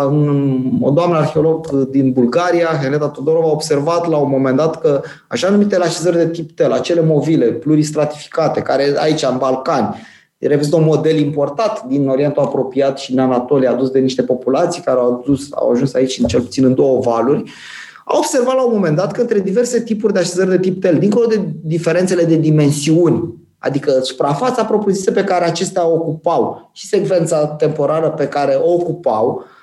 o 0.80 0.90
doamnă 0.90 1.16
arheolog 1.16 1.70
din 1.70 2.12
Bulgaria, 2.12 2.78
Helena 2.82 3.08
Todorova, 3.08 3.46
a 3.46 3.50
observat 3.50 4.08
la 4.08 4.16
un 4.16 4.30
moment 4.30 4.56
dat 4.56 4.80
că 4.80 5.02
așa 5.28 5.48
numitele 5.48 5.84
așezări 5.84 6.16
de 6.16 6.28
tip 6.28 6.50
tel, 6.50 6.72
acele 6.72 7.00
movile 7.00 7.46
pluristratificate, 7.46 8.60
care 8.60 8.94
aici 8.96 9.22
în 9.22 9.36
Balcani, 9.38 9.96
reprezintă 10.38 10.76
un 10.76 10.84
model 10.84 11.18
importat 11.18 11.84
din 11.84 12.08
Orientul 12.08 12.42
apropiat 12.42 12.98
și 12.98 13.10
din 13.10 13.20
Anatolia, 13.20 13.70
adus 13.70 13.90
de 13.90 13.98
niște 13.98 14.22
populații 14.22 14.82
care 14.82 14.98
au, 14.98 15.22
adus, 15.22 15.48
au 15.50 15.70
ajuns 15.70 15.94
aici 15.94 16.18
în 16.18 16.26
cel 16.26 16.40
puțin 16.40 16.64
în 16.64 16.74
două 16.74 17.00
valuri, 17.00 17.42
a 18.04 18.16
observat 18.16 18.54
la 18.54 18.64
un 18.64 18.72
moment 18.74 18.96
dat 18.96 19.12
că 19.12 19.20
între 19.20 19.40
diverse 19.40 19.82
tipuri 19.82 20.12
de 20.12 20.18
așezări 20.18 20.50
de 20.50 20.58
tip 20.58 20.80
tel, 20.80 20.98
dincolo 20.98 21.26
de 21.26 21.40
diferențele 21.62 22.24
de 22.24 22.36
dimensiuni 22.36 23.34
Adică 23.66 24.00
suprafața 24.00 24.64
propriu-zisă 24.64 25.10
pe 25.10 25.24
care 25.24 25.44
acestea 25.44 25.86
o 25.86 25.92
ocupau 25.92 26.70
și 26.72 26.86
secvența 26.86 27.46
temporară 27.46 28.10
pe 28.10 28.28
care 28.28 28.54
o 28.54 28.72
ocupau, 28.72 29.44
uh, 29.44 29.55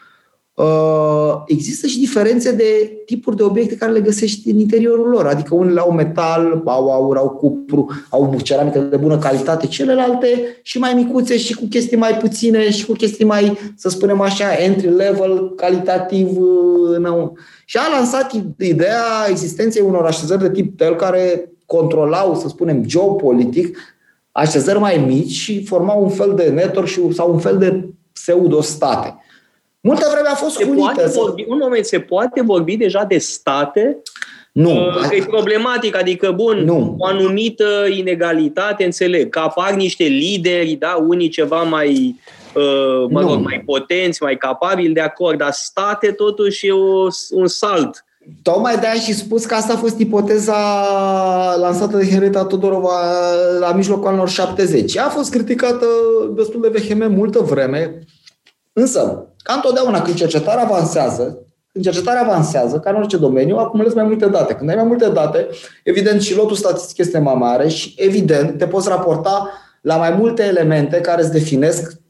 există 1.46 1.88
și 1.88 2.00
diferențe 2.00 2.52
de 2.52 3.02
tipuri 3.06 3.36
de 3.36 3.44
obiecte 3.44 3.76
care 3.76 3.92
le 3.92 4.00
găsești 4.00 4.50
în 4.50 4.60
interiorul 4.60 5.10
lor. 5.10 5.26
Adică 5.26 5.56
unele 5.56 5.80
au 5.80 5.92
metal, 5.92 6.62
au 6.66 6.92
aur, 6.92 7.18
au 7.18 7.30
cupru, 7.30 7.90
au 8.10 8.38
ceramică 8.44 8.80
de 8.80 8.96
bună 8.96 9.18
calitate, 9.18 9.68
celelalte 9.68 10.60
și 10.62 10.78
mai 10.78 10.94
micuțe 10.94 11.38
și 11.38 11.54
cu 11.54 11.66
chestii 11.70 11.98
mai 11.98 12.18
puține 12.18 12.72
și 12.72 12.86
cu 12.86 12.92
chestii 12.94 13.26
mai, 13.26 13.58
să 13.76 13.90
spunem 13.90 14.22
așa, 14.22 14.54
entry 14.54 14.96
level, 14.96 15.54
calitativ. 15.56 16.38
Uh, 16.38 17.32
și 17.66 17.78
a 17.78 17.98
lansat 17.98 18.32
ideea 18.60 19.02
existenței 19.30 19.82
unor 19.82 20.06
așezări 20.06 20.42
de 20.42 20.52
tip 20.52 20.78
tel 20.78 20.96
care 20.96 21.52
controlau, 21.66 22.36
să 22.36 22.48
spunem, 22.48 22.84
geopolitic, 22.86 23.78
așezări 24.32 24.80
mai 24.80 25.04
mici 25.08 25.32
și 25.32 25.66
formau 25.66 26.04
un 26.04 26.10
fel 26.10 26.34
de 26.36 26.44
network 26.44 26.88
și, 26.88 27.14
sau 27.14 27.34
un 27.34 27.40
fel 27.40 27.58
de 27.58 27.90
pseudo-state. 28.12 29.23
Multă 29.86 30.08
vreme 30.12 30.28
a 30.28 30.36
fost 30.36 30.56
se 30.56 30.66
Poate 30.66 31.12
vorbi, 31.16 31.46
un 31.48 31.58
moment, 31.62 31.86
se 31.86 32.00
poate 32.00 32.42
vorbi 32.42 32.78
deja 32.78 33.04
de 33.04 33.18
state? 33.18 34.02
Nu. 34.52 34.70
Uh, 34.70 35.10
e 35.12 35.24
problematic, 35.24 35.96
adică, 35.96 36.32
bun, 36.32 36.58
nu. 36.58 36.96
o 36.98 37.06
anumită 37.06 37.88
inegalitate, 37.90 38.84
înțeleg, 38.84 39.30
că 39.30 39.40
apar 39.40 39.74
niște 39.74 40.04
lideri, 40.04 40.76
da, 40.76 41.06
unii 41.08 41.30
ceva 41.30 41.64
mai, 41.64 42.16
uh, 42.56 43.10
mă 43.10 43.22
rog, 43.22 43.44
mai 43.44 43.62
potenți, 43.66 44.24
mai 44.24 44.38
capabili, 44.38 44.94
de 44.94 45.00
acord, 45.00 45.38
dar 45.38 45.52
state 45.52 46.12
totuși 46.12 46.68
e 46.68 46.72
o, 46.72 47.08
un 47.32 47.48
salt 47.48 48.06
Tocmai 48.42 48.78
de-aia 48.78 49.00
și 49.00 49.14
spus 49.14 49.46
că 49.46 49.56
asta 49.56 49.74
a 49.74 49.78
fost 49.78 50.00
ipoteza 50.00 50.56
lansată 51.60 51.98
de 51.98 52.10
Henrietta 52.10 52.46
Todorova 52.46 53.00
la 53.60 53.72
mijlocul 53.72 54.08
anilor 54.08 54.30
70. 54.30 54.96
Ea 54.96 55.06
a 55.06 55.10
fost 55.10 55.32
criticată 55.32 55.86
destul 56.36 56.62
de 56.62 56.68
vehement 56.68 57.16
multă 57.16 57.40
vreme, 57.40 58.00
însă, 58.74 59.33
ca 59.44 59.54
întotdeauna 59.54 60.02
când 60.02 60.16
cercetarea 60.16 60.64
avansează, 60.64 61.38
când 61.72 61.86
cercetarea 61.86 62.22
avansează, 62.22 62.80
ca 62.80 62.90
în 62.90 62.96
orice 62.96 63.18
domeniu, 63.18 63.58
acumulezi 63.58 63.96
mai 63.96 64.06
multe 64.06 64.26
date. 64.26 64.54
Când 64.54 64.70
ai 64.70 64.76
mai 64.76 64.84
multe 64.84 65.10
date, 65.10 65.48
evident 65.84 66.22
și 66.22 66.36
lotul 66.36 66.56
statistic 66.56 66.98
este 66.98 67.20
mai 67.20 67.36
mare 67.36 67.68
și 67.68 67.94
evident 67.98 68.58
te 68.58 68.68
poți 68.68 68.90
raporta 68.90 69.50
la 69.82 69.98
mai 69.98 70.16
multe 70.20 70.44
elemente 70.44 71.02
care 71.02 71.22
îți 71.22 71.32
definesc 71.32 72.02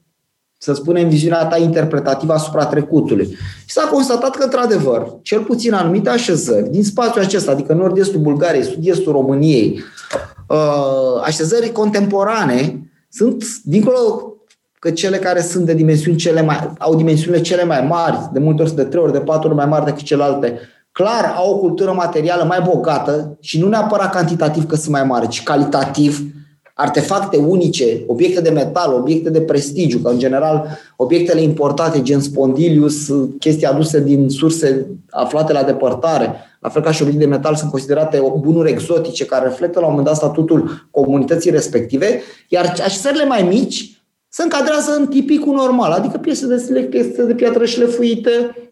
să 0.63 0.73
spunem, 0.73 1.09
viziunea 1.09 1.45
ta 1.45 1.57
interpretativă 1.57 2.33
asupra 2.33 2.65
trecutului. 2.65 3.25
Și 3.65 3.73
s-a 3.73 3.87
constatat 3.91 4.35
că, 4.35 4.43
într-adevăr, 4.43 5.19
cel 5.21 5.41
puțin 5.41 5.73
anumite 5.73 6.09
așezări 6.09 6.69
din 6.69 6.83
spațiul 6.83 7.23
acesta, 7.23 7.51
adică 7.51 7.73
nord-estul 7.73 8.19
Bulgariei, 8.19 8.63
sud-estul 8.63 9.11
României, 9.11 9.83
uh, 10.47 11.21
așezări 11.23 11.71
contemporane, 11.71 12.91
sunt, 13.09 13.43
dincolo 13.63 14.32
că 14.83 14.91
cele 14.91 15.17
care 15.17 15.41
sunt 15.41 15.65
de 15.65 15.73
dimensiuni 15.73 16.17
cele 16.17 16.41
mai, 16.41 16.71
au 16.77 16.95
dimensiunile 16.95 17.41
cele 17.41 17.63
mai 17.63 17.85
mari, 17.89 18.29
de 18.33 18.39
multe 18.39 18.61
ori 18.61 18.75
de 18.75 18.83
trei 18.83 19.03
ori, 19.03 19.11
de 19.11 19.19
patru 19.19 19.47
ori 19.47 19.57
mai 19.57 19.65
mari 19.65 19.85
decât 19.85 20.01
celelalte, 20.01 20.59
clar 20.91 21.33
au 21.35 21.53
o 21.53 21.57
cultură 21.57 21.91
materială 21.91 22.43
mai 22.43 22.61
bogată 22.69 23.37
și 23.39 23.59
nu 23.59 23.67
neapărat 23.67 24.11
cantitativ 24.11 24.65
că 24.65 24.75
sunt 24.75 24.91
mai 24.91 25.03
mari, 25.03 25.27
ci 25.27 25.43
calitativ, 25.43 26.19
artefacte 26.73 27.37
unice, 27.37 28.03
obiecte 28.07 28.41
de 28.41 28.49
metal, 28.49 28.93
obiecte 28.93 29.29
de 29.29 29.41
prestigiu, 29.41 29.97
că 29.97 30.09
în 30.09 30.19
general 30.19 30.77
obiectele 30.95 31.41
importate, 31.41 32.01
gen 32.01 32.21
spondilius, 32.21 33.11
chestii 33.39 33.67
aduse 33.67 34.03
din 34.03 34.29
surse 34.29 34.85
aflate 35.09 35.53
la 35.53 35.63
depărtare, 35.63 36.33
la 36.59 36.69
fel 36.69 36.81
ca 36.81 36.91
și 36.91 37.01
obiecte 37.01 37.23
de 37.23 37.29
metal, 37.29 37.55
sunt 37.55 37.71
considerate 37.71 38.21
bunuri 38.39 38.69
exotice 38.69 39.25
care 39.25 39.47
reflectă 39.47 39.79
la 39.79 39.85
un 39.85 39.91
moment 39.91 40.07
dat 40.07 40.17
statutul 40.17 40.87
comunității 40.91 41.51
respective, 41.51 42.21
iar 42.47 42.73
așezările 42.83 43.25
mai 43.25 43.41
mici 43.41 43.92
se 44.35 44.43
încadrează 44.43 44.95
în 44.95 45.07
tipicul 45.07 45.55
normal, 45.55 45.91
adică 45.91 46.17
piese 46.17 46.47
de 46.47 46.57
select, 46.57 46.89
piese 46.89 47.23
de 47.23 47.33
piatră 47.33 47.65
șlefuită, 47.65 48.29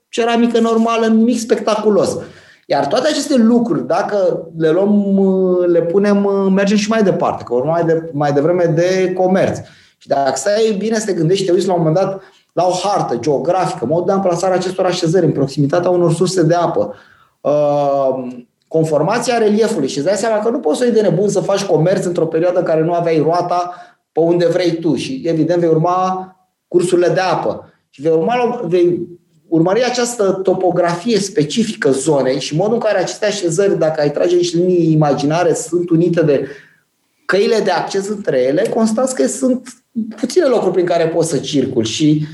ceramică 0.09 0.59
normală, 0.59 1.05
nimic 1.05 1.39
spectaculos. 1.39 2.17
Iar 2.65 2.87
toate 2.87 3.07
aceste 3.07 3.35
lucruri, 3.35 3.87
dacă 3.87 4.47
le 4.57 4.69
luăm, 4.69 5.15
le 5.67 5.81
punem, 5.81 6.49
mergem 6.53 6.77
și 6.77 6.89
mai 6.89 7.03
departe, 7.03 7.43
că 7.43 7.53
urmă 7.53 7.71
mai, 7.71 7.83
de, 7.83 8.09
mai 8.13 8.31
devreme 8.31 8.63
de 8.63 9.13
comerț. 9.13 9.57
Și 9.97 10.07
dacă 10.07 10.31
stai 10.35 10.75
bine 10.77 10.99
să 10.99 11.05
te 11.05 11.13
gândești, 11.13 11.45
te 11.45 11.51
uiți 11.51 11.67
la 11.67 11.73
un 11.73 11.79
moment 11.79 11.97
dat 11.97 12.21
la 12.53 12.65
o 12.67 12.71
hartă 12.83 13.15
geografică, 13.15 13.85
modul 13.85 14.05
de 14.05 14.11
amplasare 14.11 14.53
acestor 14.53 14.85
așezări 14.85 15.25
în 15.25 15.31
proximitatea 15.31 15.89
unor 15.89 16.13
surse 16.13 16.43
de 16.43 16.55
apă, 16.55 16.93
uh, 17.41 18.27
conformația 18.67 19.37
reliefului 19.37 19.87
și 19.87 19.97
îți 19.97 20.07
dai 20.07 20.15
seama 20.15 20.43
că 20.43 20.49
nu 20.49 20.59
poți 20.59 20.77
să 20.77 20.83
iei 20.83 20.93
de 20.93 21.01
nebun 21.01 21.29
să 21.29 21.39
faci 21.39 21.63
comerț 21.63 22.05
într-o 22.05 22.25
perioadă 22.25 22.59
în 22.59 22.65
care 22.65 22.81
nu 22.81 22.93
aveai 22.93 23.21
roata 23.23 23.73
pe 24.11 24.19
unde 24.19 24.45
vrei 24.45 24.71
tu 24.71 24.95
și 24.95 25.21
evident 25.25 25.59
vei 25.59 25.69
urma 25.69 26.35
cursurile 26.67 27.07
de 27.07 27.19
apă 27.19 27.73
și 27.89 28.01
vei, 28.01 28.11
urma, 28.11 28.61
vei 28.63 29.07
urmări 29.47 29.83
această 29.83 30.31
topografie 30.31 31.19
specifică 31.19 31.91
zonei 31.91 32.39
și 32.39 32.55
modul 32.55 32.73
în 32.73 32.79
care 32.79 32.99
aceste 32.99 33.25
așezări, 33.25 33.79
dacă 33.79 34.01
ai 34.01 34.11
trage 34.11 34.35
niște 34.35 34.57
linii 34.57 34.91
imaginare, 34.91 35.53
sunt 35.53 35.89
unite 35.89 36.21
de 36.21 36.47
căile 37.25 37.59
de 37.59 37.71
acces 37.71 38.07
între 38.07 38.41
ele, 38.41 38.61
constați 38.61 39.15
că 39.15 39.27
sunt 39.27 39.83
puține 40.15 40.45
locuri 40.45 40.71
prin 40.71 40.85
care 40.85 41.07
poți 41.07 41.29
să 41.29 41.37
circuli 41.37 41.87
și 41.87 42.25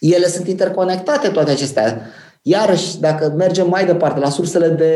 ele 0.00 0.26
sunt 0.26 0.48
interconectate 0.48 1.28
toate 1.28 1.50
acestea. 1.50 2.00
Iarăși, 2.42 2.98
dacă 2.98 3.34
mergem 3.36 3.68
mai 3.68 3.86
departe, 3.86 4.20
la 4.20 4.30
sursele 4.30 4.68
de 4.68 4.94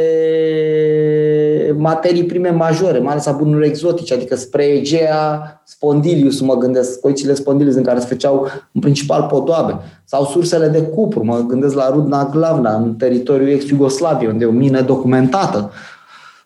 materii 1.76 2.24
prime 2.24 2.50
majore, 2.50 2.98
mai 2.98 3.12
ales 3.12 3.26
a 3.26 3.32
bunurilor 3.32 3.64
exotice, 3.64 4.14
adică 4.14 4.36
spre 4.36 4.64
Egea, 4.64 5.62
Spondilius, 5.64 6.40
mă 6.40 6.56
gândesc, 6.56 7.00
coicile 7.00 7.34
Spondilius 7.34 7.74
în 7.74 7.82
care 7.82 7.98
se 7.98 8.06
făceau 8.06 8.48
în 8.72 8.80
principal 8.80 9.22
podoabe, 9.22 9.76
sau 10.04 10.24
sursele 10.24 10.68
de 10.68 10.82
cupru, 10.82 11.24
mă 11.24 11.44
gândesc 11.48 11.74
la 11.74 11.90
Rudna 11.90 12.28
Glavna, 12.32 12.74
în 12.74 12.94
teritoriul 12.94 13.48
ex-Iugoslaviei, 13.48 14.30
unde 14.30 14.44
e 14.44 14.48
o 14.48 14.50
mină 14.50 14.80
documentată, 14.80 15.70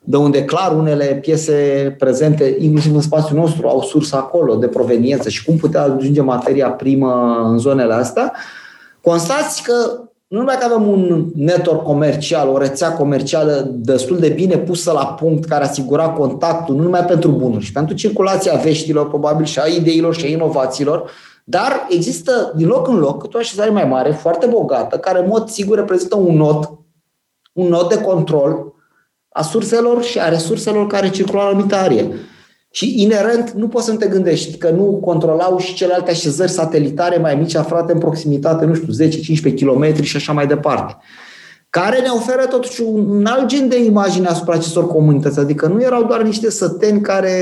de 0.00 0.16
unde 0.16 0.44
clar 0.44 0.76
unele 0.76 1.04
piese 1.04 1.94
prezente, 1.98 2.56
inclusiv 2.58 2.94
în 2.94 3.00
spațiul 3.00 3.38
nostru, 3.38 3.68
au 3.68 3.82
sursă 3.82 4.16
acolo 4.16 4.54
de 4.54 4.66
proveniență 4.66 5.28
și 5.28 5.44
cum 5.44 5.56
putea 5.56 5.82
ajunge 5.82 6.20
materia 6.20 6.70
primă 6.70 7.40
în 7.50 7.58
zonele 7.58 7.94
astea, 7.94 8.32
constați 9.00 9.62
că 9.62 10.07
nu 10.28 10.38
numai 10.38 10.56
că 10.58 10.64
avem 10.64 10.88
un 10.88 11.26
network 11.34 11.82
comercial, 11.82 12.48
o 12.48 12.58
rețea 12.58 12.92
comercială 12.92 13.70
destul 13.70 14.18
de 14.18 14.28
bine 14.28 14.58
pusă 14.58 14.92
la 14.92 15.06
punct, 15.06 15.44
care 15.44 15.64
asigura 15.64 16.08
contactul 16.08 16.74
nu 16.74 16.82
numai 16.82 17.04
pentru 17.04 17.30
bunuri, 17.30 17.64
și 17.64 17.72
pentru 17.72 17.94
circulația 17.94 18.54
veștilor, 18.54 19.08
probabil, 19.08 19.44
și 19.44 19.58
a 19.58 19.66
ideilor 19.66 20.14
și 20.14 20.24
a 20.24 20.28
inovațiilor, 20.28 21.10
dar 21.44 21.86
există 21.88 22.52
din 22.56 22.66
loc 22.66 22.88
în 22.88 22.98
loc 22.98 23.24
o 23.34 23.38
așezare 23.38 23.70
mai 23.70 23.84
mare, 23.84 24.10
foarte 24.10 24.46
bogată, 24.46 24.98
care 24.98 25.18
în 25.18 25.26
mod 25.28 25.48
sigur 25.48 25.76
reprezintă 25.76 26.16
un 26.16 26.36
nod, 26.36 26.70
un 27.52 27.68
nod 27.68 27.88
de 27.88 28.00
control 28.00 28.72
a 29.28 29.42
surselor 29.42 30.02
și 30.02 30.20
a 30.20 30.28
resurselor 30.28 30.86
care 30.86 31.10
circulă 31.10 31.40
în 31.40 31.46
anumită 31.46 31.74
arie. 31.74 32.14
Și 32.70 33.02
inerent 33.02 33.50
nu 33.50 33.68
poți 33.68 33.86
să 33.86 33.94
te 33.94 34.06
gândești 34.06 34.56
că 34.56 34.70
nu 34.70 35.00
controlau 35.04 35.58
și 35.58 35.74
celelalte 35.74 36.10
așezări 36.10 36.50
satelitare 36.50 37.18
mai 37.18 37.34
mici 37.34 37.54
aflate 37.54 37.92
în 37.92 37.98
proximitate, 37.98 38.64
nu 38.64 38.74
știu, 38.74 39.06
10-15 39.52 39.54
km 39.54 40.02
și 40.02 40.16
așa 40.16 40.32
mai 40.32 40.46
departe 40.46 40.96
care 41.70 42.00
ne 42.00 42.08
oferă 42.08 42.46
totuși 42.46 42.82
un 42.82 43.26
alt 43.26 43.46
gen 43.46 43.68
de 43.68 43.84
imagine 43.84 44.26
asupra 44.26 44.54
acestor 44.54 44.86
comunități. 44.86 45.38
Adică 45.38 45.66
nu 45.66 45.82
erau 45.82 46.04
doar 46.04 46.22
niște 46.22 46.50
săteni 46.50 47.00
care, 47.00 47.32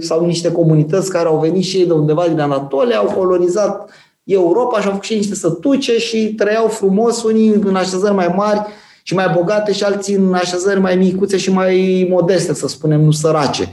sau 0.00 0.26
niște 0.26 0.52
comunități 0.52 1.10
care 1.10 1.26
au 1.26 1.38
venit 1.38 1.64
și 1.64 1.76
ei 1.76 1.86
de 1.86 1.92
undeva 1.92 2.26
din 2.28 2.40
Anatolia, 2.40 2.96
au 2.96 3.06
colonizat 3.06 3.90
Europa 4.24 4.80
și 4.80 4.86
au 4.86 4.92
făcut 4.92 5.06
și 5.06 5.14
niște 5.14 5.34
sătuce 5.34 5.98
și 5.98 6.34
trăiau 6.34 6.66
frumos, 6.66 7.22
unii 7.22 7.48
în 7.48 7.76
așezări 7.76 8.14
mai 8.14 8.32
mari 8.36 8.60
și 9.02 9.14
mai 9.14 9.32
bogate 9.36 9.72
și 9.72 9.84
alții 9.84 10.14
în 10.14 10.34
așezări 10.34 10.80
mai 10.80 10.96
micuțe 10.96 11.36
și 11.36 11.52
mai 11.52 12.06
modeste, 12.10 12.54
să 12.54 12.68
spunem, 12.68 13.00
nu 13.00 13.10
sărace 13.10 13.68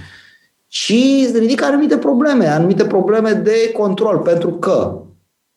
și 0.76 1.30
ridică 1.34 1.66
anumite 1.66 1.98
probleme, 1.98 2.48
anumite 2.48 2.86
probleme 2.86 3.32
de 3.32 3.72
control, 3.72 4.20
pentru 4.20 4.52
că 4.54 5.02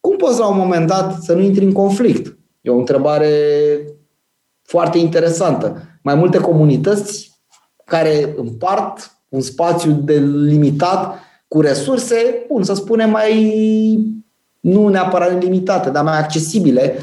cum 0.00 0.16
poți 0.16 0.38
la 0.38 0.48
un 0.48 0.56
moment 0.56 0.86
dat 0.86 1.22
să 1.22 1.34
nu 1.34 1.40
intri 1.40 1.64
în 1.64 1.72
conflict? 1.72 2.38
E 2.60 2.70
o 2.70 2.76
întrebare 2.76 3.32
foarte 4.62 4.98
interesantă. 4.98 5.82
Mai 6.02 6.14
multe 6.14 6.38
comunități 6.38 7.40
care 7.84 8.34
împart 8.36 9.18
un 9.28 9.40
spațiu 9.40 9.92
delimitat 9.92 11.18
cu 11.48 11.60
resurse, 11.60 12.44
bun, 12.48 12.62
să 12.62 12.74
spunem, 12.74 13.10
mai 13.10 13.98
nu 14.60 14.88
neapărat 14.88 15.42
limitate, 15.42 15.90
dar 15.90 16.04
mai 16.04 16.18
accesibile 16.18 16.98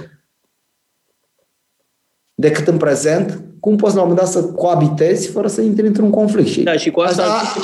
decât 2.34 2.68
în 2.68 2.78
prezent, 2.78 3.44
cum 3.66 3.76
poți 3.76 3.96
la 3.96 4.02
un 4.02 4.08
moment 4.08 4.26
dat 4.26 4.42
să 4.42 4.48
coabitezi 4.48 5.32
fără 5.32 5.48
să 5.48 5.62
intri 5.62 5.88
într-un 5.88 6.10
conflict. 6.10 6.48
Și 6.48 6.62
da, 6.62 6.78
și 6.78 6.92
cu 6.92 7.00
asta, 7.00 7.24
asta 7.24 7.60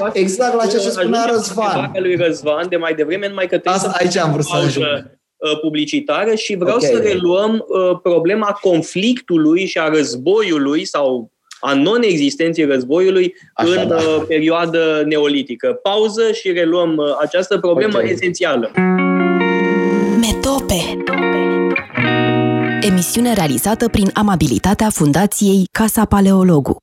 a, 0.00 0.04
a, 0.04 0.10
exact 0.12 0.54
la 0.54 0.66
ce 0.66 0.78
se 0.78 0.90
spunea 0.90 1.24
Răzvan. 1.30 1.92
lui 1.98 2.16
Răzvan 2.16 2.66
de 2.68 2.76
mai 2.76 2.94
devreme, 2.94 3.28
numai 3.28 3.46
că 3.46 3.58
trebuie 3.58 3.74
asta, 3.74 3.90
să 3.90 3.96
aici 4.00 4.16
am 4.16 4.32
vrut 4.32 4.44
să 4.44 4.56
ajung 4.56 4.86
uh, 4.86 5.58
publicitară 5.60 6.34
și 6.34 6.56
vreau 6.56 6.76
okay. 6.76 6.90
să 6.90 6.98
reluăm 6.98 7.52
uh, 7.52 7.98
problema 8.02 8.58
conflictului 8.60 9.66
și 9.66 9.78
a 9.78 9.88
războiului 9.88 10.84
sau 10.84 11.30
a 11.60 11.74
non-existenței 11.74 12.64
războiului 12.64 13.34
Așa, 13.54 13.80
în 13.80 13.88
da. 13.88 13.96
uh, 13.96 14.22
perioadă 14.28 15.02
neolitică. 15.06 15.78
Pauză 15.82 16.32
și 16.32 16.52
reluăm 16.52 16.96
uh, 16.96 17.06
această 17.20 17.58
problemă 17.58 17.96
okay. 17.96 18.10
esențială. 18.10 18.70
Metope 20.20 21.02
emisiune 22.84 23.32
realizată 23.32 23.88
prin 23.88 24.10
amabilitatea 24.14 24.90
Fundației 24.90 25.68
Casa 25.72 26.04
Paleologu. 26.04 26.76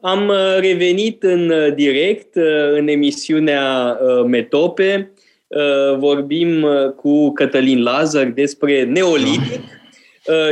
Am 0.00 0.28
uh, 0.28 0.56
revenit 0.60 1.22
în 1.22 1.50
uh, 1.50 1.74
direct 1.74 2.34
uh, 2.34 2.72
în 2.72 2.88
emisiunea 2.88 3.98
Metope. 4.26 5.12
Vorbim 5.98 6.66
cu 6.96 7.32
Cătălin 7.32 7.82
Lazar 7.82 8.24
despre 8.24 8.84
Neolitic 8.84 9.60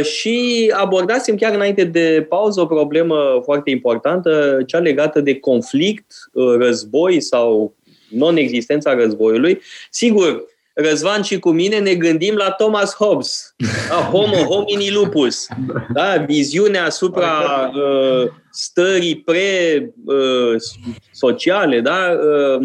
și 0.03 0.67
abordasem 0.77 1.37
chiar 1.37 1.55
înainte 1.55 1.85
de 1.85 2.27
pauză 2.29 2.61
o 2.61 2.67
problemă 2.67 3.41
foarte 3.45 3.71
importantă, 3.71 4.63
cea 4.67 4.79
legată 4.79 5.21
de 5.21 5.39
conflict, 5.39 6.13
război 6.59 7.21
sau 7.21 7.75
non-existența 8.11 8.95
războiului. 8.95 9.61
Sigur, 9.91 10.45
Răzvan 10.78 11.23
și 11.23 11.39
cu 11.39 11.51
mine 11.51 11.78
ne 11.78 11.94
gândim 11.94 12.35
la 12.35 12.51
Thomas 12.51 12.94
Hobbes, 12.94 13.55
la 13.89 13.97
Homo 13.97 14.36
homini 14.36 14.90
lupus, 14.90 15.47
da? 15.93 16.16
viziunea 16.16 16.85
asupra 16.85 17.70
uh, 17.74 18.31
stării 18.51 19.16
pre-sociale, 19.16 21.77
uh, 21.77 21.82
da? 21.82 22.11
uh, 22.11 22.59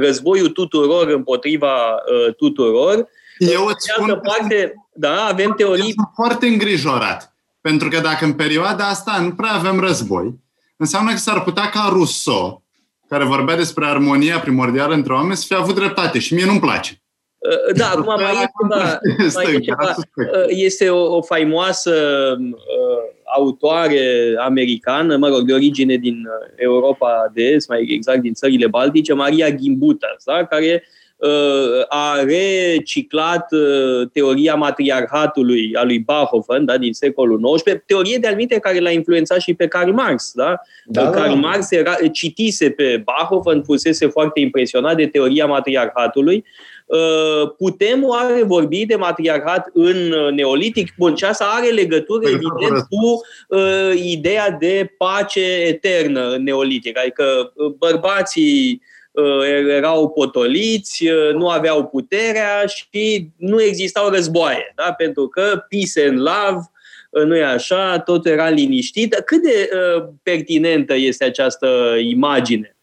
războiul 0.00 0.48
tuturor 0.48 1.08
împotriva 1.08 1.66
uh, 1.66 2.34
tuturor. 2.34 3.08
Eu 3.38 3.66
îți 3.66 3.90
spun 3.94 4.20
parte, 4.22 4.74
da, 4.94 5.24
avem 5.24 5.54
teorii... 5.56 5.82
Eu 5.82 5.90
sunt 5.90 6.10
foarte 6.14 6.46
îngrijorat, 6.46 7.34
pentru 7.60 7.88
că 7.88 8.00
dacă 8.00 8.24
în 8.24 8.32
perioada 8.32 8.88
asta 8.88 9.20
nu 9.22 9.30
prea 9.30 9.52
avem 9.52 9.80
război, 9.80 10.40
înseamnă 10.76 11.10
că 11.10 11.18
s-ar 11.18 11.42
putea 11.42 11.68
ca 11.68 11.88
Rousseau, 11.92 12.62
care 13.08 13.24
vorbea 13.24 13.56
despre 13.56 13.86
armonia 13.86 14.38
primordială 14.38 14.94
între 14.94 15.12
oameni, 15.12 15.36
să 15.36 15.44
fie 15.46 15.56
avut 15.56 15.74
dreptate 15.74 16.18
și 16.18 16.34
mie 16.34 16.44
nu-mi 16.44 16.60
place. 16.60 17.02
Uh, 17.38 17.74
da, 17.76 17.88
acum 17.88 18.04
mai 18.04 18.42
e 18.42 18.48
ceva. 18.60 18.98
Mai 19.34 19.54
e 19.54 19.58
ceva. 19.58 19.94
Uh, 20.16 20.46
este 20.48 20.90
o, 20.90 21.16
o 21.16 21.22
faimoasă 21.22 21.92
uh, 22.40 23.16
autoare 23.36 24.34
americană, 24.38 25.16
mă 25.16 25.28
rog, 25.28 25.42
de 25.42 25.52
origine 25.52 25.96
din 25.96 26.28
Europa 26.56 27.30
de 27.34 27.42
Est, 27.42 27.68
mai 27.68 27.86
exact 27.90 28.20
din 28.20 28.32
țările 28.32 28.66
Baltice, 28.66 29.12
Maria 29.12 29.50
Gimbutas, 29.50 30.24
da? 30.24 30.44
care 30.44 30.84
uh, 31.16 31.84
a 31.88 32.24
reciclat 32.24 33.52
uh, 33.52 34.08
teoria 34.12 34.54
matriarhatului 34.54 35.74
a 35.74 35.82
lui 35.82 35.98
Bachofen 35.98 36.64
da? 36.64 36.78
din 36.78 36.92
secolul 36.92 37.54
XIX, 37.54 37.82
teorie 37.86 38.18
de 38.18 38.26
alminte 38.26 38.58
care 38.58 38.78
l-a 38.78 38.90
influențat 38.90 39.40
și 39.40 39.54
pe 39.54 39.66
Karl 39.66 39.90
Marx. 39.90 40.32
Da? 40.34 40.60
Da, 40.84 41.02
da. 41.02 41.10
Karl 41.10 41.34
Marx 41.34 41.70
era, 41.70 41.94
citise 42.12 42.70
pe 42.70 43.02
Bachofen, 43.04 43.62
fusese 43.62 44.06
foarte 44.06 44.40
impresionat 44.40 44.96
de 44.96 45.06
teoria 45.06 45.46
matriarhatului, 45.46 46.36
Uh, 46.36 46.67
putem 47.56 48.04
oare 48.04 48.42
vorbi 48.42 48.86
de 48.86 48.96
matriarhat 48.96 49.70
în 49.72 50.12
uh, 50.12 50.32
neolitic? 50.32 50.94
Bun, 50.98 51.16
și 51.16 51.24
asta 51.24 51.44
are 51.44 51.66
legătură, 51.66 52.20
păi, 52.20 52.32
evident, 52.32 52.86
cu 52.88 53.20
uh, 53.48 53.92
ideea 54.04 54.50
de 54.50 54.94
pace 54.98 55.62
eternă 55.66 56.30
în 56.30 56.42
neolitic. 56.42 56.98
Adică 56.98 57.52
uh, 57.54 57.72
bărbații 57.78 58.82
uh, 59.10 59.46
erau 59.68 60.10
potoliți, 60.10 61.08
uh, 61.08 61.34
nu 61.34 61.48
aveau 61.48 61.86
puterea 61.86 62.64
și 62.66 63.28
nu 63.36 63.62
existau 63.62 64.08
războaie, 64.08 64.72
da? 64.76 64.92
pentru 64.92 65.28
că 65.28 65.64
peace 65.68 66.08
and 66.08 66.18
love, 66.18 66.70
nu 67.26 67.36
e 67.36 67.44
așa, 67.44 67.98
tot 67.98 68.26
era 68.26 68.48
liniștit. 68.48 69.14
Cât 69.14 69.42
de 69.42 69.70
uh, 69.72 70.04
pertinentă 70.22 70.94
este 70.94 71.24
această 71.24 71.96
imagine? 72.00 72.77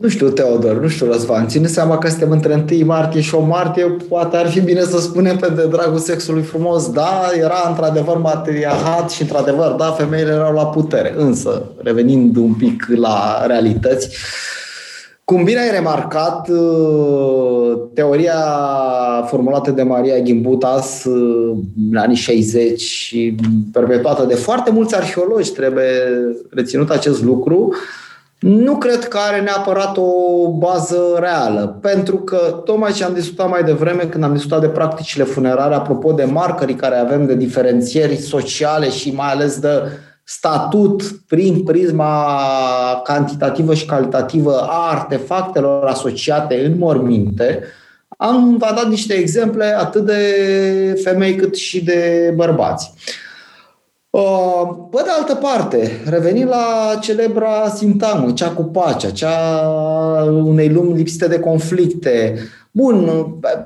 Nu 0.00 0.08
știu, 0.08 0.28
Teodor, 0.28 0.80
nu 0.80 0.88
știu, 0.88 1.06
Răzvan, 1.06 1.48
ține 1.48 1.66
seama 1.66 1.98
că 1.98 2.08
suntem 2.08 2.30
între 2.30 2.64
1 2.72 2.84
martie 2.84 3.20
și 3.20 3.34
8 3.34 3.48
martie, 3.48 3.96
poate 4.08 4.36
ar 4.36 4.46
fi 4.46 4.60
bine 4.60 4.80
să 4.80 4.98
spunem 4.98 5.36
pe 5.36 5.52
de 5.56 5.66
dragul 5.66 5.98
sexului 5.98 6.42
frumos, 6.42 6.90
da, 6.90 7.30
era 7.38 7.66
într-adevăr 7.68 8.16
materiahat 8.16 9.10
și 9.10 9.22
într-adevăr, 9.22 9.70
da, 9.70 9.84
femeile 9.84 10.30
erau 10.30 10.54
la 10.54 10.66
putere. 10.66 11.14
Însă, 11.16 11.62
revenind 11.76 12.36
un 12.36 12.52
pic 12.52 12.86
la 12.96 13.44
realități, 13.46 14.16
cum 15.24 15.44
bine 15.44 15.58
ai 15.58 15.70
remarcat, 15.70 16.48
uh, 16.48 17.78
teoria 17.94 18.40
formulată 19.26 19.70
de 19.70 19.82
Maria 19.82 20.20
Gimbutas 20.20 21.04
uh, 21.04 21.56
în 21.90 21.96
anii 21.96 22.16
60 22.16 22.80
și 22.80 23.34
perpetuată 23.72 24.24
de 24.24 24.34
foarte 24.34 24.70
mulți 24.70 24.96
arheologi, 24.96 25.52
trebuie 25.52 25.90
reținut 26.50 26.90
acest 26.90 27.22
lucru, 27.22 27.74
nu 28.44 28.76
cred 28.76 29.08
că 29.08 29.18
are 29.18 29.40
neapărat 29.40 29.96
o 29.96 30.48
bază 30.50 31.16
reală, 31.18 31.78
pentru 31.80 32.16
că 32.16 32.62
tocmai 32.64 32.92
ce 32.92 33.04
am 33.04 33.14
discutat 33.14 33.48
mai 33.48 33.62
devreme 33.62 34.02
când 34.02 34.24
am 34.24 34.32
discutat 34.32 34.60
de 34.60 34.68
practicile 34.68 35.24
funerare, 35.24 35.74
apropo 35.74 36.12
de 36.12 36.24
marcării 36.24 36.74
care 36.74 36.96
avem 36.96 37.26
de 37.26 37.34
diferențieri 37.34 38.16
sociale 38.16 38.90
și 38.90 39.14
mai 39.14 39.30
ales 39.30 39.58
de 39.58 39.68
statut 40.24 41.02
prin 41.28 41.62
prisma 41.62 42.36
cantitativă 43.04 43.74
și 43.74 43.86
calitativă 43.86 44.58
a 44.60 44.90
artefactelor 44.90 45.84
asociate 45.84 46.64
în 46.64 46.78
morminte, 46.78 47.62
Am 48.16 48.56
v 48.56 48.60
dat 48.60 48.88
niște 48.88 49.14
exemple 49.14 49.64
atât 49.64 50.06
de 50.06 51.00
femei 51.02 51.34
cât 51.34 51.56
și 51.56 51.84
de 51.84 52.32
bărbați. 52.36 52.92
Uh, 52.94 53.23
pe 54.90 55.02
de 55.04 55.10
altă 55.18 55.34
parte, 55.34 55.90
revenind 56.08 56.48
la 56.48 56.98
celebra 57.00 57.68
sintagmă, 57.74 58.32
cea 58.32 58.50
cu 58.50 58.62
pacea, 58.62 59.10
cea 59.10 59.36
unei 60.44 60.68
lumi 60.68 60.96
lipsite 60.96 61.28
de 61.28 61.38
conflicte. 61.38 62.38
Bun, 62.70 63.10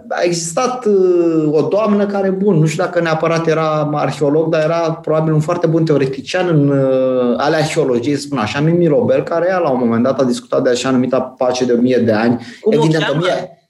a 0.09 0.23
existat 0.23 0.85
uh, 0.85 1.53
o 1.53 1.63
doamnă 1.63 2.07
care, 2.07 2.31
bun, 2.31 2.57
nu 2.57 2.67
știu 2.67 2.85
dacă 2.85 3.01
neapărat 3.01 3.47
era 3.47 3.91
arheolog, 3.93 4.49
dar 4.49 4.63
era 4.63 4.93
probabil 4.93 5.33
un 5.33 5.41
foarte 5.41 5.67
bun 5.67 5.85
teoretician 5.85 6.49
în 6.49 6.69
uh, 6.69 7.35
ale 7.37 7.57
arheologiei, 7.57 8.17
spun 8.17 8.39
așa, 8.39 8.61
Mimi 8.61 8.87
Robel, 8.87 9.23
care 9.23 9.47
ea 9.49 9.59
la 9.59 9.71
un 9.71 9.79
moment 9.79 10.03
dat 10.03 10.21
a 10.21 10.25
discutat 10.25 10.63
de 10.63 10.71
așa 10.71 10.91
numita 10.91 11.21
pace 11.21 11.65
de 11.65 11.73
o 11.73 11.81
mie 11.81 11.99
de 11.99 12.13
ani. 12.13 12.41
Cum 12.61 12.73
Evident, 12.73 13.03
o 13.03 13.07
cheamă? 13.07 13.27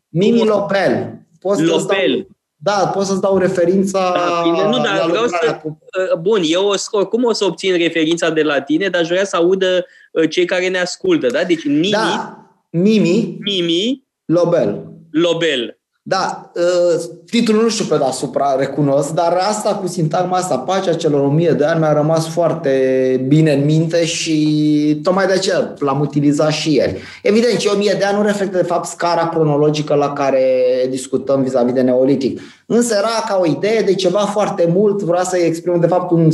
Mimi 0.08 0.44
Lopel. 0.44 1.18
Poți 1.40 1.58
să-ți 1.58 1.70
Lopel. 1.70 2.26
Dau, 2.60 2.84
da, 2.84 2.88
pot 2.90 3.04
să-ți 3.06 3.20
dau 3.20 3.38
referința 3.38 4.12
Da, 4.12 4.40
bine, 4.42 4.64
nu, 4.68 4.76
dar 4.82 4.96
la 4.98 5.06
vreau 5.06 5.22
lucrarea 5.22 5.48
să- 5.48 5.60
cu 5.62 5.78
Uh, 6.12 6.18
Bun, 6.20 6.40
eu 6.44 6.66
o, 6.66 6.76
să- 6.76 6.88
oricum 6.92 7.24
o 7.24 7.32
să 7.32 7.44
obțin 7.44 7.76
referința 7.76 8.30
de 8.30 8.42
la 8.42 8.60
tine, 8.60 8.88
dar 8.88 9.00
aș 9.00 9.08
vrea 9.08 9.24
să 9.24 9.36
audă 9.36 9.86
uh, 10.12 10.30
cei 10.30 10.44
care 10.44 10.68
ne 10.68 10.78
ascultă, 10.78 11.26
da? 11.26 11.44
Deci 11.44 11.64
Mimi, 11.64 11.90
Da, 11.90 12.38
Mimi 12.70 13.36
Mimi 13.40 14.04
Lobel. 14.24 14.86
Lobel. 15.10 15.77
Da, 16.08 16.50
uh, 16.54 17.00
titlul 17.30 17.62
nu 17.62 17.68
știu 17.68 17.84
pe 17.84 17.96
deasupra, 17.96 18.56
recunosc, 18.58 19.10
dar 19.10 19.32
asta 19.32 19.74
cu 19.74 19.86
sintagma 19.86 20.36
asta, 20.36 20.58
pacea 20.58 20.94
celor 20.94 21.20
o 21.20 21.30
mie 21.30 21.50
de 21.50 21.64
ani, 21.64 21.78
mi-a 21.78 21.92
rămas 21.92 22.28
foarte 22.28 23.24
bine 23.26 23.52
în 23.52 23.64
minte 23.64 24.04
și 24.04 25.00
tocmai 25.02 25.26
de 25.26 25.32
aceea 25.32 25.74
l-am 25.78 26.00
utilizat 26.00 26.50
și 26.50 26.74
ieri. 26.74 27.00
Evident, 27.22 27.58
ce 27.58 27.68
o 27.68 27.76
mie 27.76 27.94
de 27.98 28.04
ani 28.04 28.16
nu 28.16 28.22
reflectă, 28.22 28.56
de 28.56 28.62
fapt, 28.62 28.86
scara 28.86 29.28
cronologică 29.28 29.94
la 29.94 30.12
care 30.12 30.44
discutăm 30.90 31.42
vis-a-vis 31.42 31.72
de 31.72 31.80
neolitic. 31.80 32.40
Însă 32.66 32.94
era 32.94 33.24
ca 33.28 33.38
o 33.40 33.46
idee 33.46 33.80
de 33.80 33.94
ceva 33.94 34.18
foarte 34.18 34.70
mult, 34.74 35.02
vrea 35.02 35.22
să 35.22 35.36
exprim, 35.36 35.80
de 35.80 35.86
fapt, 35.86 36.10
un 36.10 36.30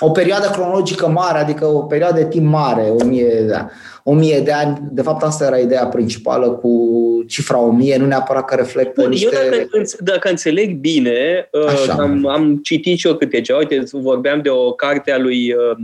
o 0.00 0.10
perioadă 0.10 0.50
cronologică 0.52 1.08
mare, 1.08 1.38
adică 1.38 1.66
o 1.66 1.82
perioadă 1.82 2.18
de 2.18 2.28
timp 2.28 2.46
mare, 2.46 2.82
o 3.00 3.04
mie, 3.04 3.44
de 3.46 3.54
ani. 3.54 3.70
o 4.02 4.12
mie 4.14 4.40
de 4.40 4.52
ani. 4.52 4.78
De 4.90 5.02
fapt, 5.02 5.22
asta 5.22 5.44
era 5.44 5.58
ideea 5.58 5.86
principală 5.86 6.50
cu 6.50 6.98
cifra 7.26 7.58
o 7.58 7.70
mie, 7.70 7.96
nu 7.96 8.06
neapărat 8.06 8.44
că 8.44 8.54
reflectă 8.54 9.00
Bun, 9.00 9.10
niște... 9.10 9.36
eu 9.42 9.50
dacă, 9.50 9.78
înț- 9.78 9.98
dacă 9.98 10.28
înțeleg 10.28 10.74
bine, 10.76 11.48
uh, 11.52 11.66
Așa. 11.66 11.92
am, 11.92 12.26
am 12.26 12.56
citit 12.56 12.98
și 12.98 13.06
eu 13.06 13.14
câte 13.14 13.40
ceva, 13.40 13.58
uite, 13.58 13.82
vorbeam 13.92 14.40
de 14.42 14.48
o 14.48 14.72
carte 14.72 15.12
a 15.12 15.18
lui 15.18 15.52
uh, 15.52 15.76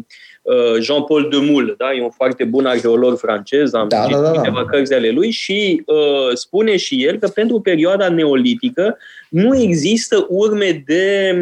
uh, 0.42 0.80
Jean-Paul 0.80 1.28
Demoule, 1.30 1.74
da? 1.78 1.92
e 1.92 2.02
un 2.02 2.10
foarte 2.10 2.44
bun 2.44 2.66
arheolog 2.66 3.18
francez, 3.18 3.74
am 3.74 3.88
Da, 3.88 4.00
citit 4.00 4.16
da, 4.16 4.22
da, 4.22 4.30
da. 4.30 4.40
câteva 4.40 4.64
cărți 4.64 4.94
ale 4.94 5.10
lui 5.10 5.30
și 5.30 5.82
uh, 5.86 6.34
spune 6.34 6.76
și 6.76 7.04
el 7.04 7.18
că 7.18 7.28
pentru 7.28 7.60
perioada 7.60 8.08
neolitică 8.08 8.96
nu 9.28 9.56
există 9.56 10.26
urme 10.28 10.82
de 10.86 11.34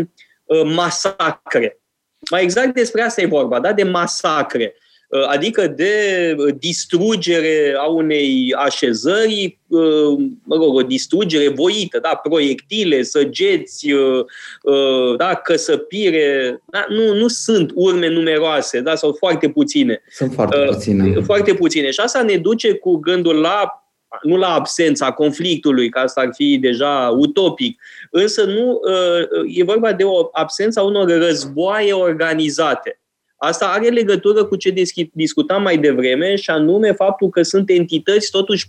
uh, 0.45 0.73
masacre. 0.75 1.79
Mai 2.31 2.43
exact 2.43 2.75
despre 2.75 3.03
asta 3.03 3.21
e 3.23 3.27
vorba, 3.27 3.61
da? 3.61 3.73
de 3.73 3.83
masacre. 3.83 4.75
Uh, 5.09 5.27
Adică 5.29 5.67
de 5.67 6.35
uh, 6.39 6.55
distrugere 6.59 7.75
a 7.79 7.85
unei 7.87 8.55
așezări, 8.57 9.59
uh, 9.67 10.19
mă 10.45 10.57
rog, 10.57 10.75
o 10.75 10.83
distrugere 10.83 11.49
voită, 11.49 11.99
da? 12.03 12.21
proiectile, 12.23 13.03
săgeți, 13.03 13.93
uh, 13.93 14.25
uh, 14.63 15.17
da? 15.17 15.35
căsăpire, 15.35 16.63
da? 16.71 16.87
Nu, 16.89 17.15
nu 17.15 17.29
sunt 17.29 17.71
urme 17.75 18.09
numeroase, 18.09 18.81
da? 18.81 18.95
sau 18.95 19.13
foarte 19.19 19.49
puține. 19.49 20.03
Sunt 20.11 20.33
foarte 20.33 20.57
Uh, 20.59 20.69
puține. 20.69 21.21
Foarte 21.25 21.55
puține. 21.55 21.91
Și 21.91 22.01
asta 22.01 22.23
ne 22.23 22.37
duce 22.37 22.73
cu 22.73 22.97
gândul 22.97 23.35
la 23.35 23.78
nu 24.23 24.37
la 24.37 24.55
absența 24.55 25.13
conflictului, 25.13 25.89
că 25.89 25.99
asta 25.99 26.21
ar 26.21 26.31
fi 26.33 26.59
deja 26.59 27.15
utopic, 27.17 27.81
însă 28.11 28.45
nu 28.45 28.81
uh, 28.83 29.57
e 29.59 29.65
vorba 29.65 29.93
de 29.93 30.05
o 30.05 30.29
absență 30.33 30.81
a 30.81 30.83
unor 30.83 31.09
războaie 31.09 31.93
organizate. 31.93 33.01
Asta 33.37 33.67
are 33.67 33.89
legătură 33.89 34.45
cu 34.45 34.57
ce 34.57 34.71
dischi- 34.71 35.13
discutam 35.13 35.63
mai 35.63 35.79
devreme 35.79 36.37
și 36.37 36.51
anume 36.51 36.93
faptul 36.93 37.29
că 37.29 37.43
sunt 37.43 37.71
entități 37.71 38.31
totuși 38.31 38.67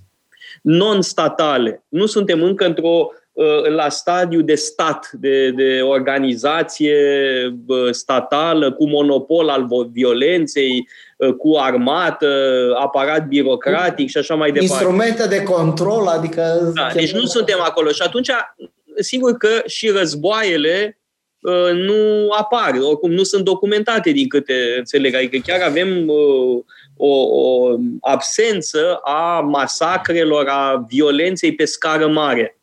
non-statale. 0.61 1.84
Nu 1.88 2.06
suntem 2.06 2.44
încă 2.44 2.66
într-o 2.66 3.10
uh, 3.32 3.68
la 3.68 3.90
stadiu 3.90 4.41
de 4.41 4.56
stat, 4.56 5.10
de, 5.11 5.52
de 5.52 5.82
organizație 5.82 6.95
uh, 7.68 7.91
statală 7.91 8.72
cu 8.72 8.88
monopol 8.88 9.49
al 9.49 9.66
vo- 9.66 9.91
violenței, 9.91 10.78
uh, 10.78 10.86
cu 11.38 11.56
armată, 11.58 12.28
aparat 12.80 13.28
birocratic 13.28 14.10
și 14.10 14.18
așa 14.18 14.36
mai 14.36 14.52
departe. 14.52 14.74
Instrumente 14.74 15.28
de 15.28 15.44
control, 15.44 16.08
adică... 16.08 16.72
Da, 16.74 16.90
deci 16.94 17.14
nu 17.14 17.26
suntem 17.26 17.58
acolo. 17.62 17.90
Și 17.90 18.02
atunci, 18.02 18.30
sigur 18.98 19.32
că 19.38 19.50
și 19.66 19.90
războaiele 19.90 21.00
uh, 21.41 21.72
nu 21.74 22.30
apar, 22.30 22.72
oricum 22.82 23.12
nu 23.12 23.24
sunt 23.24 23.44
documentate 23.44 24.12
din 24.12 24.28
câte 24.28 24.54
înțeleg. 24.78 25.16
Adică 25.16 25.38
chiar 25.46 25.62
avem 25.62 26.08
uh, 26.08 26.64
o, 26.98 27.12
o 27.41 27.76
absență 28.02 29.00
a 29.04 29.40
masacrelor, 29.40 30.46
a 30.48 30.86
violenței 30.90 31.56
pe 31.56 31.66
scară 31.66 32.08
mare. 32.08 32.59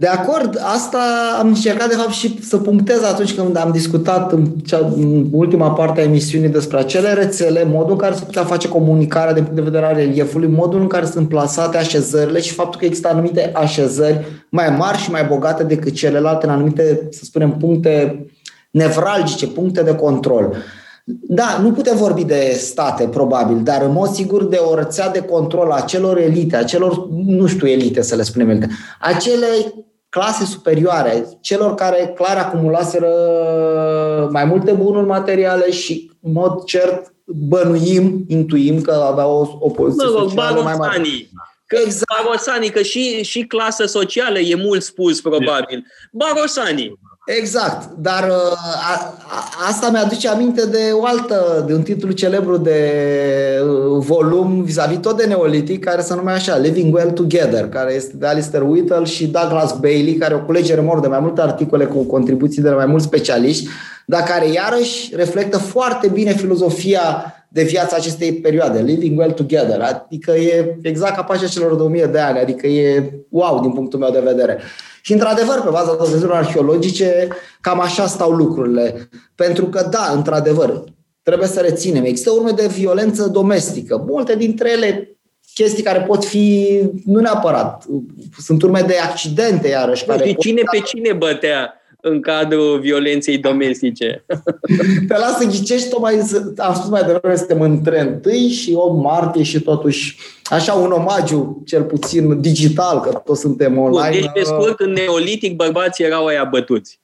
De 0.00 0.06
acord, 0.06 0.60
asta 0.62 0.98
am 1.38 1.46
încercat 1.46 1.88
de 1.88 1.94
fapt 1.94 2.10
și 2.10 2.42
să 2.42 2.56
punctez 2.56 3.02
atunci 3.02 3.34
când 3.34 3.56
am 3.56 3.70
discutat 3.70 4.32
în, 4.32 4.44
cea, 4.44 4.92
în 4.96 5.26
ultima 5.30 5.70
parte 5.70 6.00
a 6.00 6.04
emisiunii 6.04 6.48
despre 6.48 6.78
acele 6.78 7.12
rețele, 7.12 7.64
modul 7.64 7.90
în 7.90 7.96
care 7.96 8.14
se 8.14 8.24
putea 8.24 8.44
face 8.44 8.68
comunicarea 8.68 9.32
din 9.32 9.42
punct 9.42 9.56
de 9.56 9.70
vedere 9.70 9.86
al 9.86 9.94
reliefului, 9.94 10.48
modul 10.48 10.80
în 10.80 10.86
care 10.86 11.06
sunt 11.06 11.28
plasate 11.28 11.76
așezările 11.76 12.40
și 12.40 12.52
faptul 12.52 12.80
că 12.80 12.86
există 12.86 13.08
anumite 13.08 13.50
așezări 13.54 14.24
mai 14.50 14.70
mari 14.78 14.98
și 14.98 15.10
mai 15.10 15.24
bogate 15.24 15.62
decât 15.62 15.94
celelalte 15.94 16.46
în 16.46 16.52
anumite, 16.52 17.08
să 17.10 17.24
spunem, 17.24 17.50
puncte 17.50 18.26
nevralgice, 18.70 19.46
puncte 19.46 19.82
de 19.82 19.94
control. 19.94 20.56
Da, 21.04 21.58
nu 21.62 21.72
putem 21.72 21.96
vorbi 21.96 22.24
de 22.24 22.56
state, 22.56 23.04
probabil, 23.04 23.60
dar 23.62 23.82
în 23.82 23.92
mod 23.92 24.08
sigur 24.08 24.44
de 24.44 24.56
o 24.56 24.74
rețea 24.74 25.10
de 25.10 25.20
control 25.20 25.70
a 25.70 25.80
celor 25.80 26.18
elite, 26.18 26.56
a 26.56 26.64
celor, 26.64 27.08
nu 27.26 27.46
știu 27.46 27.66
elite 27.66 28.02
să 28.02 28.14
le 28.14 28.22
spunem 28.22 28.50
elite, 28.50 28.68
acele 29.00 29.46
clase 30.08 30.44
superioare, 30.44 31.26
celor 31.40 31.74
care 31.74 32.12
clar 32.16 32.36
acumulaseră 32.36 33.08
mai 34.30 34.44
multe 34.44 34.72
bunuri 34.72 35.06
materiale 35.06 35.70
și 35.70 36.10
în 36.22 36.32
mod 36.32 36.64
cert 36.64 37.12
bănuim, 37.24 38.24
intuim 38.28 38.80
că 38.80 38.90
aveau 38.92 39.30
o, 39.30 39.66
o 39.66 39.70
poziție 39.70 40.06
Mă 40.06 40.18
rog, 40.18 40.28
socială 40.28 40.62
mai 40.62 40.62
mare. 40.62 40.78
barosanii. 40.78 41.30
Că 41.66 41.78
Exact. 41.84 42.22
Barosanii, 42.22 42.70
că 42.70 42.82
și, 42.82 43.22
și 43.22 43.42
clasă 43.42 43.86
socială 43.86 44.38
e 44.38 44.54
mult 44.54 44.82
spus, 44.82 45.20
probabil. 45.20 45.86
Barosanii. 46.12 46.98
Exact, 47.36 47.88
dar 47.98 48.28
uh, 48.28 48.52
a, 48.90 49.14
a, 49.28 49.66
asta 49.68 49.90
mi-aduce 49.90 50.28
aminte 50.28 50.66
de 50.66 50.90
o 50.92 51.04
altă, 51.04 51.64
de 51.66 51.74
un 51.74 51.82
titlu 51.82 52.10
celebru 52.10 52.56
de 52.56 52.80
uh, 53.62 54.04
volum 54.04 54.62
vis-a-vis 54.62 54.98
tot 54.98 55.16
de 55.16 55.24
neolitic, 55.24 55.84
care 55.84 56.00
se 56.00 56.14
numea 56.14 56.34
așa, 56.34 56.56
Living 56.56 56.94
Well 56.94 57.10
Together, 57.10 57.68
care 57.68 57.94
este 57.94 58.16
de 58.16 58.26
Alistair 58.26 58.62
Whittle 58.62 59.04
și 59.04 59.26
Douglas 59.26 59.78
Bailey, 59.78 60.14
care 60.14 60.34
o 60.34 60.40
culegere 60.40 60.80
mor 60.80 61.00
de 61.00 61.08
mai 61.08 61.20
multe 61.20 61.40
articole 61.40 61.84
cu 61.84 61.98
contribuții 61.98 62.62
de 62.62 62.68
la 62.68 62.76
mai 62.76 62.86
mulți 62.86 63.06
specialiști, 63.06 63.68
dar 64.06 64.22
care 64.22 64.48
iarăși 64.48 65.12
reflectă 65.14 65.58
foarte 65.58 66.08
bine 66.08 66.32
filozofia 66.32 67.32
de 67.48 67.62
viața 67.62 67.96
acestei 67.96 68.32
perioade, 68.32 68.80
Living 68.80 69.18
Well 69.18 69.32
Together, 69.32 69.80
adică 69.80 70.30
e 70.30 70.78
exact 70.82 71.14
ca 71.14 71.22
pacea 71.22 71.46
celor 71.46 71.74
2000 71.74 72.06
de 72.12 72.18
ani, 72.18 72.38
adică 72.38 72.66
e 72.66 73.12
wow 73.28 73.60
din 73.60 73.70
punctul 73.70 73.98
meu 73.98 74.10
de 74.10 74.22
vedere. 74.24 74.58
Și 75.08 75.14
într-adevăr, 75.14 75.60
pe 75.60 75.70
baza 75.70 75.94
dovezilor 75.94 76.32
arheologice, 76.32 77.28
cam 77.60 77.80
așa 77.80 78.06
stau 78.06 78.30
lucrurile. 78.30 79.08
Pentru 79.34 79.66
că, 79.66 79.88
da, 79.90 80.12
într-adevăr, 80.14 80.84
trebuie 81.22 81.48
să 81.48 81.60
reținem, 81.60 82.04
există 82.04 82.30
urme 82.30 82.50
de 82.50 82.66
violență 82.66 83.28
domestică. 83.28 84.04
Multe 84.06 84.36
dintre 84.36 84.70
ele 84.70 85.18
chestii 85.54 85.82
care 85.82 86.00
pot 86.00 86.24
fi, 86.24 86.78
nu 87.04 87.20
neapărat, 87.20 87.84
sunt 88.38 88.62
urme 88.62 88.80
de 88.80 88.96
accidente, 88.98 89.68
iarăși. 89.68 90.04
Nu 90.06 90.12
Care 90.12 90.24
știu 90.24 90.34
pot... 90.34 90.44
cine 90.44 90.62
pe 90.70 90.78
cine 90.78 91.12
bătea 91.12 91.77
în 92.02 92.20
cadrul 92.20 92.80
violenței 92.80 93.38
domestice. 93.38 94.24
Te 95.08 95.18
las 95.18 95.38
să 95.38 95.46
ghicești, 95.46 95.88
tocmai, 95.88 96.14
am 96.56 96.74
spus 96.74 96.88
mai 96.88 97.02
devreme, 97.02 97.36
suntem 97.36 97.60
între 97.60 98.20
1 98.24 98.48
și 98.48 98.72
8 98.74 99.02
martie 99.02 99.42
și 99.42 99.60
totuși 99.60 100.16
așa 100.44 100.72
un 100.72 100.90
omagiu, 100.90 101.62
cel 101.66 101.82
puțin 101.82 102.40
digital, 102.40 103.00
că 103.00 103.22
toți 103.24 103.40
suntem 103.40 103.74
Bun, 103.74 103.82
online. 103.82 104.20
deci, 104.20 104.30
pe 104.34 104.42
scurt, 104.42 104.80
în 104.80 104.92
neolitic, 104.92 105.56
bărbații 105.56 106.04
erau 106.04 106.26
aia 106.26 106.44
bătuți. 106.44 107.00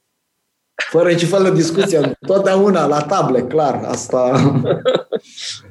Fără 0.75 1.09
nici 1.09 1.25
fel 1.25 1.43
de 1.43 1.53
discuție, 1.53 2.19
totdeauna 2.27 2.87
la 2.87 3.01
table, 3.01 3.41
clar, 3.41 3.85
asta. 3.87 4.33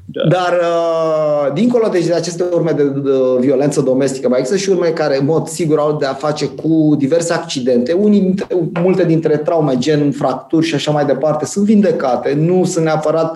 Da. 0.06 0.28
Dar, 0.30 0.60
uh, 0.62 1.54
dincolo 1.54 1.88
deci, 1.88 2.06
de 2.06 2.14
aceste 2.14 2.44
urme 2.54 2.72
de, 2.72 2.84
de 2.84 3.12
violență 3.40 3.82
domestică, 3.82 4.30
mai 4.30 4.40
există 4.40 4.60
și 4.60 4.70
urme 4.70 4.90
care, 4.90 5.20
în 5.20 5.26
mod 5.26 5.48
sigur, 5.48 5.80
au 5.80 5.98
de 5.98 6.06
a 6.06 6.14
face 6.14 6.46
cu 6.46 6.96
diverse 6.98 7.34
accidente. 7.34 7.94
Unii 7.94 8.20
dintre, 8.20 8.48
multe 8.82 9.06
dintre 9.06 9.38
traume, 9.38 9.78
gen 9.78 10.12
fracturi 10.12 10.66
și 10.66 10.76
așa 10.76 10.92
mai 10.92 11.06
departe, 11.06 11.46
sunt 11.46 11.66
vindecate, 11.66 12.34
nu 12.34 12.66
sunt 12.66 12.86
neapărat 12.86 13.36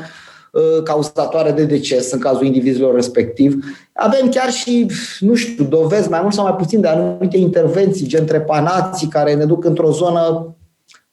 uh, 0.51 0.83
cauzatoare 0.83 1.51
de 1.51 1.63
deces 1.63 2.11
în 2.11 2.19
cazul 2.19 2.45
indivizilor 2.45 2.95
respectiv. 2.95 3.63
Avem 3.93 4.29
chiar 4.29 4.51
și, 4.51 4.91
nu 5.19 5.33
știu, 5.35 5.63
dovezi 5.63 6.09
mai 6.09 6.19
mult 6.21 6.33
sau 6.33 6.43
mai 6.43 6.55
puțin 6.55 6.81
de 6.81 6.87
anumite 6.87 7.37
intervenții, 7.37 8.07
gen 8.07 8.25
trepanații, 8.25 9.07
care 9.07 9.33
ne 9.33 9.45
duc 9.45 9.65
într-o 9.65 9.91
zonă, 9.91 10.55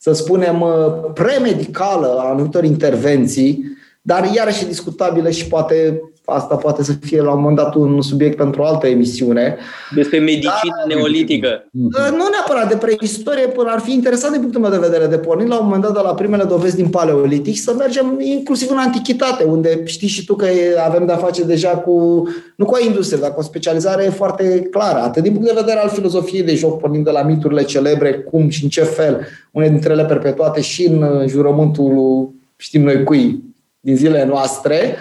să 0.05 0.13
spunem, 0.13 0.61
uh, 0.61 1.11
premedicală 1.15 2.17
a 2.19 2.29
anumitor 2.29 2.65
intervenții, 2.65 3.65
dar 4.03 4.31
iarăși 4.35 4.67
discutabilă 4.67 5.31
și 5.31 5.47
poate 5.47 6.01
asta 6.25 6.57
poate 6.57 6.83
să 6.83 6.93
fie 7.01 7.23
la 7.23 7.33
un 7.33 7.39
moment 7.39 7.57
dat 7.57 7.75
un 7.75 8.03
subiect 8.03 8.37
pentru 8.37 8.63
o 8.63 8.65
altă 8.65 8.87
emisiune. 8.87 9.57
Despre 9.95 10.19
medicină 10.19 10.85
Dar, 10.87 10.97
neolitică. 10.97 11.67
Nu 11.91 12.29
neapărat 12.31 12.69
de 12.69 12.77
preistorie, 12.77 13.47
până 13.47 13.71
ar 13.71 13.81
fi 13.81 13.93
interesant 13.93 14.33
din 14.33 14.41
punctul 14.41 14.61
meu 14.61 14.71
de 14.71 14.87
vedere 14.87 15.07
de 15.07 15.19
pornit 15.19 15.49
la 15.49 15.59
un 15.59 15.65
moment 15.65 15.83
dat 15.83 15.93
de 15.93 16.01
la 16.03 16.15
primele 16.15 16.45
dovezi 16.45 16.77
din 16.77 16.89
paleolitic 16.89 17.57
să 17.57 17.75
mergem 17.79 18.21
inclusiv 18.21 18.71
în 18.71 18.77
antichitate, 18.77 19.45
unde 19.45 19.83
știi 19.85 20.09
și 20.09 20.25
tu 20.25 20.35
că 20.35 20.47
avem 20.87 21.07
de-a 21.07 21.17
face 21.17 21.43
deja 21.43 21.69
cu, 21.69 22.29
nu 22.57 22.65
cu 22.65 22.75
o 22.75 22.85
industrie, 22.85 23.21
dar 23.21 23.33
cu 23.33 23.41
o 23.41 23.43
specializare 23.43 24.03
foarte 24.03 24.69
clară, 24.71 24.99
atât 24.99 25.23
din 25.23 25.33
punct 25.33 25.47
de 25.47 25.61
vedere 25.61 25.79
al 25.79 25.89
filozofiei 25.89 26.43
de 26.43 26.55
joc, 26.55 26.81
pornind 26.81 27.05
de 27.05 27.11
la 27.11 27.23
miturile 27.23 27.63
celebre, 27.63 28.13
cum 28.15 28.49
și 28.49 28.63
în 28.63 28.69
ce 28.69 28.83
fel, 28.83 29.27
unele 29.51 29.71
dintre 29.71 29.93
ele 29.93 30.05
perpetuate 30.05 30.61
și 30.61 30.85
în 30.87 31.27
jurământul 31.29 32.31
știm 32.57 32.83
noi 32.83 33.03
cui 33.03 33.43
din 33.81 33.97
zilele 33.97 34.25
noastre, 34.25 34.97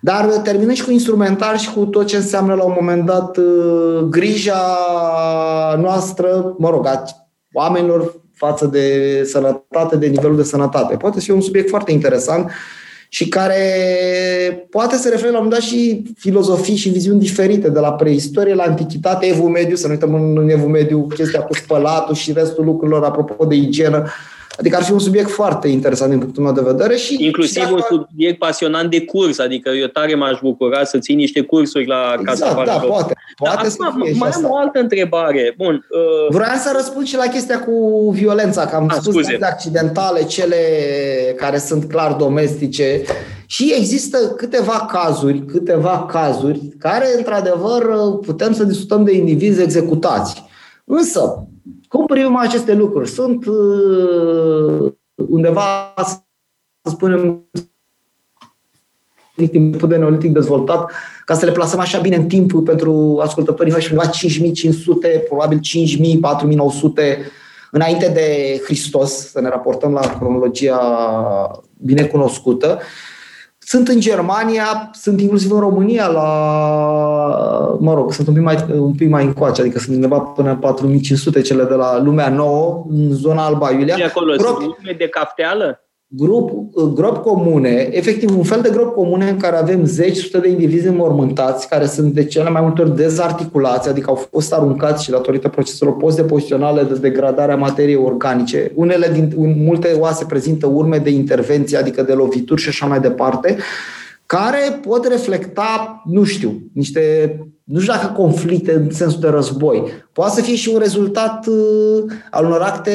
dar 0.00 0.24
terminăm 0.24 0.74
și 0.74 0.84
cu 0.84 0.90
instrumentar 0.90 1.58
și 1.58 1.72
cu 1.72 1.84
tot 1.84 2.06
ce 2.06 2.16
înseamnă 2.16 2.54
la 2.54 2.64
un 2.64 2.74
moment 2.80 3.06
dat 3.06 3.36
uh, 3.36 4.00
grija 4.10 4.76
noastră, 5.80 6.54
mă 6.58 6.70
rog, 6.70 6.86
a 6.86 7.02
oamenilor 7.52 8.14
față 8.34 8.66
de 8.66 9.22
sănătate, 9.24 9.96
de 9.96 10.06
nivelul 10.06 10.36
de 10.36 10.42
sănătate. 10.42 10.96
Poate 10.96 11.20
fi 11.20 11.30
un 11.30 11.40
subiect 11.40 11.68
foarte 11.68 11.92
interesant 11.92 12.50
și 13.08 13.28
care 13.28 13.64
poate 14.70 14.96
să 14.96 15.08
refere 15.08 15.30
la 15.30 15.38
un 15.38 15.44
moment 15.44 15.60
dat 15.60 15.70
și 15.70 16.02
filozofii 16.18 16.76
și 16.76 16.88
viziuni 16.88 17.20
diferite, 17.20 17.68
de 17.68 17.78
la 17.78 17.92
preistorie 17.92 18.54
la 18.54 18.62
antichitate, 18.62 19.26
evul 19.26 19.48
mediu, 19.48 19.76
să 19.76 19.86
nu 19.86 19.92
uităm 19.92 20.14
în 20.14 20.48
evul 20.48 20.68
mediu 20.68 21.06
chestia 21.14 21.40
cu 21.40 21.54
spălatul 21.54 22.14
și 22.14 22.32
restul 22.32 22.64
lucrurilor 22.64 23.04
apropo 23.04 23.44
de 23.44 23.54
igienă. 23.54 24.04
Adică 24.58 24.76
ar 24.76 24.82
fi 24.82 24.92
un 24.92 24.98
subiect 24.98 25.30
foarte 25.30 25.68
interesant 25.68 26.10
din 26.10 26.18
punctul 26.18 26.42
meu 26.42 26.52
de 26.52 26.60
vedere. 26.64 26.96
și 26.96 27.24
Inclusiv 27.24 27.62
și 27.62 27.72
un 27.72 27.80
subiect 27.88 28.38
pasionant 28.38 28.90
de 28.90 29.04
curs, 29.04 29.38
adică 29.38 29.70
eu 29.70 29.86
tare 29.86 30.14
m-aș 30.14 30.38
bucura 30.42 30.84
să 30.84 30.98
țin 30.98 31.16
niște 31.16 31.40
cursuri 31.40 31.86
la 31.86 32.16
exact, 32.18 32.40
Casa 32.40 32.62
da, 32.64 32.72
poate. 32.72 33.14
poate 33.36 33.68
să 33.68 33.76
acum, 33.80 34.02
fie 34.02 34.14
mai 34.18 34.30
am 34.34 34.46
o 34.50 34.56
altă 34.56 34.78
întrebare. 34.78 35.54
Bun, 35.56 35.86
uh... 35.90 36.34
Vreau 36.34 36.56
să 36.56 36.72
răspund 36.74 37.06
și 37.06 37.16
la 37.16 37.26
chestia 37.26 37.60
cu 37.60 38.10
violența, 38.10 38.66
că 38.66 38.76
am 38.76 38.88
A, 38.88 38.94
ah, 38.94 39.00
spus 39.00 39.26
de 39.26 39.38
accidentale, 39.42 40.24
cele 40.24 40.56
care 41.36 41.58
sunt 41.58 41.84
clar 41.84 42.12
domestice. 42.12 43.02
Și 43.46 43.74
există 43.76 44.18
câteva 44.18 44.88
cazuri, 44.92 45.44
câteva 45.44 46.06
cazuri 46.10 46.60
care, 46.78 47.06
într-adevăr, 47.16 47.82
putem 48.20 48.52
să 48.52 48.64
discutăm 48.64 49.04
de 49.04 49.16
indivizi 49.16 49.62
executați. 49.62 50.44
Însă, 50.84 51.46
cum 51.88 52.06
privim 52.06 52.36
aceste 52.36 52.74
lucruri? 52.74 53.08
Sunt 53.08 53.46
uh, 53.46 54.92
undeva, 55.14 55.94
să 56.82 56.90
spunem, 56.90 57.44
timpul 59.50 59.88
de 59.88 59.96
neolitic 59.96 60.32
dezvoltat, 60.32 60.92
ca 61.24 61.34
să 61.34 61.44
le 61.44 61.52
plasăm 61.52 61.80
așa 61.80 61.98
bine 61.98 62.16
în 62.16 62.26
timp 62.26 62.64
pentru 62.64 63.20
ascultătorii 63.22 63.72
noștri, 63.72 63.92
undeva 63.92 64.10
5500, 64.10 65.24
probabil 65.28 65.60
5000, 65.60 66.18
4900 66.18 67.18
înainte 67.70 68.08
de 68.08 68.60
Hristos, 68.64 69.30
să 69.30 69.40
ne 69.40 69.48
raportăm 69.48 69.92
la 69.92 70.00
cronologia 70.00 70.80
bine 71.76 72.02
cunoscută. 72.02 72.80
Sunt 73.72 73.88
în 73.88 74.00
Germania, 74.00 74.90
sunt 74.92 75.20
inclusiv 75.20 75.52
în 75.52 75.60
România 75.60 76.06
la, 76.06 76.28
mă 77.80 77.94
rog, 77.94 78.12
sunt 78.12 78.26
un 78.26 78.34
pic 78.34 78.42
mai, 78.42 78.64
un 78.78 78.94
pic 78.94 79.08
mai 79.08 79.24
încoace, 79.24 79.60
adică 79.60 79.78
sunt 79.78 79.94
undeva 79.94 80.18
până 80.18 80.50
în 80.50 80.56
4500 80.56 81.40
cele 81.40 81.64
de 81.64 81.74
la 81.74 82.02
Lumea 82.02 82.28
Nouă, 82.28 82.86
în 82.90 83.12
zona 83.12 83.44
Alba 83.44 83.70
Iulia. 83.70 83.96
Și 83.96 84.02
acolo 84.02 84.34
Grob, 84.36 84.54
sunt 84.54 84.76
lume 84.76 84.94
de 84.98 85.08
cafteală? 85.08 85.80
Grup, 86.14 86.74
grop 86.94 87.16
comune, 87.16 87.88
efectiv 87.90 88.36
un 88.36 88.42
fel 88.42 88.60
de 88.60 88.70
grop 88.70 88.94
comune 88.94 89.28
în 89.28 89.36
care 89.36 89.56
avem 89.56 89.84
zeci, 89.84 90.16
sute 90.16 90.38
de 90.38 90.48
indivizi 90.48 90.86
înmormântați, 90.86 91.68
care 91.68 91.86
sunt 91.86 92.12
de 92.12 92.24
cele 92.24 92.50
mai 92.50 92.62
multe 92.62 92.82
ori 92.82 92.96
dezarticulați, 92.96 93.88
adică 93.88 94.10
au 94.10 94.28
fost 94.30 94.52
aruncați 94.52 95.04
și 95.04 95.10
datorită 95.10 95.48
proceselor 95.48 95.96
post-depoziționale 95.96 96.82
de 96.82 96.94
degradare 96.94 97.52
a 97.52 97.56
materiei 97.56 97.96
organice. 97.96 98.72
Unele 98.74 99.08
din, 99.12 99.32
multe 99.64 99.96
oase 99.98 100.24
prezintă 100.24 100.66
urme 100.66 100.98
de 100.98 101.10
intervenție, 101.10 101.76
adică 101.78 102.02
de 102.02 102.12
lovituri 102.12 102.60
și 102.60 102.68
așa 102.68 102.86
mai 102.86 103.00
departe, 103.00 103.56
care 104.26 104.80
pot 104.88 105.06
reflecta, 105.06 106.02
nu 106.04 106.24
știu, 106.24 106.62
niște 106.72 107.36
nu 107.64 107.80
știu 107.80 107.92
dacă 107.92 108.12
conflicte 108.16 108.72
în 108.72 108.90
sensul 108.90 109.20
de 109.20 109.28
război. 109.28 109.82
Poate 110.12 110.34
să 110.34 110.40
fie 110.40 110.54
și 110.54 110.68
un 110.68 110.78
rezultat 110.78 111.46
uh, 111.46 112.12
al 112.30 112.44
unor 112.44 112.60
acte, 112.60 112.92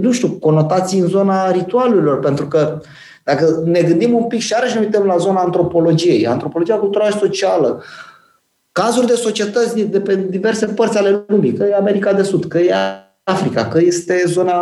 nu 0.00 0.12
știu, 0.12 0.28
conotații 0.28 0.98
în 0.98 1.06
zona 1.06 1.50
ritualurilor, 1.50 2.18
pentru 2.18 2.46
că 2.46 2.80
dacă 3.24 3.62
ne 3.64 3.82
gândim 3.82 4.14
un 4.14 4.24
pic 4.24 4.40
și 4.40 4.52
iarăși 4.52 4.74
ne 4.74 4.80
uităm 4.80 5.04
la 5.04 5.16
zona 5.16 5.40
antropologiei, 5.40 6.26
antropologia 6.26 6.76
culturală 6.76 7.10
și 7.10 7.18
socială, 7.18 7.82
cazuri 8.72 9.06
de 9.06 9.14
societăți 9.14 9.80
de 9.80 10.00
pe 10.00 10.26
diverse 10.30 10.66
părți 10.66 10.98
ale 10.98 11.24
lumii, 11.26 11.52
că 11.52 11.64
e 11.64 11.74
America 11.74 12.12
de 12.12 12.22
Sud, 12.22 12.44
că 12.44 12.58
e 12.58 12.72
Africa, 13.22 13.66
că 13.66 13.78
este 13.80 14.22
zona 14.26 14.54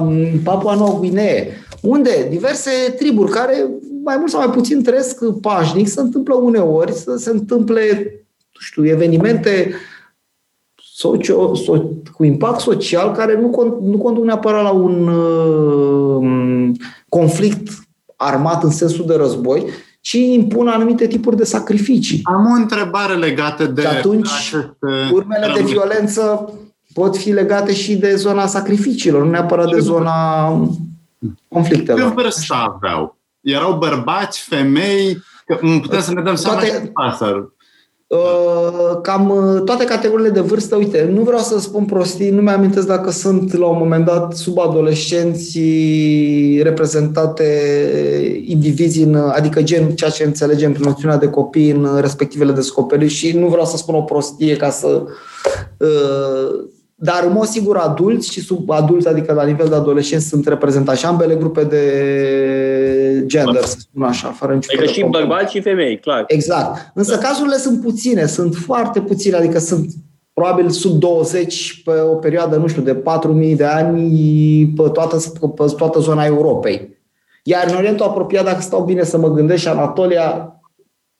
um, 0.00 0.38
Papua 0.44 0.74
Noua 0.74 0.98
Guinee, 0.98 1.48
unde 1.82 2.26
diverse 2.30 2.70
triburi 2.96 3.30
care 3.30 3.66
mai 4.04 4.16
mult 4.16 4.30
sau 4.30 4.40
mai 4.40 4.50
puțin 4.50 4.82
trăiesc 4.82 5.24
pașnic, 5.40 5.88
se 5.88 6.00
întâmplă 6.00 6.34
uneori 6.34 6.92
să 6.92 7.16
se 7.16 7.30
întâmple 7.30 8.12
știu, 8.58 8.86
evenimente 8.86 9.74
socio, 10.74 11.54
so, 11.54 11.72
cu 12.12 12.24
impact 12.24 12.60
social 12.60 13.12
care 13.12 13.40
nu, 13.40 13.78
nu 13.82 13.98
conduc 13.98 14.24
neapărat 14.24 14.62
la 14.62 14.70
un 14.70 15.08
uh, 15.08 16.70
conflict 17.08 17.68
armat 18.16 18.62
în 18.62 18.70
sensul 18.70 19.06
de 19.06 19.14
război, 19.14 19.64
ci 20.00 20.12
impun 20.12 20.68
anumite 20.68 21.06
tipuri 21.06 21.36
de 21.36 21.44
sacrificii. 21.44 22.20
Am 22.22 22.46
o 22.46 22.54
întrebare 22.54 23.14
legată 23.14 23.66
de... 23.66 23.80
Și 23.80 23.86
atunci, 23.86 24.54
urmele 25.12 25.52
de 25.54 25.62
violență 25.62 26.52
pot 26.94 27.16
fi 27.16 27.30
legate 27.30 27.74
și 27.74 27.96
de 27.96 28.14
zona 28.14 28.46
sacrificiilor, 28.46 29.24
nu 29.24 29.30
neapărat 29.30 29.70
de 29.70 29.80
zona 29.80 30.48
conflictelor. 31.48 32.00
Ce 32.00 32.22
vârstă 32.22 32.54
aveau? 32.54 33.16
Erau 33.40 33.72
bărbați, 33.78 34.40
femei? 34.40 35.22
Putem 35.82 36.00
să 36.00 36.12
ne 36.12 36.22
dăm 36.22 36.34
seama 36.34 36.58
Toate, 36.58 36.82
și 36.84 36.90
pasăr. 36.92 37.52
Uh, 38.08 38.98
cam 39.02 39.30
uh, 39.30 39.62
toate 39.64 39.84
categoriile 39.84 40.30
de 40.30 40.40
vârstă, 40.40 40.76
uite, 40.76 41.10
nu 41.14 41.22
vreau 41.22 41.40
să 41.40 41.58
spun 41.58 41.84
prostii, 41.84 42.30
nu 42.30 42.40
mi-amintesc 42.40 42.86
dacă 42.86 43.10
sunt 43.10 43.56
la 43.56 43.66
un 43.66 43.78
moment 43.78 44.04
dat 44.04 44.36
sub 44.36 44.58
adolescenții 44.58 46.62
reprezentate 46.62 47.44
indivizi, 48.44 49.02
în, 49.02 49.14
adică 49.14 49.62
gen 49.62 49.90
ceea 49.90 50.10
ce 50.10 50.24
înțelegem 50.24 50.72
prin 50.72 50.84
noțiunea 50.84 51.16
de 51.16 51.28
copii 51.28 51.70
în 51.70 51.98
respectivele 52.00 52.52
descoperiri 52.52 53.12
și 53.12 53.38
nu 53.38 53.46
vreau 53.46 53.66
să 53.66 53.76
spun 53.76 53.94
o 53.94 54.02
prostie 54.02 54.56
ca 54.56 54.70
să 54.70 55.04
uh, 55.78 56.68
dar, 57.00 57.24
în 57.24 57.32
mod 57.32 57.46
sigur, 57.46 57.76
adulți 57.76 58.32
și 58.32 58.40
subadulți, 58.40 59.08
adică 59.08 59.32
la 59.32 59.44
nivel 59.44 59.68
de 59.68 59.74
adolescenți, 59.74 60.28
sunt 60.28 60.46
reprezentați 60.46 61.00
și 61.00 61.06
ambele 61.06 61.34
grupe 61.34 61.64
de 61.64 63.24
gender, 63.26 63.62
să 63.62 63.76
spun 63.78 64.02
așa, 64.02 64.28
fără 64.28 64.54
nicio 64.54 64.68
Adică 64.72 64.92
și 64.92 65.04
bărbați 65.04 65.52
și 65.52 65.60
femei, 65.60 65.98
clar. 65.98 66.24
Exact. 66.26 66.90
Însă 66.94 67.14
da. 67.14 67.18
cazurile 67.18 67.56
sunt 67.56 67.80
puține, 67.82 68.26
sunt 68.26 68.54
foarte 68.54 69.00
puține, 69.00 69.36
adică 69.36 69.58
sunt 69.58 69.90
probabil 70.32 70.70
sub 70.70 70.98
20 70.98 71.82
pe 71.84 71.90
o 71.90 72.14
perioadă, 72.14 72.56
nu 72.56 72.66
știu, 72.66 72.82
de 72.82 73.02
4.000 73.50 73.56
de 73.56 73.64
ani 73.64 74.66
pe 74.76 74.88
toată, 74.88 75.16
pe 75.54 75.64
toată 75.76 75.98
zona 75.98 76.24
Europei. 76.24 76.98
Iar 77.42 77.66
în 77.68 77.76
Orientul 77.76 78.06
apropiat, 78.06 78.44
dacă 78.44 78.60
stau 78.60 78.84
bine 78.84 79.02
să 79.02 79.18
mă 79.18 79.32
gândesc, 79.32 79.60
și 79.60 79.68
Anatolia, 79.68 80.52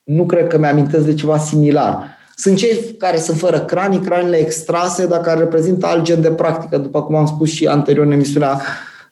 nu 0.03 0.25
cred 0.25 0.47
că 0.47 0.57
mi-amintesc 0.57 1.05
de 1.05 1.13
ceva 1.13 1.37
similar. 1.37 2.17
Sunt 2.39 2.57
cei 2.57 2.95
care 2.97 3.17
sunt 3.17 3.37
fără 3.37 3.59
cranii, 3.59 3.99
cranile 3.99 4.37
extrase, 4.37 5.07
dar 5.07 5.21
care 5.21 5.39
reprezintă 5.39 5.85
alt 5.85 6.03
gen 6.03 6.21
de 6.21 6.31
practică, 6.31 6.77
după 6.77 7.03
cum 7.03 7.15
am 7.15 7.25
spus 7.25 7.49
și 7.49 7.67
anterior 7.67 8.05
în 8.05 8.11
emisiunea 8.11 8.61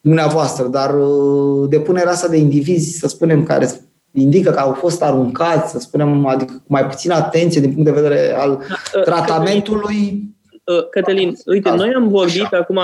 dumneavoastră. 0.02 0.68
Dar 0.68 0.94
uh, 0.94 1.70
depunerea 1.70 2.12
asta 2.12 2.28
de 2.28 2.38
indivizi, 2.38 2.98
să 2.99 3.08
spunem, 3.08 3.44
care 3.44 3.70
indică 4.12 4.52
că 4.52 4.60
au 4.60 4.74
fost 4.74 5.02
aruncați, 5.02 5.72
să 5.72 5.80
spunem, 5.80 6.26
adică 6.26 6.54
cu 6.54 6.66
mai 6.68 6.86
puțină 6.86 7.14
atenție 7.14 7.62
din 7.62 7.74
punct 7.74 7.86
de 7.86 8.02
vedere 8.02 8.34
al 8.38 8.49
da, 8.49 8.99
uh, 8.99 9.04
tratamentului. 9.04 10.24
Uh, 10.64 10.90
Cătălin, 10.90 11.38
uite, 11.45 11.70
noi 11.70 11.94
am 11.95 12.08
vorbit 12.08 12.41
Așa. 12.41 12.58
acum 12.58 12.80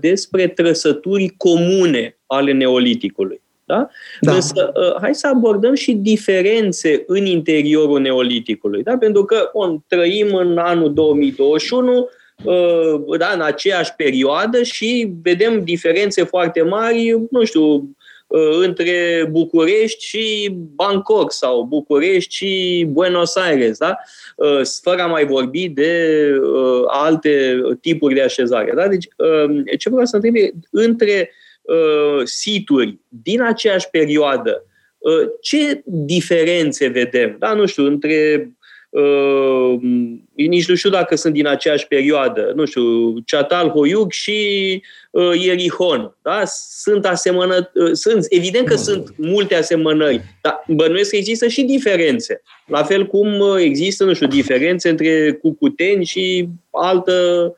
despre 0.00 0.46
trăsături 0.46 1.34
comune 1.36 2.18
ale 2.26 2.52
neoliticului. 2.52 3.42
Da? 3.64 3.88
Da. 4.20 4.34
Însă, 4.34 4.72
uh, 4.74 5.00
hai 5.00 5.14
să 5.14 5.26
abordăm 5.26 5.74
și 5.74 5.92
diferențe 5.92 7.02
în 7.06 7.26
interiorul 7.26 8.00
neoliticului. 8.00 8.82
Da? 8.82 8.96
Pentru 8.96 9.24
că 9.24 9.50
on, 9.52 9.78
trăim 9.86 10.34
în 10.34 10.58
anul 10.58 10.92
2021, 10.92 12.08
uh, 12.44 13.18
da, 13.18 13.30
în 13.34 13.40
aceeași 13.40 13.94
perioadă 13.96 14.62
și 14.62 15.12
vedem 15.22 15.64
diferențe 15.64 16.22
foarte 16.22 16.62
mari, 16.62 17.18
nu 17.30 17.44
știu, 17.44 17.88
între 18.62 19.28
București 19.30 20.04
și 20.04 20.56
Bangkok 20.74 21.32
sau 21.32 21.62
București 21.62 22.34
și 22.34 22.86
Buenos 22.88 23.36
Aires, 23.36 23.78
da? 23.78 23.96
fără 24.82 25.02
a 25.02 25.06
mai 25.06 25.26
vorbi 25.26 25.68
de 25.68 26.30
alte 26.86 27.60
tipuri 27.80 28.14
de 28.14 28.22
așezare. 28.22 28.72
Da? 28.74 28.88
Deci, 28.88 29.08
ce 29.78 29.88
vreau 29.88 30.04
să 30.04 30.16
întreb 30.16 30.34
e, 30.34 30.50
între 30.70 31.30
situri 32.24 32.98
din 33.08 33.42
aceeași 33.42 33.90
perioadă, 33.90 34.64
ce 35.40 35.82
diferențe 35.84 36.86
vedem? 36.86 37.36
Da, 37.38 37.54
nu 37.54 37.66
știu, 37.66 37.84
între 37.86 38.48
Uh, 38.94 39.80
nici 40.34 40.68
nu 40.68 40.74
știu 40.74 40.90
dacă 40.90 41.16
sunt 41.16 41.32
din 41.32 41.46
aceeași 41.46 41.86
perioadă, 41.86 42.52
nu 42.54 42.64
știu, 42.64 43.14
Chatal 43.26 43.68
Hoyuk 43.68 44.12
și 44.12 44.82
uh, 45.10 45.40
Ierihon. 45.40 46.16
Da? 46.22 46.42
Sunt 46.82 47.06
asemănă, 47.06 47.70
uh, 47.74 47.92
sunt, 47.92 48.26
evident 48.28 48.66
că 48.66 48.76
sunt 48.76 49.14
multe 49.16 49.54
asemănări, 49.54 50.20
dar 50.42 50.64
bănuiesc 50.66 51.10
că 51.10 51.16
există 51.16 51.48
și 51.48 51.62
diferențe. 51.62 52.42
La 52.66 52.82
fel 52.82 53.06
cum 53.06 53.38
uh, 53.38 53.56
există, 53.58 54.04
nu 54.04 54.14
știu, 54.14 54.26
diferențe 54.26 54.88
între 54.88 55.32
cucuteni 55.32 56.04
și 56.04 56.48
altă 56.70 57.12
uh, 57.48 57.52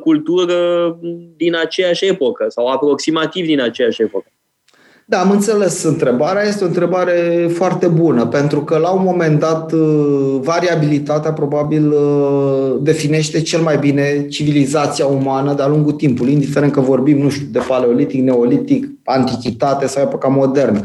cultură 0.00 0.58
din 1.36 1.56
aceeași 1.56 2.06
epocă 2.06 2.46
sau 2.48 2.66
aproximativ 2.66 3.46
din 3.46 3.60
aceeași 3.60 4.02
epocă. 4.02 4.26
Da, 5.06 5.20
am 5.20 5.30
înțeles 5.30 5.82
întrebarea. 5.82 6.42
Este 6.42 6.64
o 6.64 6.66
întrebare 6.66 7.48
foarte 7.52 7.86
bună, 7.86 8.26
pentru 8.26 8.60
că 8.60 8.78
la 8.78 8.90
un 8.90 9.02
moment 9.04 9.38
dat 9.38 9.72
uh, 9.72 10.36
variabilitatea 10.42 11.32
probabil 11.32 11.92
uh, 11.92 12.76
definește 12.80 13.42
cel 13.42 13.60
mai 13.60 13.78
bine 13.78 14.26
civilizația 14.28 15.06
umană 15.06 15.54
de-a 15.54 15.66
lungul 15.66 15.92
timpului, 15.92 16.32
indiferent 16.32 16.72
că 16.72 16.80
vorbim, 16.80 17.18
nu 17.18 17.28
știu, 17.28 17.46
de 17.50 17.60
paleolitic, 17.68 18.22
neolitic, 18.22 18.86
antichitate 19.04 19.86
sau 19.86 20.02
epoca 20.02 20.28
modernă. 20.28 20.80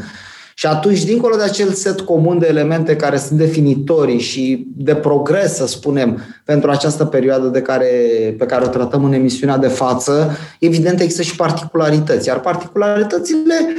Și 0.59 0.65
atunci, 0.65 1.03
dincolo 1.03 1.35
de 1.35 1.43
acel 1.43 1.73
set 1.73 2.01
comun 2.01 2.39
de 2.39 2.47
elemente 2.47 2.95
care 2.95 3.17
sunt 3.17 3.39
definitorii 3.39 4.19
și 4.19 4.67
de 4.75 4.95
progres, 4.95 5.55
să 5.55 5.67
spunem, 5.67 6.21
pentru 6.45 6.69
această 6.69 7.05
perioadă 7.05 7.47
de 7.47 7.61
care, 7.61 7.87
pe 8.37 8.45
care 8.45 8.65
o 8.65 8.69
tratăm 8.69 9.03
în 9.03 9.13
emisiunea 9.13 9.57
de 9.57 9.67
față, 9.67 10.37
evident 10.59 10.99
există 10.99 11.21
și 11.21 11.35
particularități. 11.35 12.27
Iar 12.27 12.39
particularitățile 12.39 13.55
uh, 13.67 13.73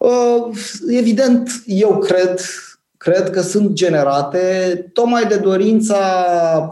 Uh, 0.00 0.56
evident, 0.88 1.62
eu 1.66 1.98
cred, 1.98 2.40
cred 2.96 3.30
că 3.30 3.40
sunt 3.40 3.72
generate 3.72 4.38
tocmai 4.92 5.24
de 5.24 5.36
dorința, 5.36 5.96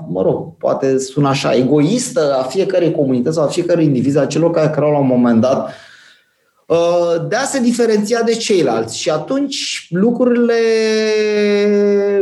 mă 0.09 0.23
rog, 0.23 0.57
poate 0.57 0.99
sună 0.99 1.29
așa, 1.29 1.55
egoistă 1.55 2.37
a 2.41 2.43
fiecărei 2.43 2.93
comunități 2.93 3.35
sau 3.35 3.45
a 3.45 3.49
fiecărui 3.49 3.85
indiviz, 3.85 4.17
a 4.17 4.27
celor 4.27 4.51
care 4.51 4.71
creau 4.71 4.91
la 4.91 4.99
un 4.99 5.07
moment 5.07 5.41
dat, 5.41 5.67
uh, 5.67 5.73
de 7.29 7.37
a 7.37 7.45
se 7.45 7.61
diferenția 7.61 8.23
de 8.23 8.33
ceilalți. 8.33 8.99
Și 8.99 9.11
atunci 9.11 9.87
lucrurile, 9.91 10.55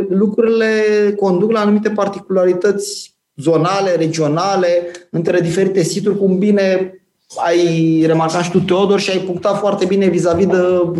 lucrurile 0.09 0.71
conduc 1.19 1.51
la 1.51 1.59
anumite 1.59 1.89
particularități 1.89 3.15
zonale, 3.35 3.95
regionale, 3.95 4.91
între 5.11 5.39
diferite 5.39 5.83
situri, 5.83 6.17
cum 6.17 6.37
bine 6.37 6.91
ai 7.35 8.03
remarcat 8.05 8.43
și 8.43 8.51
tu, 8.51 8.59
Teodor, 8.59 8.99
și 8.99 9.11
ai 9.11 9.17
punctat 9.17 9.59
foarte 9.59 9.85
bine 9.85 10.07
vis-a-vis 10.07 10.45
de 10.45 10.57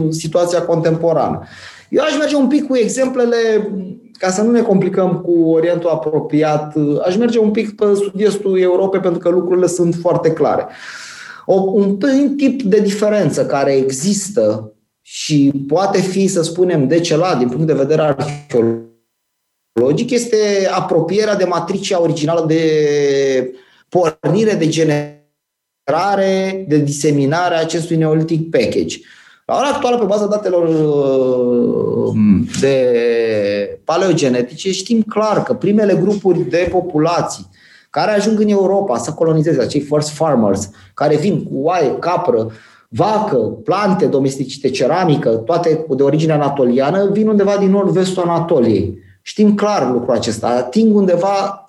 situația 0.10 0.62
contemporană. 0.62 1.44
Eu 1.90 2.04
aș 2.04 2.18
merge 2.18 2.36
un 2.36 2.48
pic 2.48 2.68
cu 2.68 2.76
exemplele, 2.76 3.36
ca 4.18 4.30
să 4.30 4.42
nu 4.42 4.52
ne 4.52 4.62
complicăm 4.62 5.22
cu 5.26 5.50
Orientul 5.50 5.90
apropiat, 5.90 6.74
aș 7.06 7.16
merge 7.18 7.40
un 7.40 7.52
pic 7.52 7.76
pe 7.76 7.86
sud-estul 7.96 8.60
Europei 8.60 9.00
pentru 9.00 9.20
că 9.20 9.30
lucrurile 9.30 9.68
sunt 9.68 9.96
foarte 10.02 10.32
clare. 10.32 10.68
O, 11.50 11.54
un 11.54 11.98
tip 12.38 12.62
de 12.62 12.80
diferență 12.80 13.46
care 13.46 13.76
există 13.76 14.72
și 15.02 15.52
poate 15.68 16.02
fi, 16.02 16.28
să 16.28 16.42
spunem, 16.42 16.88
decelat 16.88 17.38
din 17.38 17.50
punct 17.50 17.68
de 17.68 17.74
vedere 17.74 18.02
arheologic 19.76 20.10
este 20.10 20.70
apropierea 20.72 21.36
de 21.36 21.46
matricea 21.46 22.02
originală 22.02 22.46
de 22.48 22.62
pornire 23.90 24.54
de 24.54 24.68
genere 24.68 25.18
generare, 25.88 26.66
de 26.68 26.78
diseminare 26.78 27.56
a 27.56 27.60
acestui 27.60 27.96
neolitic 27.96 28.50
package. 28.50 28.98
La 29.46 29.56
ora 29.56 29.68
actuală, 29.68 29.98
pe 29.98 30.06
baza 30.06 30.26
datelor 30.26 30.68
uh, 30.68 32.14
de 32.60 33.80
paleogenetice, 33.84 34.72
știm 34.72 35.02
clar 35.02 35.44
că 35.44 35.54
primele 35.54 35.96
grupuri 35.96 36.40
de 36.40 36.68
populații 36.72 37.50
care 37.90 38.12
ajung 38.12 38.40
în 38.40 38.50
Europa 38.50 38.98
să 38.98 39.14
colonizeze, 39.14 39.62
acei 39.62 39.82
first 39.82 40.10
farmers, 40.10 40.70
care 40.94 41.16
vin 41.16 41.44
cu 41.44 41.54
oaie, 41.54 41.96
capră, 42.00 42.52
vacă, 42.90 43.38
plante 43.38 44.06
domesticite, 44.06 44.70
ceramică, 44.70 45.30
toate 45.30 45.86
de 45.90 46.04
origine 46.04 46.34
anatoliană, 46.34 47.10
vin 47.12 47.28
undeva 47.28 47.58
din 47.58 47.70
nord-vestul 47.70 48.24
Anatoliei. 48.24 48.98
Știm 49.22 49.56
clar 49.56 49.92
lucrul 49.92 50.16
acesta. 50.16 50.48
Ating 50.48 50.96
undeva, 50.96 51.62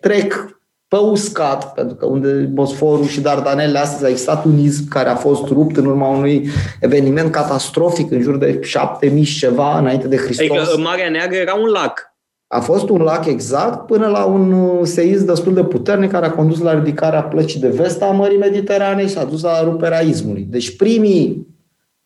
trec 0.00 0.58
pe 0.88 0.96
uscat, 0.96 1.74
pentru 1.74 1.96
că 1.96 2.06
unde 2.06 2.28
Bosforul 2.28 3.06
și 3.06 3.20
Dardanele 3.20 3.78
astăzi 3.78 4.04
a 4.04 4.08
existat 4.08 4.44
un 4.44 4.58
izb 4.58 4.88
care 4.88 5.08
a 5.08 5.14
fost 5.14 5.46
rupt 5.46 5.76
în 5.76 5.86
urma 5.86 6.08
unui 6.08 6.48
eveniment 6.80 7.30
catastrofic 7.30 8.10
în 8.10 8.20
jur 8.20 8.36
de 8.36 8.58
7000 8.62 9.24
și 9.24 9.38
ceva 9.38 9.78
înainte 9.78 10.08
de 10.08 10.16
Hristos. 10.16 10.58
Adică 10.58 10.80
Marea 10.80 11.08
Neagră 11.08 11.36
era 11.36 11.54
un 11.54 11.68
lac. 11.68 12.09
A 12.52 12.60
fost 12.60 12.88
un 12.88 13.00
lac 13.00 13.26
exact 13.26 13.86
până 13.86 14.06
la 14.06 14.24
un 14.24 14.52
uh, 14.52 14.80
seism 14.82 15.24
destul 15.24 15.54
de 15.54 15.64
puternic 15.64 16.10
care 16.10 16.26
a 16.26 16.30
condus 16.30 16.60
la 16.60 16.74
ridicarea 16.74 17.22
plăcii 17.22 17.60
de 17.60 17.68
vest 17.68 18.02
a 18.02 18.06
Mării 18.06 18.38
Mediterane 18.38 19.06
și 19.06 19.18
a 19.18 19.24
dus 19.24 19.42
la 19.42 19.62
ruperea 19.62 20.00
izmului. 20.00 20.46
Deci 20.50 20.76
primii 20.76 21.46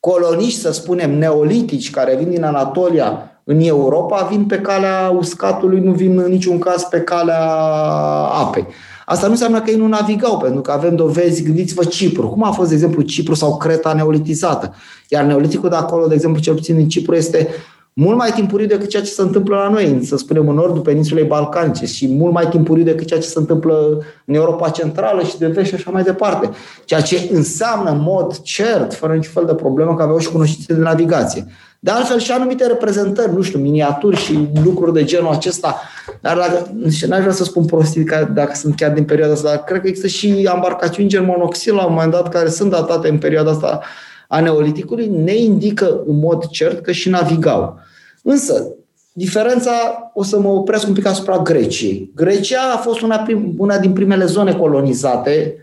coloniști, 0.00 0.60
să 0.60 0.72
spunem, 0.72 1.18
neolitici 1.18 1.90
care 1.90 2.16
vin 2.16 2.30
din 2.30 2.44
Anatolia 2.44 3.40
în 3.44 3.60
Europa 3.60 4.28
vin 4.30 4.44
pe 4.44 4.58
calea 4.58 5.14
uscatului, 5.18 5.80
nu 5.80 5.92
vin 5.92 6.18
în 6.18 6.30
niciun 6.30 6.58
caz 6.58 6.82
pe 6.82 7.00
calea 7.00 7.44
apei. 8.24 8.66
Asta 9.06 9.26
nu 9.26 9.32
înseamnă 9.32 9.60
că 9.60 9.70
ei 9.70 9.76
nu 9.76 9.86
navigau, 9.86 10.38
pentru 10.38 10.60
că 10.60 10.70
avem 10.70 10.96
dovezi, 10.96 11.42
gândiți-vă 11.42 11.84
Cipru. 11.84 12.28
Cum 12.28 12.44
a 12.44 12.50
fost, 12.50 12.68
de 12.68 12.74
exemplu, 12.74 13.02
Cipru 13.02 13.34
sau 13.34 13.56
Creta 13.56 13.92
neolitizată? 13.92 14.74
Iar 15.08 15.24
neoliticul 15.24 15.68
de 15.68 15.76
acolo, 15.76 16.06
de 16.06 16.14
exemplu, 16.14 16.40
cel 16.40 16.54
puțin 16.54 16.76
în 16.76 16.88
Cipru, 16.88 17.14
este 17.14 17.48
mult 17.96 18.16
mai 18.16 18.30
timpuriu 18.30 18.66
decât 18.66 18.88
ceea 18.88 19.02
ce 19.02 19.10
se 19.10 19.22
întâmplă 19.22 19.56
la 19.56 19.68
noi, 19.68 20.00
să 20.02 20.16
spunem, 20.16 20.48
în 20.48 20.54
nordul 20.54 20.82
peninsulei 20.82 21.24
balcanice 21.24 21.86
și 21.86 22.08
mult 22.08 22.32
mai 22.32 22.48
timpuriu 22.48 22.84
decât 22.84 23.06
ceea 23.06 23.20
ce 23.20 23.26
se 23.26 23.38
întâmplă 23.38 24.04
în 24.24 24.34
Europa 24.34 24.68
Centrală 24.68 25.22
și 25.22 25.38
de 25.38 25.46
vest 25.46 25.68
și 25.68 25.74
așa 25.74 25.90
mai 25.90 26.02
departe. 26.02 26.50
Ceea 26.84 27.00
ce 27.00 27.28
înseamnă 27.32 27.90
în 27.90 28.00
mod 28.00 28.40
cert, 28.42 28.94
fără 28.94 29.14
niciun 29.14 29.32
fel 29.32 29.44
de 29.46 29.54
problemă, 29.54 29.94
că 29.94 30.02
aveau 30.02 30.18
și 30.18 30.28
cunoștințe 30.28 30.74
de 30.74 30.80
navigație. 30.80 31.46
De 31.80 31.90
altfel 31.90 32.18
și 32.18 32.32
anumite 32.32 32.66
reprezentări, 32.66 33.34
nu 33.34 33.42
știu, 33.42 33.58
miniaturi 33.58 34.16
și 34.16 34.48
lucruri 34.64 34.92
de 34.92 35.04
genul 35.04 35.32
acesta. 35.32 35.80
Dar 36.20 36.36
dacă, 36.36 36.70
n-aș 37.06 37.20
vrea 37.20 37.32
să 37.32 37.44
spun 37.44 37.64
prostii 37.64 38.04
că 38.04 38.28
dacă 38.34 38.52
sunt 38.54 38.76
chiar 38.76 38.90
din 38.90 39.04
perioada 39.04 39.32
asta, 39.32 39.48
dar 39.48 39.64
cred 39.64 39.80
că 39.80 39.86
există 39.86 40.08
și 40.08 40.48
embarcațiuni 40.54 41.08
germanoxil 41.08 41.74
la 41.74 41.84
un 41.84 41.92
moment 41.92 42.12
dat 42.12 42.28
care 42.28 42.48
sunt 42.48 42.70
datate 42.70 43.08
în 43.08 43.18
perioada 43.18 43.50
asta 43.50 43.80
a 44.28 44.40
neoliticului, 44.40 45.06
ne 45.24 45.36
indică 45.36 46.02
în 46.06 46.18
mod 46.18 46.46
cert 46.46 46.80
că 46.80 46.92
și 46.92 47.08
navigau. 47.08 47.78
Însă, 48.26 48.74
diferența, 49.12 49.72
o 50.14 50.22
să 50.22 50.38
mă 50.38 50.48
opresc 50.48 50.86
un 50.86 50.94
pic 50.94 51.06
asupra 51.06 51.38
Greciei. 51.38 52.10
Grecia 52.14 52.72
a 52.74 52.76
fost 52.76 53.00
una, 53.00 53.18
prim, 53.18 53.54
una 53.58 53.78
din 53.78 53.92
primele 53.92 54.24
zone 54.24 54.52
colonizate 54.52 55.56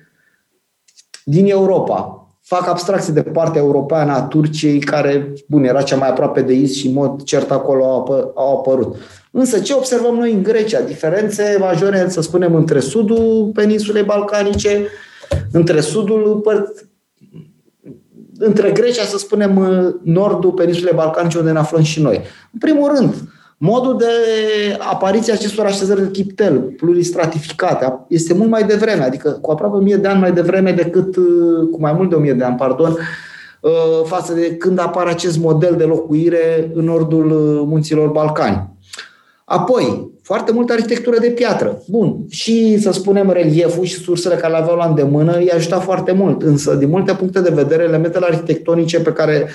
din 1.23 1.49
Europa 1.49 2.15
fac 2.41 2.67
abstracție 2.67 3.13
de 3.13 3.21
partea 3.21 3.61
europeană 3.61 4.11
a 4.11 4.21
Turciei, 4.21 4.79
care, 4.79 5.33
bun, 5.47 5.63
era 5.63 5.81
cea 5.81 5.95
mai 5.95 6.09
aproape 6.09 6.41
de 6.41 6.53
is 6.53 6.75
și 6.75 6.87
în 6.87 6.93
mod 6.93 7.23
cert 7.23 7.51
acolo 7.51 7.83
au, 7.83 7.99
apă, 7.99 8.31
au 8.35 8.57
apărut. 8.57 8.95
Însă 9.31 9.59
ce 9.59 9.73
observăm 9.73 10.15
noi 10.15 10.33
în 10.33 10.43
Grecia? 10.43 10.81
Diferențe 10.81 11.57
majore, 11.59 12.09
să 12.09 12.21
spunem, 12.21 12.55
între 12.55 12.79
sudul 12.79 13.51
peninsulei 13.53 14.03
balcanice, 14.03 14.87
între 15.51 15.79
sudul 15.79 16.41
între 18.43 18.71
Grecia, 18.71 19.03
să 19.03 19.17
spunem, 19.17 19.53
nordul 20.03 20.51
peninsulei 20.51 20.93
balcanice, 20.95 21.37
unde 21.37 21.51
ne 21.51 21.59
aflăm 21.59 21.81
și 21.81 22.01
noi. 22.01 22.21
În 22.51 22.59
primul 22.59 22.91
rând, 22.95 23.13
Modul 23.63 23.97
de 23.97 24.05
apariție 24.91 25.33
acestor 25.33 25.65
așezări 25.65 26.01
de 26.01 26.11
chiptel 26.11 26.59
pluristratificate 26.59 28.05
este 28.07 28.33
mult 28.33 28.49
mai 28.49 28.63
devreme, 28.63 29.03
adică 29.03 29.29
cu 29.29 29.51
aproape 29.51 29.75
1000 29.75 29.95
de 29.95 30.07
ani 30.07 30.19
mai 30.19 30.31
devreme 30.31 30.71
decât, 30.71 31.15
cu 31.71 31.77
mai 31.79 31.93
mult 31.93 32.09
de 32.09 32.15
1000 32.15 32.33
de 32.33 32.43
ani, 32.43 32.55
pardon, 32.55 32.97
uh, 33.61 33.71
față 34.03 34.33
de 34.33 34.55
când 34.55 34.79
apare 34.79 35.09
acest 35.09 35.37
model 35.37 35.75
de 35.77 35.83
locuire 35.83 36.71
în 36.73 36.83
nordul 36.83 37.31
uh, 37.31 37.63
munților 37.65 38.07
Balcani. 38.07 38.69
Apoi, 39.45 40.11
foarte 40.31 40.51
multă 40.51 40.73
arhitectură 40.73 41.19
de 41.19 41.29
piatră. 41.29 41.81
Bun, 41.87 42.25
și 42.29 42.79
să 42.79 42.91
spunem 42.91 43.31
relieful 43.31 43.85
și 43.85 43.99
sursele 43.99 44.35
care 44.35 44.53
le 44.53 44.59
aveau 44.59 44.77
la 44.77 44.85
îndemână 44.85 45.37
îi 45.37 45.49
ajuta 45.49 45.79
foarte 45.79 46.11
mult, 46.11 46.41
însă 46.41 46.75
din 46.75 46.89
multe 46.89 47.13
puncte 47.13 47.41
de 47.41 47.51
vedere, 47.53 47.83
elementele 47.83 48.25
arhitectonice 48.25 48.99
pe 48.99 49.13
care 49.13 49.49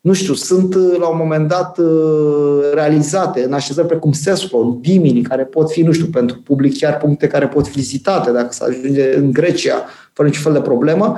nu 0.00 0.12
știu, 0.12 0.34
sunt 0.34 0.74
uh, 0.74 0.96
la 0.98 1.06
un 1.08 1.16
moment 1.18 1.48
dat 1.48 1.78
uh, 1.78 2.70
realizate 2.74 3.44
în 3.44 3.52
așezări 3.52 3.86
precum 3.86 4.12
Sesco, 4.12 4.78
Dimini, 4.80 5.22
care 5.22 5.44
pot 5.44 5.70
fi, 5.70 5.82
nu 5.82 5.92
știu, 5.92 6.06
pentru 6.06 6.40
public 6.44 6.78
chiar 6.78 6.96
puncte 6.96 7.26
care 7.26 7.46
pot 7.46 7.66
fi 7.66 7.72
vizitate 7.72 8.30
dacă 8.30 8.48
se 8.50 8.64
ajunge 8.64 9.16
în 9.16 9.32
Grecia, 9.32 9.84
fără 10.12 10.28
niciun 10.28 10.42
fel 10.42 10.52
de 10.52 10.68
problemă, 10.68 11.16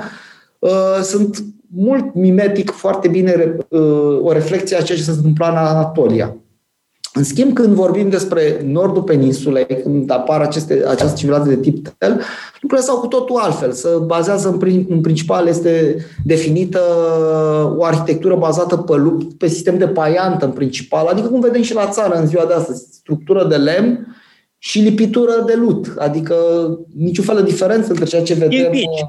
uh, 0.59 0.99
sunt 1.01 1.43
mult 1.75 2.13
mimetic, 2.13 2.71
foarte 2.71 3.07
bine 3.07 3.55
uh, 3.69 4.19
o 4.21 4.31
reflexie 4.31 4.77
a 4.77 4.81
ceea 4.81 4.97
ce 4.97 5.03
se 5.03 5.11
întâmpla 5.11 5.49
în 5.49 5.55
Anatolia. 5.55 6.35
În 7.13 7.23
schimb, 7.23 7.53
când 7.53 7.73
vorbim 7.73 8.09
despre 8.09 8.61
nordul 8.65 9.03
peninsulei, 9.03 9.65
când 9.83 10.11
apar 10.11 10.41
aceste, 10.41 10.83
această 10.87 11.17
civilizație 11.17 11.55
de 11.55 11.61
tip 11.61 11.87
tel, 11.97 12.21
lucrurile 12.61 12.87
s-au 12.87 12.99
cu 12.99 13.07
totul 13.07 13.37
altfel. 13.37 13.71
Se 13.71 13.89
bazează 14.05 14.49
în, 14.49 14.57
prin, 14.57 14.85
în 14.89 15.01
principal, 15.01 15.47
este 15.47 15.95
definită 16.23 16.81
o 17.77 17.83
arhitectură 17.83 18.35
bazată 18.35 18.77
pe, 18.77 18.93
pe 19.37 19.47
sistem 19.47 19.77
de 19.77 19.87
paiantă 19.87 20.45
în 20.45 20.51
principal, 20.51 21.07
adică 21.07 21.27
cum 21.27 21.39
vedem 21.39 21.61
și 21.61 21.73
la 21.73 21.87
țară 21.87 22.19
în 22.19 22.27
ziua 22.27 22.45
de 22.45 22.53
astăzi, 22.53 22.87
structură 22.91 23.47
de 23.47 23.55
lemn 23.55 24.15
și 24.57 24.79
lipitură 24.79 25.43
de 25.45 25.53
lut, 25.53 25.93
adică 25.97 26.35
niciun 26.95 27.23
fel 27.23 27.35
de 27.35 27.43
diferență 27.43 27.89
între 27.89 28.05
ceea 28.05 28.23
ce 28.23 28.33
vedem. 28.33 28.49
Chirpici. 28.49 29.05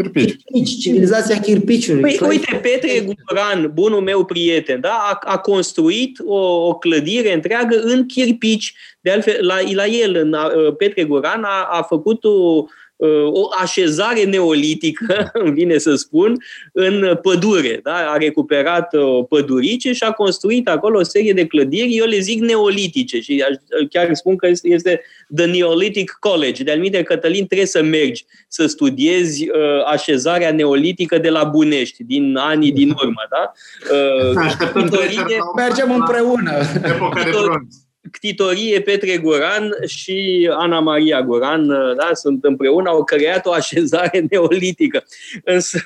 Cârpici. 0.00 0.36
Chirpici, 0.44 0.78
civilizația 0.78 1.40
chirpiciului. 1.40 2.16
Păi, 2.16 2.28
uite, 2.28 2.60
Petre 2.62 3.04
Guran, 3.04 3.70
bunul 3.74 4.00
meu 4.00 4.24
prieten, 4.24 4.80
da, 4.80 4.88
a, 5.10 5.18
a 5.32 5.38
construit 5.38 6.18
o, 6.24 6.66
o 6.66 6.74
clădire 6.74 7.34
întreagă 7.34 7.80
în 7.80 8.06
chirpici. 8.06 8.74
De 9.00 9.10
altfel, 9.10 9.46
la, 9.46 9.56
la 9.72 9.86
el, 9.86 10.16
în, 10.16 10.36
Petre 10.76 11.04
Guran, 11.04 11.44
a, 11.44 11.68
a 11.70 11.82
făcut 11.82 12.24
o, 12.24 12.64
o 13.26 13.48
așezare 13.60 14.24
neolitică, 14.24 15.30
îmi 15.44 15.52
vine 15.52 15.78
să 15.78 15.94
spun, 15.94 16.36
în 16.72 17.18
pădure. 17.22 17.80
Da? 17.82 17.94
A 17.94 18.16
recuperat 18.16 18.94
o 18.94 19.22
pădurice 19.22 19.92
și 19.92 20.02
a 20.02 20.12
construit 20.12 20.68
acolo 20.68 20.98
o 20.98 21.02
serie 21.02 21.32
de 21.32 21.46
clădiri, 21.46 21.96
eu 21.96 22.06
le 22.06 22.18
zic 22.18 22.40
neolitice 22.40 23.20
și 23.20 23.44
chiar 23.90 24.14
spun 24.14 24.36
că 24.36 24.48
este 24.62 25.00
The 25.36 25.46
Neolithic 25.46 26.16
College. 26.20 26.62
De 26.62 26.70
anumite, 26.70 27.02
Cătălin, 27.02 27.46
trebuie 27.46 27.66
să 27.66 27.82
mergi 27.82 28.24
să 28.48 28.66
studiezi 28.66 29.48
uh, 29.48 29.84
așezarea 29.86 30.52
neolitică 30.52 31.18
de 31.18 31.30
la 31.30 31.44
Bunești, 31.44 32.04
din 32.04 32.36
anii 32.36 32.72
din 32.72 32.90
urmă. 32.90 33.22
Da? 33.30 33.52
Uh, 33.90 35.06
Mergem 35.56 35.92
împreună. 35.92 36.52
Epoca 36.84 37.22
de 37.22 37.30
bronz. 37.30 37.89
Ctitorie 38.10 38.80
Petre 38.80 39.16
Goran 39.16 39.74
și 39.86 40.48
Ana 40.52 40.80
Maria 40.80 41.22
Goran, 41.22 41.66
da, 41.96 42.10
sunt 42.12 42.44
împreună, 42.44 42.88
au 42.88 43.04
creat 43.04 43.46
o 43.46 43.52
așezare 43.52 44.24
neolitică. 44.30 45.04
Însă, 45.44 45.78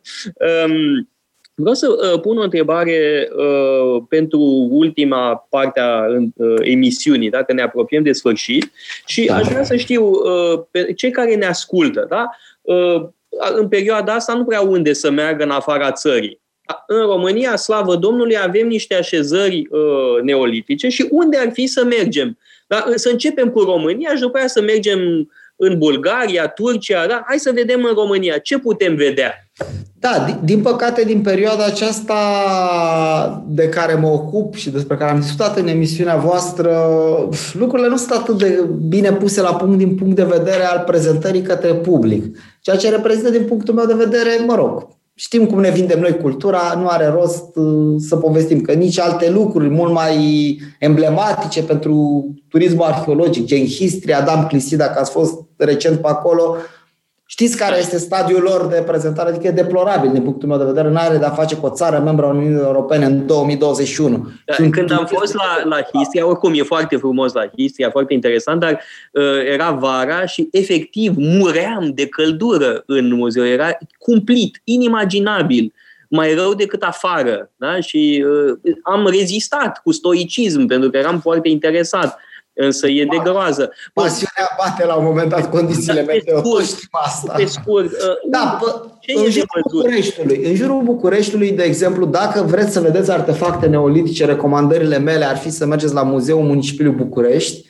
um, 0.66 1.08
vreau 1.54 1.74
să 1.74 1.88
uh, 1.88 2.20
pun 2.20 2.38
o 2.38 2.42
întrebare 2.42 3.28
uh, 3.36 4.02
pentru 4.08 4.40
ultima 4.70 5.46
parte 5.50 5.80
a 5.80 6.00
uh, 6.36 6.54
emisiunii, 6.60 7.30
dacă 7.30 7.52
ne 7.52 7.62
apropiem 7.62 8.02
de 8.02 8.12
sfârșit, 8.12 8.72
și 9.06 9.26
aș 9.26 9.46
vrea 9.48 9.64
să 9.64 9.76
știu, 9.76 10.04
uh, 10.04 10.62
pe 10.70 10.92
cei 10.92 11.10
care 11.10 11.34
ne 11.34 11.46
ascultă, 11.46 12.06
da, 12.08 12.30
uh, 12.62 13.08
în 13.56 13.68
perioada 13.68 14.14
asta 14.14 14.34
nu 14.34 14.44
prea 14.44 14.60
unde 14.60 14.92
să 14.92 15.10
meargă 15.10 15.42
în 15.42 15.50
afara 15.50 15.92
țării 15.92 16.40
în 16.86 17.00
România, 17.00 17.56
slavă 17.56 17.96
Domnului, 17.96 18.38
avem 18.38 18.66
niște 18.66 18.94
așezări 18.94 19.68
uh, 19.70 20.22
neolitice 20.22 20.88
și 20.88 21.06
unde 21.10 21.36
ar 21.36 21.50
fi 21.52 21.66
să 21.66 21.84
mergem? 21.84 22.38
Da? 22.66 22.84
Să 22.94 23.08
începem 23.12 23.48
cu 23.50 23.60
România 23.60 24.14
și 24.14 24.20
după 24.20 24.38
aia 24.38 24.46
să 24.46 24.60
mergem 24.60 24.98
în 25.56 25.78
Bulgaria, 25.78 26.48
Turcia, 26.48 27.06
da? 27.06 27.22
Hai 27.26 27.38
să 27.38 27.50
vedem 27.54 27.84
în 27.84 27.94
România 27.94 28.38
ce 28.38 28.58
putem 28.58 28.94
vedea. 28.94 29.32
Da, 29.98 30.38
din 30.44 30.60
păcate, 30.60 31.04
din 31.04 31.20
perioada 31.20 31.64
aceasta 31.64 32.14
de 33.48 33.68
care 33.68 33.94
mă 33.94 34.06
ocup 34.06 34.54
și 34.54 34.70
despre 34.70 34.96
care 34.96 35.10
am 35.10 35.20
discutat 35.20 35.58
în 35.58 35.66
emisiunea 35.66 36.16
voastră, 36.16 36.88
lucrurile 37.52 37.88
nu 37.88 37.96
sunt 37.96 38.10
atât 38.10 38.38
de 38.38 38.64
bine 38.88 39.12
puse 39.12 39.40
la 39.40 39.54
punct 39.54 39.78
din 39.78 39.94
punct 39.94 40.16
de 40.16 40.24
vedere 40.24 40.64
al 40.64 40.82
prezentării 40.86 41.42
către 41.42 41.74
public. 41.74 42.38
Ceea 42.60 42.76
ce 42.76 42.90
reprezintă, 42.90 43.30
din 43.30 43.44
punctul 43.44 43.74
meu 43.74 43.86
de 43.86 44.04
vedere, 44.04 44.44
mă 44.46 44.54
rog, 44.54 44.88
știm 45.18 45.46
cum 45.46 45.60
ne 45.60 45.70
vindem 45.70 46.00
noi 46.00 46.16
cultura, 46.16 46.74
nu 46.78 46.88
are 46.88 47.06
rost 47.06 47.56
uh, 47.56 47.94
să 47.98 48.16
povestim 48.16 48.60
că 48.60 48.72
nici 48.72 48.98
alte 48.98 49.30
lucruri 49.30 49.68
mult 49.68 49.92
mai 49.92 50.16
emblematice 50.78 51.62
pentru 51.62 52.24
turismul 52.48 52.84
arheologic, 52.84 53.44
gen 53.44 53.64
Histria, 53.64 54.18
Adam 54.18 54.46
Clisi, 54.46 54.76
dacă 54.76 54.98
ați 55.00 55.10
fost 55.10 55.34
recent 55.56 56.00
pe 56.00 56.08
acolo, 56.08 56.56
Știți 57.28 57.56
care 57.56 57.78
este 57.78 57.98
stadiul 57.98 58.42
lor 58.42 58.66
de 58.66 58.82
prezentare? 58.86 59.28
Adică 59.28 59.46
e 59.46 59.50
deplorabil 59.50 60.12
din 60.12 60.22
punctul 60.22 60.48
meu 60.48 60.58
de 60.58 60.64
vedere. 60.64 60.88
Nu 60.88 60.96
are 60.96 61.16
de-a 61.16 61.30
face 61.30 61.56
cu 61.56 61.66
o 61.66 61.70
țară 61.70 61.98
membra 61.98 62.26
Uniunii 62.26 62.58
Europene 62.58 63.04
în 63.04 63.26
2021. 63.26 64.28
Da, 64.44 64.54
când 64.70 64.92
am 64.92 65.06
fost 65.06 65.34
la, 65.34 65.62
la 65.64 65.80
Histria, 65.92 66.26
oricum 66.26 66.52
e 66.54 66.62
foarte 66.62 66.96
frumos 66.96 67.32
la 67.32 67.50
Histria, 67.56 67.90
foarte 67.90 68.14
interesant, 68.14 68.60
dar 68.60 68.80
uh, 69.12 69.22
era 69.52 69.70
vara 69.70 70.26
și 70.26 70.48
efectiv 70.52 71.12
muream 71.16 71.90
de 71.94 72.06
căldură 72.06 72.82
în 72.86 73.14
muzeu. 73.14 73.46
Era 73.46 73.78
cumplit, 73.98 74.60
inimaginabil 74.64 75.72
mai 76.08 76.34
rău 76.34 76.54
decât 76.54 76.82
afară. 76.82 77.50
Da? 77.56 77.80
Și 77.80 78.24
uh, 78.62 78.74
am 78.82 79.06
rezistat 79.06 79.82
cu 79.82 79.92
stoicism 79.92 80.66
pentru 80.66 80.90
că 80.90 80.96
eram 80.96 81.20
foarte 81.20 81.48
interesat. 81.48 82.18
Însă 82.58 82.88
e 82.88 83.06
de 83.10 83.30
groază. 83.30 83.72
Pasiunea 83.92 84.48
bate 84.58 84.86
la 84.86 84.94
un 84.94 85.04
moment 85.04 85.28
dat 85.28 85.50
condițiile 85.50 86.00
da, 86.00 86.12
meteo, 86.12 86.38
scurt, 86.38 86.64
știm 86.64 86.88
asta. 86.90 87.32
Pe 87.36 87.44
scurt. 87.44 87.90
Uh, 87.90 88.30
da, 88.30 88.58
bă, 88.60 88.82
ce 89.00 89.12
în 89.12 89.30
jurul 89.30 89.62
Bucureștiului, 89.70 90.44
în 90.44 90.54
jurul 90.54 90.82
Bucureștiului, 90.82 91.52
de 91.52 91.62
exemplu, 91.62 92.04
dacă 92.04 92.42
vreți 92.42 92.72
să 92.72 92.80
vedeți 92.80 93.10
artefacte 93.10 93.66
neolitice, 93.66 94.24
recomandările 94.24 94.98
mele 94.98 95.24
ar 95.24 95.36
fi 95.36 95.50
să 95.50 95.66
mergeți 95.66 95.94
la 95.94 96.02
Muzeul 96.02 96.42
Municipiului 96.42 96.94
București, 96.94 97.66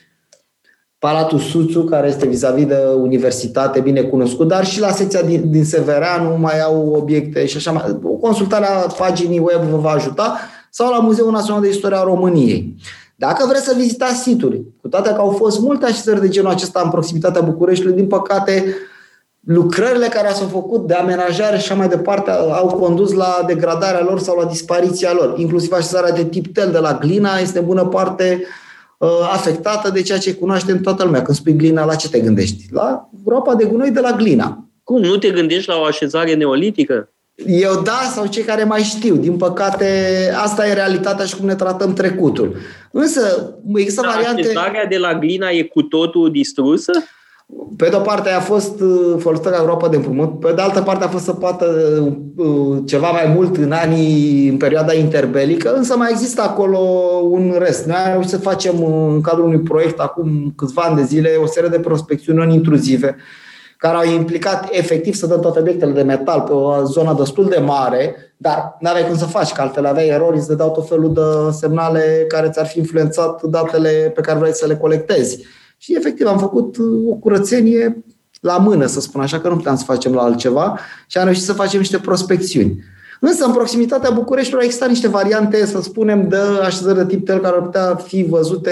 Palatul 0.99 1.39
Suțu, 1.39 1.83
care 1.83 2.07
este 2.07 2.27
vis-a-vis 2.27 2.65
de 2.65 2.77
universitate 2.95 3.79
bine 3.79 4.01
cunoscut, 4.01 4.47
dar 4.47 4.65
și 4.65 4.79
la 4.79 4.91
secția 4.91 5.21
din, 5.21 5.51
din 5.51 5.65
Severeanu 5.65 6.37
mai 6.37 6.61
au 6.61 6.93
obiecte 6.95 7.45
și 7.45 7.57
așa 7.57 7.71
mai. 7.71 7.99
O 8.03 8.13
consultare 8.13 8.65
a 8.65 8.87
paginii 8.97 9.39
web 9.39 9.61
vă 9.61 9.77
va 9.77 9.89
ajuta 9.89 10.39
sau 10.69 10.91
la 10.91 10.99
Muzeul 10.99 11.31
Național 11.31 11.61
de 11.61 11.69
Istoria 11.69 12.03
României. 12.03 12.75
Dacă 13.19 13.45
vreți 13.47 13.65
să 13.65 13.73
vizitați 13.77 14.21
situri, 14.21 14.61
cu 14.81 14.87
toate 14.87 15.09
că 15.09 15.15
au 15.19 15.29
fost 15.29 15.59
multe 15.59 15.85
așezări 15.85 16.21
de 16.21 16.27
genul 16.27 16.51
acesta 16.51 16.81
în 16.83 16.89
proximitatea 16.89 17.41
Bucureștiului, 17.41 17.95
din 17.95 18.07
păcate, 18.07 18.75
lucrările 19.39 20.07
care 20.07 20.33
s-au 20.33 20.47
făcut 20.47 20.87
de 20.87 20.93
amenajare 20.93 21.57
și 21.57 21.61
așa 21.61 21.75
mai 21.75 21.87
departe 21.87 22.31
au 22.31 22.67
condus 22.67 23.13
la 23.13 23.43
degradarea 23.47 24.03
lor 24.03 24.19
sau 24.19 24.39
la 24.39 24.45
dispariția 24.45 25.13
lor. 25.13 25.39
Inclusiv 25.39 25.71
așezarea 25.71 26.11
de 26.11 26.25
tip 26.25 26.53
tel 26.53 26.71
de 26.71 26.77
la 26.77 26.97
Glina 27.01 27.37
este 27.37 27.59
în 27.59 27.65
bună 27.65 27.85
parte 27.85 28.43
uh, 28.97 29.09
afectată 29.33 29.89
de 29.89 30.01
ceea 30.01 30.17
ce 30.17 30.33
cunoaștem 30.33 30.81
toată 30.81 31.03
lumea. 31.03 31.21
Când 31.21 31.37
spui 31.37 31.55
Glina, 31.55 31.85
la 31.85 31.95
ce 31.95 32.09
te 32.09 32.19
gândești? 32.19 32.65
La 32.71 33.09
groapa 33.23 33.55
de 33.55 33.65
gunoi 33.65 33.91
de 33.91 33.99
la 33.99 34.11
Glina. 34.11 34.69
Cum? 34.83 35.01
Nu 35.01 35.17
te 35.17 35.29
gândești 35.29 35.69
la 35.69 35.75
o 35.77 35.83
așezare 35.83 36.33
neolitică? 36.33 37.11
Eu 37.45 37.81
da, 37.83 37.99
sau 38.13 38.25
cei 38.25 38.43
care 38.43 38.63
mai 38.63 38.81
știu. 38.81 39.15
Din 39.15 39.37
păcate, 39.37 39.85
asta 40.43 40.67
e 40.67 40.73
realitatea 40.73 41.25
și 41.25 41.35
cum 41.35 41.45
ne 41.45 41.55
tratăm 41.55 41.93
trecutul. 41.93 42.55
Însă, 42.91 43.53
există 43.75 44.01
da, 44.01 44.07
variante... 44.13 44.41
Așezarea 44.41 44.85
de 44.85 44.97
la 44.97 45.13
Glina 45.19 45.49
e 45.49 45.63
cu 45.63 45.81
totul 45.81 46.31
distrusă? 46.31 46.91
Pe 47.77 47.89
de 47.89 47.95
o 47.95 47.99
parte 47.99 48.29
a 48.29 48.39
fost 48.39 48.81
uh, 48.81 49.15
folosită 49.19 49.49
ca 49.49 49.63
groapă 49.63 49.87
de 49.87 49.95
împrumut, 49.95 50.39
pe 50.39 50.51
de 50.55 50.61
altă 50.61 50.81
parte 50.81 51.03
a 51.03 51.07
fost 51.07 51.23
săpată 51.23 51.65
uh, 52.35 52.77
ceva 52.85 53.11
mai 53.11 53.33
mult 53.35 53.57
în 53.57 53.71
anii, 53.71 54.47
în 54.47 54.57
perioada 54.57 54.93
interbelică, 54.93 55.73
însă 55.73 55.97
mai 55.97 56.09
există 56.11 56.41
acolo 56.41 56.77
un 57.29 57.55
rest. 57.59 57.85
Noi 57.85 57.95
am 57.95 58.11
reușit 58.11 58.29
să 58.29 58.37
facem 58.37 58.83
în 58.83 59.21
cadrul 59.21 59.45
unui 59.45 59.59
proiect 59.59 59.99
acum 59.99 60.53
câțiva 60.55 60.81
ani 60.81 60.95
de 60.95 61.03
zile 61.03 61.29
o 61.41 61.45
serie 61.45 61.69
de 61.69 61.79
prospecțiuni 61.79 62.37
non-intruzive 62.37 63.15
care 63.77 63.95
au 63.95 64.13
implicat 64.13 64.67
efectiv 64.71 65.13
să 65.13 65.27
dăm 65.27 65.39
toate 65.39 65.59
obiectele 65.59 65.91
de 65.91 66.01
metal 66.01 66.41
pe 66.41 66.51
o 66.51 66.83
zonă 66.83 67.15
destul 67.17 67.45
de 67.45 67.57
mare, 67.57 68.15
dar 68.37 68.77
nu 68.79 68.89
aveai 68.89 69.07
cum 69.07 69.17
să 69.17 69.25
faci, 69.25 69.51
că 69.51 69.61
altfel 69.61 69.85
aveai 69.85 70.07
erori, 70.07 70.37
îți 70.37 70.47
dădeau 70.47 70.71
tot 70.71 70.87
felul 70.87 71.13
de 71.13 71.51
semnale 71.51 72.25
care 72.27 72.49
ți-ar 72.49 72.65
fi 72.65 72.77
influențat 72.77 73.43
datele 73.43 74.11
pe 74.15 74.21
care 74.21 74.39
vrei 74.39 74.53
să 74.53 74.65
le 74.65 74.75
colectezi. 74.75 75.45
Și 75.77 75.95
efectiv 75.95 76.27
am 76.27 76.37
făcut 76.37 76.75
o 77.09 77.13
curățenie 77.13 78.03
la 78.41 78.57
mână, 78.57 78.85
să 78.85 79.01
spun 79.01 79.21
așa, 79.21 79.39
că 79.39 79.47
nu 79.47 79.55
puteam 79.55 79.77
să 79.77 79.83
facem 79.83 80.13
la 80.13 80.21
altceva 80.21 80.79
și 81.07 81.17
am 81.17 81.23
reușit 81.23 81.43
să 81.43 81.53
facem 81.53 81.79
niște 81.79 81.97
prospecțiuni. 81.97 82.83
Însă, 83.19 83.45
în 83.45 83.51
proximitatea 83.51 84.09
Bucureștiului 84.09 84.65
există 84.65 84.85
niște 84.85 85.07
variante, 85.07 85.65
să 85.65 85.81
spunem, 85.81 86.27
de 86.27 86.37
așezări 86.65 86.97
de 86.97 87.05
tip 87.05 87.25
tel 87.25 87.39
care 87.39 87.55
ar 87.55 87.61
putea 87.61 87.95
fi 87.95 88.23
văzute 88.29 88.71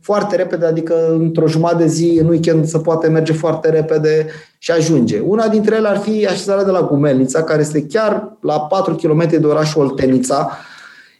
foarte 0.00 0.36
repede, 0.36 0.66
adică 0.66 0.94
într-o 1.10 1.48
jumătate 1.48 1.82
de 1.82 1.88
zi, 1.88 2.18
în 2.22 2.28
weekend, 2.28 2.66
să 2.66 2.78
poate 2.78 3.08
merge 3.08 3.32
foarte 3.32 3.70
repede 3.70 4.26
și 4.58 4.70
ajunge. 4.70 5.18
Una 5.18 5.48
dintre 5.48 5.76
ele 5.76 5.88
ar 5.88 5.98
fi 5.98 6.26
așezarea 6.26 6.64
de 6.64 6.70
la 6.70 6.82
Gumelnița, 6.82 7.42
care 7.42 7.60
este 7.60 7.86
chiar 7.86 8.36
la 8.40 8.60
4 8.60 8.94
km 8.94 9.28
de 9.28 9.46
orașul 9.46 9.82
Oltenița, 9.82 10.50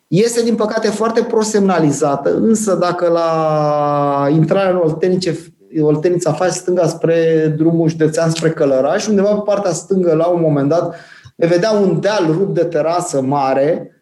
este, 0.08 0.42
din 0.42 0.54
păcate, 0.54 0.88
foarte 0.88 1.22
prosemnalizată, 1.22 2.34
însă 2.34 2.74
dacă 2.74 3.08
la 3.08 4.28
intrarea 4.30 4.70
în 4.70 4.76
Oltenice, 4.76 5.36
Oltenița 5.80 6.32
faci 6.32 6.50
stânga 6.52 6.86
spre 6.86 7.54
drumul 7.56 7.88
județean 7.88 8.30
spre 8.30 8.50
Călăraș, 8.50 9.06
undeva 9.06 9.28
pe 9.28 9.42
partea 9.44 9.72
stângă, 9.72 10.14
la 10.14 10.26
un 10.26 10.40
moment 10.40 10.68
dat, 10.68 10.94
ne 11.38 11.46
vedea 11.46 11.70
un 11.70 12.00
deal 12.00 12.26
rupt 12.26 12.54
de 12.54 12.64
terasă 12.64 13.20
mare, 13.20 13.92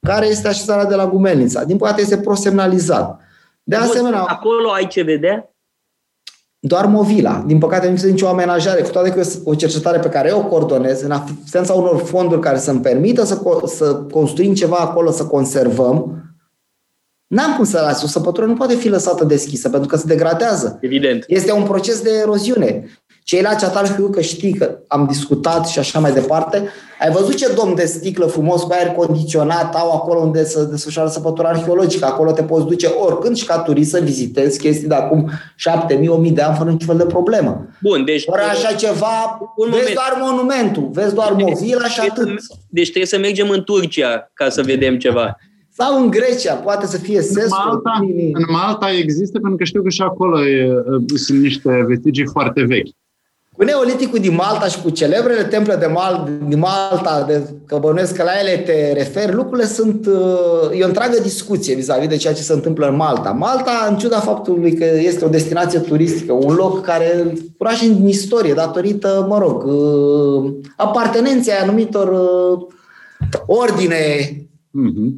care 0.00 0.26
este 0.26 0.48
așezarea 0.48 0.84
de 0.84 0.94
la 0.94 1.06
Gumelnița. 1.06 1.64
Din 1.64 1.76
păcate 1.76 2.00
este 2.00 2.18
prosemnalizat. 2.18 3.20
De 3.62 3.76
asemenea... 3.76 4.20
Acolo 4.20 4.70
ai 4.70 4.86
ce 4.86 5.02
vedea? 5.02 5.48
doar 6.66 6.86
Movila. 6.86 7.42
Din 7.46 7.58
păcate 7.58 7.84
nu 7.84 7.90
există 7.92 8.12
nicio 8.12 8.28
amenajare, 8.28 8.82
cu 8.82 8.90
toate 8.90 9.10
că 9.10 9.22
o 9.44 9.54
cercetare 9.54 9.98
pe 9.98 10.08
care 10.08 10.28
eu 10.28 10.38
o 10.38 10.46
coordonez, 10.46 11.02
în 11.02 11.10
absența 11.10 11.72
unor 11.72 12.02
fonduri 12.02 12.40
care 12.40 12.58
să-mi 12.58 12.80
permită 12.80 13.24
să, 13.24 13.40
să 13.66 13.94
construim 13.94 14.54
ceva 14.54 14.76
acolo, 14.76 15.10
să 15.10 15.26
conservăm, 15.26 16.24
N-am 17.26 17.56
cum 17.56 17.64
să 17.64 17.80
las. 17.80 18.02
O 18.02 18.06
săpătură 18.06 18.46
nu 18.46 18.54
poate 18.54 18.74
fi 18.74 18.88
lăsată 18.88 19.24
deschisă 19.24 19.68
pentru 19.68 19.88
că 19.88 19.96
se 19.96 20.06
degradează. 20.06 20.78
Evident. 20.80 21.24
Este 21.26 21.52
un 21.52 21.62
proces 21.62 22.00
de 22.00 22.10
eroziune. 22.22 22.86
Ceilalți 23.24 23.64
atunci 23.64 23.86
știu 23.86 24.08
că 24.08 24.20
știi 24.20 24.52
că 24.52 24.78
am 24.86 25.06
discutat 25.06 25.66
și 25.66 25.78
așa 25.78 25.98
mai 25.98 26.12
departe. 26.12 26.68
Ai 27.00 27.10
văzut 27.10 27.34
ce 27.34 27.52
domn 27.56 27.74
de 27.74 27.84
sticlă 27.84 28.26
frumos 28.26 28.62
cu 28.62 28.68
aer 28.72 28.86
condiționat 28.86 29.74
au 29.74 29.92
acolo 29.92 30.20
unde 30.20 30.44
se 30.44 30.64
desfășoară 30.64 31.08
săpătura 31.08 31.48
arheologică. 31.48 32.06
Acolo 32.06 32.32
te 32.32 32.42
poți 32.42 32.66
duce 32.66 32.86
oricând 32.86 33.36
și 33.36 33.46
ca 33.46 33.58
turist 33.58 33.90
să 33.90 34.00
vizitezi 34.00 34.58
chestii 34.58 34.88
de 34.88 34.94
acum 34.94 35.30
7.000-1.000 36.28 36.32
de 36.32 36.40
ani 36.40 36.56
fără 36.56 36.70
niciun 36.70 36.86
fel 36.86 36.96
de 36.96 37.12
problemă. 37.12 37.66
Bun, 37.82 38.04
deci... 38.04 38.24
Fără 38.24 38.42
așa 38.42 38.72
ceva, 38.74 39.38
un 39.56 39.70
vezi 39.70 39.78
moment. 39.78 39.94
doar 39.94 40.30
monumentul, 40.30 40.88
vezi 40.92 41.14
doar 41.14 41.34
deci, 41.34 41.46
movila 41.46 41.88
și 41.88 42.00
atât. 42.00 42.28
Deci 42.68 42.88
trebuie 42.88 43.06
să 43.06 43.18
mergem 43.18 43.48
în 43.50 43.62
Turcia 43.62 44.30
ca 44.34 44.48
să 44.48 44.62
vedem 44.62 44.98
ceva. 44.98 45.36
Sau 45.76 46.02
în 46.02 46.10
Grecia, 46.10 46.54
poate 46.54 46.86
să 46.86 46.98
fie 46.98 47.20
Sescu. 47.20 47.40
În 47.40 47.68
Malta, 47.68 48.00
în 48.32 48.44
Malta 48.52 48.90
există, 48.90 49.38
pentru 49.38 49.56
că 49.56 49.64
știu 49.64 49.82
că 49.82 49.88
și 49.88 50.02
acolo 50.02 50.46
e, 50.46 50.68
sunt 51.14 51.40
niște 51.40 51.84
vestigii 51.88 52.26
foarte 52.26 52.62
vechi. 52.62 52.88
Cu 53.56 53.64
neoliticul 53.64 54.18
din 54.18 54.34
Malta 54.34 54.66
și 54.66 54.82
cu 54.82 54.90
celebrele 54.90 55.42
temple 55.42 55.74
de 55.74 55.86
Mal, 55.86 56.30
din 56.46 56.58
Malta, 56.58 57.24
de, 57.26 57.42
că 57.66 57.78
bănuiesc 57.80 58.14
că 58.14 58.22
la 58.22 58.30
ele 58.40 58.56
te 58.56 58.92
referi, 58.92 59.32
lucrurile 59.32 59.66
sunt... 59.66 60.06
Uh, 60.06 60.78
e 60.78 60.84
o 60.84 60.86
întreagă 60.86 61.18
discuție 61.22 61.74
vis-a-vis 61.74 62.08
de 62.08 62.16
ceea 62.16 62.34
ce 62.34 62.42
se 62.42 62.52
întâmplă 62.52 62.88
în 62.88 62.96
Malta. 62.96 63.30
Malta, 63.30 63.86
în 63.90 63.96
ciuda 63.96 64.18
faptului 64.18 64.74
că 64.74 64.84
este 64.84 65.24
o 65.24 65.28
destinație 65.28 65.78
turistică, 65.78 66.32
un 66.32 66.54
loc 66.54 66.84
care 66.84 67.32
curajă 67.58 67.84
în 67.84 68.06
istorie, 68.06 68.54
datorită, 68.54 69.26
mă 69.28 69.38
rog, 69.38 69.64
uh, 69.64 70.52
apartenenței 70.76 71.54
anumitor 71.54 72.08
uh, 72.08 72.66
ordine 73.46 74.04
Mm-hmm. 74.34 74.53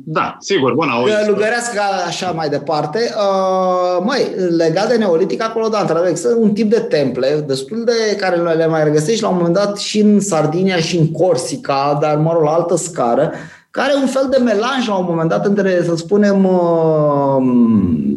Da, 0.05 0.37
sigur, 0.41 0.75
bună 0.75 0.93
auzi. 0.93 1.29
Lugărească 1.29 1.81
așa 2.07 2.31
mai 2.31 2.49
departe. 2.49 2.99
Uh, 2.99 4.05
măi, 4.05 4.31
legat 4.57 4.89
de 4.89 4.97
neolitic, 4.97 5.43
acolo, 5.43 5.69
da, 5.69 5.81
într-adevăr, 5.81 6.15
sunt 6.15 6.37
un 6.41 6.53
tip 6.53 6.71
de 6.71 6.79
temple 6.79 7.45
destul 7.47 7.85
de 7.85 8.17
care 8.17 8.37
le 8.37 8.67
mai 8.67 8.85
regăsești 8.85 9.23
la 9.23 9.29
un 9.29 9.37
moment 9.37 9.55
dat 9.55 9.79
și 9.79 10.01
în 10.01 10.21
Sardinia 10.21 10.77
și 10.77 10.99
în 10.99 11.11
Corsica, 11.11 11.99
dar, 12.01 12.17
mă 12.17 12.33
rog, 12.33 12.43
la 12.43 12.51
altă 12.51 12.77
scară, 12.77 13.33
care 13.71 13.93
e 13.95 14.01
un 14.01 14.07
fel 14.07 14.27
de 14.31 14.37
melanj 14.37 14.87
la 14.87 14.95
un 14.95 15.07
moment 15.09 15.29
dat 15.29 15.47
între, 15.47 15.83
să 15.85 15.97
spunem, 15.97 16.45
uh, 16.45 17.43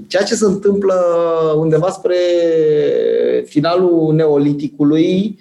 ceea 0.07 0.24
ce 0.24 0.36
se 0.36 0.45
întâmplă 0.45 0.95
undeva 1.57 1.90
spre 1.90 2.16
finalul 3.45 4.14
neoliticului, 4.16 5.40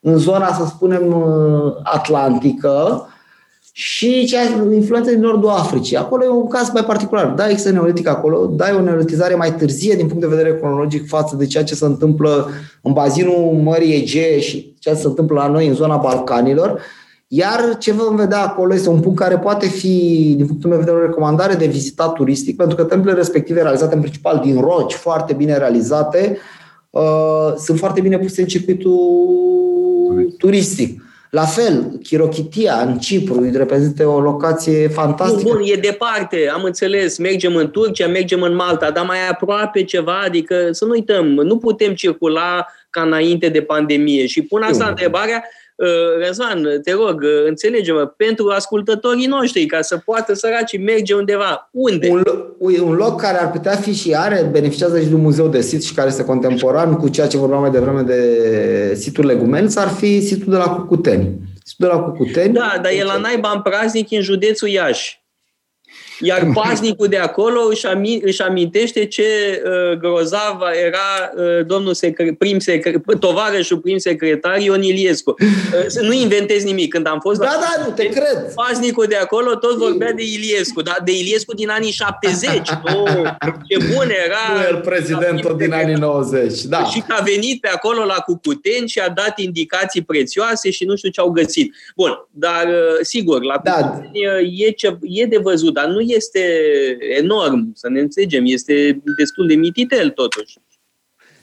în 0.00 0.16
zona, 0.16 0.52
să 0.52 0.64
spunem, 0.66 1.06
uh, 1.06 1.72
atlantică, 1.82 3.04
și 3.72 4.26
cea 4.26 4.40
influență 4.72 5.10
din 5.10 5.20
nordul 5.20 5.48
Africii. 5.48 5.96
Acolo 5.96 6.24
e 6.24 6.28
un 6.28 6.48
caz 6.48 6.70
mai 6.72 6.84
particular. 6.84 7.26
Da, 7.26 7.48
există 7.48 7.70
neolitic 7.70 8.08
acolo, 8.08 8.46
da, 8.46 8.68
e 8.68 8.72
o 8.72 8.80
neolitizare 8.80 9.34
mai 9.34 9.54
târzie 9.54 9.94
din 9.94 10.06
punct 10.06 10.20
de 10.20 10.34
vedere 10.36 10.56
cronologic 10.56 11.08
față 11.08 11.36
de 11.36 11.46
ceea 11.46 11.64
ce 11.64 11.74
se 11.74 11.84
întâmplă 11.84 12.50
în 12.82 12.92
bazinul 12.92 13.60
Mării 13.62 13.94
Egee 13.94 14.40
și 14.40 14.74
ceea 14.78 14.94
ce 14.94 15.00
se 15.00 15.06
întâmplă 15.06 15.36
la 15.36 15.48
noi 15.48 15.66
în 15.66 15.74
zona 15.74 15.96
Balcanilor. 15.96 16.80
Iar 17.32 17.76
ce 17.78 17.92
vom 17.92 18.16
vedea 18.16 18.40
acolo 18.40 18.74
este 18.74 18.88
un 18.88 19.00
punct 19.00 19.18
care 19.18 19.38
poate 19.38 19.66
fi, 19.66 20.34
din 20.36 20.46
punctul 20.46 20.70
meu 20.70 20.78
de 20.78 20.84
vedere, 20.84 21.04
o 21.04 21.06
recomandare 21.06 21.54
de 21.54 21.66
vizitat 21.66 22.12
turistic, 22.12 22.56
pentru 22.56 22.76
că 22.76 22.84
templele 22.84 23.16
respective, 23.16 23.62
realizate 23.62 23.94
în 23.94 24.00
principal 24.00 24.40
din 24.44 24.60
roci, 24.60 24.92
foarte 24.92 25.32
bine 25.32 25.56
realizate, 25.56 26.38
uh, 26.90 27.54
sunt 27.56 27.78
foarte 27.78 28.00
bine 28.00 28.18
puse 28.18 28.40
în 28.40 28.46
circuitul 28.46 28.98
turistic. 30.38 31.02
La 31.30 31.44
fel, 31.44 31.98
Chirochitia 32.02 32.80
în 32.80 32.98
Cipru 32.98 33.50
reprezintă 33.52 34.06
o 34.06 34.20
locație 34.20 34.88
fantastică. 34.88 35.42
Bun, 35.42 35.52
bun, 35.52 35.62
e 35.64 35.80
departe, 35.80 36.50
am 36.52 36.62
înțeles. 36.62 37.18
Mergem 37.18 37.56
în 37.56 37.70
Turcia, 37.70 38.06
mergem 38.06 38.42
în 38.42 38.54
Malta, 38.54 38.90
dar 38.90 39.04
mai 39.04 39.28
aproape 39.30 39.84
ceva, 39.84 40.20
adică 40.24 40.68
să 40.70 40.84
nu 40.84 40.90
uităm, 40.90 41.26
nu 41.26 41.58
putem 41.58 41.94
circula 41.94 42.66
ca 42.90 43.02
înainte 43.02 43.48
de 43.48 43.62
pandemie. 43.62 44.26
Și 44.26 44.42
pun 44.42 44.62
asta 44.62 44.86
întrebarea, 44.88 45.44
Uh, 45.44 45.69
Răzvan, 46.26 46.80
te 46.82 46.92
rog, 46.92 47.22
uh, 47.22 47.46
înțelege-mă, 47.46 48.06
pentru 48.16 48.48
ascultătorii 48.48 49.26
noștri, 49.26 49.66
ca 49.66 49.80
să 49.80 49.96
poată 49.96 50.34
săracii 50.34 50.78
merge 50.78 51.14
undeva. 51.14 51.68
Unde? 51.72 52.08
Un, 52.08 52.22
un 52.80 52.94
loc 52.94 53.20
care 53.20 53.40
ar 53.40 53.50
putea 53.50 53.76
fi 53.76 53.94
și 53.94 54.14
are, 54.14 54.48
beneficiază 54.52 55.00
și 55.00 55.06
de 55.06 55.14
un 55.14 55.20
muzeu 55.20 55.48
de 55.48 55.60
sit 55.60 55.84
și 55.84 55.94
care 55.94 56.08
este 56.08 56.24
contemporan 56.24 56.94
cu 56.96 57.08
ceea 57.08 57.26
ce 57.26 57.36
vorbeam 57.36 57.60
mai 57.60 57.70
devreme 57.70 58.02
de 58.02 58.94
situl 58.94 59.26
Legumeliț, 59.26 59.76
ar 59.76 59.88
fi 59.88 60.20
situl 60.20 60.52
de 60.52 60.58
la 60.58 60.68
Cucuteni. 60.68 61.38
Situl 61.64 61.88
de 61.88 61.94
la 61.94 62.00
Cucuteni. 62.00 62.52
Da, 62.52 62.78
dar 62.82 62.92
e 62.92 63.04
la 63.04 63.16
naiba 63.16 63.52
în 63.54 63.62
praznic 63.62 64.10
în 64.10 64.20
județul 64.20 64.68
Iași. 64.68 65.19
Iar 66.20 66.50
paznicul 66.54 67.06
de 67.06 67.16
acolo 67.16 67.60
își, 67.70 67.86
ami, 67.86 68.20
își 68.24 68.42
amintește 68.42 69.04
ce 69.04 69.22
uh, 69.64 69.98
grozav 69.98 70.60
era 70.84 71.32
uh, 71.36 71.66
domnul 71.66 71.94
secre, 71.94 72.34
prim 72.38 72.58
secre, 72.58 73.02
tovarășul 73.20 73.78
prim 73.78 73.98
secretar 73.98 74.58
Ion 74.58 74.82
Iliescu. 74.82 75.34
Uh, 75.40 76.02
nu 76.02 76.12
inventez 76.12 76.62
nimic. 76.62 76.92
Când 76.92 77.06
am 77.06 77.20
fost 77.20 77.40
da, 77.40 77.44
la 77.44 77.52
da, 77.60 77.84
nu 77.84 77.90
te 77.90 78.06
cred. 78.08 78.52
Paznicul 78.54 79.06
de 79.08 79.16
acolo 79.16 79.54
tot 79.54 79.76
vorbea 79.76 80.12
de 80.12 80.22
Iliescu, 80.22 80.82
dar 80.82 80.98
de 81.04 81.12
Iliescu 81.18 81.54
din 81.54 81.68
anii 81.68 81.90
70. 81.90 82.50
oh, 82.94 83.22
ce 83.68 83.76
bun 83.94 84.10
era. 84.26 84.54
Nu 84.54 84.76
el 84.76 84.76
prezident 84.76 85.40
tot 85.40 85.56
din 85.56 85.72
anii 85.72 85.94
90. 85.94 86.62
Da. 86.62 86.84
Și 86.84 87.00
că 87.00 87.14
a 87.18 87.22
venit 87.22 87.60
pe 87.60 87.68
acolo 87.68 88.04
la 88.04 88.14
Cucuteni 88.14 88.88
și 88.88 88.98
a 88.98 89.08
dat 89.08 89.38
indicații 89.38 90.02
prețioase 90.02 90.70
și 90.70 90.84
nu 90.84 90.96
știu 90.96 91.10
ce 91.10 91.20
au 91.20 91.30
găsit. 91.30 91.74
Bun, 91.96 92.26
dar 92.30 92.66
uh, 92.66 92.98
sigur, 93.02 93.42
la 93.42 93.60
da. 93.64 93.72
Cucuteni 93.72 94.26
uh, 94.26 94.66
e, 94.66 94.70
ce, 94.70 94.98
e 95.02 95.24
de 95.26 95.38
văzut, 95.42 95.74
dar 95.74 95.86
nu 95.86 96.00
este 96.14 96.40
enorm, 97.18 97.70
să 97.74 97.88
ne 97.88 98.00
înțelegem, 98.00 98.44
este 98.46 99.02
destul 99.16 99.46
de 99.46 99.54
mititel 99.54 100.10
totuși. 100.10 100.58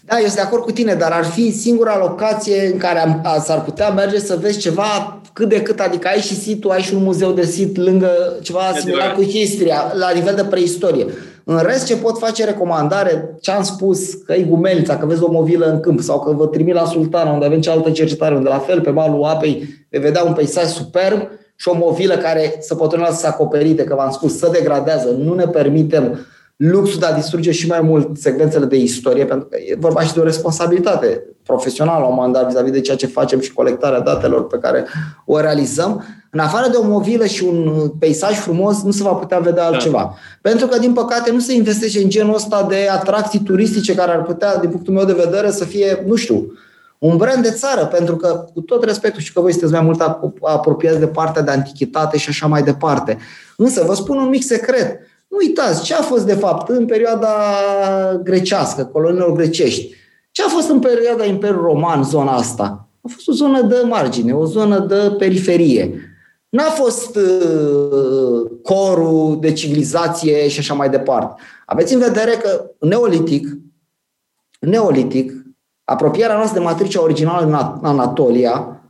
Da, 0.06 0.15
eu 0.15 0.23
sunt 0.23 0.35
de 0.35 0.41
acord 0.41 0.64
cu 0.64 0.72
tine, 0.72 0.94
dar 0.94 1.11
ar 1.11 1.26
fi 1.26 1.52
singura 1.52 1.98
locație 1.98 2.69
în 2.72 2.77
care 2.77 2.99
am, 2.99 3.22
a, 3.23 3.39
s-ar 3.39 3.64
putea 3.64 3.89
merge 3.89 4.19
să 4.19 4.38
vezi 4.41 4.60
ceva 4.60 5.22
cât 5.34 5.49
de 5.49 5.61
cât, 5.61 5.80
adică 5.80 6.07
ai 6.07 6.19
și 6.19 6.35
situl, 6.35 6.72
ai 6.72 6.81
și 6.81 6.94
un 6.94 7.03
muzeu 7.03 7.31
de 7.31 7.45
sit 7.45 7.77
lângă 7.77 8.39
ceva 8.41 8.60
similar 8.80 9.14
cu 9.14 9.23
Histria, 9.23 9.91
la 9.94 10.11
nivel 10.11 10.35
de 10.35 10.44
preistorie. 10.44 11.06
În 11.44 11.60
rest, 11.65 11.85
ce 11.85 11.98
pot 11.98 12.18
face 12.18 12.45
recomandare, 12.45 13.35
ce 13.41 13.52
am 13.52 13.64
spus, 13.64 14.14
că 14.14 14.34
e 14.34 14.44
Gumelița, 14.44 14.98
că 14.98 15.06
vezi 15.06 15.23
o 15.23 15.31
movilă 15.31 15.65
în 15.65 15.80
câmp 15.80 16.02
sau 16.02 16.19
că 16.19 16.31
vă 16.31 16.48
trimit 16.48 16.73
la 16.73 16.85
Sultana, 16.85 17.31
unde 17.31 17.45
avem 17.45 17.61
cealaltă 17.61 17.91
cercetare, 17.91 18.35
unde 18.35 18.49
la 18.49 18.60
fel, 18.60 18.81
pe 18.81 18.89
malul 18.89 19.23
apei, 19.23 19.85
vei 19.89 20.02
vedea 20.02 20.23
un 20.23 20.34
peisaj 20.34 20.65
superb, 20.65 21.27
și 21.60 21.68
o 21.68 21.76
movilă 21.76 22.18
care 22.18 22.56
să 22.60 22.76
să 23.12 23.20
se 23.20 23.28
acoperite, 23.28 23.84
că 23.84 23.96
v-am 23.96 24.12
spus, 24.12 24.38
să 24.38 24.50
degradează. 24.52 25.10
Nu 25.10 25.34
ne 25.34 25.48
permitem 25.48 26.26
luxul 26.58 27.00
de 27.00 27.06
a 27.06 27.14
distruge 27.14 27.52
și 27.52 27.68
mai 27.68 27.82
mult 27.82 28.18
secvențele 28.18 28.66
de 28.66 28.78
istorie, 28.78 29.26
pentru 29.26 29.48
că 29.48 29.58
e 29.58 29.76
vorba 29.80 30.02
și 30.02 30.14
de 30.14 30.20
o 30.20 30.24
responsabilitate 30.24 31.24
profesională 31.44 32.00
la 32.00 32.08
un 32.08 32.14
moment 32.16 32.34
dat 32.34 32.48
vis-a-vis 32.48 32.72
de 32.72 32.82
ceea 32.82 32.98
ce 32.98 33.08
facem 33.08 33.40
și 33.40 33.54
colectarea 33.54 34.00
datelor 34.00 34.48
pe 34.48 34.58
care 34.58 34.86
o 35.26 35.40
realizăm. 35.40 36.06
În 36.32 36.40
afară 36.40 36.70
de 36.70 36.78
o 36.78 36.88
movilă 36.88 37.26
și 37.26 37.44
un 37.44 37.90
peisaj 38.00 38.36
frumos, 38.36 38.84
nu 38.84 38.92
se 38.92 39.04
va 39.04 39.10
putea 39.12 39.40
vedea 39.40 39.64
da. 39.64 39.70
altceva. 39.70 39.98
Da. 39.98 40.14
Pentru 40.50 40.68
că, 40.68 40.80
din 40.80 40.94
păcate, 40.94 41.32
nu 41.32 41.40
se 41.40 41.54
investește 41.54 42.02
în 42.02 42.10
genul 42.10 42.36
ăsta 42.36 42.66
de 42.70 42.88
atracții 42.92 43.40
turistice 43.40 43.96
care 43.96 44.12
ar 44.12 44.24
putea, 44.24 44.58
din 44.58 44.70
punctul 44.70 44.94
meu 44.94 45.06
de 45.06 45.22
vedere, 45.26 45.52
să 45.52 45.64
fie, 45.64 46.04
nu 46.08 46.16
știu, 46.16 46.52
un 46.99 47.18
brand 47.18 47.44
de 47.44 47.52
țară, 47.52 47.86
pentru 47.86 48.15
că, 48.15 48.45
cu 48.53 48.61
tot 48.61 48.84
respectul, 48.84 49.22
și 49.22 49.34
că 49.34 49.41
voi 49.41 49.52
sunteți 49.52 49.72
mai 49.72 49.82
mult 49.82 50.02
apropiați 50.41 50.99
de 50.99 51.07
partea 51.07 51.41
de 51.41 51.52
antichitate 51.52 52.18
și 52.18 52.30
așa 52.30 52.48
mai 52.48 52.64
departe. 52.64 53.18
Însă, 53.57 53.84
vă 53.88 53.94
spun 53.94 54.18
un 54.18 54.30
mic 54.30 54.44
secret. 54.44 54.99
Nu 55.28 55.38
uitați 55.38 55.84
ce 55.84 55.94
a 55.94 56.02
fost, 56.02 56.26
de 56.26 56.34
fapt, 56.34 56.69
în 56.69 56.86
perioada 56.86 57.30
grecească, 58.24 58.86
coloniilor 58.86 59.32
grecești. 59.32 59.95
Ce 60.32 60.44
a 60.44 60.48
fost 60.48 60.69
în 60.69 60.80
perioada 60.80 61.26
Imperiului 61.26 61.65
Roman, 61.65 62.03
zona 62.03 62.32
asta? 62.32 62.88
A 63.02 63.07
fost 63.14 63.28
o 63.28 63.32
zonă 63.32 63.61
de 63.61 63.82
margine, 63.86 64.34
o 64.34 64.45
zonă 64.45 64.80
de 64.80 65.15
periferie. 65.18 66.02
N-a 66.49 66.69
fost 66.69 67.15
uh, 67.15 68.52
corul 68.64 69.38
de 69.40 69.53
civilizație 69.53 70.48
și 70.48 70.60
așa 70.60 70.74
mai 70.74 70.90
departe. 70.90 71.41
Aveți 71.65 71.94
în 71.94 71.99
vedere 71.99 72.32
că 72.32 72.72
neolitic, 72.80 73.48
neolitic, 74.60 75.32
apropierea 75.89 76.35
noastră 76.35 76.59
de 76.59 76.65
matricea 76.65 77.01
originală 77.01 77.45
din 77.45 77.53
Anatolia 77.84 78.81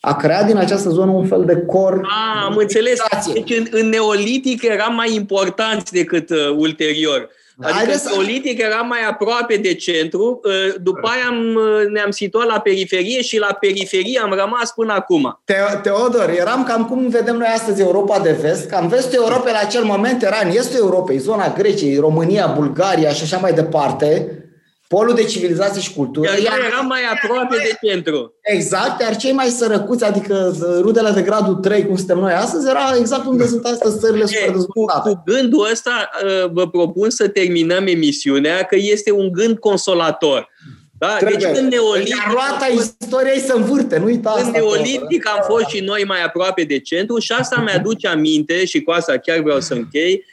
a 0.00 0.16
creat 0.16 0.46
din 0.46 0.56
această 0.56 0.88
zonă 0.88 1.10
un 1.10 1.26
fel 1.26 1.44
de 1.44 1.56
cor. 1.66 2.00
Ah, 2.02 2.44
am 2.44 2.56
înțeles. 2.56 3.00
Deci 3.32 3.58
în, 3.58 3.66
în 3.70 3.88
neolitic 3.88 4.62
era 4.62 4.84
mai 4.84 5.14
important 5.14 5.90
decât 5.90 6.30
uh, 6.30 6.36
ulterior. 6.56 7.28
Adică 7.60 7.92
în 7.92 7.98
neolitic 8.10 8.60
era 8.60 8.80
mai 8.80 8.98
aproape 9.08 9.56
de 9.56 9.74
centru, 9.74 10.40
uh, 10.44 10.74
după 10.80 11.08
aia 11.08 11.26
am, 11.28 11.54
uh, 11.54 11.88
ne-am 11.92 12.10
situat 12.10 12.46
la 12.46 12.60
periferie 12.60 13.22
și 13.22 13.38
la 13.38 13.56
periferie 13.60 14.20
am 14.22 14.32
rămas 14.32 14.72
până 14.72 14.92
acum. 14.92 15.40
Te- 15.44 15.78
Teodor, 15.82 16.30
eram 16.38 16.64
cam 16.64 16.86
cum 16.86 17.08
vedem 17.08 17.36
noi 17.36 17.48
astăzi 17.54 17.80
Europa 17.80 18.18
de 18.18 18.36
vest, 18.40 18.68
cam 18.68 18.88
vestul 18.88 19.18
Europei 19.22 19.52
la 19.52 19.58
acel 19.58 19.84
moment 19.84 20.22
era 20.22 20.36
în 20.44 20.50
estul 20.50 20.78
Europei, 20.78 21.18
zona 21.18 21.52
Greciei, 21.52 21.96
România, 21.96 22.46
Bulgaria 22.46 23.10
și 23.10 23.22
așa 23.22 23.36
mai 23.36 23.52
departe, 23.52 24.40
polul 24.88 25.14
de 25.14 25.24
civilizație 25.24 25.80
și 25.80 25.92
cultură. 25.92 26.28
Iar 26.44 26.58
noi 26.58 26.66
eram 26.66 26.86
mai 26.86 27.00
aproape 27.14 27.56
de 27.56 27.88
centru. 27.88 28.34
Exact, 28.40 29.00
iar 29.00 29.16
cei 29.16 29.32
mai 29.32 29.48
sărăcuți, 29.48 30.04
adică 30.04 30.54
rudele 30.80 31.10
de 31.10 31.22
gradul 31.22 31.54
3, 31.54 31.86
cum 31.86 31.96
suntem 31.96 32.18
noi 32.18 32.32
astăzi, 32.32 32.68
era 32.68 32.94
exact 32.98 33.26
unde 33.26 33.46
sunt 33.46 33.64
astăzi 33.64 33.98
țările 33.98 34.26
super 34.26 34.50
dezvoltate. 34.50 35.08
Cu, 35.08 35.14
cu 35.14 35.22
gândul 35.24 35.68
ăsta 35.72 36.10
uh, 36.24 36.50
vă 36.52 36.68
propun 36.68 37.10
să 37.10 37.28
terminăm 37.28 37.86
emisiunea, 37.86 38.62
că 38.62 38.76
este 38.78 39.12
un 39.12 39.32
gând 39.32 39.58
consolator. 39.58 40.50
Da? 40.98 41.16
Deci 41.20 41.28
Trebuie. 41.28 41.52
Deci 41.52 41.62
în 41.62 41.68
neolitic... 41.68 42.08
Iar 42.08 42.32
roata 42.32 42.66
istoriei 42.74 43.40
se 43.40 43.52
învârte, 43.56 43.98
nu 43.98 44.04
uita 44.04 44.32
În 44.36 44.44
asta. 44.44 44.58
neolitic 44.58 45.28
am 45.28 45.44
fost 45.46 45.66
și 45.66 45.80
noi 45.80 46.04
mai 46.06 46.22
aproape 46.22 46.62
de 46.62 46.78
centru 46.78 47.18
și 47.18 47.32
asta 47.32 47.60
mi-aduce 47.60 48.08
aminte, 48.08 48.64
și 48.64 48.82
cu 48.82 48.90
asta 48.90 49.18
chiar 49.18 49.38
vreau 49.38 49.60
să 49.60 49.74
închei, 49.74 50.24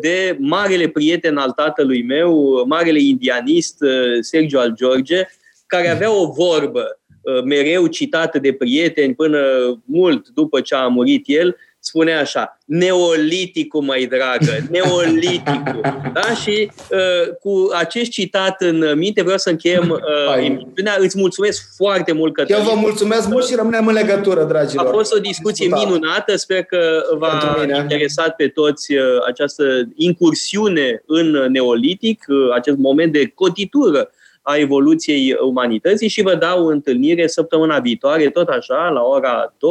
de 0.00 0.36
marele 0.38 0.88
prieten 0.88 1.36
al 1.36 1.50
tatălui 1.50 2.02
meu, 2.02 2.64
marele 2.66 3.00
indianist 3.00 3.84
Sergio 4.20 4.58
al 4.58 4.74
George, 4.74 5.26
care 5.66 5.88
avea 5.88 6.20
o 6.20 6.26
vorbă 6.26 6.98
mereu 7.44 7.86
citată 7.86 8.38
de 8.38 8.52
prieteni 8.52 9.14
până 9.14 9.38
mult 9.84 10.28
după 10.28 10.60
ce 10.60 10.74
a 10.74 10.86
murit 10.86 11.24
el, 11.26 11.56
spune 11.86 12.14
așa, 12.14 12.58
neoliticul, 12.64 13.82
mai 13.82 14.06
dragă, 14.06 14.66
neoliticul. 14.70 15.80
Da? 16.12 16.34
Și 16.34 16.70
uh, 16.90 17.34
cu 17.40 17.68
acest 17.72 18.10
citat 18.10 18.60
în 18.60 18.92
minte 18.96 19.22
vreau 19.22 19.38
să 19.38 19.50
încheiem 19.50 19.90
uh, 19.90 20.44
emisiunea. 20.44 20.96
Îți 20.98 21.18
mulțumesc 21.18 21.62
foarte 21.76 22.12
mult, 22.12 22.34
că 22.34 22.44
Eu 22.46 22.62
vă 22.62 22.72
mulțumesc 22.74 23.28
mult 23.28 23.46
și 23.46 23.54
rămânem 23.54 23.86
în 23.86 23.94
legătură, 23.94 24.44
dragilor. 24.44 24.86
A 24.86 24.90
fost 24.90 25.14
o 25.14 25.18
discuție 25.18 25.68
minunată. 25.68 26.36
Sper 26.36 26.62
că 26.62 27.02
v-a 27.18 27.66
interesat 27.80 28.36
pe 28.36 28.48
toți 28.48 28.94
uh, 28.94 29.02
această 29.26 29.64
incursiune 29.96 31.02
în 31.06 31.30
neolitic, 31.30 32.24
uh, 32.28 32.36
acest 32.54 32.76
moment 32.76 33.12
de 33.12 33.32
cotitură 33.34 34.10
a 34.42 34.56
evoluției 34.56 35.36
umanității 35.40 36.08
și 36.08 36.22
vă 36.22 36.34
dau 36.34 36.66
întâlnire 36.66 37.26
săptămâna 37.26 37.78
viitoare, 37.78 38.30
tot 38.30 38.48
așa, 38.48 38.88
la 38.88 39.02
ora 39.02 39.54
2 39.58 39.70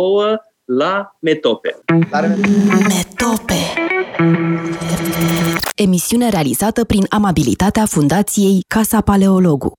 la 0.66 1.16
Metope. 1.20 1.76
Metope. 2.88 3.54
Emisiune 5.76 6.30
realizată 6.30 6.84
prin 6.84 7.06
amabilitatea 7.10 7.86
Fundației 7.86 8.64
Casa 8.68 9.02
Paleologu. 9.02 9.68